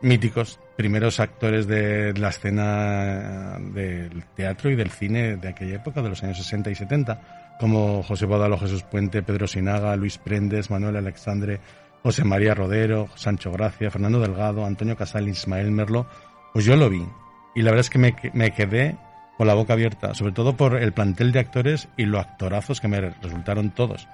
míticos, 0.00 0.60
primeros 0.76 1.20
actores 1.20 1.66
de 1.66 2.14
la 2.14 2.28
escena 2.28 3.58
del 3.58 4.24
teatro 4.34 4.70
y 4.70 4.74
del 4.74 4.90
cine 4.90 5.36
de 5.36 5.48
aquella 5.48 5.76
época, 5.76 6.02
de 6.02 6.08
los 6.08 6.22
años 6.22 6.38
60 6.38 6.70
y 6.70 6.74
70, 6.74 7.56
como 7.60 8.02
José 8.02 8.26
Bodalo, 8.26 8.58
Jesús 8.58 8.82
Puente, 8.82 9.22
Pedro 9.22 9.46
Sinaga, 9.46 9.94
Luis 9.96 10.18
Prendes, 10.18 10.70
Manuel 10.70 10.96
Alexandre, 10.96 11.60
José 12.02 12.24
María 12.24 12.54
Rodero, 12.54 13.08
Sancho 13.14 13.52
Gracia, 13.52 13.90
Fernando 13.90 14.18
Delgado, 14.18 14.64
Antonio 14.64 14.96
Casal, 14.96 15.28
Ismael 15.28 15.70
Merlo, 15.70 16.06
pues 16.52 16.64
yo 16.64 16.76
lo 16.76 16.90
vi. 16.90 17.06
Y 17.54 17.62
la 17.62 17.70
verdad 17.70 17.86
es 17.86 17.90
que 17.90 17.98
me, 17.98 18.16
me 18.32 18.52
quedé 18.52 18.96
con 19.36 19.46
la 19.46 19.54
boca 19.54 19.74
abierta, 19.74 20.14
sobre 20.14 20.32
todo 20.32 20.56
por 20.56 20.76
el 20.76 20.92
plantel 20.92 21.32
de 21.32 21.40
actores 21.40 21.88
y 21.96 22.06
los 22.06 22.20
actorazos 22.20 22.80
que 22.80 22.88
me 22.88 23.00
resultaron 23.00 23.70
todos. 23.70 24.08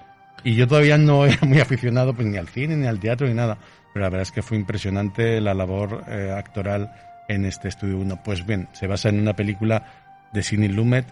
Y 0.45 0.55
yo 0.55 0.67
todavía 0.67 0.99
no 0.99 1.25
era 1.27 1.39
muy 1.43 1.61
aficionado 1.61 2.15
pues, 2.15 2.27
ni 2.27 2.37
al 2.37 2.49
cine, 2.49 2.77
ni 2.77 2.87
al 2.87 2.99
teatro, 2.99 3.27
ni 3.27 3.35
nada. 3.35 3.59
Pero 3.93 4.05
la 4.05 4.11
verdad 4.11 4.23
es 4.23 4.33
que 4.33 4.43
fue 4.43 4.57
impresionante 4.57 5.41
la 5.41 5.55
labor 5.55 6.05
eh, 6.09 6.33
actoral 6.37 6.93
en 7.29 7.45
este 7.45 7.69
estudio 7.69 7.99
1. 7.99 8.23
Pues 8.23 8.47
bien, 8.47 8.69
se 8.73 8.87
basa 8.87 9.09
en 9.09 9.21
una 9.21 9.35
película 9.35 9.85
de 10.33 10.43
Sidney 10.43 10.69
Lumet 10.69 11.07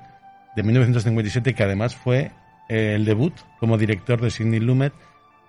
de 0.57 0.63
1957 0.63 1.55
que 1.55 1.63
además 1.63 1.95
fue 1.95 2.33
eh, 2.69 2.95
el 2.95 3.05
debut 3.05 3.35
como 3.61 3.79
director 3.79 4.21
de 4.21 4.31
Sidney 4.31 4.61
Lumet 4.61 4.93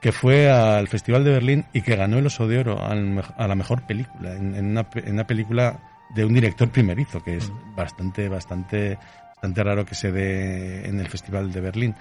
que 0.01 0.11
fue 0.11 0.49
al 0.51 0.87
Festival 0.87 1.23
de 1.23 1.31
Berlín 1.31 1.65
y 1.73 1.81
que 1.81 1.95
ganó 1.95 2.19
el 2.19 2.27
Oso 2.27 2.47
de 2.47 2.59
Oro 2.59 2.83
al, 2.83 3.23
a 3.35 3.47
la 3.47 3.55
mejor 3.55 3.81
película 3.87 4.35
en, 4.35 4.55
en, 4.55 4.65
una, 4.67 4.87
en, 4.93 5.13
una, 5.13 5.25
película 5.25 5.79
de 6.13 6.23
un 6.23 6.33
director 6.33 6.69
primerizo 6.69 7.23
que 7.23 7.37
es 7.37 7.51
bastante 7.75 8.29
bastante 8.29 8.99
bastante 9.35 9.63
raro 9.63 9.85
que 9.85 9.95
se 9.95 10.11
dé 10.11 10.87
en 10.87 10.99
el 10.99 11.07
Festival 11.07 11.51
de 11.51 11.61
Berlín 11.61 11.95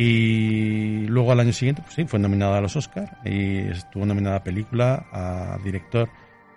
y 0.00 1.08
luego 1.08 1.32
al 1.32 1.40
año 1.40 1.52
siguiente, 1.52 1.82
pues 1.82 1.96
sí, 1.96 2.04
fue 2.04 2.20
nominada 2.20 2.58
a 2.58 2.60
los 2.60 2.76
Oscars 2.76 3.10
y 3.24 3.58
estuvo 3.66 4.06
nominada 4.06 4.36
a 4.36 4.44
película, 4.44 5.06
a 5.10 5.58
director 5.64 6.08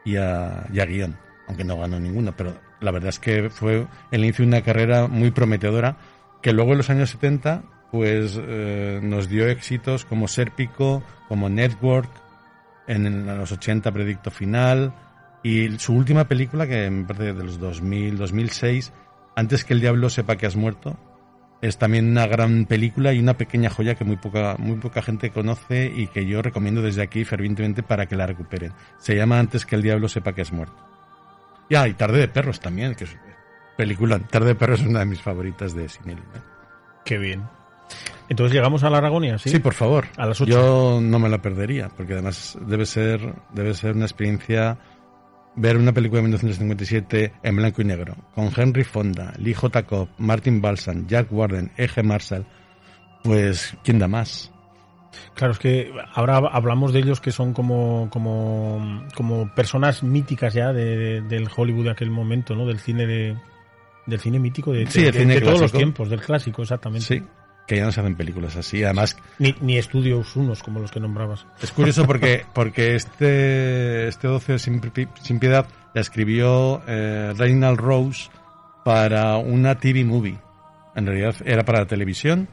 y 0.06 0.16
a, 0.16 0.68
y 0.72 0.80
guion, 0.80 1.18
aunque 1.48 1.64
no 1.64 1.76
ganó 1.76 2.00
ninguno, 2.00 2.36
pero 2.38 2.54
la 2.82 2.92
verdad 2.92 3.10
es 3.10 3.18
que 3.18 3.50
fue 3.50 3.88
el 4.12 4.24
inicio 4.24 4.44
de 4.44 4.50
una 4.50 4.62
carrera 4.62 5.08
muy 5.08 5.32
prometedora 5.32 5.98
que 6.44 6.54
luego 6.54 6.74
en 6.74 6.78
los 6.78 6.92
años 6.92 7.10
70 7.10 7.64
pues 7.90 8.40
eh, 8.40 9.00
nos 9.02 9.28
dio 9.28 9.48
éxitos 9.48 10.06
como 10.06 10.28
Serpico, 10.28 11.02
como 11.28 11.50
Network, 11.50 12.12
en 12.86 13.26
los 13.26 13.52
80 13.52 13.92
Predicto 13.92 14.30
Final 14.30 14.94
y 15.42 15.80
su 15.80 15.96
última 15.96 16.26
película 16.26 16.68
que 16.68 16.92
me 16.92 17.06
parece 17.06 17.34
de 17.34 17.44
los 17.44 17.60
2000, 17.60 18.20
2006, 18.20 18.94
Antes 19.36 19.66
que 19.66 19.74
el 19.74 19.82
diablo 19.82 20.12
sepa 20.12 20.36
que 20.36 20.46
has 20.46 20.56
muerto, 20.56 20.96
es 21.62 21.78
también 21.78 22.10
una 22.10 22.26
gran 22.28 22.66
película 22.66 23.14
y 23.14 23.20
una 23.20 23.38
pequeña 23.38 23.70
joya 23.70 23.96
que 23.96 24.04
muy 24.04 24.18
poca, 24.18 24.56
muy 24.58 24.78
poca 24.78 25.02
gente 25.02 25.30
conoce 25.30 25.92
y 25.96 26.08
que 26.08 26.26
yo 26.26 26.42
recomiendo 26.42 26.82
desde 26.82 27.04
aquí 27.04 27.24
fervientemente 27.24 27.84
para 27.84 28.08
que 28.08 28.16
la 28.16 28.26
recuperen. 28.26 28.74
Se 28.98 29.16
llama 29.16 29.40
Antes 29.40 29.66
que 29.66 29.76
el 29.76 29.84
diablo 29.84 30.08
sepa 30.10 30.34
que 30.34 30.42
es 30.42 30.52
muerto. 30.52 30.76
Ya, 31.70 31.88
y 31.88 31.94
Tarde 31.94 32.20
de 32.20 32.28
Perros 32.28 32.60
también, 32.60 32.96
que 32.96 33.06
es 33.06 33.16
película. 33.78 34.20
Tarde 34.20 34.48
de 34.48 34.56
Perros 34.56 34.82
es 34.82 34.88
una 34.88 35.00
de 35.00 35.06
mis 35.06 35.22
favoritas 35.22 35.74
de 35.76 35.88
cine. 35.88 36.14
¿eh? 36.14 36.42
Qué 37.06 37.18
bien. 37.18 37.44
Entonces 38.28 38.54
llegamos 38.54 38.84
a 38.84 38.90
la 38.90 38.98
Aragonia, 38.98 39.38
¿sí? 39.38 39.50
Sí, 39.50 39.60
por 39.60 39.74
favor. 39.74 40.08
A 40.18 40.26
las 40.26 40.40
8. 40.40 40.52
Yo 40.52 41.00
no 41.02 41.20
me 41.20 41.30
la 41.30 41.42
perdería, 41.42 41.90
porque 41.90 42.14
además 42.14 42.58
debe 42.62 42.86
ser, 42.86 43.36
debe 43.54 43.74
ser 43.74 43.96
una 43.96 44.06
experiencia 44.06 44.78
ver 45.56 45.78
una 45.78 45.94
película 45.94 46.20
de 46.20 46.24
1957 46.24 47.34
en 47.44 47.56
blanco 47.56 47.82
y 47.82 47.86
negro, 47.86 48.16
con 48.34 48.52
Henry 48.56 48.84
Fonda, 48.84 49.34
Lee 49.38 49.54
J. 49.54 49.84
Cobb, 49.84 50.10
Martin 50.18 50.62
Balsam, 50.62 51.08
Jack 51.08 51.32
Warden, 51.32 51.72
E.G. 51.78 52.04
Marshall, 52.04 52.46
pues, 53.24 53.76
¿quién 53.84 54.00
da 54.00 54.08
más? 54.08 54.52
Claro, 55.34 55.54
es 55.54 55.60
que 55.60 55.92
ahora 56.14 56.38
hablamos 56.38 56.94
de 56.94 57.00
ellos 57.00 57.20
que 57.20 57.32
son 57.32 57.54
como, 57.54 58.10
como, 58.10 59.04
como 59.16 59.54
personas 59.54 60.04
míticas 60.04 60.54
ya 60.54 60.72
de, 60.72 60.98
de, 60.98 61.22
del 61.22 61.50
Hollywood 61.54 61.86
de 61.86 61.92
aquel 61.92 62.10
momento, 62.10 62.56
¿no? 62.56 62.66
Del 62.66 62.80
cine 62.80 63.06
de, 63.06 63.36
del 64.06 64.20
cine 64.20 64.40
mítico 64.40 64.72
de, 64.72 64.88
sí, 64.88 65.04
de, 65.04 65.12
cine 65.12 65.36
de 65.36 65.42
todos 65.42 65.62
los 65.62 65.72
tiempos, 65.72 66.10
del 66.10 66.22
clásico, 66.22 66.62
exactamente. 66.62 67.06
Sí, 67.06 67.24
que 67.68 67.78
ya 67.78 67.86
no 67.86 67.92
se 67.92 68.02
hacen 68.02 68.16
películas 68.16 68.56
así, 68.56 68.84
además... 68.84 69.18
Ni, 69.40 69.56
ni 69.62 69.78
estudios 69.78 70.36
unos 70.36 70.62
como 70.62 70.80
los 70.80 70.92
que 70.92 71.00
nombrabas. 71.00 71.46
Es 71.62 71.72
curioso 71.72 72.06
porque, 72.06 72.46
porque 72.54 72.96
este, 72.96 74.08
este 74.08 74.28
12 74.28 74.60
sin, 74.60 74.82
sin 75.22 75.40
piedad 75.40 75.66
la 75.94 76.02
escribió 76.02 76.82
eh, 76.88 77.34
Reynald 77.38 77.80
Rose 77.80 78.30
para 78.84 79.38
una 79.38 79.76
TV 79.76 80.04
movie. 80.04 80.38
En 80.96 81.06
realidad 81.06 81.36
era 81.46 81.64
para 81.64 81.80
la 81.80 81.86
televisión 81.86 82.48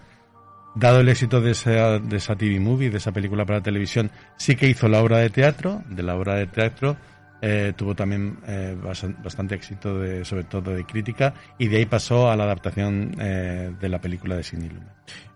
dado 0.75 1.01
el 1.01 1.09
éxito 1.09 1.41
de 1.41 1.53
esa, 1.53 1.99
de 1.99 2.17
esa 2.17 2.37
TV 2.37 2.61
movie, 2.61 2.91
de 2.91 2.99
esa 2.99 3.13
película 3.13 3.45
para 3.45 3.61
televisión, 3.61 4.11
sí 4.37 4.55
que 4.55 4.69
hizo 4.69 4.89
la 4.89 5.03
obra 5.03 5.19
de 5.19 5.31
teatro, 5.31 5.83
de 5.89 6.03
la 6.03 6.15
obra 6.15 6.37
de 6.37 6.47
teatro 6.47 6.97
eh, 7.41 7.73
tuvo 7.77 7.95
también 7.95 8.39
eh, 8.47 8.77
bastante 9.23 9.55
éxito, 9.55 10.01
de, 10.01 10.25
sobre 10.25 10.45
todo 10.45 10.75
de 10.75 10.85
crítica, 10.85 11.35
y 11.57 11.69
de 11.69 11.79
ahí 11.79 11.87
pasó 11.87 12.31
a 12.31 12.37
la 12.37 12.45
adaptación 12.45 13.15
eh, 13.21 13.73
de 13.81 13.89
la 13.89 14.01
película 14.01 14.37
de 14.37 14.43
Sidney 14.43 14.69
Lumet. 14.69 14.89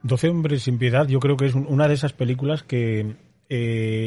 Doce 0.03 0.29
hombres 0.29 0.65
sin 0.65 0.79
piedad, 0.79 1.07
yo 1.07 1.21
creo 1.21 1.37
que 1.37 1.47
es 1.47 1.55
una 1.55 1.87
de 1.87 1.95
esas 1.95 2.13
películas 2.13 2.63
que 2.63 3.17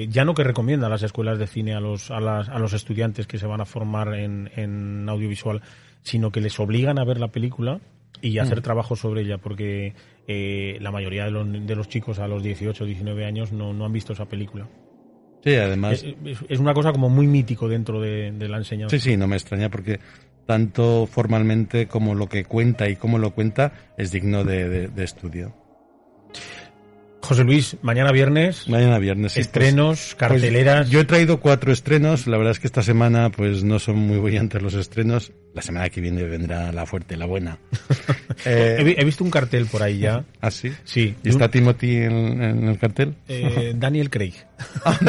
ya 0.09 0.25
no 0.25 0.33
que 0.33 0.43
recomienda 0.43 0.87
a 0.87 0.89
las 0.89 1.03
escuelas 1.03 1.37
de 1.37 1.45
cine 1.45 1.75
a 1.75 1.79
los, 1.79 2.09
a, 2.09 2.19
las, 2.19 2.49
a 2.49 2.57
los 2.57 2.73
estudiantes 2.73 3.27
que 3.27 3.37
se 3.37 3.45
van 3.45 3.61
a 3.61 3.65
formar 3.65 4.15
en, 4.15 4.49
en 4.55 5.07
audiovisual, 5.07 5.61
sino 6.01 6.31
que 6.31 6.41
les 6.41 6.59
obligan 6.59 6.97
a 6.97 7.05
ver 7.05 7.19
la 7.19 7.27
película 7.27 7.79
y 8.21 8.39
hacer 8.39 8.59
mm. 8.59 8.63
trabajo 8.63 8.95
sobre 8.95 9.21
ella, 9.21 9.37
porque 9.37 9.93
la 10.27 10.91
mayoría 10.91 11.25
de 11.25 11.31
los, 11.31 11.47
de 11.67 11.75
los 11.75 11.87
chicos 11.87 12.17
a 12.17 12.27
los 12.27 12.41
18 12.41 12.83
o 12.83 12.87
19 12.87 13.23
años 13.23 13.51
no, 13.51 13.71
no 13.71 13.85
han 13.85 13.93
visto 13.93 14.13
esa 14.13 14.25
película. 14.25 14.67
Sí, 15.45 15.55
además. 15.55 16.03
Es, 16.49 16.59
una 16.59 16.73
cosa 16.73 16.91
como 16.91 17.09
muy 17.09 17.27
mítico 17.27 17.69
dentro 17.69 18.01
de, 18.01 18.33
la 18.49 18.57
enseñanza. 18.57 18.97
Sí, 18.97 19.11
sí, 19.11 19.15
no 19.15 19.27
me 19.27 19.35
extraña 19.35 19.69
porque 19.69 19.99
tanto 20.45 21.07
formalmente 21.07 21.87
como 21.87 22.15
lo 22.15 22.27
que 22.27 22.45
cuenta 22.45 22.89
y 22.89 22.95
cómo 22.95 23.19
lo 23.19 23.31
cuenta 23.31 23.71
es 23.97 24.11
digno 24.11 24.43
de 24.43 24.89
estudio. 24.97 25.53
José 27.26 27.43
Luis, 27.43 27.78
mañana 27.82 28.11
viernes. 28.11 28.69
Mañana 28.69 28.99
viernes. 28.99 29.34
Pues, 29.34 29.47
estrenos, 29.47 30.13
carteleras. 30.15 30.82
Pues, 30.82 30.89
yo 30.91 30.99
he 30.99 31.05
traído 31.05 31.39
cuatro 31.39 31.71
estrenos. 31.73 32.28
La 32.28 32.38
verdad 32.38 32.51
es 32.51 32.59
que 32.59 32.67
esta 32.67 32.84
semana 32.84 33.32
pues 33.32 33.63
no 33.63 33.80
son 33.80 33.95
muy 33.95 34.19
brillantes 34.19 34.61
los 34.61 34.76
estrenos. 34.76 35.32
La 35.55 35.63
semana 35.63 35.89
que 35.89 36.01
viene 36.01 36.21
vendrá 36.23 36.71
la 36.71 36.86
fuerte, 36.86 37.17
la 37.17 37.26
buena. 37.26 37.57
Eh, 38.47 38.95
he, 38.99 39.05
visto 39.05 39.23
un 39.23 39.32
cartel 39.32 39.65
por 39.65 39.82
ahí 39.82 39.99
ya. 39.99 40.23
¿Ah, 40.41 40.51
sí? 40.51 40.71
Sí. 40.84 41.15
¿Y 41.23 41.30
está 41.30 41.49
Timothy 41.49 41.95
en, 41.95 42.67
el 42.67 42.78
cartel? 42.78 43.15
Eh, 43.28 43.73
Daniel 43.78 44.11
Craig. 44.11 44.34
Ah, 44.84 44.99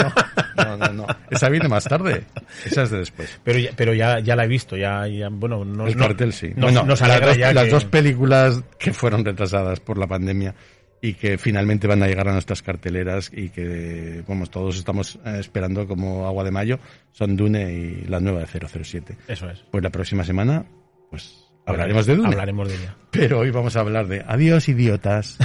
no. 0.56 0.76
no, 0.76 0.92
no, 0.92 1.06
Esa 1.28 1.50
viene 1.50 1.68
más 1.68 1.84
tarde. 1.84 2.22
Esa 2.64 2.84
es 2.84 2.90
de 2.90 2.98
después. 2.98 3.38
Pero 3.44 3.58
ya, 3.58 3.70
pero 3.76 3.92
ya, 3.92 4.20
ya 4.20 4.36
la 4.36 4.44
he 4.44 4.48
visto. 4.48 4.76
Ya, 4.76 5.06
ya 5.08 5.28
bueno, 5.28 5.64
no, 5.66 5.86
el 5.86 5.96
cartel 5.96 6.32
sí. 6.32 6.52
Las, 6.56 7.00
ya 7.36 7.52
las 7.52 7.68
dos 7.68 7.84
películas 7.84 8.62
que 8.78 8.94
fueron 8.94 9.22
retrasadas 9.22 9.80
por 9.80 9.98
la 9.98 10.06
pandemia 10.06 10.54
y 11.00 11.14
que 11.14 11.38
finalmente 11.38 11.86
van 11.86 12.02
a 12.02 12.06
llegar 12.06 12.28
a 12.28 12.32
nuestras 12.32 12.62
carteleras 12.62 13.30
y 13.32 13.50
que, 13.50 14.22
vamos, 14.26 14.50
todos 14.50 14.76
estamos 14.76 15.18
eh, 15.24 15.36
esperando 15.38 15.86
como 15.86 16.26
agua 16.26 16.44
de 16.44 16.50
mayo, 16.50 16.78
son 17.12 17.36
Dune 17.36 17.72
y 17.72 18.04
la 18.08 18.20
nueva 18.20 18.40
de 18.40 18.46
007. 18.46 19.16
Eso 19.28 19.48
es. 19.50 19.60
Pues 19.70 19.82
la 19.82 19.90
próxima 19.90 20.24
semana, 20.24 20.64
pues 21.10 21.44
hablaremos 21.66 22.06
de 22.06 22.16
Dune. 22.16 22.28
Hablaremos 22.28 22.68
de 22.68 22.74
ella. 22.76 22.96
Pero 23.10 23.40
hoy 23.40 23.50
vamos 23.50 23.76
a 23.76 23.80
hablar 23.80 24.06
de 24.08 24.24
Adiós, 24.26 24.68
idiotas. 24.68 25.38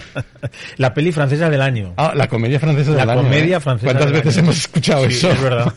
la 0.76 0.94
peli 0.94 1.12
francesa 1.12 1.50
del 1.50 1.62
año. 1.62 1.94
Ah, 1.96 2.12
la 2.14 2.28
comedia 2.28 2.60
francesa 2.60 2.92
del 2.92 3.00
año. 3.00 3.22
La 3.22 3.28
comedia 3.28 3.60
francesa 3.60 3.92
¿Cuántas 3.92 4.12
veces 4.12 4.36
hemos 4.38 4.56
escuchado 4.56 5.02
sí, 5.10 5.16
eso? 5.16 5.30
es 5.30 5.42
verdad. 5.42 5.72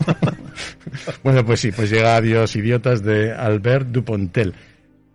bueno, 1.22 1.44
pues 1.44 1.60
sí, 1.60 1.72
pues 1.72 1.90
llega 1.90 2.16
Adiós, 2.16 2.54
idiotas 2.56 3.02
de 3.02 3.32
Albert 3.32 3.88
Dupontel. 3.88 4.54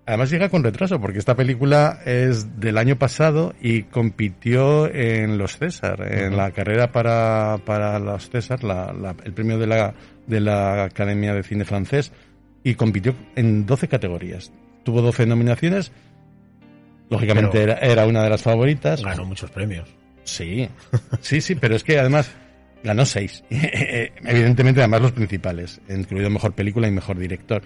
Además 0.08 0.30
llega 0.30 0.49
con 0.49 0.64
retraso 0.64 1.01
porque 1.01 1.18
esta 1.18 1.36
película 1.36 1.99
es 2.06 2.60
del 2.60 2.78
año 2.78 2.97
pasado 2.97 3.56
y 3.60 3.84
compitió 3.84 4.88
en 4.93 5.39
los 5.39 5.58
César, 5.58 6.06
en 6.08 6.38
la 6.38 6.51
carrera 6.51 6.91
para, 6.91 7.58
para 7.66 7.97
los 7.97 8.30
César, 8.30 8.60
el 9.24 9.34
premio 9.34 9.58
de 9.58 9.66
la, 9.66 9.95
de 10.28 10.39
la 10.41 10.84
Academia 10.84 11.34
de 11.34 11.41
Cine 11.41 11.66
Francés 11.66 12.12
y 12.64 12.76
compitió 12.76 13.16
en 13.36 13.66
12 13.66 13.88
categorías. 13.88 14.51
Tuvo 14.84 15.01
12 15.01 15.26
nominaciones. 15.26 15.91
Lógicamente 17.10 17.64
era, 17.64 17.76
era, 17.76 18.06
una 18.06 18.24
de 18.24 18.30
las 18.30 18.43
favoritas. 18.43 19.03
Ganó 19.03 19.26
muchos 19.26 19.49
premios. 19.49 19.89
Sí, 20.24 20.70
sí, 21.22 21.41
sí, 21.41 21.56
pero 21.56 21.76
es 21.76 21.84
que 21.84 21.99
además 21.99 22.32
ganó 22.84 23.06
6. 23.06 23.43
Evidentemente 23.49 24.82
además 24.82 25.01
los 25.01 25.12
principales, 25.14 25.82
incluido 25.89 26.30
Mejor 26.30 26.53
Película 26.53 26.88
y 26.88 26.91
Mejor 26.91 27.18
Director. 27.18 27.64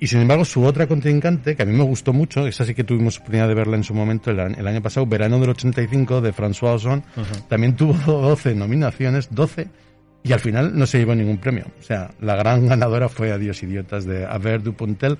Y 0.00 0.06
sin 0.06 0.20
embargo, 0.20 0.44
su 0.44 0.64
otra 0.64 0.86
contrincante, 0.86 1.56
que 1.56 1.62
a 1.62 1.66
mí 1.66 1.72
me 1.72 1.82
gustó 1.82 2.12
mucho, 2.12 2.46
esa 2.46 2.64
sí 2.64 2.74
que 2.74 2.84
tuvimos 2.84 3.16
oportunidad 3.16 3.48
de 3.48 3.54
verla 3.54 3.76
en 3.76 3.82
su 3.82 3.94
momento 3.94 4.30
el, 4.30 4.38
año 4.38 4.80
pasado, 4.80 5.06
Verano 5.06 5.40
del 5.40 5.50
85, 5.50 6.20
de 6.20 6.32
François 6.32 6.74
Ozon, 6.74 7.02
también 7.48 7.74
tuvo 7.74 7.94
12 8.06 8.54
nominaciones, 8.54 9.28
12, 9.32 9.68
y 10.22 10.32
al 10.32 10.40
final 10.40 10.78
no 10.78 10.86
se 10.86 10.98
llevó 10.98 11.16
ningún 11.16 11.38
premio. 11.38 11.66
O 11.80 11.82
sea, 11.82 12.12
la 12.20 12.36
gran 12.36 12.68
ganadora 12.68 13.08
fue 13.08 13.32
Adiós 13.32 13.62
Idiotas 13.64 14.04
de 14.04 14.24
Aver 14.24 14.62
Dupontel, 14.62 15.18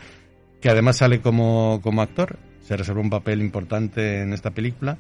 que 0.61 0.71
además 0.71 0.99
sale 0.99 1.21
como, 1.21 1.81
como 1.83 2.03
actor, 2.03 2.37
se 2.63 2.77
reservó 2.77 3.01
un 3.01 3.11
papel 3.11 3.41
importante 3.41 4.21
en 4.23 4.33
esta 4.33 4.53
película, 4.53 4.97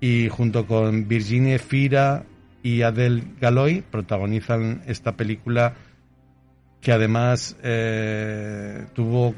y 0.00 0.28
junto 0.28 0.66
con 0.66 1.06
Virginie 1.06 1.60
Fira 1.60 2.24
y 2.62 2.82
Adele 2.82 3.22
Galoy 3.40 3.82
protagonizan 3.88 4.82
esta 4.86 5.16
película 5.16 5.74
que 6.86 6.92
además 6.92 7.56
eh, 7.64 8.86
tuvo 8.94 9.34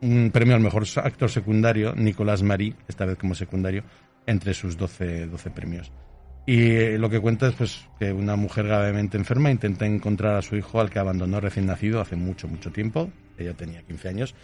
un 0.00 0.30
premio 0.32 0.56
al 0.56 0.60
mejor 0.60 0.82
actor 0.96 1.30
secundario, 1.30 1.94
Nicolás 1.94 2.42
Marí, 2.42 2.74
esta 2.88 3.04
vez 3.04 3.16
como 3.16 3.36
secundario, 3.36 3.84
entre 4.26 4.54
sus 4.54 4.76
12, 4.76 5.28
12 5.28 5.50
premios. 5.52 5.92
Y 6.48 6.72
eh, 6.72 6.98
lo 6.98 7.08
que 7.08 7.20
cuenta 7.20 7.46
es 7.46 7.54
pues, 7.54 7.88
que 8.00 8.12
una 8.12 8.34
mujer 8.34 8.66
gravemente 8.66 9.16
enferma 9.16 9.52
intenta 9.52 9.86
encontrar 9.86 10.34
a 10.34 10.42
su 10.42 10.56
hijo 10.56 10.80
al 10.80 10.90
que 10.90 10.98
abandonó 10.98 11.38
recién 11.38 11.66
nacido 11.66 12.00
hace 12.00 12.16
mucho, 12.16 12.48
mucho 12.48 12.72
tiempo. 12.72 13.08
Ella 13.38 13.54
tenía 13.54 13.82
15 13.82 14.08
años. 14.08 14.34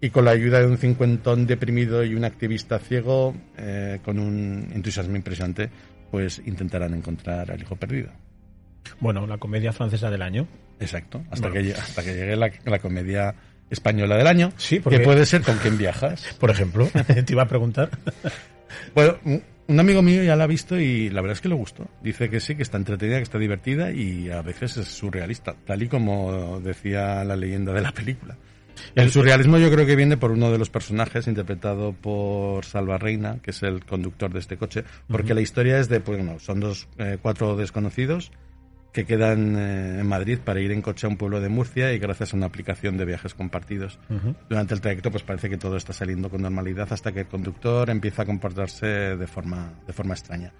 Y 0.00 0.10
con 0.10 0.24
la 0.24 0.30
ayuda 0.30 0.60
de 0.60 0.68
un 0.68 0.78
cincuentón 0.78 1.48
deprimido 1.48 2.04
y 2.04 2.14
un 2.14 2.24
activista 2.24 2.78
ciego, 2.78 3.34
eh, 3.56 3.98
con 4.04 4.20
un 4.20 4.68
entusiasmo 4.72 5.16
impresionante, 5.16 5.68
pues 6.12 6.40
intentarán 6.46 6.94
encontrar 6.94 7.50
al 7.50 7.60
hijo 7.60 7.74
perdido. 7.74 8.12
Bueno, 9.00 9.26
la 9.26 9.38
comedia 9.38 9.72
francesa 9.72 10.10
del 10.10 10.22
año. 10.22 10.46
Exacto, 10.82 11.22
hasta, 11.30 11.50
que, 11.50 11.72
hasta 11.72 12.02
que 12.02 12.14
llegue 12.14 12.36
la, 12.36 12.78
comedia 12.78 13.34
española 13.70 14.16
del 14.16 14.26
año, 14.26 14.52
sí, 14.56 14.80
porque... 14.80 14.98
que 14.98 15.04
puede 15.04 15.24
ser 15.24 15.42
con 15.42 15.56
quién 15.58 15.78
viajas. 15.78 16.36
Por 16.40 16.50
ejemplo, 16.50 16.88
te 17.06 17.32
iba 17.32 17.42
a 17.42 17.48
preguntar. 17.48 17.90
bueno, 18.94 19.18
un 19.24 19.80
amigo 19.80 20.02
mío 20.02 20.22
ya 20.22 20.36
la 20.36 20.44
ha 20.44 20.48
visto 20.48 20.78
y 20.78 21.08
la 21.08 21.20
verdad 21.22 21.36
es 21.36 21.40
que 21.40 21.48
le 21.48 21.54
gustó. 21.54 21.88
Dice 22.02 22.28
que 22.28 22.40
sí, 22.40 22.54
que 22.54 22.62
está 22.62 22.76
entretenida, 22.76 23.16
que 23.18 23.22
está 23.22 23.38
divertida 23.38 23.92
y 23.92 24.30
a 24.30 24.42
veces 24.42 24.76
es 24.76 24.88
surrealista, 24.88 25.54
tal 25.64 25.82
y 25.82 25.88
como 25.88 26.60
decía 26.60 27.24
la 27.24 27.36
leyenda 27.36 27.72
de 27.72 27.80
la 27.80 27.92
película. 27.92 28.36
El 28.94 29.10
surrealismo 29.10 29.58
yo 29.58 29.70
creo 29.70 29.86
que 29.86 29.96
viene 29.96 30.16
por 30.16 30.32
uno 30.32 30.50
de 30.50 30.58
los 30.58 30.70
personajes 30.70 31.26
interpretado 31.26 31.92
por 31.92 32.64
Salva 32.64 32.98
Reina, 32.98 33.38
que 33.42 33.50
es 33.50 33.62
el 33.62 33.84
conductor 33.84 34.32
de 34.32 34.40
este 34.40 34.56
coche, 34.56 34.84
porque 35.08 35.34
la 35.34 35.40
historia 35.40 35.78
es 35.78 35.88
de, 35.88 36.00
pues, 36.00 36.18
bueno, 36.18 36.38
son 36.38 36.60
dos, 36.60 36.88
eh, 36.98 37.18
cuatro 37.20 37.56
desconocidos 37.56 38.32
que 38.92 39.06
quedan 39.06 39.56
eh, 39.56 40.00
en 40.00 40.06
Madrid 40.06 40.38
para 40.44 40.60
ir 40.60 40.70
en 40.70 40.82
coche 40.82 41.06
a 41.06 41.10
un 41.10 41.16
pueblo 41.16 41.40
de 41.40 41.48
Murcia 41.48 41.92
y 41.92 41.98
gracias 41.98 42.32
a 42.32 42.36
una 42.36 42.46
aplicación 42.46 42.98
de 42.98 43.06
viajes 43.06 43.34
compartidos. 43.34 43.98
Durante 44.48 44.74
el 44.74 44.80
trayecto 44.80 45.10
pues 45.10 45.22
parece 45.22 45.48
que 45.48 45.56
todo 45.56 45.76
está 45.76 45.92
saliendo 45.92 46.28
con 46.28 46.42
normalidad 46.42 46.92
hasta 46.92 47.12
que 47.12 47.20
el 47.20 47.26
conductor 47.26 47.88
empieza 47.88 48.22
a 48.22 48.26
comportarse 48.26 48.86
de 48.86 49.26
forma, 49.26 49.72
de 49.86 49.92
forma 49.92 50.12
extraña. 50.14 50.52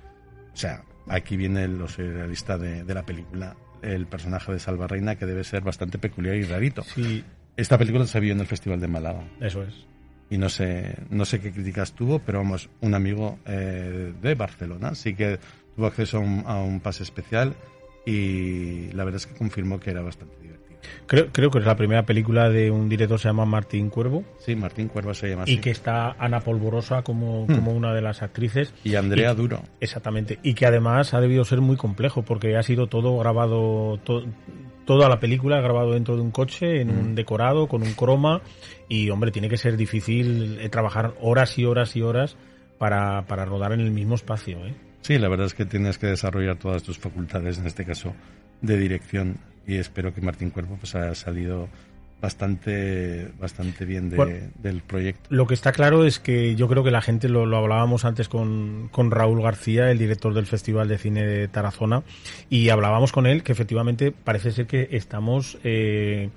O 0.53 0.57
sea, 0.57 0.83
aquí 1.09 1.37
viene 1.37 1.65
el 1.65 1.87
surrealista 1.89 2.57
de, 2.57 2.85
de 2.85 2.95
la 2.95 3.05
película, 3.05 3.55
el 3.83 4.07
personaje 4.07 4.53
de 4.53 4.59
Salva 4.59 4.87
Reina 4.87 5.17
que 5.17 5.27
debe 5.27 5.45
ser 5.45 5.63
bastante 5.63 5.99
peculiar 5.99 6.37
y 6.37 6.45
rarito. 6.45 6.83
Sí. 6.83 7.23
Esta 7.57 7.77
película 7.77 8.07
se 8.07 8.19
vio 8.19 8.33
en 8.33 8.41
el 8.41 8.47
Festival 8.47 8.81
de 8.81 8.89
Málaga. 8.89 9.25
Eso 9.41 9.63
es. 9.63 9.87
Y 10.31 10.39
no 10.39 10.49
sé, 10.49 10.97
no 11.11 11.27
sé 11.27 11.41
qué 11.41 11.53
críticas 11.53 11.93
tuvo, 11.93 12.19
pero 12.19 12.39
vamos, 12.39 12.71
un 12.81 12.95
amigo 12.95 13.39
eh, 13.45 14.15
de 14.23 14.35
Barcelona 14.35 14.95
sí 14.95 15.15
que 15.15 15.39
tuvo 15.77 15.87
acceso 15.87 16.19
a 16.47 16.63
un 16.63 16.81
pase 16.81 17.03
especial 17.03 17.55
y 18.05 18.91
la 18.93 19.05
verdad 19.05 19.21
es 19.21 19.27
que 19.27 19.35
confirmó 19.35 19.79
que 19.79 19.91
era 19.91 20.03
bastante 20.03 20.37
divertido. 20.41 20.73
Creo, 21.07 21.29
creo 21.31 21.51
que 21.51 21.59
es 21.59 21.65
la 21.65 21.77
primera 21.77 22.05
película 22.05 22.49
de 22.49 22.71
un 22.71 22.89
director 22.89 23.19
se 23.19 23.29
llama 23.29 23.45
Martín 23.45 23.91
Cuervo. 23.91 24.25
Sí, 24.39 24.57
Martín 24.57 24.89
Cuervo 24.89 25.15
se 25.15 25.29
llama 25.29 25.45
así. 25.45 25.53
Y 25.53 25.59
que 25.59 25.71
está 25.71 26.17
Ana 26.19 26.41
Polvorosa 26.41 27.03
como, 27.03 27.45
hmm. 27.45 27.55
como 27.55 27.73
una 27.73 27.95
de 27.95 28.03
las 28.03 28.23
actrices. 28.23 28.75
Y 28.85 28.95
Andrea 28.95 29.35
Duro. 29.35 29.63
Exactamente. 29.81 30.39
Y 30.43 30.55
que 30.55 30.67
además 30.67 31.15
ha 31.15 31.21
debido 31.21 31.45
ser 31.45 31.61
muy 31.61 31.77
complejo 31.77 32.23
porque 32.23 32.57
ha 32.57 32.63
sido 32.63 32.87
todo 32.87 33.17
grabado, 33.19 33.99
toda 34.85 35.09
la 35.09 35.21
película 35.21 35.61
grabado 35.61 35.93
dentro 35.93 36.17
de 36.17 36.23
un 36.23 36.31
coche, 36.31 36.81
en 36.81 36.91
un 36.91 37.13
hmm. 37.13 37.15
decorado, 37.15 37.69
con 37.69 37.83
un 37.83 37.93
croma. 37.95 38.43
Y 38.89 39.11
hombre, 39.11 39.31
tiene 39.31 39.49
que 39.49 39.57
ser 39.57 39.77
difícil 39.77 40.59
eh, 40.61 40.69
trabajar 40.69 41.15
horas 41.21 41.59
y 41.59 41.65
horas 41.65 41.95
y 41.97 42.03
horas 42.03 42.37
para, 42.79 43.27
para 43.27 43.45
rodar 43.45 43.73
en 43.73 43.81
el 43.81 43.91
mismo 43.91 44.15
espacio. 44.15 44.59
¿eh? 44.67 44.75
Sí, 45.03 45.19
la 45.19 45.29
verdad 45.29 45.47
es 45.47 45.55
que 45.55 45.67
tienes 45.67 45.99
que 45.99 46.07
desarrollar 46.07 46.57
todas 46.57 46.83
tus 46.83 46.99
facultades, 46.99 47.59
en 47.59 47.67
este 47.67 47.85
caso 47.85 48.15
de 48.61 48.79
dirección, 48.79 49.37
y 49.67 49.77
espero 49.77 50.15
que 50.15 50.21
Martín 50.21 50.51
Cuerpo 50.51 50.77
pues 50.79 50.95
haya 50.95 51.15
salido 51.15 51.69
bastante 52.21 53.29
bastante 53.41 53.85
bien 53.85 54.09
del 54.09 54.81
proyecto. 54.83 55.29
Lo 55.29 55.49
que 55.49 55.55
está 55.55 55.73
claro 55.73 56.07
es 56.07 56.21
que 56.21 56.55
yo 56.55 56.69
creo 56.69 56.85
que 56.85 56.93
la 56.93 57.03
gente, 57.03 57.29
lo, 57.29 57.45
hablábamos 57.57 58.05
antes 58.05 58.29
con, 58.29 58.89
con, 58.93 59.11
Raúl 59.11 59.43
García, 59.43 59.91
el 59.91 59.99
director 59.99 60.33
del 60.33 60.47
Festival 60.47 60.87
de 60.87 60.99
Cine 60.99 61.27
de 61.27 61.49
Tarazona, 61.49 62.05
y 62.49 62.69
hablábamos 62.69 63.11
con 63.11 63.27
él 63.27 63.43
que 63.43 63.51
efectivamente 63.51 64.13
parece 64.13 64.53
ser 64.53 64.67
que 64.67 64.89
estamos... 64.93 65.59
Eh, 65.65 66.31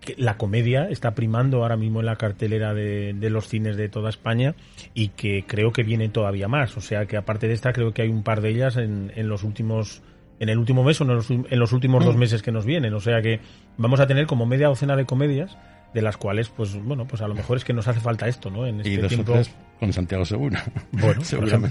que 0.00 0.14
la 0.16 0.36
comedia 0.36 0.88
está 0.88 1.14
primando 1.14 1.62
ahora 1.62 1.76
mismo 1.76 2.00
en 2.00 2.06
la 2.06 2.16
cartelera 2.16 2.74
de, 2.74 3.12
de 3.14 3.30
los 3.30 3.48
cines 3.48 3.76
de 3.76 3.88
toda 3.88 4.10
España 4.10 4.54
y 4.94 5.08
que 5.08 5.44
creo 5.46 5.72
que 5.72 5.82
viene 5.82 6.08
todavía 6.08 6.48
más. 6.48 6.76
O 6.76 6.80
sea 6.80 7.06
que 7.06 7.16
aparte 7.16 7.48
de 7.48 7.54
esta, 7.54 7.72
creo 7.72 7.92
que 7.92 8.02
hay 8.02 8.08
un 8.08 8.22
par 8.22 8.40
de 8.40 8.50
ellas 8.50 8.76
en, 8.76 9.12
en 9.14 9.28
los 9.28 9.44
últimos 9.44 10.02
en 10.40 10.48
el 10.48 10.58
último 10.58 10.82
mes 10.82 10.98
o 11.00 11.04
en 11.04 11.10
los, 11.10 11.30
en 11.30 11.58
los 11.58 11.72
últimos 11.72 12.02
dos 12.02 12.16
meses 12.16 12.42
que 12.42 12.50
nos 12.50 12.64
vienen. 12.64 12.94
O 12.94 13.00
sea 13.00 13.20
que 13.20 13.40
vamos 13.76 14.00
a 14.00 14.06
tener 14.06 14.26
como 14.26 14.46
media 14.46 14.68
docena 14.68 14.96
de 14.96 15.04
comedias 15.04 15.56
de 15.92 16.02
las 16.02 16.16
cuales, 16.16 16.48
pues 16.48 16.74
bueno, 16.82 17.06
pues 17.06 17.20
a 17.20 17.28
lo 17.28 17.34
mejor 17.34 17.58
es 17.58 17.64
que 17.64 17.74
nos 17.74 17.86
hace 17.88 18.00
falta 18.00 18.26
esto, 18.26 18.50
¿no? 18.50 18.66
En 18.66 18.76
este 18.80 18.90
y 18.90 18.96
dos 18.96 19.08
tiempo. 19.08 19.32
o 19.32 19.34
tres 19.34 19.50
con 19.78 19.92
Santiago 19.92 20.24
Segura. 20.24 20.64
Bueno, 20.92 21.20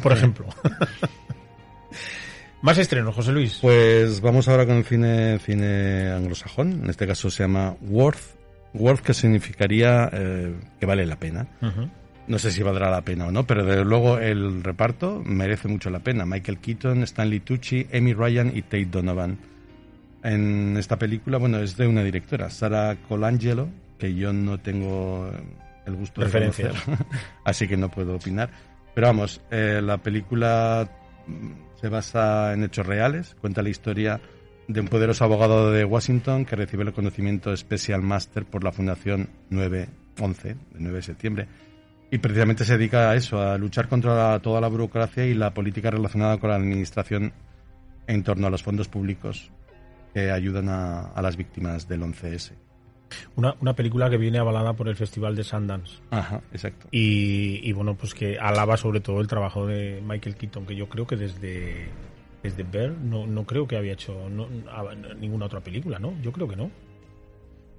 por 0.02 0.12
ejemplo. 0.14 0.46
Más 2.62 2.78
estrenos, 2.78 3.16
José 3.16 3.32
Luis. 3.32 3.60
Pues 3.62 4.20
vamos 4.20 4.50
ahora 4.50 4.66
con 4.66 4.78
el 4.78 4.84
cine, 4.84 5.40
cine 5.40 6.12
anglosajón. 6.12 6.82
En 6.84 6.90
este 6.90 7.08
caso 7.08 7.30
se 7.30 7.44
llama 7.44 7.76
Worth. 7.82 8.38
Worth 8.74 9.02
que 9.02 9.14
significaría 9.14 10.10
eh, 10.12 10.54
que 10.80 10.86
vale 10.86 11.06
la 11.06 11.16
pena. 11.16 11.48
No 12.28 12.38
sé 12.38 12.52
si 12.52 12.62
valdrá 12.62 12.92
la 12.92 13.02
pena 13.02 13.28
o 13.28 13.32
no, 13.32 13.48
pero 13.48 13.66
desde 13.66 13.86
luego 13.86 14.20
el 14.20 14.62
reparto 14.62 15.24
merece 15.26 15.68
mucho 15.70 15.90
la 15.90 16.00
pena. 16.00 16.26
Michael 16.26 16.60
Keaton, 16.60 17.04
Stanley 17.04 17.40
Tucci, 17.40 17.88
Amy 17.94 18.14
Ryan 18.14 18.56
y 18.56 18.62
Tate 18.62 18.86
Donovan. 18.86 19.40
En 20.22 20.76
esta 20.78 21.00
película, 21.00 21.38
bueno, 21.38 21.60
es 21.60 21.78
de 21.78 21.88
una 21.88 22.04
directora, 22.04 22.50
Sara 22.50 22.98
Colangelo, 23.08 23.70
que 23.98 24.14
yo 24.14 24.34
no 24.34 24.60
tengo 24.60 25.32
el 25.86 25.96
gusto 25.96 26.22
de 26.22 26.30
conocer, 26.30 26.74
así 27.46 27.68
que 27.70 27.78
no 27.78 27.90
puedo 27.90 28.16
opinar. 28.16 28.50
Pero 28.94 29.08
vamos, 29.08 29.42
eh, 29.50 29.80
la 29.82 29.98
película 29.98 30.90
se 31.80 31.90
basa 31.90 32.54
en 32.54 32.64
hechos 32.64 32.86
reales, 32.86 33.36
cuenta 33.40 33.62
la 33.62 33.70
historia 33.70 34.20
de 34.68 34.82
un 34.82 34.88
poderoso 34.88 35.24
abogado 35.24 35.72
de 35.72 35.86
Washington 35.86 36.46
que 36.46 36.56
recibe 36.56 36.84
el 36.84 36.94
conocimiento 36.94 37.56
Special 37.56 38.02
Master 38.02 38.46
por 38.46 38.64
la 38.64 38.72
Fundación 38.72 39.30
9-11, 39.50 39.88
de 40.44 40.58
9 40.74 40.96
de 40.98 41.02
septiembre. 41.02 41.48
Y 42.12 42.18
precisamente 42.18 42.66
se 42.66 42.78
dedica 42.78 43.10
a 43.10 43.16
eso, 43.16 43.42
a 43.42 43.58
luchar 43.58 43.88
contra 43.88 44.40
toda 44.40 44.60
la 44.60 44.68
burocracia 44.68 45.26
y 45.26 45.34
la 45.34 45.54
política 45.54 45.92
relacionada 45.92 46.38
con 46.38 46.50
la 46.50 46.58
administración 46.58 47.32
en 48.08 48.24
torno 48.24 48.48
a 48.48 48.50
los 48.50 48.64
fondos 48.64 48.88
públicos 48.88 49.52
que 50.14 50.32
ayudan 50.32 50.70
a, 50.70 51.02
a 51.02 51.22
las 51.22 51.38
víctimas 51.38 51.88
del 51.88 52.02
11S. 52.02 52.69
Una, 53.36 53.56
una 53.62 53.74
película 53.76 54.10
que 54.10 54.18
viene 54.18 54.38
avalada 54.38 54.74
por 54.74 54.88
el 54.88 54.96
Festival 54.96 55.36
de 55.36 55.44
Sundance. 55.44 55.96
Ajá, 56.12 56.42
exacto. 56.52 56.88
Y, 56.92 57.60
y, 57.68 57.72
bueno, 57.74 57.96
pues 57.96 58.14
que 58.14 58.38
alaba 58.38 58.78
sobre 58.78 59.00
todo 59.02 59.20
el 59.22 59.28
trabajo 59.28 59.66
de 59.66 60.02
Michael 60.06 60.36
Keaton, 60.36 60.66
que 60.66 60.76
yo 60.76 60.88
creo 60.90 61.08
que 61.08 61.16
desde, 61.16 61.88
desde 62.44 62.64
Bear 62.64 62.92
no, 62.92 63.26
no 63.26 63.46
creo 63.46 63.68
que 63.68 63.78
había 63.78 63.94
hecho 63.94 64.30
no- 64.30 64.48
ninguna 65.20 65.46
otra 65.46 65.60
película, 65.62 65.98
¿no? 66.00 66.14
Yo 66.22 66.32
creo 66.32 66.48
que 66.48 66.56
no. 66.56 66.70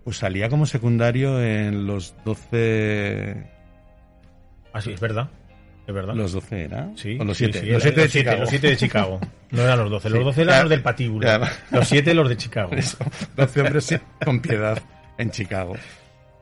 Pues 0.04 0.16
salía 0.16 0.48
como 0.48 0.66
secundario 0.66 1.40
en 1.42 1.86
los 1.86 2.14
12... 2.24 3.46
Ah, 4.72 4.80
sí, 4.80 4.92
es 4.92 5.00
verdad. 5.00 5.28
Es 5.86 5.94
verdad. 5.94 6.14
¿Los 6.14 6.32
12 6.32 6.64
era? 6.64 6.90
Sí, 6.94 7.18
¿O 7.20 7.24
los 7.24 7.36
sí, 7.36 7.44
7? 7.46 7.60
sí, 7.60 7.66
los 7.66 7.84
era- 7.84 7.92
7 7.94 8.00
de 8.00 8.02
los 8.02 8.10
siete, 8.12 8.18
Chicago. 8.20 8.40
los 8.40 8.48
siete 8.50 8.66
de 8.68 8.76
Chicago. 8.76 9.20
No 9.50 9.62
eran 9.62 9.78
los 9.80 9.90
12. 9.90 10.10
Los 10.10 10.18
Sí. 10.18 10.24
12 10.24 10.42
eran 10.42 10.60
los 10.62 10.70
del 10.70 10.82
patíbulo. 10.82 11.26
ya- 11.26 11.52
Los 11.70 11.88
7 11.88 12.14
los 12.14 12.28
de 12.28 12.36
Chicago. 12.36 12.70
Eso, 12.72 12.98
12 13.36 13.60
hombres 13.60 13.84
sí, 13.84 13.96
con 14.24 14.40
piedad 14.40 14.80
en 15.20 15.30
Chicago. 15.30 15.74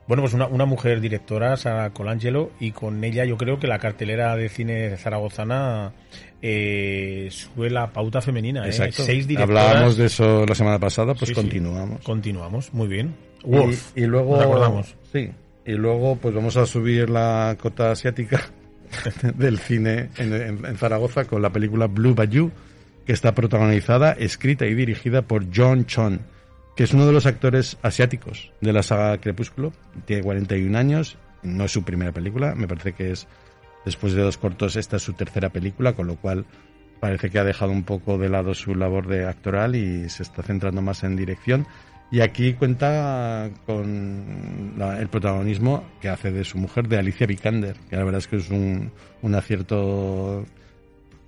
Bueno, 0.07 0.23
pues 0.23 0.33
una, 0.33 0.47
una 0.47 0.65
mujer 0.65 1.01
directora, 1.01 1.55
Sara 1.55 1.91
Colangelo, 1.91 2.51
y 2.59 2.71
con 2.71 3.03
ella 3.03 3.25
yo 3.25 3.37
creo 3.37 3.59
que 3.59 3.67
la 3.67 3.77
cartelera 3.77 4.35
de 4.35 4.49
cine 4.49 4.97
zaragozana 4.97 5.93
eh, 6.41 7.27
sube 7.31 7.69
la 7.69 7.91
pauta 7.93 8.19
femenina. 8.21 8.65
¿eh? 8.65 8.69
Exacto. 8.69 9.03
Seis 9.03 9.27
directoras. 9.27 9.65
Hablábamos 9.67 9.97
de 9.97 10.05
eso 10.07 10.45
la 10.47 10.55
semana 10.55 10.79
pasada, 10.79 11.13
pues 11.13 11.29
Sí, 11.29 11.35
sí. 11.35 11.41
continuamos. 11.41 12.01
Continuamos, 12.01 12.73
muy 12.73 12.87
bien. 12.87 13.13
Y- 13.43 13.47
Worth, 13.49 13.95
y, 13.97 14.01
luego 14.05 14.35
nos 14.37 14.45
acordamos. 14.45 14.95
sí 15.13 15.29
y 15.65 15.73
luego 15.73 16.15
pues 16.15 16.33
vamos 16.33 16.57
a 16.57 16.65
subir 16.65 17.09
la 17.09 17.55
cota 17.61 17.91
asiática 17.91 18.41
del 19.35 19.59
cine 19.59 20.09
en, 20.17 20.33
en- 20.33 20.65
en 20.65 20.77
Zaragoza 20.77 21.25
con 21.25 21.41
la 21.43 21.51
película 21.51 21.85
Blue 21.87 22.15
Bayou 22.15 22.49
que 23.05 23.13
está 23.13 23.33
protagonizada 23.35 24.13
escrita 24.13 24.65
y 24.65 24.73
dirigida 24.73 25.21
por 25.21 25.45
John 25.55 25.85
Chon 25.85 26.21
que 26.75 26.83
es 26.83 26.93
uno 26.93 27.05
de 27.05 27.11
los 27.11 27.25
actores 27.25 27.77
asiáticos 27.81 28.51
de 28.61 28.73
la 28.73 28.83
saga 28.83 29.17
Crepúsculo 29.19 29.73
tiene 30.05 30.23
41 30.23 30.77
años 30.77 31.17
no 31.43 31.65
es 31.65 31.71
su 31.71 31.83
primera 31.83 32.11
película 32.11 32.55
me 32.55 32.67
parece 32.67 32.93
que 32.93 33.11
es 33.11 33.27
después 33.85 34.13
de 34.13 34.21
dos 34.21 34.37
cortos 34.37 34.75
esta 34.75 34.97
es 34.97 35.03
su 35.03 35.13
tercera 35.13 35.49
película 35.49 35.93
con 35.93 36.07
lo 36.07 36.15
cual 36.15 36.45
parece 36.99 37.29
que 37.29 37.39
ha 37.39 37.43
dejado 37.43 37.71
un 37.71 37.83
poco 37.83 38.17
de 38.17 38.29
lado 38.29 38.53
su 38.53 38.75
labor 38.75 39.07
de 39.07 39.25
actoral 39.25 39.75
y 39.75 40.09
se 40.09 40.23
está 40.23 40.43
centrando 40.43 40.81
más 40.81 41.03
en 41.03 41.15
dirección. 41.15 41.65
Y 42.11 42.21
aquí 42.21 42.53
cuenta 42.53 43.49
con 43.65 44.75
el 44.79 45.07
protagonismo 45.09 45.83
que 46.01 46.09
hace 46.09 46.31
de 46.31 46.43
su 46.43 46.57
mujer, 46.57 46.87
de 46.87 46.97
Alicia 46.97 47.27
Vikander, 47.27 47.75
que 47.89 47.95
la 47.95 48.03
verdad 48.03 48.19
es 48.19 48.27
que 48.27 48.37
es 48.37 48.49
un, 48.49 48.91
un 49.21 49.35
acierto 49.35 50.43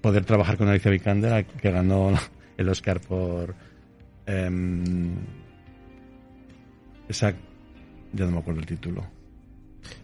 poder 0.01 0.25
trabajar 0.25 0.57
con 0.57 0.67
Alicia 0.67 0.89
Vikander, 0.89 1.45
que 1.45 1.71
ganó 1.71 2.13
el 2.57 2.69
Oscar 2.69 2.99
por 2.99 3.53
em, 4.25 5.15
esa 7.07 7.33
ya 8.13 8.25
no 8.25 8.31
me 8.31 8.37
acuerdo 8.39 8.59
el 8.61 8.65
título. 8.65 9.05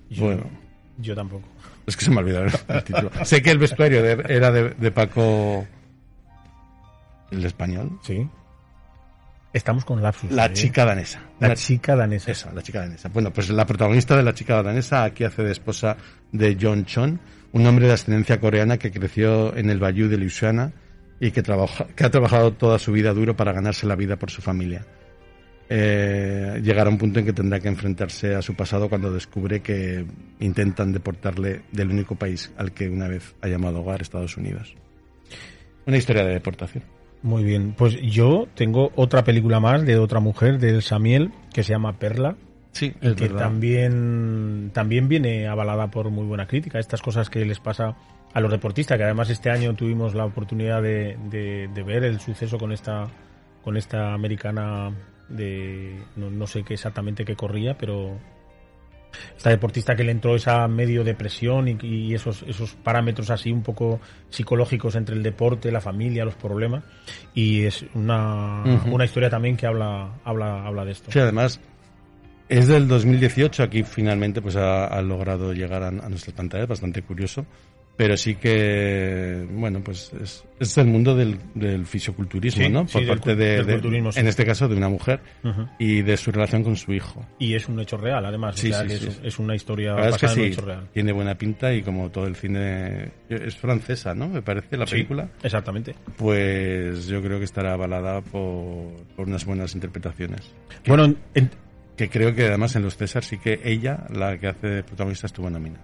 Yo, 0.10 0.26
bueno, 0.26 0.49
yo 0.98 1.15
tampoco. 1.15 1.48
es 1.85 1.95
que 1.98 2.06
se 2.06 2.11
me 2.11 2.18
ha 2.18 2.19
olvidado 2.19 2.45
el, 2.45 2.52
el 2.76 2.84
título. 2.84 3.11
sé 3.26 3.41
que 3.41 3.52
el 3.52 3.57
vestuario 3.60 4.02
de- 4.02 4.26
era 4.34 4.52
de, 4.52 4.69
de 4.72 4.91
Paco 4.91 5.65
el 7.31 7.45
español. 7.45 7.99
Sí. 8.03 8.27
Estamos 9.53 9.85
con 9.85 10.02
lapsus. 10.02 10.31
La 10.31 10.45
¿eh? 10.48 10.53
chica 10.53 10.85
danesa. 10.85 11.19
La 11.39 11.48
Una- 11.48 11.56
chica 11.56 11.95
danesa. 11.95 12.31
Eso, 12.31 12.49
la 12.53 12.61
chica 12.61 12.80
danesa. 12.81 13.10
Bueno, 13.10 13.31
pues 13.34 13.49
la 13.49 13.65
protagonista 13.65 14.15
de 14.15 14.23
la 14.23 14.34
chica 14.34 14.61
danesa 14.61 15.03
aquí 15.03 15.23
hace 15.23 15.44
de 15.44 15.52
esposa 15.52 15.98
de 16.31 16.57
John 16.60 16.85
Chon, 16.85 17.19
un 17.53 17.65
hombre 17.65 17.88
de 17.88 17.94
ascendencia 17.94 18.39
coreana 18.39 18.77
que 18.77 18.91
creció 18.91 19.56
en 19.56 19.69
el 19.69 19.80
Bayou 19.80 20.07
de 20.10 20.18
Louisiana 20.18 20.72
y 21.19 21.31
que, 21.31 21.41
trabaja, 21.41 21.88
que 21.95 22.06
ha 22.06 22.11
trabajado 22.11 22.53
toda 22.53 22.80
su 22.80 22.91
vida 22.91 23.14
duro 23.14 23.35
para 23.35 23.53
ganarse 23.53 23.88
la 23.88 23.95
vida 23.95 24.18
por 24.18 24.31
su 24.31 24.41
familia. 24.41 24.85
Eh, 25.69 26.61
llegará 26.64 26.89
un 26.89 26.98
punto 26.98 27.19
en 27.19 27.26
que 27.26 27.34
tendrá 27.34 27.60
que 27.60 27.68
enfrentarse 27.68 28.35
a 28.35 28.41
su 28.41 28.56
pasado 28.56 28.88
cuando 28.88 29.11
descubre 29.11 29.61
que 29.61 30.06
intentan 30.39 30.94
deportarle 30.94 31.64
del 31.72 31.89
único 31.89 32.15
país 32.15 32.53
al 32.57 32.72
que 32.72 32.88
una 32.88 33.07
vez 33.07 33.35
ha 33.41 33.48
llamado 33.48 33.81
hogar, 33.81 34.02
Estados 34.02 34.38
Unidos. 34.38 34.76
Una 35.85 35.98
historia 35.98 36.23
de 36.23 36.34
deportación. 36.34 36.84
Muy 37.22 37.44
bien. 37.44 37.73
Pues 37.77 37.99
yo 38.02 38.48
tengo 38.56 38.91
otra 38.95 39.23
película 39.23 39.60
más 39.60 39.85
de 39.85 39.98
otra 39.98 40.19
mujer, 40.19 40.60
de 40.60 40.69
Elsa 40.69 40.99
Miel, 40.99 41.31
que 41.53 41.64
se 41.64 41.73
llama 41.73 41.98
Perla. 41.98 42.38
Sí, 42.72 42.94
es 43.02 43.15
que 43.15 43.23
verdad. 43.23 43.39
también, 43.39 44.72
también 44.73 45.07
viene 45.10 45.48
avalada 45.48 45.89
por 45.89 46.10
muy 46.11 46.26
buena 46.26 46.45
crítica. 46.45 46.80
Estas 46.80 47.02
cosas 47.02 47.30
que 47.30 47.44
les 47.44 47.60
pasa 47.60 47.98
a 48.38 48.41
los 48.41 48.51
deportistas, 48.51 48.97
que 48.97 49.03
además 49.03 49.30
este 49.31 49.49
año 49.49 49.73
tuvimos 49.73 50.14
la 50.14 50.26
oportunidad 50.26 50.81
de, 50.84 51.18
de- 51.31 51.69
de 51.73 51.84
ver 51.84 52.03
el 52.03 52.19
suceso 52.19 52.57
con 52.59 52.72
esta, 52.72 53.07
con 53.64 53.77
esta 53.77 54.14
americana 54.14 54.91
de 55.27 55.97
no, 56.15 56.30
no 56.30 56.45
sé 56.45 56.61
qué 56.64 56.76
exactamente 56.76 57.26
qué 57.26 57.35
corría, 57.35 57.77
pero 57.77 58.15
esta 59.35 59.49
deportista 59.49 59.95
que 59.95 60.03
le 60.03 60.11
entró 60.11 60.35
esa 60.35 60.68
medio 60.68 61.03
depresión 61.03 61.68
y, 61.68 61.77
y 61.81 62.14
esos, 62.14 62.43
esos 62.43 62.76
parámetros 62.76 63.31
así 63.31 63.51
un 63.51 63.64
poco 63.64 63.99
psicológicos 64.30 64.95
entre 64.95 65.15
el 65.15 65.23
deporte, 65.23 65.72
la 65.72 65.81
familia, 65.81 66.23
los 66.23 66.35
problemas. 66.35 66.84
Y 67.34 67.64
es 67.64 67.85
una, 67.95 68.64
una 68.91 69.05
historia 69.05 69.30
también 69.31 69.57
que 69.57 69.65
habla, 69.65 70.11
habla, 70.23 70.64
habla 70.64 70.85
de 70.85 70.91
esto. 70.91 71.11
Sí, 71.11 71.18
además 71.19 71.59
es 72.49 72.68
del 72.68 72.88
2018, 72.88 73.64
aquí 73.64 73.81
finalmente 73.84 74.41
pues 74.43 74.55
ha, 74.55 74.85
ha 74.85 75.01
logrado 75.01 75.53
llegar 75.53 75.81
a, 75.81 75.88
a 75.88 75.91
nuestras 76.09 76.35
pantallas, 76.35 76.68
bastante 76.68 77.01
curioso, 77.01 77.45
pero 77.98 78.15
sí 78.15 78.36
que, 78.36 79.45
bueno, 79.52 79.82
pues 79.84 80.11
es, 80.22 80.44
es 80.60 80.76
del 80.76 80.86
mundo 80.88 81.15
del, 81.15 81.38
del 81.56 81.86
fisioculturismo, 81.88 82.64
Sí, 82.64 82.69
¿no? 82.69 82.88
sí, 82.88 82.94
Por 82.94 83.02
del 83.02 83.10
parte 83.10 83.32
cul- 83.34 83.36
de, 83.38 83.64
del 83.64 83.82
de- 83.82 84.11
sí. 84.11 84.19
en 84.19 84.28
este 84.28 84.45
caso 84.45 84.68
de 84.68 84.76
una 84.76 84.88
mujer 84.88 85.19
Ujú. 85.44 85.68
y 85.80 86.03
de 86.03 86.15
su 86.15 86.32
relación 86.32 86.64
con 86.64 86.76
su 86.76 86.94
hijo. 86.94 87.26
Y 87.40 87.56
es 87.56 87.68
un 87.68 87.80
hecho 87.80 87.98
real, 87.98 88.24
además. 88.26 88.56
o 88.56 88.57
Sí, 88.60 88.69
sea, 88.69 88.84
sí, 88.88 88.98
sí, 88.98 89.07
es, 89.07 89.14
sí. 89.15 89.19
es 89.24 89.40
una 89.40 89.56
historia 89.56 89.95
verdad 89.95 90.10
es 90.11 90.18
que 90.18 90.26
basada 90.28 90.34
en 90.34 90.40
un 90.40 90.45
sí, 90.48 90.53
hecho 90.53 90.65
real. 90.68 90.88
tiene 90.94 91.11
buena 91.11 91.36
pinta 91.36 91.74
y 91.74 91.82
como 91.82 92.10
todo 92.11 92.28
el 92.28 92.36
cine 92.36 93.11
es 93.30 93.56
francesa, 93.57 94.14
¿no? 94.14 94.30
Me 94.30 94.41
parece 94.44 94.78
la 94.78 94.86
Sí, 94.86 94.91
película. 94.91 95.30
exactamente. 95.41 95.95
Pues 96.18 97.07
yo 97.07 97.22
creo 97.24 97.40
que 97.40 97.45
estará 97.45 97.74
avalada 97.74 98.22
por, 98.22 98.94
por 99.15 99.28
unas 99.28 99.44
buenas 99.45 99.74
interpretaciones. 99.74 100.53
Que- 100.84 100.91
Bueno, 100.91 101.15
en- 101.34 101.49
que 101.95 102.10
creo 102.10 102.36
que 102.36 102.45
además 102.45 102.76
en 102.76 102.84
los 102.84 102.95
César 102.95 103.24
sí 103.24 103.40
que 103.40 103.60
ella, 103.64 104.06
la 104.14 104.38
que 104.38 104.48
hace 104.48 104.84
protagonista, 104.84 105.26
estuvo 105.26 105.49
nominada. 105.49 105.84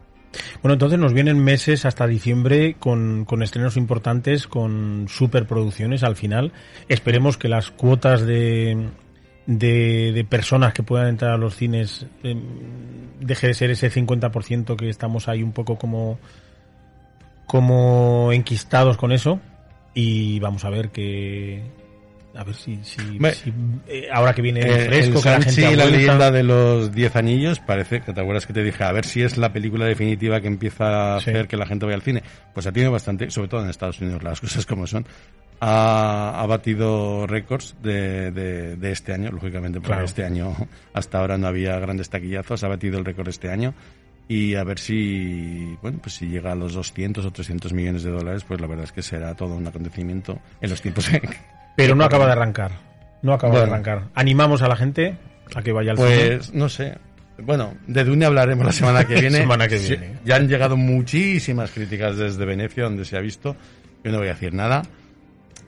Bueno, 0.62 0.74
entonces 0.74 1.00
nos 1.00 1.14
vienen 1.14 1.44
meses 1.44 1.86
hasta 1.86 2.08
diciembre 2.08 2.76
con, 2.80 3.26
con 3.26 3.44
estrenos 3.44 3.78
importantes, 3.78 4.48
con 4.48 5.08
superproducciones 5.10 6.04
al 6.04 6.16
final. 6.16 6.52
Esperemos 6.88 7.38
que 7.38 7.50
las 7.50 7.72
cuotas 7.72 8.26
de, 8.26 8.90
de, 9.46 10.26
personas 10.30 10.74
que 10.74 10.84
puedan 10.84 11.10
entrar 11.10 11.32
a 11.32 11.38
los 11.38 11.56
cines 11.56 12.06
eh, 12.24 12.36
deje 13.20 13.48
de 13.48 13.54
ser 13.54 13.72
ese 13.72 13.92
50% 13.92 14.76
que 14.76 14.90
estamos 14.90 15.28
ahí 15.28 15.44
un 15.44 15.52
poco 15.52 15.78
como, 15.78 16.20
como 17.46 18.32
enquistados 18.32 18.98
con 18.98 19.12
eso. 19.12 19.40
Y 19.94 20.40
vamos 20.40 20.66
a 20.66 20.70
ver 20.72 20.90
qué, 20.90 21.62
A 22.36 22.44
ver 22.44 22.56
si, 22.56 22.80
si, 22.84 22.98
eh, 23.88 24.08
ahora 24.12 24.34
que 24.34 24.42
viene 24.42 24.62
Eh, 24.62 24.86
fresco, 24.88 25.18
el 25.20 25.24
que 25.24 25.30
la 25.30 25.42
gente 25.42 25.72
y 25.72 25.76
la 25.76 25.86
leyenda 25.86 26.32
de 26.32 26.42
los 26.42 26.92
10 26.92 27.16
anillos, 27.16 27.60
parece 27.60 28.02
que 28.02 28.12
te 28.12 28.22
acuerdas 28.22 28.48
que 28.48 28.54
te 28.54 28.64
dije, 28.64 28.84
a 28.84 28.92
ver 28.92 29.06
si 29.06 29.22
es 29.22 29.38
la 29.38 29.54
película 29.54 29.86
definitiva 29.86 30.42
que 30.42 30.48
empieza 30.48 31.16
a 31.16 31.20
Sí. 31.20 31.30
hacer 31.30 31.48
que 31.48 31.58
la 31.58 31.68
gente 31.68 31.86
vaya 31.86 31.96
al 31.96 32.02
cine. 32.02 32.24
Pues 32.54 32.66
ha 32.66 32.72
tenido 32.72 32.92
bastante, 32.92 33.30
sobre 33.30 33.50
todo 33.50 33.62
en 33.64 33.70
Estados 33.70 34.02
Unidos, 34.02 34.24
las 34.24 34.42
cosas 34.42 34.66
como 34.66 34.88
son. 34.88 35.06
Ha, 35.60 36.42
ha 36.42 36.46
batido 36.48 37.28
récords 37.28 37.76
de, 37.84 38.32
de, 38.32 38.76
de 38.78 38.92
este 38.92 39.14
año, 39.14 39.30
lógicamente, 39.32 39.80
porque 39.80 39.94
Claro. 39.94 40.06
este 40.06 40.26
año 40.26 40.56
hasta 40.94 41.20
ahora 41.20 41.38
no 41.38 41.48
había 41.48 41.78
grandes 41.80 42.10
taquillazos, 42.10 42.64
ha 42.64 42.68
batido 42.68 42.98
el 42.98 43.06
récord 43.06 43.28
este 43.30 43.50
año. 43.52 43.76
Y 44.28 44.56
a 44.56 44.64
ver 44.64 44.80
si, 44.80 45.78
bueno, 45.82 46.00
pues 46.02 46.16
si 46.16 46.28
llega 46.28 46.54
a 46.54 46.56
los 46.56 46.74
200 46.74 47.24
o 47.26 47.32
300 47.32 47.74
millones 47.74 48.04
de 48.04 48.10
dólares, 48.12 48.44
pues 48.48 48.60
la 48.60 48.68
verdad 48.68 48.86
es 48.86 48.92
que 48.92 49.04
será 49.04 49.36
todo 49.36 49.54
un 49.56 49.68
acontecimiento 49.68 50.40
en 50.62 50.70
los 50.72 50.82
tiempos 50.82 51.08
en 51.14 51.22
Pero 51.76 51.96
no 51.96 52.04
acaba 52.04 52.26
de 52.26 52.32
arrancar. 52.34 52.72
No 53.22 53.34
acaba 53.34 53.58
de 53.58 53.64
arrancar. 53.64 54.04
Animamos 54.16 54.62
a 54.62 54.68
la 54.68 54.76
gente 54.76 55.18
a 55.56 55.62
que 55.62 55.72
vaya 55.72 55.92
al 55.92 55.98
cine. 55.98 56.38
Pues 56.38 56.54
no 56.54 56.70
sé. 56.70 56.98
Bueno, 57.38 57.74
de 57.88 58.04
Dune 58.04 58.26
hablaremos 58.26 58.66
la 58.66 58.72
semana 58.72 59.06
que 59.06 59.16
viene. 59.20 59.38
Semana 59.38 59.68
que 59.68 59.78
viene. 59.78 60.20
Ya 60.26 60.36
han 60.36 60.48
llegado 60.48 60.78
muchísimas 60.78 61.72
críticas 61.72 62.18
desde 62.18 62.46
Venecia, 62.46 62.84
donde 62.84 63.06
se 63.06 63.18
ha 63.18 63.22
visto. 63.22 63.56
Yo 64.04 64.12
no 64.12 64.20
voy 64.20 64.28
a 64.28 64.34
decir 64.34 64.54
nada. 64.54 64.84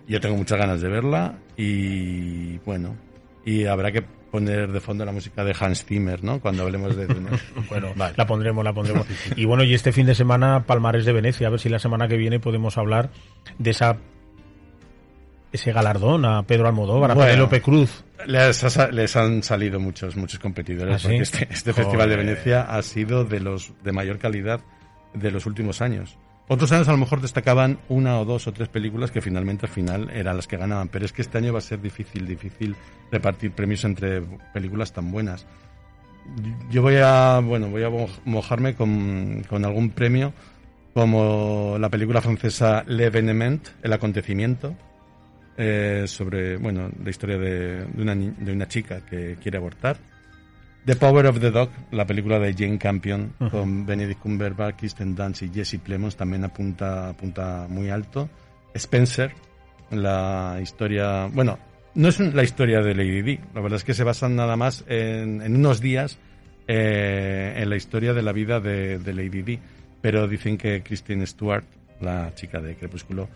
Yo 0.07 0.21
tengo 0.21 0.35
muchas 0.35 0.59
ganas 0.59 0.81
de 0.81 0.89
verla 0.89 1.33
y 1.57 2.57
bueno, 2.59 2.95
y 3.43 3.65
habrá 3.65 3.91
que 3.91 4.03
poner 4.03 4.71
de 4.71 4.79
fondo 4.79 5.05
la 5.05 5.11
música 5.11 5.43
de 5.43 5.55
Hans 5.59 5.85
Zimmer, 5.85 6.23
¿no? 6.23 6.39
Cuando 6.39 6.63
hablemos 6.63 6.95
de 6.95 7.07
Dune. 7.07 7.29
Bueno, 7.69 7.93
la 7.95 8.27
pondremos, 8.27 8.63
la 8.63 8.73
pondremos. 8.73 9.07
Y 9.35 9.45
bueno, 9.45 9.63
y 9.63 9.73
este 9.73 9.91
fin 9.91 10.05
de 10.05 10.13
semana, 10.13 10.65
Palmares 10.65 11.05
de 11.05 11.13
Venecia, 11.13 11.47
a 11.47 11.49
ver 11.49 11.59
si 11.59 11.69
la 11.69 11.79
semana 11.79 12.07
que 12.07 12.17
viene 12.17 12.39
podemos 12.39 12.77
hablar 12.77 13.09
de 13.57 13.71
esa 13.71 13.97
ese 15.55 15.73
galardón 15.73 16.23
a 16.25 16.43
Pedro 16.43 16.67
Almodóvar, 16.67 17.11
a 17.11 17.13
Bueno. 17.15 17.29
Penélope 17.29 17.61
Cruz. 17.61 18.03
Les, 18.27 18.63
ha 18.63 18.69
sa- 18.69 18.87
les 18.89 19.15
han 19.15 19.43
salido 19.43 19.79
muchos 19.79 20.15
muchos 20.15 20.39
competidores 20.39 20.95
¿Ah, 20.95 20.99
sí? 20.99 21.05
porque 21.07 21.23
este, 21.23 21.47
este 21.51 21.73
festival 21.73 22.09
de. 22.09 22.15
Venecia 22.15 22.61
ha 22.63 22.81
sido 22.81 23.25
de 23.25 23.39
los 23.39 23.73
de 23.83 23.91
mayor 23.91 24.17
calidad 24.19 24.61
de 25.13 25.31
los 25.31 25.45
últimos 25.45 25.81
años. 25.81 26.17
Otros 26.47 26.71
años 26.71 26.87
a 26.87 26.91
lo 26.91 26.97
mejor 26.99 27.21
destacaban 27.21 27.79
una 27.89 28.19
o 28.19 28.25
dos 28.25 28.45
o 28.47 28.53
tres 28.53 28.67
películas 28.69 29.09
que 29.09 29.19
finalmente 29.21 29.65
al 29.65 29.71
final 29.71 30.09
eran 30.11 30.35
las 30.35 30.45
que 30.47 30.57
ganaban, 30.57 30.89
pero 30.89 31.03
es 31.05 31.11
que 31.11 31.23
este 31.23 31.39
año 31.39 31.51
va 31.51 31.57
a 31.57 31.61
ser 31.61 31.81
difícil, 31.81 32.27
difícil 32.27 32.75
repartir 33.11 33.51
premios 33.51 33.83
entre 33.83 34.21
películas 34.53 34.93
tan 34.93 35.11
buenas. 35.11 35.45
Yo 36.69 36.81
voy 36.83 36.97
a, 37.01 37.39
bueno, 37.43 37.69
voy 37.69 37.83
a 37.83 37.89
mo- 37.89 38.09
mojarme 38.25 38.75
con, 38.75 39.43
con 39.49 39.65
algún 39.65 39.89
premio 39.89 40.33
como 40.93 41.77
la 41.79 41.89
película 41.89 42.21
francesa 42.21 42.83
L'Evénement, 42.87 43.67
El 43.83 43.93
Acontecimiento, 43.93 44.75
eh, 45.57 46.03
sobre 46.07 46.57
bueno 46.57 46.89
la 47.03 47.09
historia 47.09 47.37
de, 47.37 47.85
de, 47.85 48.01
una, 48.01 48.15
de 48.15 48.51
una 48.51 48.67
chica 48.67 49.05
que 49.05 49.37
quiere 49.41 49.57
abortar. 49.57 49.97
The 50.85 50.95
Power 50.95 51.25
of 51.25 51.39
the 51.39 51.49
Dog, 51.49 51.69
la 51.91 52.05
película 52.05 52.37
de 52.37 52.53
Jane 52.53 52.77
Campion 52.77 53.33
con 53.49 53.87
Benedict 53.87 54.19
Cumberbatch, 54.19 54.75
Kristen 54.77 55.15
Dunst 55.15 55.41
y 55.41 55.49
Jesse 55.49 55.79
Plemons 55.79 56.15
también 56.15 56.43
apunta 56.43 57.09
apunta 57.09 57.65
muy 57.67 57.89
alto. 57.89 58.29
Spencer, 58.75 59.31
la 59.89 60.59
historia, 60.61 61.27
bueno, 61.27 61.57
no 61.95 62.07
es 62.09 62.19
la 62.19 62.43
historia 62.43 62.81
de 62.81 62.93
Lady 62.93 63.21
Di, 63.21 63.39
la 63.55 63.61
verdad 63.61 63.77
es 63.77 63.83
que 63.83 63.93
se 63.93 64.03
basan 64.03 64.35
nada 64.35 64.57
más 64.57 64.83
en, 64.87 65.41
en 65.41 65.55
unos 65.55 65.81
días 65.81 66.19
eh, 66.67 67.53
en 67.57 67.69
la 67.69 67.77
historia 67.77 68.13
de 68.13 68.21
la 68.21 68.31
vida 68.31 68.59
de, 68.59 68.99
de 68.99 69.13
Lady 69.13 69.41
Di, 69.41 69.59
pero 70.01 70.27
dicen 70.27 70.57
que 70.57 70.83
Kristen 70.83 71.25
Stewart, 71.25 71.63
la 72.01 72.33
chica 72.35 72.59
de 72.59 72.75
Crepúsculo, 72.75 73.29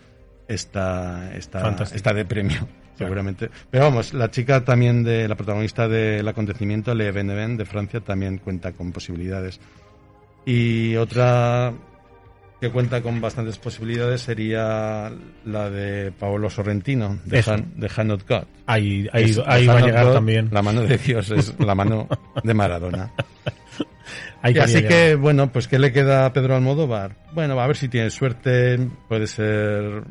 está, 0.50 1.34
está, 1.34 1.76
está 1.94 2.12
de 2.12 2.24
premio, 2.24 2.66
seguramente. 2.98 3.50
Pero 3.70 3.84
vamos, 3.84 4.12
la 4.12 4.30
chica 4.30 4.64
también 4.64 5.04
de 5.04 5.28
la 5.28 5.36
protagonista 5.36 5.88
del 5.88 6.26
acontecimiento, 6.26 6.94
Le 6.94 7.10
Benevent 7.12 7.58
de 7.58 7.64
Francia, 7.64 8.00
también 8.00 8.38
cuenta 8.38 8.72
con 8.72 8.92
posibilidades. 8.92 9.60
Y 10.44 10.96
otra 10.96 11.72
que 12.60 12.70
cuenta 12.70 13.00
con 13.00 13.20
bastantes 13.20 13.56
posibilidades 13.58 14.20
sería 14.20 15.10
la 15.44 15.70
de 15.70 16.12
Paolo 16.12 16.50
Sorrentino, 16.50 17.18
de. 17.24 17.42
Han, 17.46 17.80
de 17.80 17.90
Hand 17.94 18.12
of 18.12 18.28
God. 18.28 18.44
Ahí, 18.66 19.08
ahí, 19.12 19.24
Es 19.24 19.40
ahí 19.46 19.66
The 19.66 19.72
va 19.72 19.78
a 19.78 19.80
llegar 19.80 20.04
God, 20.06 20.14
también. 20.14 20.48
La 20.50 20.62
mano 20.62 20.82
de 20.82 20.98
Dios 20.98 21.30
es 21.30 21.54
la 21.58 21.74
mano 21.74 22.08
de 22.42 22.54
Maradona. 22.54 23.12
Ahí 24.42 24.54
Y 24.54 24.58
así 24.58 24.82
que, 24.82 25.16
bueno, 25.16 25.52
pues 25.52 25.68
¿qué 25.68 25.78
le 25.78 25.92
queda 25.92 26.24
a 26.24 26.32
Pedro 26.32 26.56
Almodóvar? 26.56 27.14
Bueno, 27.34 27.60
a 27.60 27.66
ver 27.66 27.76
si 27.76 27.90
tiene 27.90 28.08
suerte, 28.08 28.78
puede 29.06 29.26
ser 29.26 30.02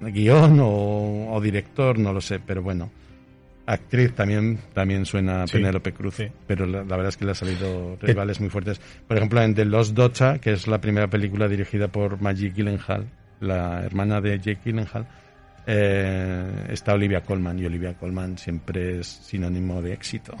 guion 0.00 0.58
o, 0.60 1.32
o 1.32 1.40
director, 1.40 1.98
no 1.98 2.12
lo 2.12 2.20
sé, 2.20 2.40
pero 2.40 2.62
bueno. 2.62 2.90
Actriz 3.66 4.14
también, 4.14 4.58
también 4.72 5.04
suena 5.04 5.42
a 5.42 5.46
Sí, 5.46 5.58
Penélope 5.58 5.92
Cruz, 5.92 6.14
sí. 6.14 6.26
pero 6.46 6.64
la, 6.64 6.78
la 6.78 6.96
verdad 6.96 7.08
es 7.08 7.18
que 7.18 7.26
le 7.26 7.32
ha 7.32 7.34
salido 7.34 7.98
rivales 8.00 8.40
muy 8.40 8.48
fuertes. 8.48 8.80
Por 9.06 9.18
ejemplo, 9.18 9.42
en 9.42 9.54
The 9.54 9.66
Lost 9.66 9.94
Docha, 9.94 10.38
que 10.38 10.52
es 10.52 10.66
la 10.66 10.80
primera 10.80 11.08
película 11.08 11.48
dirigida 11.48 11.88
por 11.88 12.18
Maggie 12.20 12.50
Gyllenhaal, 12.50 13.06
la 13.40 13.84
hermana 13.84 14.22
de 14.22 14.38
Jake 14.38 14.60
Gyllenhaal, 14.64 15.06
eh, 15.66 16.66
está 16.70 16.94
Olivia 16.94 17.20
Colman, 17.20 17.58
y 17.58 17.66
Olivia 17.66 17.92
Colman 17.92 18.38
siempre 18.38 19.00
es 19.00 19.06
sinónimo 19.06 19.82
de 19.82 19.92
éxito. 19.92 20.34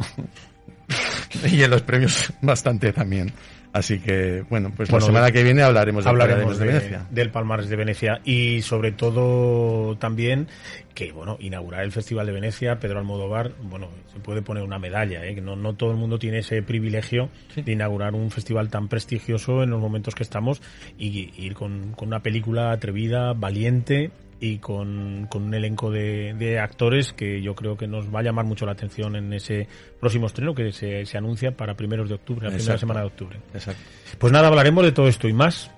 y 1.52 1.62
en 1.62 1.70
los 1.70 1.82
premios 1.82 2.32
bastante 2.40 2.94
también. 2.94 3.30
Así 3.72 3.98
que, 3.98 4.44
bueno, 4.48 4.72
pues 4.74 4.88
Bueno, 4.88 5.06
la 5.06 5.12
semana 5.12 5.30
que 5.30 5.42
viene 5.42 5.62
hablaremos, 5.62 6.04
de, 6.04 6.64
de- 6.64 6.64
Venecia. 6.72 7.06
del 7.10 7.30
Palmares 7.30 7.68
de 7.68 7.76
Venecia 7.76 8.20
y 8.24 8.62
sobre 8.62 8.92
todo 8.92 9.96
también 9.98 10.48
que 10.94 11.12
bueno 11.12 11.36
inaugurar 11.38 11.84
el 11.84 11.92
Festival 11.92 12.26
de 12.26 12.32
Venecia 12.32 12.80
Pedro 12.80 12.98
Almodóvar 12.98 13.52
bueno 13.62 13.88
se 14.12 14.18
puede 14.20 14.42
poner 14.42 14.64
una 14.64 14.78
medalla 14.78 15.24
¿eh? 15.24 15.34
que 15.34 15.40
no, 15.40 15.54
no 15.54 15.74
todo 15.74 15.90
el 15.92 15.96
mundo 15.96 16.18
tiene 16.18 16.38
ese 16.38 16.62
privilegio 16.62 17.28
de 17.54 17.70
inaugurar 17.72 18.14
un 18.14 18.30
festival 18.30 18.68
tan 18.70 18.88
prestigioso 18.88 19.62
en 19.62 19.70
los 19.70 19.80
momentos 19.80 20.14
que 20.14 20.22
estamos 20.24 20.60
y 20.98 21.30
ir 21.36 21.54
con, 21.54 21.92
con 21.92 22.08
una 22.08 22.20
película 22.20 22.72
atrevida 22.72 23.32
valiente 23.34 24.10
y 24.40 24.58
con, 24.58 25.26
con 25.28 25.44
un 25.44 25.54
elenco 25.54 25.90
de, 25.90 26.34
de 26.34 26.58
actores 26.60 27.12
que 27.12 27.42
yo 27.42 27.54
creo 27.54 27.76
que 27.76 27.86
nos 27.86 28.14
va 28.14 28.20
a 28.20 28.22
llamar 28.22 28.44
mucho 28.44 28.66
la 28.66 28.72
atención 28.72 29.16
en 29.16 29.32
ese 29.32 29.66
próximo 30.00 30.26
estreno 30.26 30.54
que 30.54 30.72
se, 30.72 31.04
se 31.06 31.18
anuncia 31.18 31.52
para 31.52 31.74
primeros 31.74 32.08
de 32.08 32.14
octubre, 32.14 32.44
la 32.44 32.50
primera 32.50 32.62
Exacto. 32.74 32.80
semana 32.80 33.00
de 33.00 33.06
octubre. 33.06 33.38
Exacto. 33.52 33.82
Pues 34.18 34.32
nada, 34.32 34.48
hablaremos 34.48 34.84
de 34.84 34.92
todo 34.92 35.08
esto 35.08 35.28
y 35.28 35.32
más. 35.32 35.70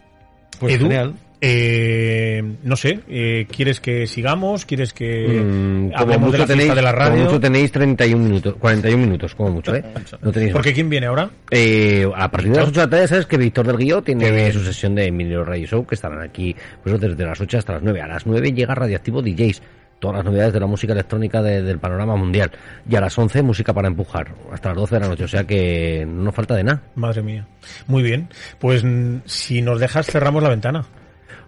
Pues 0.58 0.74
Edu, 0.74 0.84
genial. 0.84 1.14
Eh, 1.40 2.42
no 2.62 2.76
sé, 2.76 3.00
eh, 3.08 3.46
¿quieres 3.50 3.80
que 3.80 4.06
sigamos? 4.06 4.64
¿Quieres 4.66 4.92
que 4.92 5.26
Mm, 5.40 5.90
como 5.90 5.96
hablemos 5.98 6.32
de 6.32 6.38
la 6.38 6.44
mucho 6.44 6.52
tenéis, 6.52 6.74
de 6.74 6.82
la 6.82 6.92
como 6.92 7.04
radio? 7.04 7.24
mucho 7.24 7.40
tenéis 7.40 7.72
31 7.72 8.24
minutos, 8.24 8.54
41 8.58 9.02
minutos, 9.02 9.34
como 9.34 9.50
mucho, 9.50 9.74
¿eh? 9.74 9.84
No 10.20 10.30
tenéis. 10.32 10.52
Porque 10.52 10.72
¿quién 10.72 10.88
viene 10.90 11.06
ahora? 11.06 11.30
Eh, 11.50 12.06
a 12.14 12.30
partir 12.30 12.50
de 12.52 12.58
las 12.58 12.68
8 12.68 12.80
de 12.80 12.86
la 12.86 12.90
tarde 12.90 13.08
sabes 13.08 13.26
que 13.26 13.38
Víctor 13.38 13.66
del 13.66 13.78
Guillo 13.78 14.02
tiene 14.02 14.52
su 14.52 14.60
sesión 14.62 14.94
de 14.94 15.06
Emilio 15.06 15.44
Radio 15.44 15.66
Show, 15.66 15.86
que 15.86 15.94
estarán 15.94 16.20
aquí 16.20 16.54
pues, 16.82 17.00
desde 17.00 17.24
las 17.24 17.40
8 17.40 17.58
hasta 17.58 17.72
las 17.74 17.82
9. 17.82 18.00
A 18.02 18.06
las 18.06 18.26
9 18.26 18.52
llega 18.52 18.74
Radioactivo 18.74 19.22
DJs, 19.22 19.62
todas 19.98 20.16
las 20.16 20.24
novedades 20.24 20.52
de 20.52 20.60
la 20.60 20.66
música 20.66 20.92
electrónica 20.92 21.42
de- 21.42 21.62
del 21.62 21.78
panorama 21.78 22.16
mundial. 22.16 22.50
Y 22.88 22.96
a 22.96 23.00
las 23.00 23.18
11 23.18 23.42
música 23.42 23.72
para 23.72 23.88
empujar, 23.88 24.28
hasta 24.52 24.70
las 24.70 24.76
12 24.78 24.94
de 24.96 25.00
la 25.00 25.08
noche, 25.08 25.24
o 25.24 25.28
sea 25.28 25.44
que 25.44 26.04
no 26.06 26.24
nos 26.24 26.34
falta 26.34 26.54
de 26.54 26.64
nada. 26.64 26.82
Madre 26.96 27.22
mía. 27.22 27.46
Muy 27.86 28.02
bien. 28.02 28.28
Pues 28.58 28.84
mm, 28.84 29.16
si 29.24 29.62
nos 29.62 29.80
dejas 29.80 30.06
cerramos 30.06 30.42
la 30.42 30.48
ventana. 30.50 30.84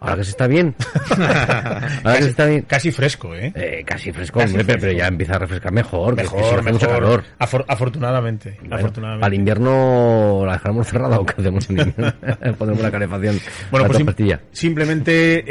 Ahora 0.03 0.17
que 0.17 0.25
se 0.25 0.31
está 0.31 0.47
bien. 0.47 0.75
Ahora 1.19 2.17
que 2.17 2.23
se 2.25 2.31
está 2.31 2.47
bien. 2.47 2.63
Casi 2.63 2.91
fresco, 2.93 3.35
¿eh? 3.35 3.53
Eh, 3.55 3.83
casi 3.87 4.13
fresco, 4.13 4.41
Casi 4.41 4.51
hombre, 4.53 4.65
pero- 4.65 4.79
fresco. 4.81 4.89
pero 4.97 4.99
ya 4.99 5.09
empieza 5.09 5.35
a 5.35 5.39
refrescar 5.39 5.73
mejor, 5.73 6.17
que 6.17 6.23
es 6.23 6.31
que 6.31 6.37
Mejor, 6.37 6.63
mucho 6.73 6.87
mejor. 6.87 6.89
calor. 7.03 7.25
Afor- 7.39 7.65
afortunadamente. 7.69 8.57
Bueno, 8.61 8.77
afortunadamente. 8.77 9.27
el 9.27 9.35
invierno 9.35 10.43
la 10.47 10.53
dejaremos 10.55 10.87
cerrada 10.89 11.19
o 11.19 11.27
qué 11.27 11.35
hacemos 11.39 11.71
en 11.71 11.79
invierno? 11.79 12.13
Ponemos 12.59 12.83
la 12.83 12.91
calefacción. 12.91 13.39
Bueno, 13.71 13.87
la 13.89 13.93
pues 13.93 14.17
sim- 14.17 14.39
simplemente 14.53 15.45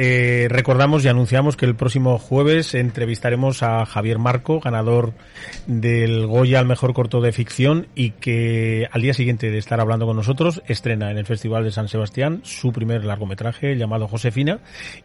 eh, 0.44 0.48
recordamos 0.50 1.04
y 1.06 1.08
anunciamos 1.08 1.56
que 1.58 1.66
el 1.66 1.76
próximo 1.76 2.18
jueves 2.18 2.74
entrevistaremos 2.76 3.64
a 3.64 3.86
Javier 3.86 4.20
Marco, 4.20 4.60
ganador 4.60 5.14
del 5.68 6.26
Goya 6.28 6.60
al 6.60 6.66
mejor 6.66 6.94
corto 6.94 7.22
de 7.22 7.32
ficción 7.32 7.88
y 7.96 8.12
que 8.12 8.88
al 8.92 9.02
día 9.02 9.14
siguiente 9.14 9.50
de 9.52 9.58
estar 9.58 9.80
hablando 9.80 10.06
con 10.06 10.16
nosotros 10.16 10.62
estrena 10.68 11.12
en 11.12 11.18
el 11.18 11.26
Festival 11.26 11.64
de 11.64 11.72
San 11.72 11.88
Sebastián 11.88 12.42
su 12.44 12.72
primer 12.72 13.06
largometraje 13.06 13.76
llamado 13.76 14.08
Josefina 14.08 14.41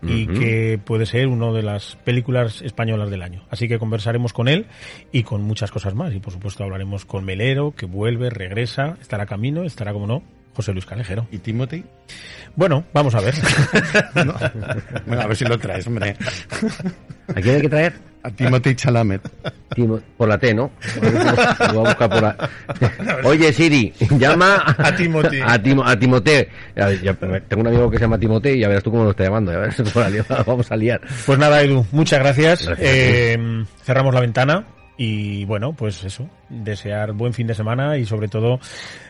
y 0.03 0.27
que 0.27 0.81
puede 0.83 1.07
ser 1.07 1.29
una 1.29 1.53
de 1.53 1.63
las 1.63 1.97
películas 1.97 2.63
españolas 2.63 3.11
del 3.11 3.23
año. 3.23 3.45
Así 3.51 3.69
que 3.69 3.79
conversaremos 3.79 4.33
con 4.33 4.49
él 4.49 4.67
y 5.13 5.23
con 5.23 5.43
muchas 5.43 5.71
cosas 5.71 5.95
más 5.95 6.15
y 6.15 6.21
por 6.21 6.33
supuesto 6.33 6.65
hablaremos 6.65 7.05
con 7.05 7.25
Melero 7.25 7.75
que 7.75 7.87
vuelve, 7.87 8.31
regresa, 8.31 8.97
estará 9.01 9.27
camino, 9.27 9.65
estará 9.65 9.93
como 9.93 10.07
no 10.07 10.23
José 10.57 10.73
Luis 10.73 10.87
Calejero. 10.87 11.29
¿Y 11.31 11.39
Timothy? 11.39 11.85
Bueno, 12.55 12.85
vamos 12.95 13.15
a 13.15 13.21
ver. 13.21 13.35
No. 14.15 14.35
Bueno, 15.07 15.23
a 15.23 15.27
ver 15.27 15.37
si 15.37 15.45
lo 15.45 15.59
traes, 15.59 15.87
hombre. 15.87 16.17
¿A 17.29 17.35
quién 17.35 17.57
hay 17.57 17.61
que 17.61 17.69
traer? 17.69 17.93
A 18.27 18.31
Timothy 18.31 18.75
Chalamet. 18.75 19.23
Timo- 19.75 20.01
por 20.17 20.29
la 20.29 20.39
T, 20.39 20.53
¿no? 20.55 20.71
Lo 21.03 21.73
voy 21.75 21.87
a 21.87 21.89
buscar 21.91 22.09
por 22.11 22.23
la- 22.23 22.51
Oye, 23.25 23.53
Siri, 23.53 23.93
llama 24.19 24.63
A 24.79 24.95
Timothy. 24.95 25.41
A, 25.45 25.59
Timo- 25.63 25.85
a 25.87 25.97
Timote. 25.99 26.49
A 26.77 26.87
ver, 26.87 27.03
ya- 27.03 27.15
tengo 27.15 27.61
un 27.61 27.67
amigo 27.69 27.91
que 27.91 27.99
se 27.99 28.03
llama 28.05 28.19
Timote 28.19 28.57
y 28.57 28.61
ya 28.61 28.69
verás 28.69 28.83
tú 28.83 28.91
cómo 28.91 29.05
lo 29.05 29.11
está 29.11 29.25
llamando. 29.25 29.53
Ya 29.53 29.59
verás, 29.59 29.81
por 29.93 30.03
la 30.03 30.11
liada, 30.11 30.43
vamos 30.47 30.71
a 30.73 30.77
liar. 30.77 31.01
Pues 31.25 31.39
nada, 31.39 31.63
Edu, 31.63 31.87
muchas 31.93 32.19
gracias. 32.21 32.69
A. 32.69 32.75
Eh, 32.79 33.65
cerramos 33.83 34.13
la 34.15 34.21
ventana 34.21 34.67
y 34.99 35.45
bueno, 35.45 35.75
pues 35.75 36.03
eso, 36.05 36.29
desear 36.49 37.13
buen 37.13 37.35
fin 37.35 37.47
de 37.47 37.55
semana 37.55 37.99
y 37.99 38.07
sobre 38.07 38.29
todo 38.29 38.59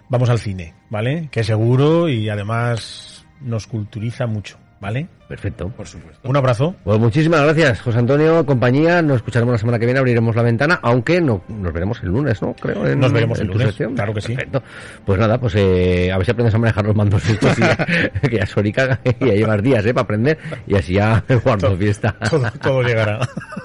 vamos 0.09 0.29
al 0.29 0.39
cine, 0.41 0.75
¿vale? 0.91 1.29
Que 1.31 1.41
es 1.41 1.47
seguro 1.47 2.09
y 2.09 2.29
además 2.29 3.25
nos 3.41 3.67
culturiza 3.69 4.27
mucho, 4.27 4.59
¿vale? 4.81 5.07
Perfecto. 5.29 5.69
Por 5.71 5.87
supuesto. 5.89 6.29
Un 6.29 6.37
abrazo. 6.37 6.77
Pues 6.85 6.99
muchísimas 7.01 7.43
gracias, 7.43 7.81
José 7.81 7.99
Antonio, 7.99 8.47
compañía. 8.47 9.03
Nos 9.03 9.17
escucharemos 9.17 9.53
la 9.53 9.59
semana 9.59 9.79
que 9.79 9.87
viene, 9.87 9.99
abriremos 9.99 10.37
la 10.37 10.43
ventana, 10.43 10.79
aunque 10.83 11.21
no, 11.21 11.43
nos 11.49 11.73
veremos 11.73 12.01
el 12.05 12.11
lunes, 12.11 12.41
¿no? 12.41 12.55
Creo. 12.55 12.87
en- 12.87 13.01
Nos 13.01 13.13
veremos 13.13 13.39
el 13.41 13.47
en 13.47 13.53
lunes, 13.53 13.67
sección. 13.69 13.95
claro 13.97 14.15
que 14.15 14.21
sí. 14.21 14.35
Perfecto. 14.35 14.63
Pues 15.05 15.19
nada, 15.19 15.39
pues 15.39 15.55
eh, 15.57 16.13
a 16.13 16.17
ver 16.19 16.25
si 16.27 16.31
aprendes 16.31 16.55
a 16.55 16.59
manejar 16.59 16.85
los 16.87 16.95
mandos 16.95 17.29
estos 17.29 17.57
ya- 17.57 17.77
que 18.23 18.37
ya 18.37 18.47
Sorica 18.47 19.01
y 19.19 19.27
ya 19.27 19.35
llevas 19.35 19.63
días, 19.63 19.85
¿eh? 19.85 19.93
Para 19.95 20.05
aprender 20.05 20.39
y 20.67 20.77
así 20.77 20.95
ya 20.95 21.25
guardo 21.45 21.77
fiesta. 21.77 22.15
Todo, 22.31 22.49
todo 22.63 22.83
llegará. 22.83 23.19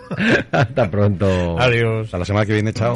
Hasta 0.52 0.90
pronto. 0.90 1.60
Adiós. 1.60 2.06
Hasta 2.06 2.18
la 2.18 2.26
semana 2.26 2.46
que 2.48 2.54
viene, 2.54 2.74
chao. 2.74 2.96